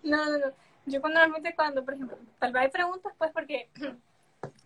No, 0.02 0.26
no, 0.26 0.38
no. 0.38 0.46
Yo 0.86 1.00
cuando 1.00 1.20
normalmente 1.20 1.56
cuando, 1.56 1.86
por 1.86 1.94
ejemplo, 1.94 2.18
tal 2.39 2.52
vez 2.52 2.64
hay 2.64 2.70
preguntas, 2.70 3.14
pues 3.18 3.32
porque 3.32 3.70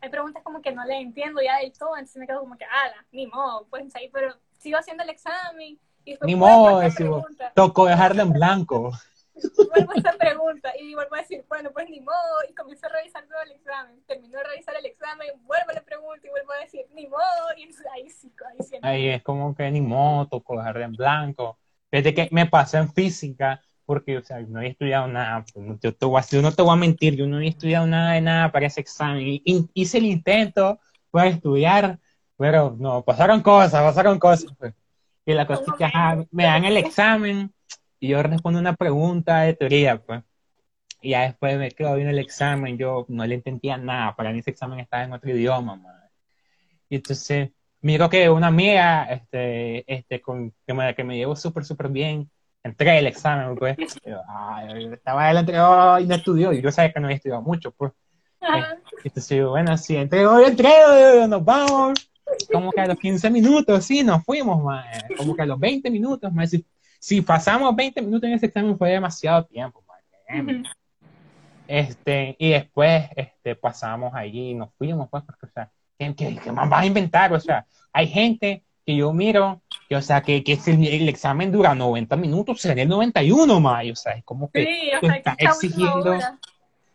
hay 0.01 0.09
preguntas 0.09 0.43
como 0.43 0.61
que 0.61 0.71
no 0.71 0.85
le 0.85 0.99
entiendo 0.99 1.41
ya 1.41 1.57
del 1.57 1.73
todo, 1.73 1.95
entonces 1.95 2.17
me 2.17 2.27
quedo 2.27 2.41
como 2.41 2.57
que, 2.57 2.65
ala, 2.65 3.05
ni 3.11 3.27
modo, 3.27 3.65
pues 3.69 3.95
ahí, 3.95 4.09
pero 4.11 4.35
sigo 4.57 4.77
haciendo 4.77 5.03
el 5.03 5.09
examen 5.09 5.79
y 6.05 6.11
después 6.11 6.27
Ni 6.27 6.35
modo, 6.35 6.79
decimos, 6.79 7.25
tocó 7.53 7.85
dejarla 7.85 8.23
en 8.23 8.33
blanco. 8.33 8.91
vuelvo 9.73 9.91
a 9.91 9.99
hacer 9.99 10.17
pregunta 10.17 10.71
y 10.79 10.93
vuelvo 10.95 11.15
a 11.15 11.19
decir, 11.19 11.45
bueno, 11.47 11.71
pues 11.71 11.89
ni 11.89 11.99
modo, 11.99 12.15
y 12.49 12.53
comienzo 12.53 12.87
a 12.87 12.89
revisar 12.89 13.25
todo 13.27 13.41
el 13.43 13.51
examen. 13.51 14.01
Termino 14.07 14.37
de 14.37 14.43
revisar 14.43 14.75
el 14.75 14.85
examen, 14.85 15.29
vuelvo 15.43 15.69
a 15.69 15.73
la 15.73 15.81
pregunta 15.81 16.25
y 16.25 16.29
vuelvo 16.29 16.51
a 16.53 16.63
decir, 16.63 16.85
ni 16.93 17.07
modo, 17.07 17.21
y 17.57 17.63
ahí 17.93 18.09
sí, 18.09 18.31
ahí 18.49 18.63
sí. 18.63 18.77
Ahí 18.81 19.09
es 19.09 19.23
como 19.23 19.55
que 19.55 19.69
ni 19.69 19.81
modo, 19.81 20.27
tocó 20.27 20.57
dejarla 20.57 20.85
en 20.85 20.93
blanco. 20.93 21.57
Desde 21.91 22.13
que 22.13 22.27
me 22.31 22.45
pasó 22.45 22.77
en 22.77 22.91
física, 22.91 23.61
porque, 23.87 24.17
o 24.17 24.23
sea, 24.23 24.41
no 24.41 24.59
había 24.59 24.71
estudiado 24.71 25.07
nada, 25.07 25.45
pues, 25.53 25.79
yo, 25.81 25.95
te 25.95 26.05
voy 26.05 26.19
a- 26.21 26.25
yo 26.29 26.41
no 26.43 26.51
te 26.53 26.61
voy 26.61 26.73
a 26.73 26.75
mentir, 26.75 27.15
yo 27.15 27.25
no 27.27 27.37
había 27.37 27.49
estudiado 27.49 27.87
nada 27.87 28.13
de 28.13 28.21
nada 28.21 28.51
para 28.51 28.67
ese 28.67 28.81
examen. 28.81 29.41
Hice 29.73 29.97
el 29.99 30.05
intento 30.05 30.79
para 31.09 31.29
estudiar, 31.29 31.99
pero 32.37 32.75
no, 32.77 33.03
pasaron 33.03 33.41
cosas, 33.41 33.81
pasaron 33.81 34.19
cosas. 34.19 34.53
pues. 34.59 34.73
Y 35.25 35.33
la 35.33 35.47
cosa 35.47 35.63
es 35.67 35.73
que 35.77 35.85
ajá, 35.85 36.25
me 36.31 36.43
dan 36.45 36.65
el 36.65 36.77
examen 36.77 37.53
y 37.99 38.09
yo 38.09 38.21
respondo 38.23 38.59
una 38.59 38.75
pregunta 38.75 39.41
de 39.41 39.53
teoría, 39.55 39.97
pues. 40.03 40.23
Y 41.01 41.11
ya 41.11 41.21
después 41.23 41.57
me 41.57 41.71
quedo 41.71 41.95
viendo 41.95 42.11
el 42.11 42.19
examen, 42.19 42.77
yo 42.77 43.05
no 43.09 43.25
le 43.25 43.35
entendía 43.35 43.77
nada, 43.77 44.15
para 44.15 44.33
mí 44.33 44.39
ese 44.39 44.51
examen 44.51 44.79
estaba 44.79 45.03
en 45.05 45.13
otro 45.13 45.29
idioma, 45.31 45.75
madre. 45.77 46.09
Y 46.89 46.97
entonces, 46.97 47.51
miro 47.81 48.09
que 48.09 48.29
una 48.29 48.47
amiga, 48.47 49.05
este, 49.05 49.91
este, 49.93 50.21
con, 50.21 50.53
que 50.65 50.73
me, 50.73 50.95
que 50.95 51.03
me 51.03 51.17
llevó 51.17 51.35
súper, 51.35 51.65
súper 51.65 51.89
bien, 51.89 52.29
entré 52.67 52.99
el 52.99 53.07
examen, 53.07 53.55
pues. 53.55 53.77
Yo, 54.05 54.21
ay, 54.27 54.93
estaba 54.93 55.29
él 55.31 55.37
entregó 55.37 55.99
y 55.99 56.05
no 56.05 56.15
estudió, 56.15 56.53
y 56.53 56.61
yo 56.61 56.71
sabía 56.71 56.93
que 56.93 56.99
no 56.99 57.07
había 57.07 57.17
estudiado 57.17 57.41
mucho, 57.41 57.71
pues. 57.71 57.91
Ajá. 58.39 58.77
Entonces, 59.03 59.45
bueno, 59.45 59.75
sí, 59.77 59.95
entregó, 59.97 60.39
yo 60.39 60.47
entrego, 60.47 61.27
nos 61.27 61.43
vamos. 61.43 61.93
Como 62.51 62.71
que 62.71 62.81
a 62.81 62.85
los 62.87 62.97
15 62.99 63.29
minutos, 63.29 63.85
sí, 63.85 64.03
nos 64.03 64.23
fuimos, 64.23 64.61
madre. 64.63 65.15
Como 65.17 65.35
que 65.35 65.41
a 65.41 65.45
los 65.45 65.59
20 65.59 65.89
minutos, 65.89 66.31
madre. 66.31 66.47
Si, 66.49 66.65
si 66.99 67.21
pasamos 67.21 67.75
20 67.75 68.01
minutos 68.01 68.27
en 68.29 68.35
ese 68.35 68.45
examen 68.47 68.77
fue 68.77 68.91
demasiado 68.91 69.45
tiempo. 69.45 69.83
Este, 71.67 72.35
y 72.39 72.49
después 72.51 73.09
este, 73.15 73.55
pasamos 73.55 74.13
allí 74.13 74.51
y 74.51 74.53
nos 74.53 74.73
fuimos, 74.77 75.09
pues, 75.09 75.23
porque, 75.23 75.45
o 75.47 75.49
sea, 75.49 75.69
¿qué, 75.97 76.15
qué- 76.15 76.37
qué 76.41 76.51
más 76.51 76.69
vas 76.69 76.81
a 76.81 76.85
inventar? 76.85 77.33
O 77.33 77.39
sea, 77.39 77.65
hay 77.91 78.07
gente 78.07 78.63
que 78.85 78.95
yo 78.95 79.11
miro, 79.11 79.61
o 79.95 80.01
sea, 80.01 80.21
que, 80.21 80.43
que 80.43 80.59
el, 80.67 80.85
el 80.87 81.09
examen 81.09 81.51
dura 81.51 81.73
90 81.75 82.15
minutos, 82.15 82.61
será 82.61 82.81
el 82.81 82.89
91, 82.89 83.59
más, 83.59 83.85
o 83.91 83.95
sea, 83.95 84.13
es 84.13 84.23
como 84.23 84.49
que 84.51 84.63
Sí, 84.65 84.89
o 84.95 85.05
sea, 85.05 85.15
está 85.15 85.35
exigiendo, 85.37 86.19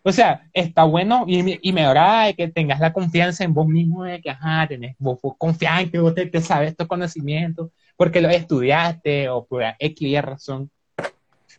o 0.04 0.12
sea, 0.12 0.48
está 0.52 0.84
bueno 0.84 1.24
y, 1.28 1.42
me- 1.42 1.58
y 1.62 1.72
me 1.72 1.84
agrada 1.84 2.32
que 2.32 2.48
tengas 2.48 2.80
la 2.80 2.92
confianza 2.92 3.44
en 3.44 3.54
vos 3.54 3.66
mismo, 3.68 4.04
de 4.04 4.20
que, 4.20 4.30
ajá, 4.30 4.66
tenés, 4.66 4.96
vos, 4.98 5.18
vos 5.22 5.34
confías 5.38 5.80
en 5.82 5.90
que 5.90 5.98
vos 6.00 6.14
te, 6.14 6.26
te 6.26 6.40
sabes 6.40 6.70
estos 6.70 6.88
conocimientos, 6.88 7.70
porque 7.96 8.20
lo 8.20 8.28
estudiaste 8.28 9.28
o 9.28 9.44
por 9.44 9.62
X 9.78 10.08
y 10.08 10.20
razón. 10.20 10.70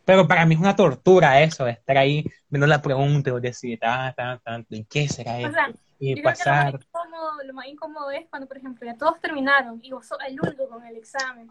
Pero 0.04 0.28
para 0.28 0.44
mí 0.44 0.54
es 0.54 0.60
una 0.60 0.76
tortura 0.76 1.40
eso, 1.40 1.66
estar 1.66 1.96
ahí 1.96 2.24
viendo 2.50 2.66
la 2.66 2.82
pregunta 2.82 3.30
y 3.30 3.32
vos 3.32 3.40
decir, 3.40 3.78
tan, 3.78 4.14
tan, 4.14 4.38
tan, 4.40 4.66
¿y 4.68 4.84
qué 4.84 5.08
será 5.08 5.38
O 5.38 5.50
sea, 5.50 5.72
Y 5.98 6.14
Yo 6.14 6.22
creo 6.22 6.36
que 6.36 6.44
lo 6.44 6.56
más, 6.56 6.66
pasar. 6.66 6.74
incómodo, 6.74 7.42
lo 7.44 7.54
más 7.54 7.66
incómodo 7.66 8.10
es 8.10 8.26
cuando, 8.28 8.46
por 8.48 8.56
ejemplo, 8.58 8.86
ya 8.86 8.96
todos 8.96 9.20
terminaron 9.20 9.80
y 9.82 9.92
vos 9.92 10.06
sos 10.06 10.18
el 10.26 10.40
único 10.40 10.68
con 10.68 10.84
el 10.84 10.96
examen. 10.96 11.50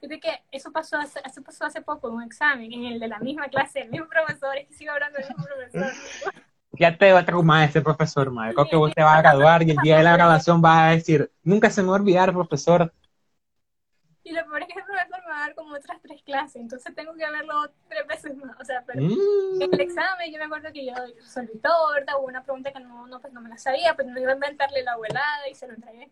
Fíjate 0.00 0.20
que 0.20 0.42
eso 0.52 0.70
pasó 0.72 0.96
hace, 0.98 1.20
eso 1.24 1.42
pasó 1.42 1.64
hace 1.64 1.82
poco 1.82 2.08
en 2.08 2.14
un 2.14 2.22
examen, 2.22 2.72
en 2.72 2.84
el 2.84 3.00
de 3.00 3.08
la 3.08 3.18
misma 3.18 3.48
clase, 3.48 3.80
el 3.80 3.90
mismo 3.90 4.08
profesor, 4.08 4.56
es 4.56 4.68
que 4.68 4.74
sigo 4.74 4.92
hablando 4.92 5.18
del 5.18 5.28
mismo 5.28 5.44
profesor. 5.44 5.92
Ya 6.72 6.96
te 6.96 7.12
va 7.12 7.20
a 7.20 7.24
traumar 7.24 7.68
ese 7.68 7.80
profesor, 7.80 8.30
madre. 8.30 8.54
Creo 8.54 8.68
que 8.68 8.76
vos 8.76 8.94
te 8.94 9.02
vas 9.02 9.18
a 9.18 9.22
graduar 9.22 9.62
y 9.62 9.70
el 9.72 9.78
día 9.78 9.96
de 9.98 10.04
la 10.04 10.12
graduación 10.16 10.60
vas 10.62 10.78
a 10.78 10.90
decir, 10.90 11.32
nunca 11.42 11.70
se 11.70 11.82
me 11.82 11.88
va 11.88 11.96
a 11.96 12.00
olvidar, 12.00 12.32
profesor. 12.32 12.92
Y 14.22 14.32
lo 14.32 14.44
peor 14.44 14.62
es 14.62 14.68
que 14.68 14.72
ese 14.74 14.82
profesor 14.82 14.97
a 15.38 15.46
dar 15.46 15.54
como 15.54 15.74
otras 15.74 16.00
tres 16.02 16.22
clases, 16.22 16.56
entonces 16.56 16.94
tengo 16.94 17.14
que 17.14 17.30
verlo 17.30 17.70
tres 17.88 18.06
veces 18.06 18.36
más. 18.36 18.58
O 18.60 18.64
sea, 18.64 18.82
pero 18.86 19.02
Mm. 19.02 19.62
en 19.62 19.74
el 19.74 19.80
examen 19.80 20.32
yo 20.32 20.38
me 20.38 20.44
acuerdo 20.44 20.72
que 20.72 20.84
yo 20.86 20.94
resolví 21.16 21.58
todo, 21.58 21.92
¿verdad? 21.94 22.14
Hubo 22.18 22.26
una 22.26 22.42
pregunta 22.42 22.72
que 22.72 22.80
no, 22.80 23.06
no, 23.06 23.20
pues 23.20 23.32
no 23.32 23.40
me 23.40 23.48
la 23.48 23.58
sabía, 23.58 23.94
pues 23.94 24.06
no 24.06 24.18
iba 24.20 24.32
a 24.32 24.34
inventarle 24.34 24.82
la 24.82 24.92
abuelada 24.92 25.48
y 25.50 25.54
se 25.54 25.66
lo 25.66 25.74
entregué. 25.74 26.10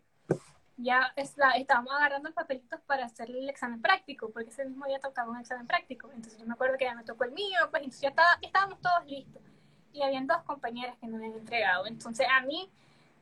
Ya 0.79 1.11
es 1.15 1.35
la, 1.37 1.51
estábamos 1.51 1.91
agarrando 1.93 2.29
los 2.29 2.35
papelitos 2.35 2.79
para 2.81 3.05
hacer 3.05 3.29
el 3.31 3.49
examen 3.49 3.81
práctico, 3.81 4.29
porque 4.29 4.49
ese 4.49 4.63
mismo 4.65 4.85
día 4.85 4.99
tocaba 4.99 5.31
un 5.31 5.39
examen 5.39 5.65
práctico. 5.65 6.09
Entonces 6.13 6.39
yo 6.39 6.45
me 6.45 6.53
acuerdo 6.53 6.77
que 6.77 6.85
ya 6.85 6.93
me 6.93 7.03
tocó 7.03 7.23
el 7.23 7.31
mío, 7.31 7.57
pues 7.71 7.81
entonces 7.81 8.01
ya, 8.01 8.09
estaba, 8.09 8.37
estábamos 8.41 8.79
todos 8.81 9.05
listos. 9.07 9.41
Y 9.91 10.03
habían 10.03 10.27
dos 10.27 10.37
compañeras 10.43 10.95
que 10.99 11.07
no 11.07 11.17
habían 11.17 11.33
entregado. 11.33 11.87
Entonces 11.87 12.27
a 12.31 12.41
mí, 12.41 12.69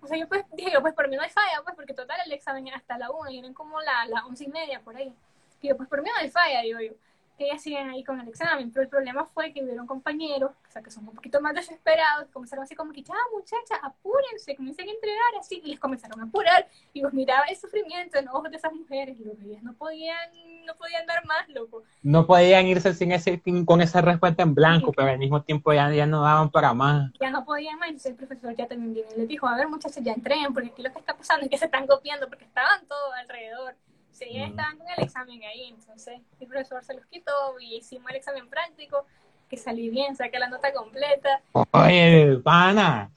o 0.02 0.08
sea, 0.08 0.18
yo 0.18 0.28
pues 0.28 0.44
dije, 0.52 0.70
yo, 0.74 0.82
pues 0.82 0.94
por 0.94 1.08
mí 1.08 1.16
no 1.16 1.22
hay 1.22 1.30
falla, 1.30 1.62
pues 1.64 1.76
porque 1.76 1.94
total 1.94 2.20
el 2.26 2.34
examen 2.34 2.68
era 2.68 2.76
hasta 2.76 2.98
la 2.98 3.10
una 3.10 3.32
y 3.32 3.40
eran 3.40 3.54
como 3.54 3.80
las 3.80 4.10
la 4.10 4.26
once 4.26 4.44
y 4.44 4.48
media 4.48 4.82
por 4.82 4.98
ahí. 4.98 5.16
Y 5.62 5.70
yo, 5.70 5.78
pues 5.78 5.90
por 5.90 6.02
mí 6.02 6.10
no 6.10 6.16
hay 6.22 6.30
falla, 6.30 6.62
digo 6.62 6.80
yo 6.80 6.94
que 7.38 7.44
ellas 7.48 7.62
siguen 7.62 7.90
ahí 7.90 8.02
con 8.02 8.18
el 8.22 8.30
examen, 8.30 8.72
pero 8.72 8.84
el 8.84 8.88
problema 8.88 9.26
fue 9.26 9.52
que 9.52 9.62
hubieron 9.62 9.86
compañeros, 9.86 10.52
o 10.52 10.72
sea, 10.72 10.82
que 10.82 10.90
son 10.90 11.06
un 11.06 11.14
poquito 11.16 11.42
más 11.42 11.54
desesperados, 11.54 12.30
comenzaron 12.32 12.64
así 12.64 12.76
como 12.76 12.94
que, 12.94 13.04
ya 13.04 13.14
muchachas, 13.34 13.78
apúrense, 13.84 14.56
comiencen 14.56 14.88
a 14.88 14.92
entregar 14.94 15.36
así, 15.38 15.62
y 15.62 15.72
les 15.72 15.78
comenzaron 15.82 16.18
a 16.22 16.24
apurar, 16.24 16.66
y 16.94 17.04
vos 17.04 17.12
miraba 17.12 17.44
el 17.48 17.58
sufrimiento 17.58 18.18
en 18.18 18.24
los 18.28 18.36
ojos 18.36 18.52
de 18.52 18.56
esas 18.56 18.72
mujeres, 18.72 19.20
loco, 19.20 19.38
ellas 19.44 19.62
no 19.64 19.74
podían, 19.74 20.30
no 20.66 20.76
podían 20.76 21.06
dar 21.06 21.26
más, 21.26 21.50
loco. 21.50 21.84
No 22.04 22.26
podían 22.26 22.68
irse 22.68 22.94
sin 22.94 23.12
ese, 23.12 23.42
sin- 23.44 23.66
con 23.66 23.82
esa 23.82 24.00
respuesta 24.00 24.42
en 24.42 24.56
blanco, 24.56 24.94
pero 24.96 25.10
al 25.10 25.18
mismo 25.18 25.42
tiempo 25.44 25.74
ya, 25.74 25.92
ya 25.92 26.06
no 26.06 26.22
daban 26.22 26.50
para 26.50 26.74
más. 26.74 27.12
Ya 27.20 27.32
no 27.32 27.44
podían 27.44 27.78
más, 27.80 27.90
entonces 27.90 28.12
el 28.12 28.16
profesor 28.16 28.56
ya 28.56 28.66
también 28.66 29.06
les 29.18 29.28
dijo, 29.28 29.46
a 29.46 29.58
ver 29.58 29.68
muchachos, 29.68 30.02
ya 30.02 30.14
entreguen, 30.14 30.54
porque 30.54 30.70
aquí 30.70 30.82
lo 30.82 30.94
que 30.94 31.00
está 31.00 31.18
pasando 31.18 31.44
es 31.44 31.50
que 31.52 31.58
se 31.58 31.66
están 31.66 31.86
copiando, 31.86 32.30
porque 32.30 32.46
estaban 32.46 32.88
todos 32.88 33.14
alrededor. 33.20 33.76
Ellas 34.22 34.52
Mm. 34.52 34.78
con 34.78 34.90
el 34.98 35.04
examen 35.04 35.44
ahí, 35.44 35.70
entonces 35.70 36.22
el 36.40 36.48
profesor 36.48 36.84
se 36.84 36.94
los 36.94 37.06
quitó 37.08 37.32
y 37.60 37.78
hicimos 37.78 38.10
el 38.12 38.18
examen 38.18 38.50
práctico, 38.50 39.06
que 39.50 39.58
salí 39.58 39.90
bien, 39.90 40.16
saqué 40.16 40.40
la 40.40 40.50
nota 40.50 40.74
completa. 40.74 41.42
Oye, 41.72 42.40
pana. 42.44 43.12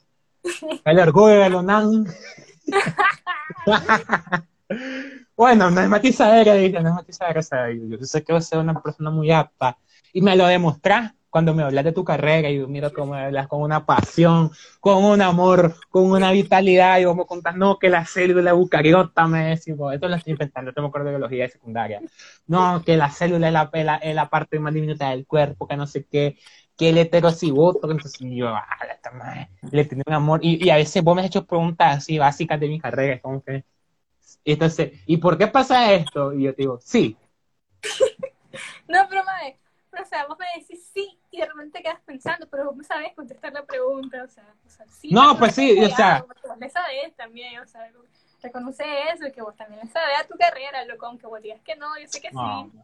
El 0.84 0.98
orgullo 1.00 1.40
de 1.40 1.50
Lonan. 1.50 2.06
bueno, 5.36 5.70
no 5.70 5.80
es 5.80 5.88
matizadera, 5.88 6.54
dice, 6.54 6.80
no 6.80 6.88
es 6.90 6.94
matizadera. 6.94 7.40
yo, 7.72 7.98
sé 8.04 8.22
que 8.22 8.32
vos 8.32 8.46
sos 8.46 8.58
una 8.58 8.80
persona 8.80 9.10
muy 9.10 9.30
apta. 9.30 9.76
Y 10.12 10.20
me 10.20 10.36
lo 10.36 10.46
demostrás 10.46 11.12
cuando 11.30 11.54
me 11.54 11.62
hablas 11.62 11.84
de 11.84 11.92
tu 11.92 12.04
carrera 12.04 12.48
y 12.48 12.58
yo 12.58 12.68
miro 12.68 12.92
cómo 12.92 13.14
hablas 13.14 13.48
con 13.48 13.60
una 13.62 13.84
pasión, 13.84 14.50
con 14.80 15.04
un 15.04 15.20
amor, 15.20 15.74
con 15.90 16.10
una 16.10 16.32
vitalidad 16.32 16.98
y 16.98 17.04
vos 17.04 17.16
me 17.16 17.24
no, 17.54 17.78
que 17.78 17.88
la 17.88 18.04
célula 18.06 18.50
eucariota 18.50 19.26
me 19.26 19.50
decís, 19.50 19.74
esto 19.92 20.08
lo 20.08 20.16
estoy 20.16 20.32
inventando, 20.32 20.70
esto 20.70 20.82
me 20.82 20.88
acuerdo 20.88 21.06
de 21.06 21.12
biología 21.12 21.44
de 21.44 21.50
secundaria. 21.50 22.00
No, 22.46 22.82
que 22.84 22.96
la 22.96 23.10
célula 23.10 23.48
es 23.48 23.52
la, 23.52 23.98
es 24.02 24.14
la, 24.14 24.28
parte 24.28 24.58
más 24.58 24.72
diminuta 24.72 25.10
del 25.10 25.26
cuerpo, 25.26 25.66
que 25.68 25.76
no 25.76 25.86
sé 25.86 26.06
qué, 26.06 26.38
que 26.76 26.90
el 26.90 26.98
heterocigoto, 26.98 27.90
entonces 27.90 28.20
yo, 28.20 28.48
ah, 28.48 28.66
esta 28.90 29.10
madre, 29.10 29.50
le 29.70 29.84
tengo 29.84 30.02
un 30.06 30.14
amor, 30.14 30.40
y, 30.42 30.70
a 30.70 30.76
veces 30.76 31.02
vos 31.02 31.14
me 31.14 31.22
has 31.22 31.28
hecho 31.28 31.44
preguntas 31.46 31.98
así 31.98 32.18
básicas 32.18 32.58
de 32.60 32.68
mi 32.68 32.80
carrera, 32.80 33.20
como 33.20 33.42
que, 33.42 33.64
entonces, 34.44 34.92
¿y 35.06 35.18
por 35.18 35.36
qué 35.36 35.48
pasa 35.48 35.92
esto? 35.92 36.32
Y 36.32 36.44
yo 36.44 36.54
te 36.54 36.62
digo, 36.62 36.78
sí, 36.82 37.16
No, 38.88 39.06
pero 39.08 39.22
pero, 39.90 40.02
o 40.02 40.06
sea, 40.06 40.26
vos 40.26 40.38
me 40.38 40.46
decís 40.60 40.90
sí 40.92 41.17
y 41.38 41.40
de 41.40 41.46
repente 41.46 41.78
te 41.78 41.84
quedas 41.84 42.00
pensando, 42.04 42.48
pero 42.48 42.72
no 42.72 42.82
sabes 42.82 43.14
contestar 43.14 43.52
la 43.52 43.64
pregunta, 43.64 44.24
o 44.24 44.28
sea, 44.28 44.44
o 44.66 44.68
sea 44.68 44.86
sí. 44.88 45.10
No, 45.12 45.38
pues 45.38 45.54
sí, 45.54 45.78
o 45.80 45.88
sea- 45.88 46.24
Vos 46.26 46.58
le 46.58 46.68
sabés 46.68 47.14
también, 47.14 47.60
o 47.60 47.66
sea, 47.66 47.90
reconoce 48.42 48.84
eso 49.12 49.26
y 49.26 49.32
que 49.32 49.42
vos 49.42 49.56
también 49.56 49.80
le 49.84 49.90
sabés 49.90 50.20
a 50.20 50.26
tu 50.26 50.36
carrera, 50.36 50.84
loco, 50.84 51.06
aunque 51.06 51.26
vos 51.26 51.40
digas 51.40 51.60
que 51.64 51.76
no, 51.76 51.98
yo 51.98 52.08
sé 52.08 52.20
que 52.20 52.30
no, 52.32 52.70
sí. 52.72 52.78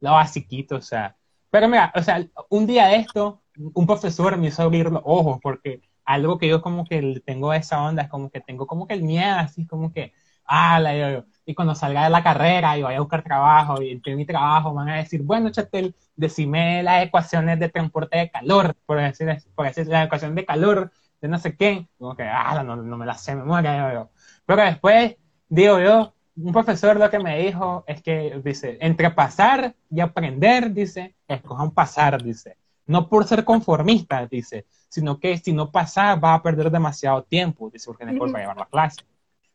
lo 0.00 0.12
basiquito, 0.12 0.76
o 0.76 0.82
sea, 0.82 1.16
pero 1.50 1.68
mira, 1.68 1.92
o 1.94 2.02
sea, 2.02 2.24
un 2.48 2.66
día 2.66 2.86
de 2.86 2.96
esto, 2.96 3.42
un 3.56 3.86
profesor 3.86 4.36
me 4.36 4.48
hizo 4.48 4.62
abrir 4.62 4.90
los 4.90 5.02
ojos, 5.04 5.38
porque 5.42 5.80
algo 6.04 6.38
que 6.38 6.48
yo 6.48 6.60
como 6.62 6.84
que 6.84 7.22
tengo 7.24 7.52
esa 7.52 7.82
onda, 7.82 8.02
es 8.02 8.08
como 8.08 8.30
que 8.30 8.40
tengo 8.40 8.66
como 8.66 8.86
que 8.86 8.94
el 8.94 9.02
miedo, 9.02 9.36
así 9.36 9.66
como 9.66 9.92
que, 9.92 10.12
ah, 10.50 10.80
la, 10.80 11.24
y 11.46 11.54
cuando 11.54 11.74
salga 11.74 12.04
de 12.04 12.10
la 12.10 12.22
carrera 12.22 12.76
y 12.76 12.82
vaya 12.82 12.98
a 12.98 13.00
buscar 13.00 13.22
trabajo 13.22 13.80
y 13.80 13.90
entre 13.90 14.16
mi 14.16 14.26
trabajo 14.26 14.74
van 14.74 14.88
a 14.88 14.96
decir, 14.96 15.22
bueno, 15.22 15.50
Chatel, 15.50 15.94
decime 16.16 16.82
las 16.82 17.04
ecuaciones 17.04 17.58
de 17.58 17.68
transporte 17.68 18.18
de 18.18 18.30
calor, 18.30 18.74
por 18.84 19.00
decir, 19.00 19.28
por 19.54 19.66
decir 19.66 19.86
la 19.86 20.04
ecuación 20.04 20.34
de 20.34 20.44
calor 20.44 20.92
de 21.20 21.28
no 21.28 21.38
sé 21.38 21.56
qué, 21.56 21.86
como 21.98 22.16
que, 22.16 22.24
ah, 22.24 22.62
no, 22.64 22.76
no 22.76 22.96
me 22.96 23.06
la 23.06 23.14
sé 23.14 23.32
de 23.32 23.38
memoria, 23.38 24.08
pero 24.44 24.62
después, 24.62 25.16
digo 25.48 25.80
yo, 25.80 26.14
un 26.36 26.52
profesor 26.52 26.96
lo 26.96 27.10
que 27.10 27.18
me 27.18 27.38
dijo 27.38 27.84
es 27.86 28.02
que, 28.02 28.40
dice, 28.42 28.78
entre 28.80 29.10
pasar 29.10 29.74
y 29.90 30.00
aprender, 30.00 30.72
dice, 30.72 31.14
escojan 31.28 31.70
pasar, 31.70 32.22
dice. 32.22 32.56
No 32.86 33.08
por 33.08 33.24
ser 33.24 33.44
conformista, 33.44 34.26
dice, 34.26 34.66
sino 34.88 35.20
que 35.20 35.36
si 35.38 35.52
no 35.52 35.70
pasar 35.70 36.22
va 36.22 36.34
a 36.34 36.42
perder 36.42 36.70
demasiado 36.70 37.22
tiempo, 37.22 37.70
dice, 37.70 37.86
porque 37.86 38.04
no 38.04 38.18
para 38.18 38.40
llevar 38.40 38.56
la 38.56 38.66
clase. 38.66 39.02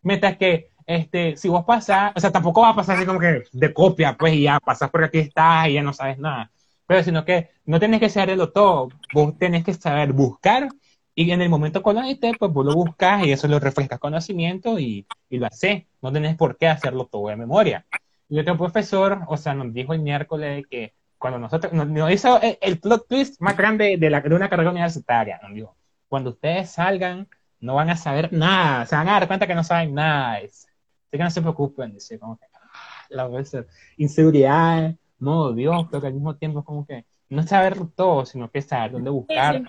Mientras 0.01 0.37
que, 0.37 0.69
este, 0.85 1.37
si 1.37 1.49
vos 1.49 1.65
pasás, 1.65 2.13
o 2.15 2.19
sea, 2.19 2.31
tampoco 2.31 2.61
va 2.61 2.69
a 2.69 2.75
pasar 2.75 2.97
así 2.97 3.05
como 3.05 3.19
que 3.19 3.43
de 3.51 3.73
copia, 3.73 4.15
pues, 4.17 4.39
ya 4.39 4.59
pasas 4.59 4.89
por 4.89 5.03
aquí 5.03 5.19
estás 5.19 5.67
y 5.67 5.73
ya 5.73 5.83
no 5.83 5.93
sabes 5.93 6.17
nada. 6.19 6.51
Pero 6.87 7.03
sino 7.03 7.25
que 7.25 7.49
no 7.65 7.79
tenés 7.79 7.99
que 7.99 8.09
saberlo 8.09 8.51
todo, 8.51 8.89
vos 9.13 9.37
tenés 9.37 9.63
que 9.63 9.73
saber 9.73 10.13
buscar 10.13 10.69
y 11.15 11.31
en 11.31 11.41
el 11.41 11.49
momento 11.49 11.81
con 11.81 11.95
la 11.95 12.03
pues 12.37 12.51
vos 12.51 12.65
lo 12.65 12.73
buscas 12.73 13.25
y 13.25 13.31
eso 13.31 13.47
lo 13.47 13.59
refrescas 13.59 13.99
conocimiento 13.99 14.77
y, 14.77 15.07
y 15.29 15.37
lo 15.37 15.47
haces. 15.47 15.85
No 16.01 16.11
tenés 16.11 16.35
por 16.35 16.57
qué 16.57 16.67
hacerlo 16.67 17.05
todo 17.05 17.29
de 17.29 17.37
memoria. 17.37 17.85
Y 18.27 18.39
otro 18.39 18.57
profesor, 18.57 19.21
o 19.27 19.37
sea, 19.37 19.53
nos 19.53 19.73
dijo 19.73 19.93
el 19.93 20.01
miércoles 20.01 20.65
que 20.69 20.93
cuando 21.17 21.39
nosotros, 21.39 21.71
nos, 21.73 22.11
hizo 22.11 22.39
el, 22.41 22.79
plot 22.79 23.07
twist 23.07 23.41
más 23.41 23.55
grande 23.55 23.97
de, 23.97 24.09
la, 24.09 24.19
de 24.21 24.35
una 24.35 24.49
carrera 24.49 24.71
universitaria, 24.71 25.39
nos 25.41 25.53
dijo, 25.53 25.75
cuando 26.09 26.31
ustedes 26.31 26.69
salgan, 26.71 27.27
no 27.61 27.75
van 27.75 27.89
a 27.89 27.95
saber 27.95 28.33
nada, 28.33 28.85
se 28.85 28.95
van 28.95 29.07
a 29.07 29.13
dar 29.13 29.27
cuenta 29.27 29.47
que 29.47 29.55
no 29.55 29.63
saben 29.63 29.93
nada. 29.93 30.39
Que 31.17 31.23
no 31.23 31.31
se 31.31 31.41
preocupen, 31.41 31.93
dice, 31.93 32.19
como 32.19 32.37
que, 32.37 32.45
ah, 32.53 33.05
la 33.09 33.29
inseguridad, 33.97 34.95
modo 35.19 35.53
Dios, 35.53 35.87
pero 35.89 36.01
que 36.01 36.07
al 36.07 36.13
mismo 36.13 36.35
tiempo 36.35 36.59
es 36.59 36.65
como 36.65 36.85
que 36.85 37.05
no 37.29 37.43
saber 37.43 37.77
todo, 37.95 38.25
sino 38.25 38.49
que 38.49 38.61
saber 38.61 38.91
dónde 38.91 39.09
buscar. 39.09 39.63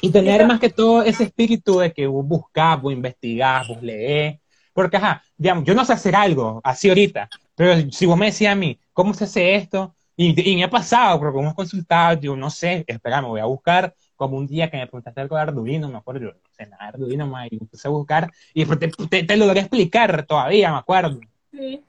Y 0.00 0.10
tener 0.10 0.46
más 0.46 0.60
que 0.60 0.70
todo 0.70 1.02
ese 1.02 1.24
espíritu 1.24 1.78
de 1.78 1.92
que 1.92 2.06
vos 2.06 2.26
buscás, 2.26 2.80
vos 2.80 2.92
investigás, 2.92 3.66
vos 3.68 3.82
lees. 3.82 4.38
Porque, 4.72 4.96
ajá, 4.96 5.22
digamos, 5.36 5.64
yo 5.64 5.74
no 5.74 5.84
sé 5.84 5.92
hacer 5.92 6.16
algo 6.16 6.60
así 6.64 6.88
ahorita, 6.88 7.28
pero 7.54 7.90
si 7.90 8.06
vos 8.06 8.16
me 8.16 8.26
decías 8.26 8.52
a 8.52 8.56
mí, 8.56 8.78
¿cómo 8.92 9.12
se 9.12 9.24
hace 9.24 9.54
esto? 9.54 9.94
Y, 10.16 10.50
y 10.50 10.56
me 10.56 10.64
ha 10.64 10.70
pasado, 10.70 11.18
porque 11.18 11.38
hemos 11.38 11.54
consultado, 11.54 12.20
yo 12.20 12.36
no 12.36 12.48
sé, 12.48 12.84
espera, 12.86 13.20
me 13.20 13.28
voy 13.28 13.40
a 13.40 13.44
buscar, 13.44 13.94
como 14.22 14.36
un 14.36 14.46
día 14.46 14.70
que 14.70 14.76
me 14.76 14.86
preguntaste 14.86 15.20
algo 15.20 15.34
de 15.34 15.42
Arduino, 15.42 15.88
me 15.88 15.98
acuerdo, 15.98 16.20
yo 16.20 16.32
no 16.32 16.40
sé 16.52 16.66
nada 16.66 16.84
de 16.84 16.88
Arduino, 16.90 17.26
más, 17.26 17.48
y 17.50 17.58
empecé 17.60 17.88
a 17.88 17.90
buscar, 17.90 18.30
y 18.54 18.64
te, 18.64 18.88
te, 18.88 19.24
te, 19.24 19.36
lo 19.36 19.48
voy 19.48 19.58
a 19.58 19.60
explicar 19.60 20.24
todavía, 20.26 20.70
me 20.70 20.78
acuerdo. 20.78 21.18
Sí. 21.50 21.82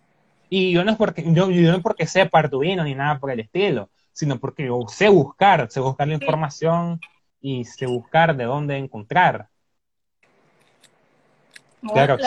Y 0.49 0.71
yo 0.71 0.83
no 0.83 0.91
es 0.91 0.97
porque, 0.97 1.23
yo, 1.27 1.51
yo 1.51 1.71
no 1.71 1.77
es 1.77 1.83
porque 1.83 2.07
sepa 2.07 2.39
Arduino 2.39 2.83
ni 2.83 2.95
nada 2.95 3.19
por 3.19 3.29
el 3.29 3.39
estilo, 3.39 3.91
sino 4.11 4.39
porque 4.39 4.65
yo 4.65 4.79
sé 4.87 5.09
buscar, 5.09 5.69
sé 5.69 5.79
buscar 5.79 6.07
la 6.07 6.15
información, 6.15 6.99
y 7.43 7.65
sé 7.65 7.85
buscar 7.85 8.35
de 8.35 8.45
dónde 8.45 8.77
encontrar. 8.77 9.49
claro. 11.81 12.17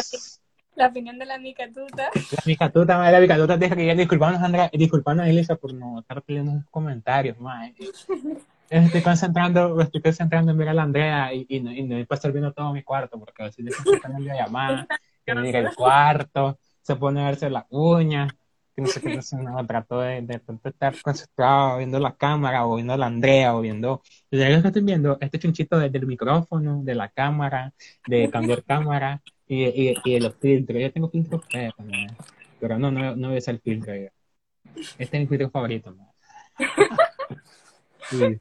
La, 0.76 0.88
opinión 0.88 1.18
de 1.18 1.24
la 1.24 1.38
micatuta. 1.38 2.10
La 2.14 2.42
micatuta, 2.44 3.10
la 3.10 3.18
micatuta 3.18 3.56
deja 3.56 3.74
que 3.74 3.94
disculparnos, 3.94 4.42
Andrea, 4.42 4.70
disculparnos, 4.72 5.26
Elisa, 5.26 5.56
por 5.56 5.72
no 5.72 6.00
estar 6.00 6.20
pidiendo 6.22 6.52
los 6.52 6.66
comentarios, 6.66 7.40
más. 7.40 7.72
Estoy 8.68 9.02
concentrando, 9.02 9.80
estoy 9.80 10.02
concentrando 10.02 10.52
en 10.52 10.58
ver 10.58 10.68
a 10.70 10.74
la 10.74 10.82
Andrea 10.82 11.32
y, 11.32 11.46
y, 11.48 11.60
no, 11.60 11.72
y 11.72 11.82
no 11.84 11.96
estar 11.98 12.32
viendo 12.32 12.52
todo 12.52 12.72
mi 12.72 12.82
cuarto, 12.82 13.18
porque 13.18 13.50
le 13.58 13.70
están 13.70 14.16
en 14.16 14.24
llamada, 14.24 14.86
que 15.24 15.34
me 15.34 15.42
diga 15.42 15.60
el 15.60 15.74
cuarto, 15.74 16.58
se 16.82 16.96
pone 16.96 17.22
a 17.22 17.26
verse 17.26 17.48
las 17.50 17.64
uñas 17.70 18.32
que 18.76 18.82
no 18.82 18.88
sé 18.88 19.00
qué 19.00 19.18
no, 19.38 19.66
trato 19.66 20.00
de, 20.00 20.20
de, 20.20 20.42
estar 20.64 20.94
concentrado 21.00 21.78
viendo 21.78 21.98
la 21.98 22.14
cámara 22.14 22.66
o 22.66 22.74
viendo 22.74 22.92
a 22.92 22.98
la 22.98 23.06
Andrea 23.06 23.56
o 23.56 23.62
viendo, 23.62 24.02
desde 24.30 24.60
que 24.60 24.68
estoy 24.68 24.82
viendo 24.82 25.16
este 25.18 25.38
chunchito 25.38 25.78
desde 25.78 25.96
el 25.96 26.06
micrófono, 26.06 26.82
de 26.84 26.94
la 26.94 27.08
cámara, 27.08 27.72
de 28.06 28.28
cambiar 28.28 28.62
cámara 28.64 29.22
y, 29.46 29.64
y, 29.64 29.94
y 30.04 30.14
de 30.14 30.20
los 30.20 30.34
filtros. 30.34 30.78
Yo 30.78 30.92
tengo 30.92 31.08
filtros 31.08 31.42
feos 31.50 31.72
pero 32.60 32.78
no, 32.78 32.90
no, 32.90 33.16
no 33.16 33.28
voy 33.28 33.36
a 33.36 33.38
usar 33.38 33.54
el 33.54 33.60
filtro. 33.60 33.94
Este 33.94 34.12
es 34.98 35.12
mi 35.12 35.26
filtro 35.26 35.50
favorito. 35.50 35.92
¿no? 35.92 36.14
sí. 38.10 38.38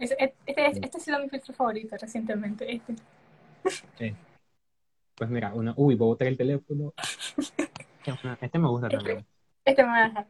Este, 0.00 0.34
este, 0.46 0.66
este, 0.66 0.96
ha 0.96 1.00
sido 1.00 1.20
mi 1.20 1.28
filtro 1.28 1.54
favorito 1.54 1.96
recientemente. 1.96 2.74
Este. 2.74 2.94
Sí. 3.98 4.14
Pues 5.14 5.28
mira, 5.28 5.52
uno, 5.54 5.74
uy, 5.76 5.94
voy 5.94 6.06
a 6.06 6.12
botar 6.12 6.28
el 6.28 6.36
teléfono. 6.36 6.94
Este 8.40 8.58
me 8.58 8.68
gusta 8.68 8.88
también. 8.88 9.26
Este 9.64 9.82
me 9.82 9.88
va 9.90 9.98
a 9.98 10.08
dejar. 10.08 10.26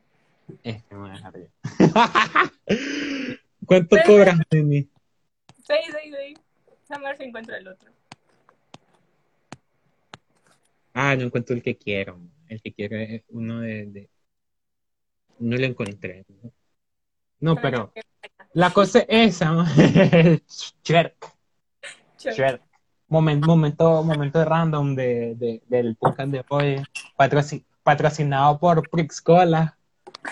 Este 0.65 0.95
me 0.95 1.01
va 1.01 1.09
a 1.09 1.13
dejar 1.13 1.35
yo. 1.39 1.47
¿Cuánto 3.67 3.97
cobras 4.05 4.39
de 4.51 4.63
mí? 4.63 4.89
Seis, 5.65 5.87
seis, 5.93 6.15
seis. 6.17 6.39
A 6.91 6.99
ver 6.99 7.17
si 7.17 7.25
encuentro 7.25 7.55
el 7.55 7.69
otro. 7.69 7.93
Ah, 10.93 11.15
no 11.15 11.23
encuentro 11.23 11.55
el 11.55 11.63
que 11.63 11.77
quiero. 11.77 12.19
El 12.49 12.61
que 12.61 12.73
quiero 12.73 12.97
es 12.97 13.23
uno 13.29 13.61
de... 13.61 13.87
de... 13.87 14.11
No 15.39 15.57
lo 15.57 15.65
encontré. 15.65 16.27
No, 17.39 17.55
pero... 17.55 17.93
La 18.53 18.71
cosa 18.71 19.01
es 19.01 19.37
esa. 19.37 19.65
Shrek. 20.85 21.15
Shrek 22.19 22.71
momento, 23.11 23.49
momento, 23.49 24.03
momento 24.05 24.45
random 24.45 24.95
de, 24.95 25.35
de, 25.35 25.63
del 25.69 25.97
podcast 25.97 26.31
de 26.31 26.45
hoy, 26.49 26.83
patrocinado 27.83 28.59
por 28.59 28.89
Prixcola, 28.89 29.77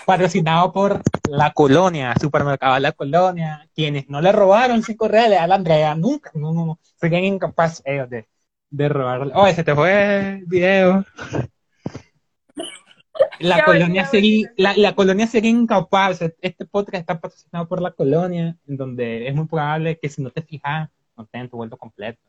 patrocinado 0.05 0.71
por 0.71 1.01
La 1.29 1.51
Colonia, 1.51 2.13
Supermercado 2.19 2.79
La 2.79 2.93
Colonia, 2.93 3.67
quienes 3.75 4.09
no 4.09 4.21
le 4.21 4.31
robaron 4.31 4.81
cinco 4.81 5.09
reales 5.09 5.39
a 5.39 5.47
la 5.47 5.55
Andrea, 5.55 5.93
nunca, 5.93 6.31
no, 6.33 6.53
no, 6.53 6.79
serían 6.95 7.25
incapaces 7.25 7.83
ellos 7.85 8.09
de, 8.09 8.27
de 8.69 8.89
robarle. 8.89 9.33
Oh, 9.35 9.47
se 9.47 9.63
te 9.63 9.75
fue 9.75 10.37
el 10.37 10.45
video. 10.45 11.05
La 13.39 13.63
colonia, 13.63 14.05
sería, 14.05 14.51
la, 14.57 14.75
la, 14.75 14.95
colonia 14.95 15.27
sería 15.27 15.51
incapaz. 15.51 16.21
Este 16.41 16.65
podcast 16.65 16.95
está 16.95 17.19
patrocinado 17.19 17.67
por 17.67 17.81
la 17.81 17.91
colonia, 17.91 18.57
en 18.67 18.77
donde 18.77 19.27
es 19.27 19.35
muy 19.35 19.45
probable 19.45 19.97
que 19.99 20.09
si 20.09 20.21
no 20.21 20.29
te 20.29 20.41
fijas, 20.41 20.89
no 21.17 21.25
tengan 21.25 21.49
tu 21.49 21.57
vuelto 21.57 21.77
completo 21.77 22.21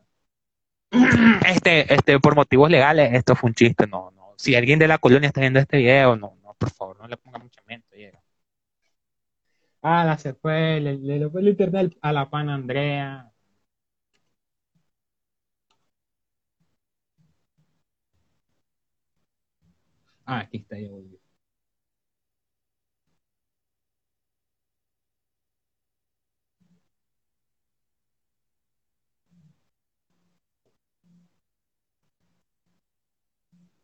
este, 1.47 1.93
este, 1.93 2.19
por 2.19 2.35
motivos 2.35 2.69
legales, 2.69 3.13
esto 3.13 3.35
fue 3.35 3.49
un 3.49 3.53
chiste, 3.53 3.87
no, 3.87 4.11
no. 4.11 4.33
Si 4.37 4.55
alguien 4.55 4.79
de 4.79 4.87
la 4.87 4.97
colonia 4.97 5.27
está 5.27 5.41
viendo 5.41 5.59
este 5.59 5.77
video, 5.77 6.15
no, 6.15 6.37
no, 6.43 6.53
por 6.55 6.69
favor, 6.71 6.99
no 6.99 7.07
le 7.07 7.17
ponga 7.17 7.39
mucha 7.39 7.61
mente. 7.65 8.11
Ah, 9.81 10.03
la 10.03 10.17
se 10.17 10.33
fue, 10.33 10.79
le, 10.79 10.97
le, 10.97 11.29
fue 11.29 11.41
el 11.41 11.47
internet 11.49 11.97
a 12.01 12.11
la 12.11 12.29
pana 12.29 12.53
Andrea. 12.55 13.30
Ah, 20.31 20.39
aquí 20.41 20.57
está, 20.57 20.77
ya 20.79 20.89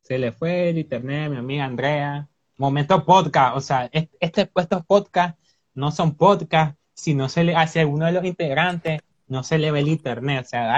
se 0.01 0.17
le 0.17 0.31
fue 0.31 0.69
el 0.69 0.77
internet, 0.79 1.29
mi 1.31 1.37
amiga 1.37 1.65
Andrea. 1.65 2.29
Momento 2.57 3.05
podcast, 3.05 3.55
o 3.57 3.61
sea, 3.61 3.89
este, 3.91 4.49
estos 4.55 4.85
podcasts 4.85 5.39
no 5.75 5.91
son 5.91 6.15
podcasts 6.15 6.77
si 6.93 7.13
no 7.13 7.29
se 7.29 7.43
le 7.43 7.55
hace 7.55 7.79
a 7.79 7.81
alguno 7.83 8.05
de 8.05 8.13
los 8.13 8.25
integrantes, 8.25 9.01
no 9.27 9.43
se 9.43 9.57
le 9.59 9.71
ve 9.71 9.81
el 9.81 9.89
internet. 9.89 10.45
O 10.45 10.49
sea, 10.49 10.77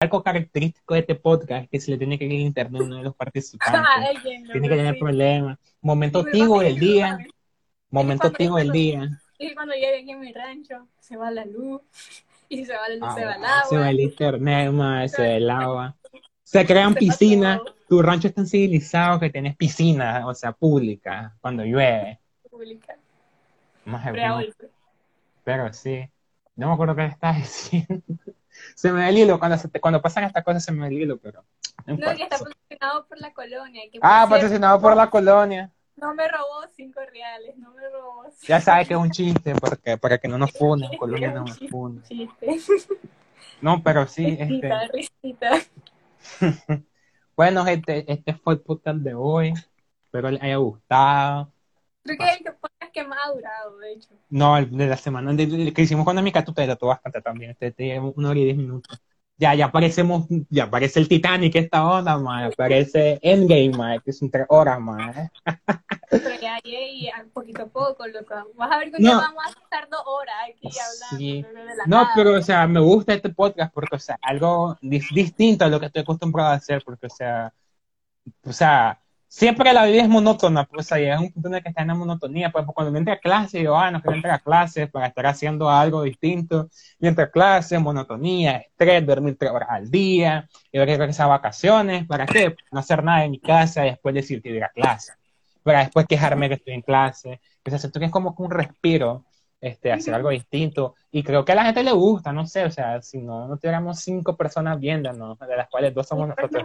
algo 0.00 0.22
característico 0.22 0.94
de 0.94 1.00
este 1.00 1.14
podcast 1.14 1.64
es 1.64 1.70
que 1.70 1.80
se 1.80 1.90
le 1.90 1.98
tiene 1.98 2.18
que 2.18 2.24
ir 2.24 2.32
el 2.32 2.40
internet 2.40 2.80
a 2.80 2.84
uno 2.84 2.96
de 2.96 3.02
los 3.02 3.14
participantes. 3.14 4.22
tiene 4.52 4.68
que 4.68 4.76
tener 4.76 4.98
problemas. 4.98 5.58
Momento 5.82 6.24
tigo 6.24 6.60
del 6.60 6.78
día. 6.78 7.18
Momento 7.90 8.32
tigo 8.32 8.56
del 8.56 8.72
día. 8.72 9.08
Y 9.38 9.54
cuando 9.54 9.74
llegue 9.74 10.00
aquí 10.00 10.10
en 10.10 10.20
mi 10.20 10.32
rancho, 10.32 10.88
se 10.98 11.16
va 11.16 11.30
la 11.30 11.44
luz. 11.44 11.82
Y 12.52 12.64
se 12.64 12.72
va 12.72 12.88
la 12.88 12.96
luz, 12.96 13.14
se 13.14 13.24
va 13.24 13.34
el 13.36 13.44
agua. 13.44 13.64
Se 13.68 13.76
va 13.76 13.90
el 13.90 14.00
internet, 14.00 15.08
se 15.08 15.22
va 15.22 15.28
el 15.28 15.50
agua. 15.50 15.96
Se 16.42 16.66
crean 16.66 16.94
piscinas 16.94 17.60
tu 17.90 18.02
rancho 18.02 18.28
es 18.28 18.34
tan 18.34 18.46
civilizado 18.46 19.18
que 19.18 19.30
tienes 19.30 19.56
piscina, 19.56 20.24
o 20.24 20.32
sea, 20.32 20.52
pública, 20.52 21.36
cuando 21.40 21.64
llueve. 21.64 22.20
Pública. 22.48 22.96
Más 23.84 24.04
pero 25.42 25.72
sí. 25.72 26.08
No 26.54 26.68
me 26.68 26.74
acuerdo 26.74 26.94
qué 26.94 27.06
estás 27.06 27.36
diciendo. 27.72 28.02
Se 28.80 28.90
me 28.90 29.00
da 29.00 29.10
el 29.10 29.18
hilo. 29.18 29.38
Cuando, 29.38 29.58
cuando 29.78 30.00
pasan 30.00 30.24
estas 30.24 30.42
cosas 30.42 30.64
se 30.64 30.72
me 30.72 30.80
da 30.80 30.86
el 30.86 30.94
hilo, 30.94 31.18
pero. 31.18 31.44
No, 31.84 31.96
que 32.16 32.22
está 32.22 32.38
patrocinado 32.38 33.06
por 33.06 33.20
la 33.20 33.32
colonia. 33.34 33.82
ah, 34.00 34.26
patrocinado 34.28 34.80
por 34.80 34.96
la 34.96 35.10
colonia. 35.10 35.70
No 35.96 36.14
me 36.14 36.26
robó 36.26 36.66
cinco 36.74 37.00
reales, 37.12 37.58
no 37.58 37.72
me 37.72 37.86
robó. 37.90 38.24
Ya 38.48 38.58
sabes 38.58 38.88
que 38.88 38.94
es 38.94 39.00
un 39.00 39.10
chiste, 39.10 39.54
porque 39.56 39.98
para 39.98 40.16
que 40.16 40.28
no 40.28 40.38
nos 40.38 40.52
funen, 40.52 40.96
Colombia 40.96 41.30
no 41.30 41.44
nos 41.44 41.58
funen. 41.58 42.02
No, 43.60 43.82
pero 43.82 44.06
sí. 44.06 44.34
Risita, 44.34 44.84
este... 44.84 44.96
risita. 44.96 45.50
bueno, 47.36 47.62
gente, 47.66 48.10
este 48.10 48.32
fue 48.32 48.54
el 48.54 48.60
podcast 48.60 49.00
de 49.00 49.12
hoy. 49.12 49.52
Espero 50.04 50.30
les 50.30 50.42
haya 50.42 50.56
gustado. 50.56 51.52
Creo 52.02 52.16
que 52.16 52.24
es 52.24 52.40
el 52.40 52.54
podcast 52.90 52.92
que 52.92 53.04
más 53.04 53.18
ha 53.24 53.32
durado, 53.32 53.78
de 53.78 53.92
hecho. 53.92 54.08
No, 54.28 54.56
el 54.56 54.70
de 54.70 54.86
la 54.86 54.96
semana 54.96 55.36
que 55.36 55.82
hicimos 55.82 56.04
con 56.04 56.22
mi 56.22 56.32
te 56.32 56.76
todo 56.76 56.90
bastante 56.90 57.20
también. 57.20 57.52
Este 57.52 57.70
tiene 57.72 58.00
una 58.00 58.30
hora 58.30 58.38
y 58.38 58.44
diez 58.44 58.56
minutos. 58.56 59.00
Ya, 59.36 59.54
ya 59.54 59.66
aparecemos, 59.66 60.26
ya 60.50 60.64
aparece 60.64 61.00
el 61.00 61.08
Titanic 61.08 61.56
esta 61.56 61.82
onda, 61.82 62.18
man. 62.18 62.52
Aparece 62.52 63.18
Endgame, 63.22 63.70
man, 63.70 64.00
que 64.04 64.10
es 64.10 64.20
tres 64.30 64.44
horas. 64.50 64.78
Pero 66.10 66.30
ya, 66.38 66.58
ya, 66.62 67.24
poquito 67.32 67.62
a 67.62 67.66
poco, 67.66 68.06
loco. 68.06 68.34
Vas 68.54 68.70
a 68.70 68.78
ver 68.78 68.92
que 68.92 69.02
no. 69.02 69.16
vamos 69.16 69.42
a 69.46 69.48
estar 69.48 69.88
dos 69.88 70.02
horas 70.04 70.34
aquí 70.46 70.68
hablando. 70.68 71.16
Sí. 71.16 71.46
No, 71.86 72.06
pero, 72.14 72.34
o 72.34 72.42
sea, 72.42 72.66
me 72.66 72.80
gusta 72.80 73.14
este 73.14 73.30
podcast 73.30 73.72
porque, 73.72 73.96
o 73.96 73.98
sea, 73.98 74.18
algo 74.20 74.76
distinto 74.82 75.64
a 75.64 75.68
lo 75.68 75.80
que 75.80 75.86
estoy 75.86 76.02
acostumbrado 76.02 76.50
a 76.50 76.54
hacer, 76.56 76.82
porque, 76.84 77.06
o 77.06 77.10
sea, 77.10 77.54
o 78.44 78.52
sea, 78.52 79.00
siempre 79.30 79.72
la 79.72 79.84
vida 79.84 80.02
es 80.02 80.08
monótona, 80.08 80.64
pues 80.64 80.90
ahí 80.90 81.06
es 81.06 81.18
un 81.18 81.30
punto 81.32 81.48
en 81.48 81.54
el 81.54 81.62
que 81.62 81.68
está 81.68 81.82
en 81.82 81.88
la 81.88 81.94
monotonía, 81.94 82.50
pues 82.50 82.66
cuando 82.74 82.98
entra 82.98 83.14
a 83.14 83.18
clase, 83.18 83.62
yo, 83.62 83.76
ah, 83.76 83.90
no 83.90 84.02
quiero 84.02 84.16
entrar 84.16 84.34
a 84.34 84.38
clase 84.40 84.88
para 84.88 85.06
estar 85.06 85.24
haciendo 85.26 85.70
algo 85.70 86.02
distinto, 86.02 86.68
y 86.98 87.06
entra 87.06 87.26
a 87.26 87.30
clase, 87.30 87.78
monotonía, 87.78 88.56
estrés, 88.56 89.06
dormir 89.06 89.36
tres 89.38 89.52
horas 89.52 89.68
al 89.70 89.88
día, 89.88 90.48
y 90.72 90.78
ahora 90.78 90.96
regresar 90.96 91.26
a 91.26 91.28
vacaciones, 91.28 92.06
¿para 92.08 92.26
qué? 92.26 92.56
No 92.72 92.80
hacer 92.80 93.04
nada 93.04 93.24
en 93.24 93.30
mi 93.30 93.38
casa 93.38 93.86
y 93.86 93.90
después 93.90 94.14
decir 94.16 94.42
que 94.42 94.50
ir 94.50 94.64
a 94.64 94.68
clase, 94.70 95.12
para 95.62 95.80
después 95.80 96.06
quejarme 96.06 96.48
que 96.48 96.56
estoy 96.56 96.74
en 96.74 96.82
clase, 96.82 97.40
sea, 97.64 97.78
siento 97.78 98.00
que 98.00 98.06
es 98.06 98.12
como 98.12 98.34
un 98.36 98.50
respiro, 98.50 99.24
este, 99.60 99.92
hacer 99.92 100.12
algo 100.12 100.30
distinto, 100.30 100.96
y 101.12 101.22
creo 101.22 101.44
que 101.44 101.52
a 101.52 101.54
la 101.54 101.64
gente 101.66 101.84
le 101.84 101.92
gusta, 101.92 102.32
no 102.32 102.46
sé, 102.46 102.64
o 102.64 102.70
sea, 102.70 103.00
si 103.00 103.18
no, 103.18 103.46
no 103.46 103.56
tuviéramos 103.58 104.00
cinco 104.00 104.36
personas 104.36 104.80
viéndonos, 104.80 105.38
de 105.38 105.56
las 105.56 105.68
cuales 105.68 105.94
dos 105.94 106.08
somos 106.08 106.28
nosotros. 106.28 106.64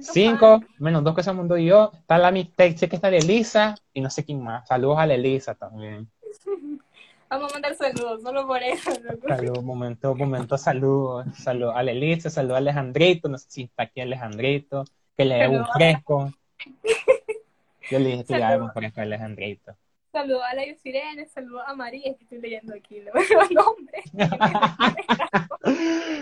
Cinco, 0.00 0.60
menos 0.78 1.04
dos 1.04 1.14
que 1.14 1.22
somos 1.22 1.48
dos 1.48 1.58
y 1.58 1.66
yo. 1.66 1.90
Está 1.92 2.18
la 2.18 2.30
mixtape, 2.30 2.76
sé 2.76 2.88
que 2.88 2.96
está 2.96 3.10
de 3.10 3.18
Elisa 3.18 3.74
y 3.92 4.00
no 4.00 4.10
sé 4.10 4.24
quién 4.24 4.42
más. 4.42 4.66
Saludos 4.68 4.98
a 4.98 5.06
la 5.06 5.14
Elisa 5.14 5.54
también. 5.54 6.08
Vamos 7.30 7.50
a 7.50 7.54
mandar 7.54 7.74
saludos, 7.74 8.20
solo 8.22 8.46
por 8.46 8.62
eso. 8.62 8.90
Saludos, 9.26 9.64
momento, 9.64 10.14
momento, 10.14 10.58
saludos. 10.58 11.26
Saludos 11.38 11.74
a 11.74 11.82
la 11.82 11.92
Elisa, 11.92 12.28
saludos 12.28 12.56
a 12.56 12.58
Alejandrito. 12.58 13.26
No 13.28 13.38
sé 13.38 13.46
si 13.48 13.62
está 13.62 13.84
aquí 13.84 14.02
Alejandrito. 14.02 14.84
Que 15.16 15.24
le 15.24 15.36
dé 15.36 15.48
un 15.48 15.66
fresco. 15.66 16.30
Yo 17.90 17.98
le 17.98 18.10
dije 18.10 18.24
que 18.24 18.38
le 18.38 18.44
dé 18.44 18.60
un 18.60 18.70
fresco 18.72 19.00
a 19.00 19.04
Alejandrito. 19.04 19.74
Saludos 20.12 20.42
a 20.46 20.54
la 20.54 20.62
Sirene, 20.74 21.26
saludos 21.26 21.62
a 21.66 21.74
María, 21.74 22.14
que 22.14 22.24
estoy 22.24 22.38
leyendo 22.38 22.74
aquí 22.74 23.00
los 23.00 23.50
nombres. 23.50 24.04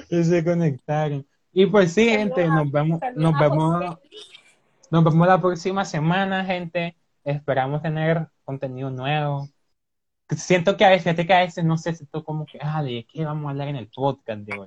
se 0.29 0.45
conectaron. 0.45 1.27
Y 1.53 1.67
pues 1.67 1.93
sí, 1.95 2.09
gente, 2.09 2.47
nos 2.47 2.71
vemos, 2.71 3.01
nos 3.17 3.39
vemos, 3.39 3.99
nos 4.91 5.05
vemos 5.05 5.27
la 5.27 5.41
próxima 5.41 5.85
semana, 5.85 6.45
gente. 6.45 6.97
Esperamos 7.25 7.83
tener 7.83 8.29
contenido 8.45 8.91
nuevo. 8.91 9.49
Siento 10.29 10.77
que 10.77 10.85
a 10.85 10.91
veces, 10.91 11.17
que 11.17 11.35
a 11.35 11.41
veces 11.41 11.65
no 11.65 11.77
sé, 11.77 11.95
siento 11.95 12.25
como 12.25 12.47
que, 12.47 12.59
ah, 12.63 12.83
¿de 12.83 13.05
qué 13.13 13.25
vamos 13.25 13.47
a 13.47 13.51
hablar 13.51 13.69
en 13.69 13.77
el 13.77 13.89
podcast? 13.89 14.43
Digo, 14.43 14.67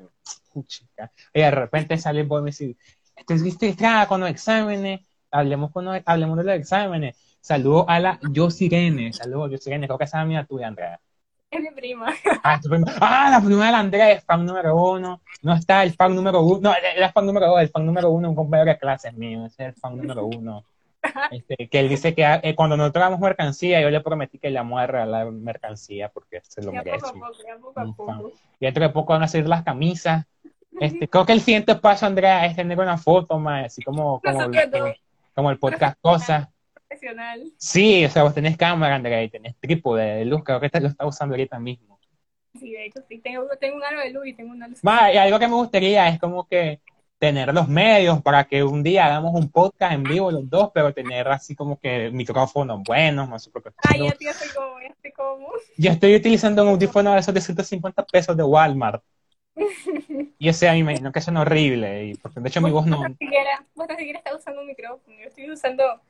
chica. 0.68 1.12
Y 1.34 1.40
de 1.40 1.52
repente 1.52 1.98
sale 1.98 2.24
vos 2.24 2.42
y 2.42 2.44
me 2.44 2.50
dice, 2.50 2.78
estoy 3.16 3.40
distraída 3.40 4.08
con 4.08 4.20
los 4.20 4.30
exámenes, 4.30 5.02
hablemos, 5.32 5.72
con 5.72 5.88
hablemos 6.06 6.38
de 6.38 6.44
los 6.44 6.56
exámenes. 6.56 7.18
Saludo 7.40 7.90
a 7.90 8.00
la 8.00 8.20
Yo 8.32 8.50
Sirene, 8.50 9.12
saludos 9.14 9.52
Yo 9.52 9.58
Sirene, 9.58 9.88
creo 9.88 9.98
que 9.98 10.06
esa 10.06 10.18
es 10.20 10.24
amiga 10.24 10.46
tuya, 10.46 10.68
Andrea. 10.68 11.00
Es 11.54 11.62
mi 11.62 11.72
prima. 11.72 12.14
Ah, 12.44 12.60
prima. 12.62 12.88
ah, 13.00 13.30
la 13.32 13.42
prima 13.42 13.70
de 13.70 13.76
Andrea 13.76 14.12
es 14.12 14.24
fan 14.24 14.46
número 14.46 14.76
uno. 14.76 15.22
No 15.44 15.54
está 15.54 15.84
el 15.84 15.94
fan 15.94 16.16
número 16.16 16.42
uno. 16.42 16.60
No, 16.62 16.74
el 16.74 17.12
fan 17.12 17.26
número 17.26 17.48
dos. 17.48 17.62
El 17.62 17.70
fan 17.70 17.86
número 17.86 18.10
uno 18.10 18.30
un 18.30 18.36
compañero 18.36 18.72
de 18.72 18.78
clases 18.78 19.14
mío. 19.14 19.46
Ese 19.46 19.64
es 19.64 19.70
el 19.70 19.76
fan 19.76 19.98
número 19.98 20.26
uno. 20.26 20.64
Este, 21.32 21.68
que 21.68 21.80
él 21.80 21.90
dice 21.90 22.16
que 22.16 22.40
eh, 22.44 22.56
cuando 22.56 22.78
nosotros 22.78 23.04
hagamos 23.04 23.20
mercancía, 23.20 23.82
yo 23.82 23.90
le 23.90 24.00
prometí 24.02 24.40
que 24.40 24.50
le 24.50 24.58
vamos 24.58 24.80
a 24.82 25.06
la 25.06 25.26
mercancía 25.26 26.10
porque 26.10 26.42
se 26.42 26.64
lo 26.64 26.72
merece. 26.72 27.00
Poco 27.00 27.74
poco, 27.74 27.96
poco. 27.96 28.32
Y 28.60 28.66
dentro 28.66 28.84
de 28.84 28.90
poco 28.90 29.14
van 29.14 29.24
a 29.24 29.28
salir 29.28 29.48
las 29.48 29.64
camisas. 29.64 30.26
Este, 30.80 31.08
creo 31.08 31.26
que 31.26 31.34
el 31.34 31.42
siguiente 31.42 31.76
paso, 31.76 32.06
Andrea, 32.06 32.46
es 32.46 32.56
tener 32.56 32.80
una 32.80 32.98
foto 32.98 33.38
más, 33.38 33.68
así 33.68 33.84
como, 33.84 34.20
como, 34.22 34.44
el, 34.44 34.96
como 35.36 35.52
el 35.52 35.60
podcast 35.60 36.00
Cosas 36.02 36.48
Sí, 37.58 38.06
o 38.06 38.10
sea, 38.10 38.24
vos 38.24 38.34
tenés 38.34 38.58
cámara, 38.58 38.96
Andrea, 38.96 39.24
y 39.24 39.30
tenés 39.30 39.56
trípode 39.60 40.16
de 40.16 40.26
luz, 40.26 40.44
creo 40.44 40.60
que 40.60 40.68
este 40.68 40.82
lo 40.82 40.88
está 40.88 41.06
usando 41.06 41.34
ahorita 41.34 41.60
mismo. 41.60 42.00
Sí, 42.60 42.72
de 42.72 42.86
hecho, 42.86 43.02
sí, 43.08 43.20
tengo, 43.20 43.48
tengo 43.60 43.78
un 43.78 43.84
aro 43.84 44.00
de 44.00 44.12
luz 44.12 44.28
y 44.28 44.34
tengo 44.34 44.52
una 44.52 44.68
luz. 44.68 44.80
y 44.84 45.18
algo 45.18 45.40
que 45.40 45.48
me 45.48 45.56
gustaría 45.56 46.08
es 46.10 46.20
como 46.20 46.48
que 46.48 46.80
tener 47.24 47.54
los 47.54 47.70
medios 47.70 48.22
para 48.22 48.44
que 48.44 48.64
un 48.64 48.84
día 48.84 49.06
hagamos 49.06 49.34
un 49.34 49.50
podcast 49.50 49.94
en 49.94 50.04
vivo 50.04 50.30
los 50.30 50.50
dos, 50.50 50.72
pero 50.74 50.94
tener 50.94 51.28
así 51.30 51.56
como 51.56 51.80
que 51.80 52.12
micrófonos 52.12 52.84
buenos, 52.84 53.30
más 53.30 53.50
Ay, 53.78 54.02
ya 54.20 54.32
estoy 54.32 54.50
como, 54.50 54.82
ya 54.82 54.88
estoy 54.88 55.12
como. 55.14 55.48
Yo 55.78 55.92
estoy 55.92 56.16
utilizando 56.16 56.64
un 56.64 56.70
audífono 56.70 57.14
de 57.14 57.20
esos 57.20 57.34
de 57.34 57.40
150 57.40 58.06
pesos 58.06 58.36
de 58.36 58.44
Walmart. 58.44 59.02
y 60.38 60.50
ese 60.50 60.68
a 60.68 60.74
mí 60.74 60.84
me 60.84 60.92
imagino 60.92 61.14
que 61.14 61.22
son 61.22 61.38
horrible, 61.38 62.08
y 62.08 62.16
porque 62.16 62.42
de 62.42 62.50
hecho 62.50 62.60
mi 62.60 62.72
voz 62.72 62.86
no... 62.86 62.98
Vos 62.98 63.10
ni 63.10 63.16
siquiera, 63.16 63.66
vos 63.74 63.88
ni 63.88 63.96
siquiera 63.96 64.20
estás 64.20 64.36
usando 64.36 64.62
un 64.62 64.68
micrófono, 64.68 65.18
yo 65.18 65.28
estoy 65.28 65.50
usando 65.50 66.02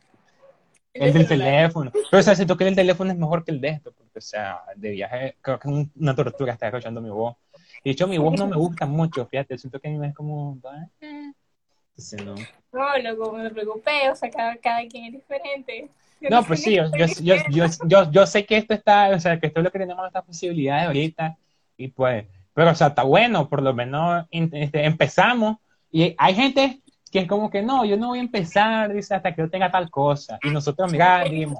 el 0.93 1.13
del 1.13 1.27
teléfono. 1.27 1.91
Pero, 1.91 2.19
o 2.19 2.23
sea, 2.23 2.35
siento 2.35 2.55
que 2.55 2.67
el 2.67 2.75
teléfono 2.75 3.11
es 3.11 3.17
mejor 3.17 3.43
que 3.43 3.51
el 3.51 3.61
de 3.61 3.69
esto, 3.69 3.91
porque, 3.91 4.19
o 4.19 4.21
sea, 4.21 4.61
de 4.75 4.91
viaje, 4.91 5.37
creo 5.41 5.59
que 5.59 5.69
es 5.69 5.87
una 5.95 6.15
tortura 6.15 6.53
estar 6.53 6.69
escuchando 6.69 7.01
mi 7.01 7.09
voz. 7.09 7.35
De 7.83 7.91
hecho, 7.91 8.07
mi 8.07 8.17
voz 8.17 8.37
no 8.39 8.47
me 8.47 8.55
gusta 8.55 8.85
mucho, 8.85 9.25
fíjate, 9.25 9.57
siento 9.57 9.79
que 9.79 9.87
a 9.87 9.91
mí 9.91 10.07
es 10.07 10.13
como... 10.13 10.59
Entonces, 11.01 12.25
no. 12.25 12.35
No, 12.71 12.97
loco, 12.97 13.33
me 13.33 13.49
preocupé, 13.49 14.09
o 14.09 14.15
sea, 14.15 14.29
cada, 14.29 14.55
cada 14.57 14.87
quien 14.87 15.05
es 15.05 15.13
diferente. 15.13 15.89
no, 16.21 16.43
pues 16.43 16.63
sí, 16.63 16.75
yo, 16.75 16.85
yo, 16.95 17.35
yo, 17.49 17.65
yo, 17.85 18.11
yo, 18.11 18.25
sé 18.25 18.45
que 18.45 18.57
esto 18.57 18.73
está, 18.73 19.09
o 19.09 19.19
sea, 19.19 19.39
que 19.39 19.47
esto 19.47 19.59
es 19.59 19.63
lo 19.63 19.71
que 19.71 19.79
tenemos 19.79 20.05
estas 20.07 20.23
posibilidades 20.23 20.87
ahorita, 20.87 21.37
y 21.77 21.89
pues, 21.89 22.25
pero, 22.53 22.71
o 22.71 22.75
sea, 22.75 22.87
está 22.87 23.03
bueno, 23.03 23.49
por 23.49 23.61
lo 23.61 23.73
menos 23.73 24.25
este, 24.31 24.85
empezamos, 24.85 25.57
y 25.91 26.15
hay 26.17 26.33
gente 26.33 26.81
que 27.13 27.19
es 27.19 27.27
como 27.27 27.51
que 27.51 27.61
no, 27.61 27.85
yo 27.85 27.95
no 27.95 28.07
voy 28.07 28.17
a 28.17 28.23
empezar, 28.23 28.91
dice, 28.91 29.13
hasta 29.13 29.35
que 29.35 29.43
yo 29.43 29.47
tenga 29.47 29.69
tal 29.69 29.91
cosa. 29.91 30.39
Y 30.41 30.49
nosotros, 30.49 30.91
mira, 30.91 31.23
dijimos. 31.23 31.59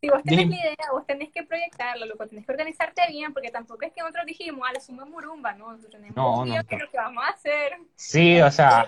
Si 0.00 0.08
vos 0.08 0.22
tenés 0.22 0.48
la 0.48 0.56
idea, 0.56 0.76
vos 0.92 1.06
tenés 1.06 1.30
que 1.30 1.42
proyectarlo, 1.42 2.06
loco, 2.06 2.26
tenés 2.26 2.46
que 2.46 2.52
organizarte 2.52 3.02
bien, 3.10 3.34
porque 3.34 3.50
tampoco 3.50 3.84
es 3.84 3.92
que 3.92 4.00
nosotros 4.00 4.24
dijimos, 4.24 4.66
ah, 4.66 4.72
la 4.72 4.80
suma 4.80 5.04
murumba, 5.04 5.52
¿no? 5.52 5.72
Nosotros 5.72 5.92
tenemos 5.92 6.16
no, 6.16 6.40
un 6.40 6.48
no, 6.48 6.64
que 6.64 6.78
lo 6.78 6.90
que 6.90 6.96
vamos 6.96 7.22
a 7.22 7.32
hacer. 7.32 7.72
Sí, 7.96 8.40
o 8.40 8.50
sea, 8.50 8.86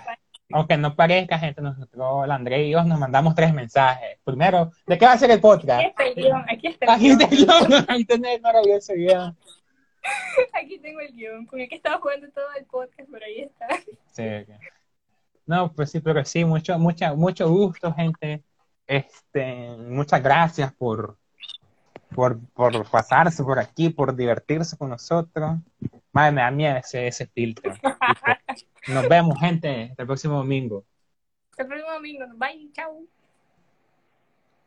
aunque 0.52 0.78
no 0.78 0.96
parezca, 0.96 1.38
gente, 1.38 1.60
nosotros, 1.60 2.24
el 2.24 2.30
André 2.30 2.64
y 2.64 2.70
yo, 2.70 2.82
nos 2.82 2.98
mandamos 2.98 3.34
tres 3.34 3.52
mensajes. 3.52 4.18
Primero, 4.24 4.72
¿de 4.86 4.96
qué 4.96 5.04
va 5.04 5.12
a 5.12 5.18
ser 5.18 5.30
el 5.30 5.40
podcast? 5.40 5.80
Aquí 5.80 5.88
está 5.88 6.04
el 6.06 6.14
guion, 6.14 6.44
aquí 6.48 6.66
está 6.68 6.94
el 6.94 7.00
guion. 7.00 7.22
Aquí 7.22 7.24
está 7.24 7.34
el 7.34 7.68
guion, 7.68 7.84
ahí 7.88 8.04
tenés 8.06 8.40
maravilloso 8.40 8.94
guion. 8.94 9.36
Aquí 10.54 10.78
tengo 10.78 11.00
el 11.00 11.12
guion, 11.12 11.44
con 11.44 11.60
el 11.60 11.68
que 11.68 11.74
estaba 11.74 11.98
jugando 11.98 12.30
todo 12.30 12.46
el 12.58 12.64
podcast, 12.64 13.10
por 13.10 13.22
ahí 13.22 13.40
está. 13.40 13.66
Sí, 14.12 14.22
okay. 14.22 14.56
No, 15.46 15.72
pues 15.72 15.90
sí, 15.90 16.00
pero 16.00 16.24
sí, 16.24 16.44
mucho, 16.44 16.78
mucha, 16.78 17.14
mucho 17.14 17.48
gusto, 17.48 17.92
gente. 17.94 18.42
Este, 18.86 19.76
muchas 19.76 20.22
gracias 20.22 20.72
por, 20.74 21.16
por, 22.14 22.38
por 22.50 22.88
pasarse 22.90 23.42
por 23.42 23.58
aquí, 23.58 23.90
por 23.90 24.14
divertirse 24.14 24.76
con 24.76 24.90
nosotros. 24.90 25.58
Madre, 26.12 26.32
me 26.32 26.40
da 26.42 26.50
miedo 26.50 26.76
ese, 26.76 27.06
ese 27.06 27.26
filtro. 27.26 27.72
Nos 28.88 29.08
vemos, 29.08 29.38
gente, 29.38 29.94
el 29.96 30.06
próximo 30.06 30.36
domingo. 30.36 30.84
El 31.56 31.66
próximo 31.66 31.92
domingo. 31.92 32.24
Bye, 32.36 32.70
chao. 32.72 33.06